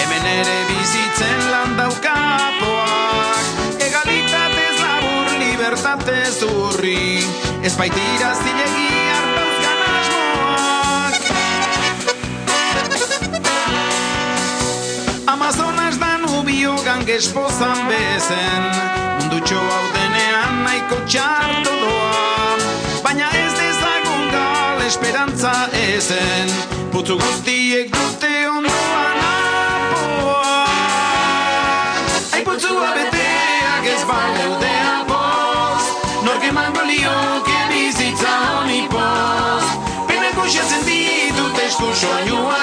Hemen 0.00 0.24
ere 0.32 0.58
bizitzen 0.72 1.50
lan 1.52 1.76
daukapoak. 1.76 3.44
Egalitatez 3.90 4.76
labur 4.80 5.34
libertatez 5.36 6.38
urri 6.48 7.20
Ez 7.60 7.76
baitira 7.76 8.32
zilegi 8.40 8.89
Danubio 16.60 17.16
esposan 17.16 17.88
bezen. 17.88 18.64
Mundutxo 19.18 19.56
hau 19.56 19.86
denean 19.94 20.58
nahiko 20.64 20.98
txarto 21.08 21.72
doa. 21.82 22.58
Baina 23.04 23.30
ez 23.32 23.52
dezagun 23.56 24.26
gal 24.34 24.82
esperantza 24.84 25.52
ezen. 25.72 26.52
Putzu 26.92 27.16
guztiek 27.16 27.88
dute 27.94 28.32
ondoan 28.50 29.22
apoa. 29.30 30.66
Ai 32.34 32.42
putzua 32.44 32.92
beteak 32.98 33.88
ez 33.94 34.02
baleude 34.12 34.74
apoz. 34.98 35.88
Nork 36.28 36.44
emango 36.50 36.84
lioke 36.92 37.60
bizitza 37.72 38.36
honi 38.50 38.82
poz. 38.92 39.64
Penak 40.12 40.44
usatzen 40.44 40.84
ditut 40.92 41.64
esku 41.64 41.88
soinua 42.04 42.60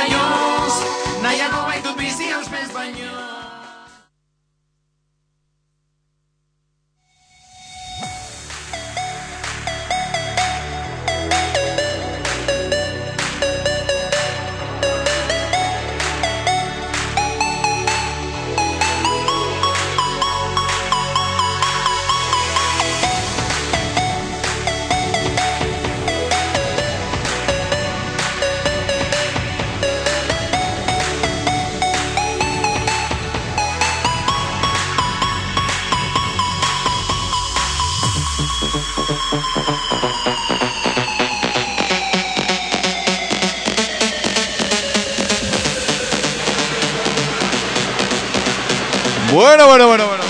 Bueno, 49.37 49.67
bueno, 49.67 49.87
bueno, 49.87 50.03
bueno. 50.07 50.23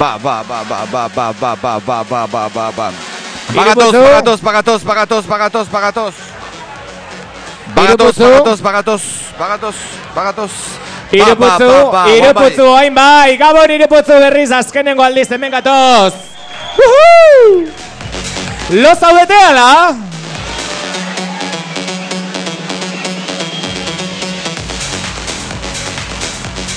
Va, 0.00 0.16
va, 0.16 0.42
va, 0.42 0.62
va, 0.64 0.84
va, 0.92 1.08
va, 1.08 1.32
va, 1.32 1.54
va, 1.54 1.78
va, 1.78 2.02
va, 2.02 2.26
va, 2.26 2.48
va, 2.48 2.70
va. 2.70 2.90
Pagatos, 3.54 3.94
pagatos, 3.94 4.40
pagatos, 4.40 4.82
pagatos, 4.82 5.24
pagatos, 5.26 5.68
pagatos. 5.68 6.14
Pagatos, 7.76 8.16
pagatos, 8.16 8.60
pagatos, 8.60 9.02
pagatos, 9.38 9.76
pagatos. 10.16 10.50
Ireputzu, 11.12 11.70
ireputzu, 12.16 12.66
hain 12.74 12.94
bai, 12.94 13.36
gabon 13.36 13.70
ireputzu 13.70 14.18
berriz 14.18 14.50
azkenengo 14.50 15.04
aldiz 15.04 15.30
hemen 15.30 15.52
gatoz. 15.52 16.12
Lo 18.70 18.96
zaudete 18.96 19.32
ala? 19.32 19.94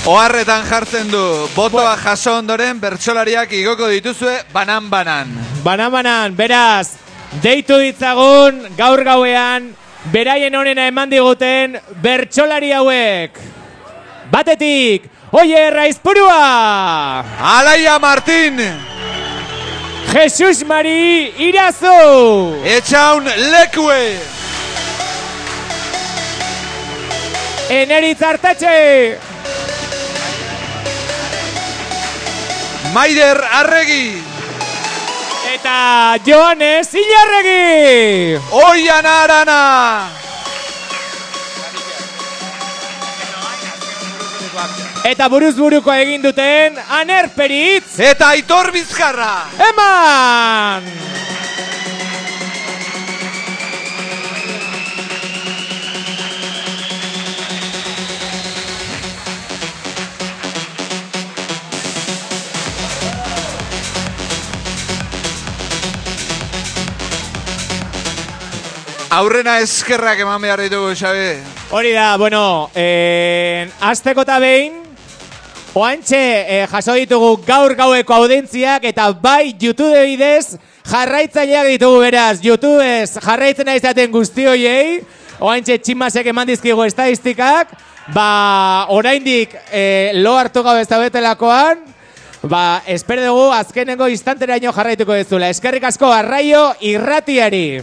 Oharretan 0.08 0.64
jartzen 0.64 1.10
du, 1.12 1.22
botoa 1.52 1.92
jaso 2.00 2.38
ondoren 2.38 2.78
bertsolariak 2.80 3.50
igoko 3.52 3.90
dituzue 3.92 4.38
banan-banan. 4.52 5.28
Banan-banan, 5.60 6.32
beraz, 6.38 6.96
deitu 7.44 7.76
ditzagun 7.82 8.62
gaur 8.78 9.04
gauean, 9.04 9.68
beraien 10.08 10.56
onena 10.56 10.86
eman 10.88 11.12
diguten 11.12 11.76
bertsolari 12.00 12.72
hauek. 12.72 13.36
Batetik, 14.32 15.04
oie 15.36 15.68
raizpurua! 15.70 16.40
Alaia 17.58 17.98
Martin! 18.00 18.56
Jesus 20.14 20.64
Mari 20.64 21.28
Irazu! 21.44 22.56
Etxaun 22.64 23.28
Lekue! 23.52 24.16
Eneritz 27.68 28.22
Artatxe! 28.22 29.29
Maider 32.92 33.38
Arregi! 33.52 34.20
Eta 35.54 36.16
Joanes 36.26 36.88
Ilarregi! 36.92 38.40
Oian 38.50 39.06
Arana! 39.06 40.08
Eta 45.04 45.28
buruz 45.28 45.54
buruko 45.56 45.92
egin 45.94 46.22
duten 46.22 46.76
Aner 46.98 47.30
Peritz! 47.36 47.94
Eta 47.98 48.32
Aitor 48.34 48.72
Bizkarra! 48.74 49.46
Eman! 49.70 50.90
Aurrena 69.10 69.56
eskerrak 69.58 70.20
eman 70.22 70.38
behar 70.38 70.60
ditugu, 70.62 70.92
Xabi. 70.94 71.40
Hori 71.74 71.90
da, 71.90 72.14
bueno, 72.16 72.70
eh, 72.78 73.66
azteko 73.82 74.22
eta 74.22 74.36
behin, 74.38 74.76
oantxe 75.74 76.20
eh, 76.46 76.66
jaso 76.70 76.94
ditugu 76.94 77.32
gaur 77.42 77.74
gaueko 77.74 78.14
audentziak 78.14 78.84
eta 78.86 79.08
bai 79.10 79.56
YouTube 79.58 80.04
bidez 80.06 80.60
jarraitzaileak 80.86 81.72
ditugu 81.72 82.04
beraz. 82.04 82.38
YouTubez 82.44 83.18
jarraitzen 83.24 83.66
nahi 83.66 83.80
izaten 83.82 84.12
guzti 84.14 84.46
hoiei, 84.46 85.00
oantxe 85.42 85.80
tximasek 85.82 86.28
eman 86.30 86.46
dizkigu 86.52 86.84
estadistikak, 86.86 87.72
ba, 88.14 88.86
oraindik 88.94 89.56
eh, 89.72 90.12
lo 90.22 90.36
hartu 90.38 90.62
gabe 90.62 90.84
ez 90.84 90.88
daubetelakoan, 90.92 91.82
ba, 92.46 92.84
espero 92.86 93.26
dugu 93.26 93.50
azkenengo 93.58 94.06
instanteraino 94.06 94.70
jarraituko 94.70 95.18
dezula. 95.18 95.50
Eskerrik 95.50 95.88
asko 95.90 96.12
arraio 96.14 96.62
irratiari. 96.78 97.82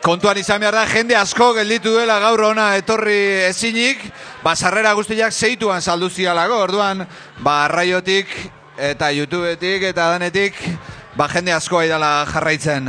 Kontuan 0.00 0.38
izan 0.40 0.62
behar 0.62 0.72
da, 0.72 0.86
jende 0.88 1.16
asko 1.16 1.50
gelditu 1.58 1.92
dela 1.92 2.16
gaur 2.22 2.40
ona 2.48 2.70
etorri 2.80 3.44
ezinik, 3.44 4.00
ba, 4.40 4.54
sarrera 4.56 4.94
guztiak 4.96 5.34
zeituan 5.34 5.82
saldu 5.84 6.08
zialako, 6.08 6.56
orduan, 6.64 7.04
ba, 7.44 7.66
arraiotik 7.66 8.32
eta 8.80 9.10
YouTubetik 9.12 9.84
eta 9.90 10.08
danetik, 10.14 10.56
ba, 11.18 11.28
jende 11.28 11.52
asko 11.52 11.82
aidala 11.82 12.24
jarraitzen. 12.32 12.88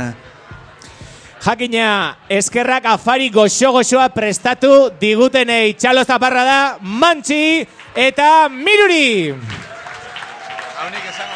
Jakina, 1.42 2.16
eskerrak 2.32 2.86
afari 2.88 3.28
goxo-goxoa 3.34 4.08
prestatu 4.14 4.88
digutenei 5.00 5.74
txalo 5.74 6.06
zaparra 6.08 6.44
da, 6.48 6.60
mantxi 6.80 7.66
eta 7.92 8.48
miruri! 8.48 9.34
Haunik 10.80 11.04
esango 11.12 11.31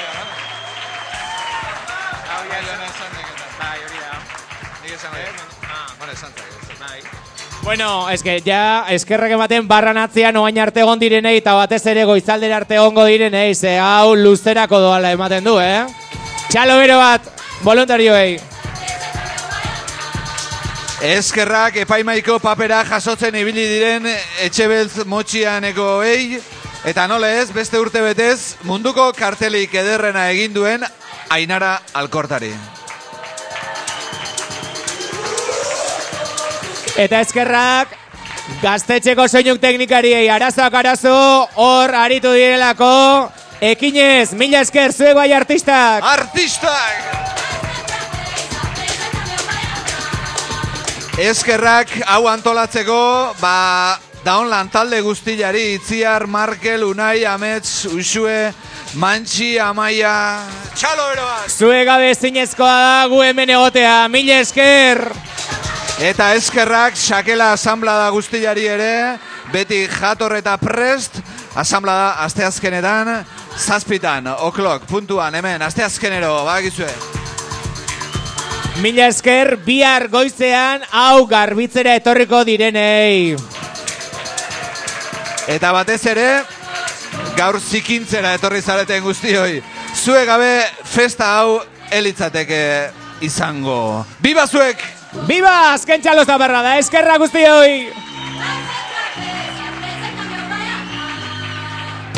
Bueno, 7.67 8.09
eske, 8.15 8.37
ja, 8.47 8.85
eskerrak 8.95 9.33
ematen 9.35 9.65
barran 9.67 9.99
atzean 9.99 10.37
oain 10.39 10.59
arte 10.63 10.85
egon 10.85 11.01
direnei 11.03 11.33
eta 11.41 11.57
batez 11.59 11.81
ere 11.91 12.05
goizaldera 12.07 12.61
arte 12.61 12.77
egongo 12.79 13.03
direnei, 13.11 13.57
ze 13.59 13.73
hau 13.83 14.15
luzerako 14.15 14.79
doala 14.85 15.11
ematen 15.11 15.43
du, 15.43 15.57
eh? 15.59 15.83
Txalo 16.47 16.77
bero 16.79 17.01
bat, 17.01 17.27
voluntarioei. 17.67 18.39
Eskerrak 21.11 21.83
epaimaiko 21.83 22.39
papera 22.39 22.85
jasotzen 22.87 23.35
ibili 23.43 23.67
diren 23.75 24.07
etxebeltz 24.47 25.03
motxianeko 25.11 25.91
ei, 26.07 26.39
eta 26.87 27.11
nola 27.11 27.35
ez, 27.43 27.51
beste 27.51 27.83
urte 27.83 28.07
betez, 28.07 28.55
munduko 28.63 29.11
kartelik 29.19 29.75
ederrena 29.75 30.31
egin 30.31 30.55
duen 30.55 30.87
Ainara 31.35 31.81
Alkortari. 31.99 32.55
Eta 36.97 37.19
eskerrak 37.21 37.91
gaztetxeko 38.63 39.27
soinuk 39.29 39.59
teknikariei 39.61 40.31
arazoak 40.33 40.75
arazo 40.81 41.13
hor 41.61 41.93
aritu 41.93 42.33
direlako 42.33 43.29
ekinez, 43.61 44.33
mila 44.33 44.63
esker 44.65 44.95
zuek 44.97 45.13
bai 45.19 45.29
artistak. 45.37 46.01
Artistak! 46.09 47.27
Eskerrak 51.21 51.93
hau 52.13 52.27
antolatzeko, 52.33 53.03
ba, 53.41 53.99
daun 54.25 54.49
lantalde 54.49 55.03
guztiari, 55.05 55.75
Itziar, 55.77 56.27
Markel, 56.27 56.85
Unai, 56.85 57.25
Amets, 57.25 57.87
Usue, 57.93 58.53
Mantxi, 58.97 59.59
Amaia, 59.61 60.17
txalo 60.73 61.13
beroak! 61.13 61.49
Zue 61.53 61.85
gabe 61.89 62.13
zinezkoa 62.15 62.75
da 62.89 63.07
gu 63.13 63.23
hemen 63.25 63.57
egotea, 63.57 64.03
mila 64.13 64.41
esker! 64.45 65.26
Eta 65.97 66.35
eskerrak 66.37 66.93
sakela 66.97 67.55
asamblada 67.55 68.11
guztiari 68.13 68.67
ere, 68.69 69.17
beti 69.49 69.87
jator 69.89 70.35
eta 70.37 70.59
prest, 70.61 71.23
asamblada 71.57 72.11
asteazkenetan, 72.27 73.25
zazpitan, 73.57 74.27
oklok, 74.45 74.85
puntuan, 74.91 75.35
hemen, 75.35 75.63
asteazkenero, 75.65 76.45
bagizue. 76.45 76.91
Mila 78.85 79.07
esker, 79.09 79.55
bihar 79.65 80.11
goizean, 80.13 80.85
hau 80.93 81.25
garbitzera 81.31 81.95
etorriko 81.97 82.43
direnei. 82.45 83.33
Eta 85.49 85.71
batez 85.73 86.03
ere, 86.13 86.27
gaur 87.41 87.57
zikintzera 87.57 88.35
etorri 88.37 88.61
zareten 88.61 89.01
guztioi. 89.07 89.63
Zue 89.97 90.27
gabe 90.29 90.61
festa 90.85 91.39
hau 91.39 91.57
elitzateke 91.89 92.61
izango. 93.25 94.05
Biba 94.21 94.45
zuek! 94.45 94.96
Biba, 95.27 95.73
azken 95.75 96.03
txalos 96.03 96.27
da 96.27 96.37
berra 96.39 96.63
da, 96.63 96.77
eskerra 96.79 97.17
guztioi! 97.19 97.93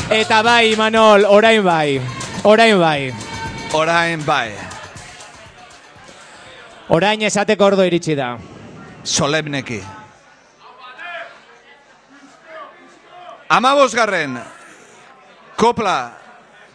Eta 0.08 0.41
bai, 0.42 0.73
Manol, 0.76 1.26
orain 1.28 1.60
bai. 1.65 2.00
Orain 2.49 2.78
bai. 2.81 3.12
Orain 3.76 4.25
bai. 4.25 4.52
Orain 6.89 7.23
esateko 7.28 7.67
ordo 7.67 7.84
iritsi 7.84 8.17
da. 8.17 8.39
Solemneki. 9.05 9.83
Amabosgarren, 13.52 14.39
kopla, 15.57 15.99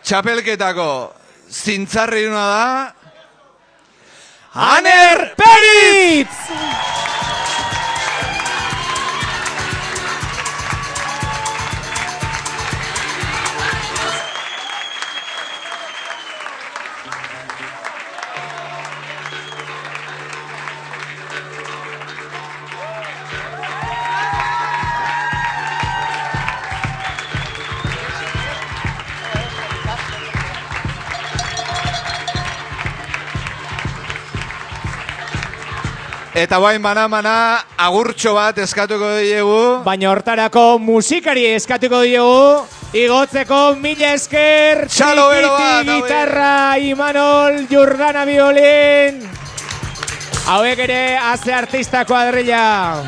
txapelketako 0.05 0.89
zintzarriuna 1.49 2.45
da... 2.49 3.02
Aner 4.55 5.33
Peritz! 5.35 7.12
Eta 36.33 36.57
bain 36.57 36.81
mana-mana 36.81 37.61
agurtxo 37.77 38.31
bat 38.33 38.57
eskatuko 38.57 39.11
diegu. 39.21 39.57
Baina 39.85 40.09
hortarako 40.09 40.79
musikari 40.81 41.43
eskatuko 41.53 41.99
diegu. 42.01 42.63
Igotzeko 42.93 43.59
mila 43.81 44.11
esker, 44.13 44.83
Txalo 44.89 45.27
bero 45.29 45.51
bat, 45.53 45.85
gitarra, 45.87 46.77
Imanol, 46.77 47.63
Jurdana 47.69 48.25
violin. 48.25 49.21
Hauek 50.49 50.81
ere, 50.85 51.01
haze 51.17 51.53
artista 51.53 52.03
kuadrilla. 52.05 53.01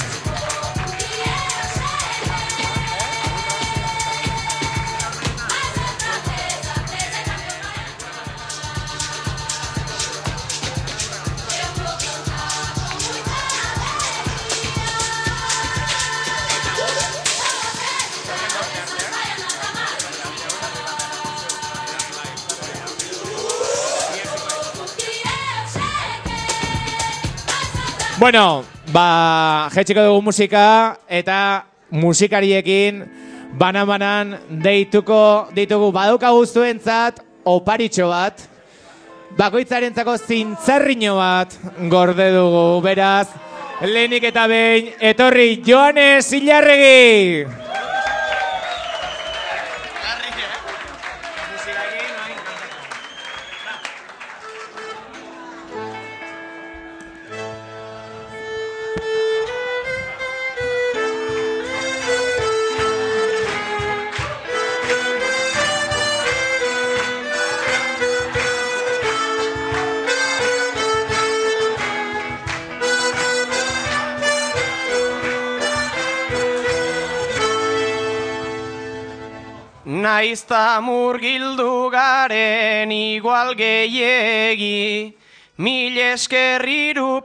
Bueno, 28.17 28.63
ba, 28.93 29.67
jetxiko 29.75 29.99
dugu 30.07 30.21
musika 30.23 30.95
eta 31.11 31.65
musikariekin 31.91 33.01
banan-banan 33.59 34.37
deituko 34.63 35.49
ditugu 35.51 35.89
baduka 35.91 36.31
guztuentzat 36.31 37.19
oparitxo 37.43 38.07
bat, 38.07 38.39
bakoitzarentzako 39.35 40.15
zintzarriño 40.15 41.17
bat 41.19 41.59
gorde 41.91 42.29
dugu, 42.31 42.79
beraz, 42.87 43.27
lehenik 43.83 44.31
eta 44.31 44.47
behin, 44.47 44.93
etorri 45.11 45.59
Joanes 45.67 46.31
Ilarregi! 46.39 47.43
Naizta 80.35 80.81
murgildu 80.83 81.89
garen 81.89 82.91
igual 82.91 83.55
gehiegi, 83.55 85.15
mil 85.63 85.97
esker 85.97 86.59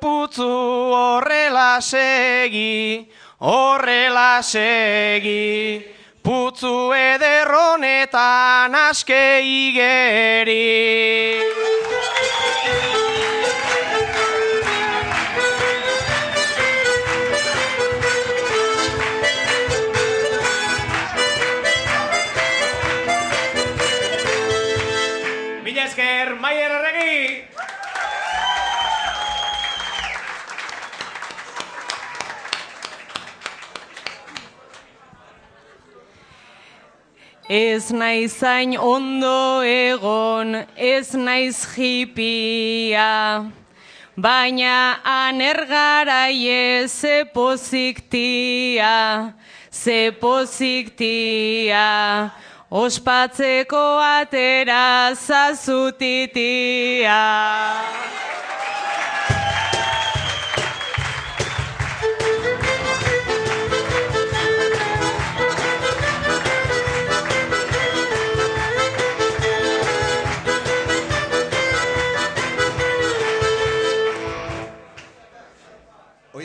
putzu 0.01 0.47
horrela 0.47 1.81
segi, 1.81 3.11
horrela 3.41 4.41
segi. 4.43 5.83
Putzu 6.23 6.93
ederronetan 6.95 8.77
aske 8.77 9.43
igeri. 9.43 10.71
Ez 37.51 37.91
naiz 37.91 38.37
zain 38.39 38.77
ondo 38.79 39.59
egon, 39.67 40.55
ez 40.79 41.17
naiz 41.19 41.65
jipia, 41.75 43.51
baina 44.15 45.03
anergarai 45.03 46.87
ze 46.87 47.25
poziktia, 47.35 49.35
ze 49.69 50.13
poziktia, 50.13 52.31
ospatzeko 52.71 53.99
atera 53.99 55.13
zazutitia. 55.17 57.19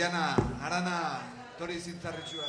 Oiana, 0.06 0.36
arana, 0.62 0.98
tori 1.58 1.80
zintzarritxua. 1.80 2.46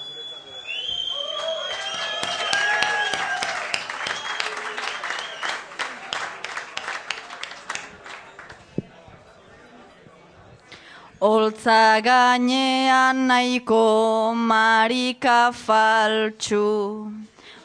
Oltza 11.23 12.03
gainean 12.05 13.25
nahiko 13.27 14.35
marika 14.37 15.51
faltsu, 15.65 17.11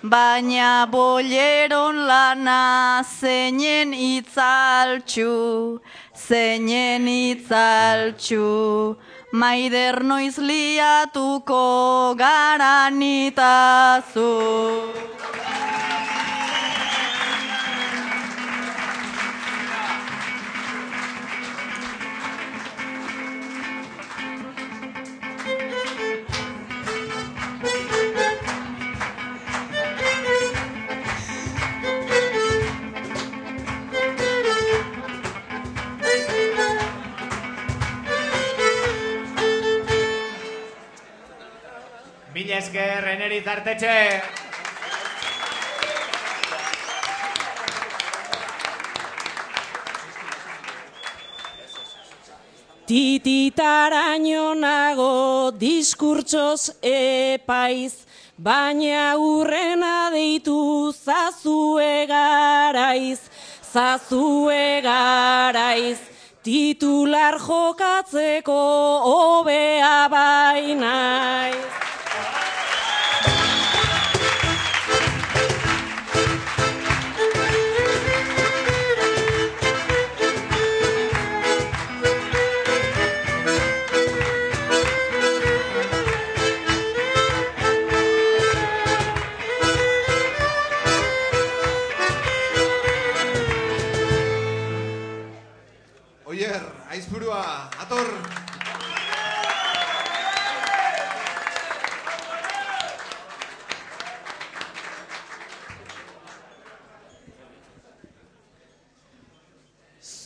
baina 0.02 0.88
boleron 0.90 2.08
lana 2.08 3.03
zeinen 3.03 3.92
itzaltxu, 3.92 5.82
zeinen 6.16 7.08
itzaltxu, 7.08 8.95
Maider 9.32 10.03
noiz 10.03 10.35
liatuko 10.38 12.16
garanitazu. 12.19 12.92
Mila 42.42 42.56
esker, 42.58 43.06
eneritz 43.06 43.45
artetxe. 43.45 43.95
Tititaraino 52.90 54.56
nago 54.58 55.52
diskurtsoz 55.61 56.80
epaiz, 56.82 58.08
baina 58.42 59.03
urrena 59.22 60.10
deitu 60.16 60.58
zazue 60.98 62.08
garaiz, 62.10 63.20
zazue 63.70 64.82
garaiz. 64.82 66.02
Titular 66.42 67.38
jokatzeko 67.38 68.60
hobea 69.06 69.95
bainaiz. 70.10 71.91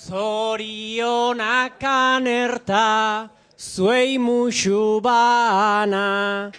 Zorionak 0.06 1.82
anerta, 1.82 3.28
zuei 3.58 4.20
musu 4.20 5.02
bana, 5.02 6.52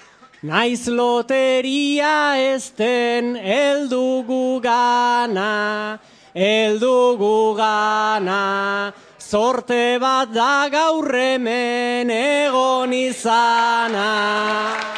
naiz 0.42 0.88
loteria 0.88 2.34
ezten 2.42 3.36
eldugu 3.36 4.60
gana, 4.60 6.00
eldugu 6.34 7.54
gana. 7.54 8.92
Zorte 9.20 10.00
bat 10.00 10.34
da 10.34 10.68
gaur 10.68 11.14
hemen 11.14 12.10
egon 12.10 12.92
izana. 12.92 14.95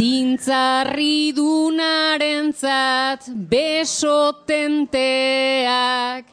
Zintzarri 0.00 1.28
dunarentzat 1.36 3.28
besotenteak, 3.50 6.24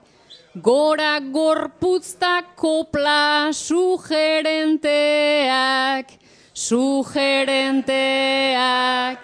gora 0.68 1.16
gorputzta 1.20 2.36
kopla 2.56 3.52
sugerenteak, 3.52 6.08
sugerenteak, 6.56 9.20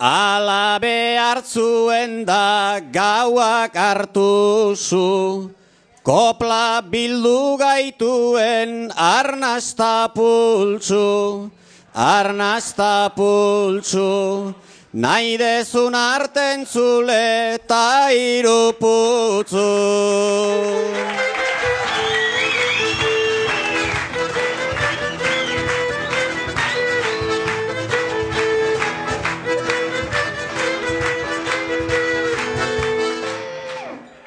Ala 0.00 0.80
behartzuen 0.82 2.24
da 2.26 2.80
gauak 2.90 3.78
hartu 3.78 4.74
zu, 4.74 5.54
kopla 6.02 6.82
bildu 6.82 7.54
gaituen 7.62 8.90
arnazta 8.90 10.10
pultzu, 10.10 11.46
arnazta 11.94 13.14
pultzu, 13.14 14.50
nahi 14.92 15.36
dezun 15.38 15.94
arten 15.94 16.66
zule 16.66 17.54
eta 17.54 18.10
iruputzu. 18.10 19.68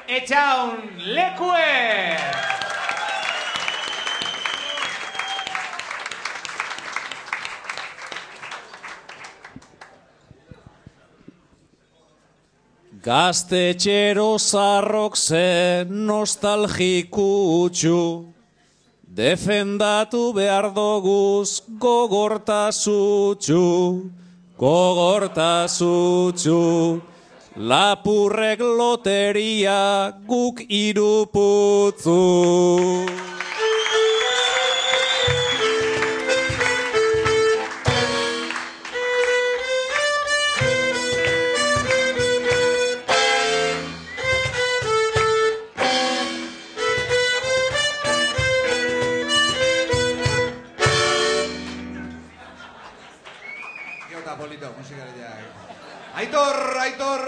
Etxaun 0.08 0.78
lekue! 1.14 2.23
Gaztetxero 13.04 14.40
zarrok 14.40 15.12
zen 15.14 16.08
nostalgikutxu, 16.08 18.32
defendatu 19.04 20.32
behar 20.32 20.72
doguz 20.72 21.60
gogortasutxu, 21.78 24.08
gogortasutxu. 24.56 27.02
Lapurrek 27.56 28.60
loteria 28.64 30.12
guk 30.26 30.60
iruputzu. 30.66 32.14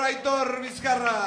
Aitor 0.06 0.62
Bizkarra! 0.62 1.18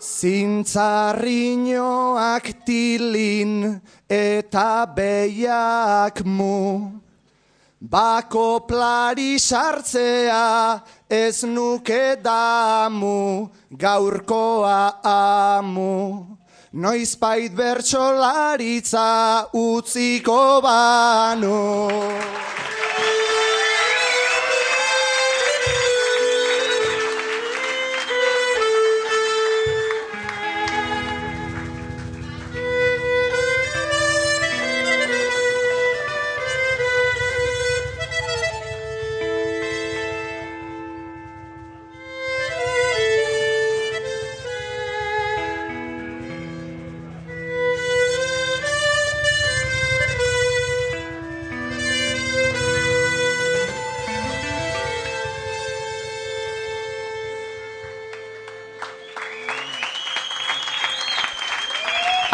Zintzarriñoak 0.00 1.04
tilin 2.64 3.52
eta 4.08 4.88
beiak 4.96 6.24
mu 6.24 7.04
Bako 7.84 8.64
plari 8.64 9.36
sartzea 9.36 10.80
ez 11.14 11.44
nuke 11.44 12.16
damu, 12.22 13.50
gaurkoa 13.70 15.00
amu. 15.04 16.26
Noizbait 16.72 17.54
bertsolaritza 17.54 19.08
utziko 19.54 20.60
banu. 20.64 21.60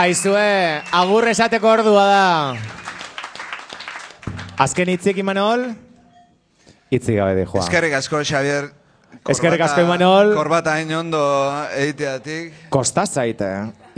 Aizue, 0.00 0.80
agur 0.96 1.26
esateko 1.28 1.68
ordua 1.68 2.04
da. 2.08 2.28
Azken 4.64 4.88
hitzik 4.88 5.18
Imanol? 5.20 5.66
Hitzik 6.88 7.18
gabe 7.18 7.34
di, 7.36 7.44
Juan. 7.44 7.60
Eskerrik 7.60 7.98
asko, 7.98 8.22
Xavier. 8.24 8.70
Eskerrik 9.28 9.60
asko, 9.66 9.84
Imanol. 9.84 10.32
Korbata 10.38 10.78
hain 10.78 10.94
ondo 10.96 11.20
eiteatik. 11.76 12.54
Kostaz 12.72 13.10
zaite. 13.12 13.50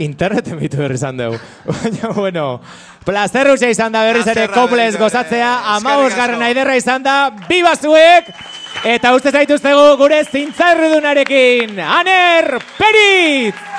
Internet 0.03 0.51
emitu 0.51 0.83
berri 0.83 0.99
izan 0.99 1.23
dugu. 1.23 1.39
Baina, 1.71 2.11
bueno, 2.17 2.47
plazer 3.07 3.53
usia 3.53 3.71
izan 3.71 3.95
da 3.95 4.03
berriz 4.03 4.27
ere 4.27 4.49
ere. 4.49 4.91
gozatzea, 4.99 5.53
amabos 5.77 6.13
garren 6.17 6.41
aiderra 6.41 6.75
izan 6.75 7.03
da, 7.03 7.29
biba 7.47 7.77
zuek! 7.79 8.27
Eta 8.83 9.15
uste 9.15 9.31
zaituztegu 9.31 9.95
gure 9.95 10.23
zintzarrudunarekin, 10.25 11.79
Aner 11.79 12.59
Peritz! 12.75 13.72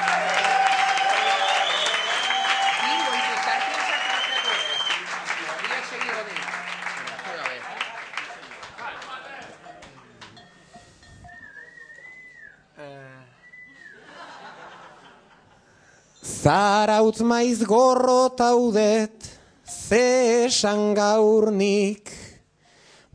Zarautz 16.45 17.25
maiz 17.25 17.65
gorro 17.65 18.29
taudet, 18.37 19.17
ze 19.65 20.45
esan 20.45 20.93
gaurnik. 20.93 22.13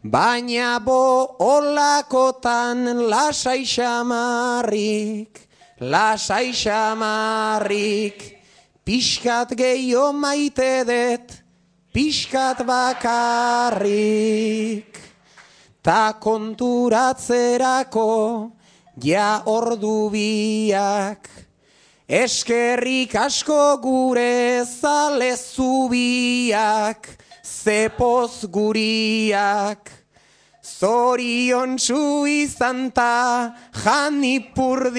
Baina 0.01 0.81
bo 0.81 1.37
olakotan 1.37 3.05
lasai 3.11 3.69
xamarrik, 3.69 5.45
lasai 5.77 6.49
xamarrik. 6.57 8.41
Piskat 8.83 9.53
gehiago 9.53 10.09
maite 10.13 10.83
det, 10.89 11.43
piskat 11.93 12.65
bakarrik. 12.65 13.89
Ta 15.85 16.17
konturatzerako, 16.17 18.49
ja 18.97 19.45
ordu 19.45 20.09
biak. 20.09 21.48
Eskerrik 22.09 23.13
asko 23.13 23.77
gure 23.83 24.65
zale 24.65 25.35
zubiak, 25.37 27.05
zepoz 27.45 28.49
guriak, 28.49 29.91
zorion 30.65 31.77
txu 31.77 32.25
izan 32.25 32.89
ta 32.89 33.53
janipurdiak. 33.83 34.89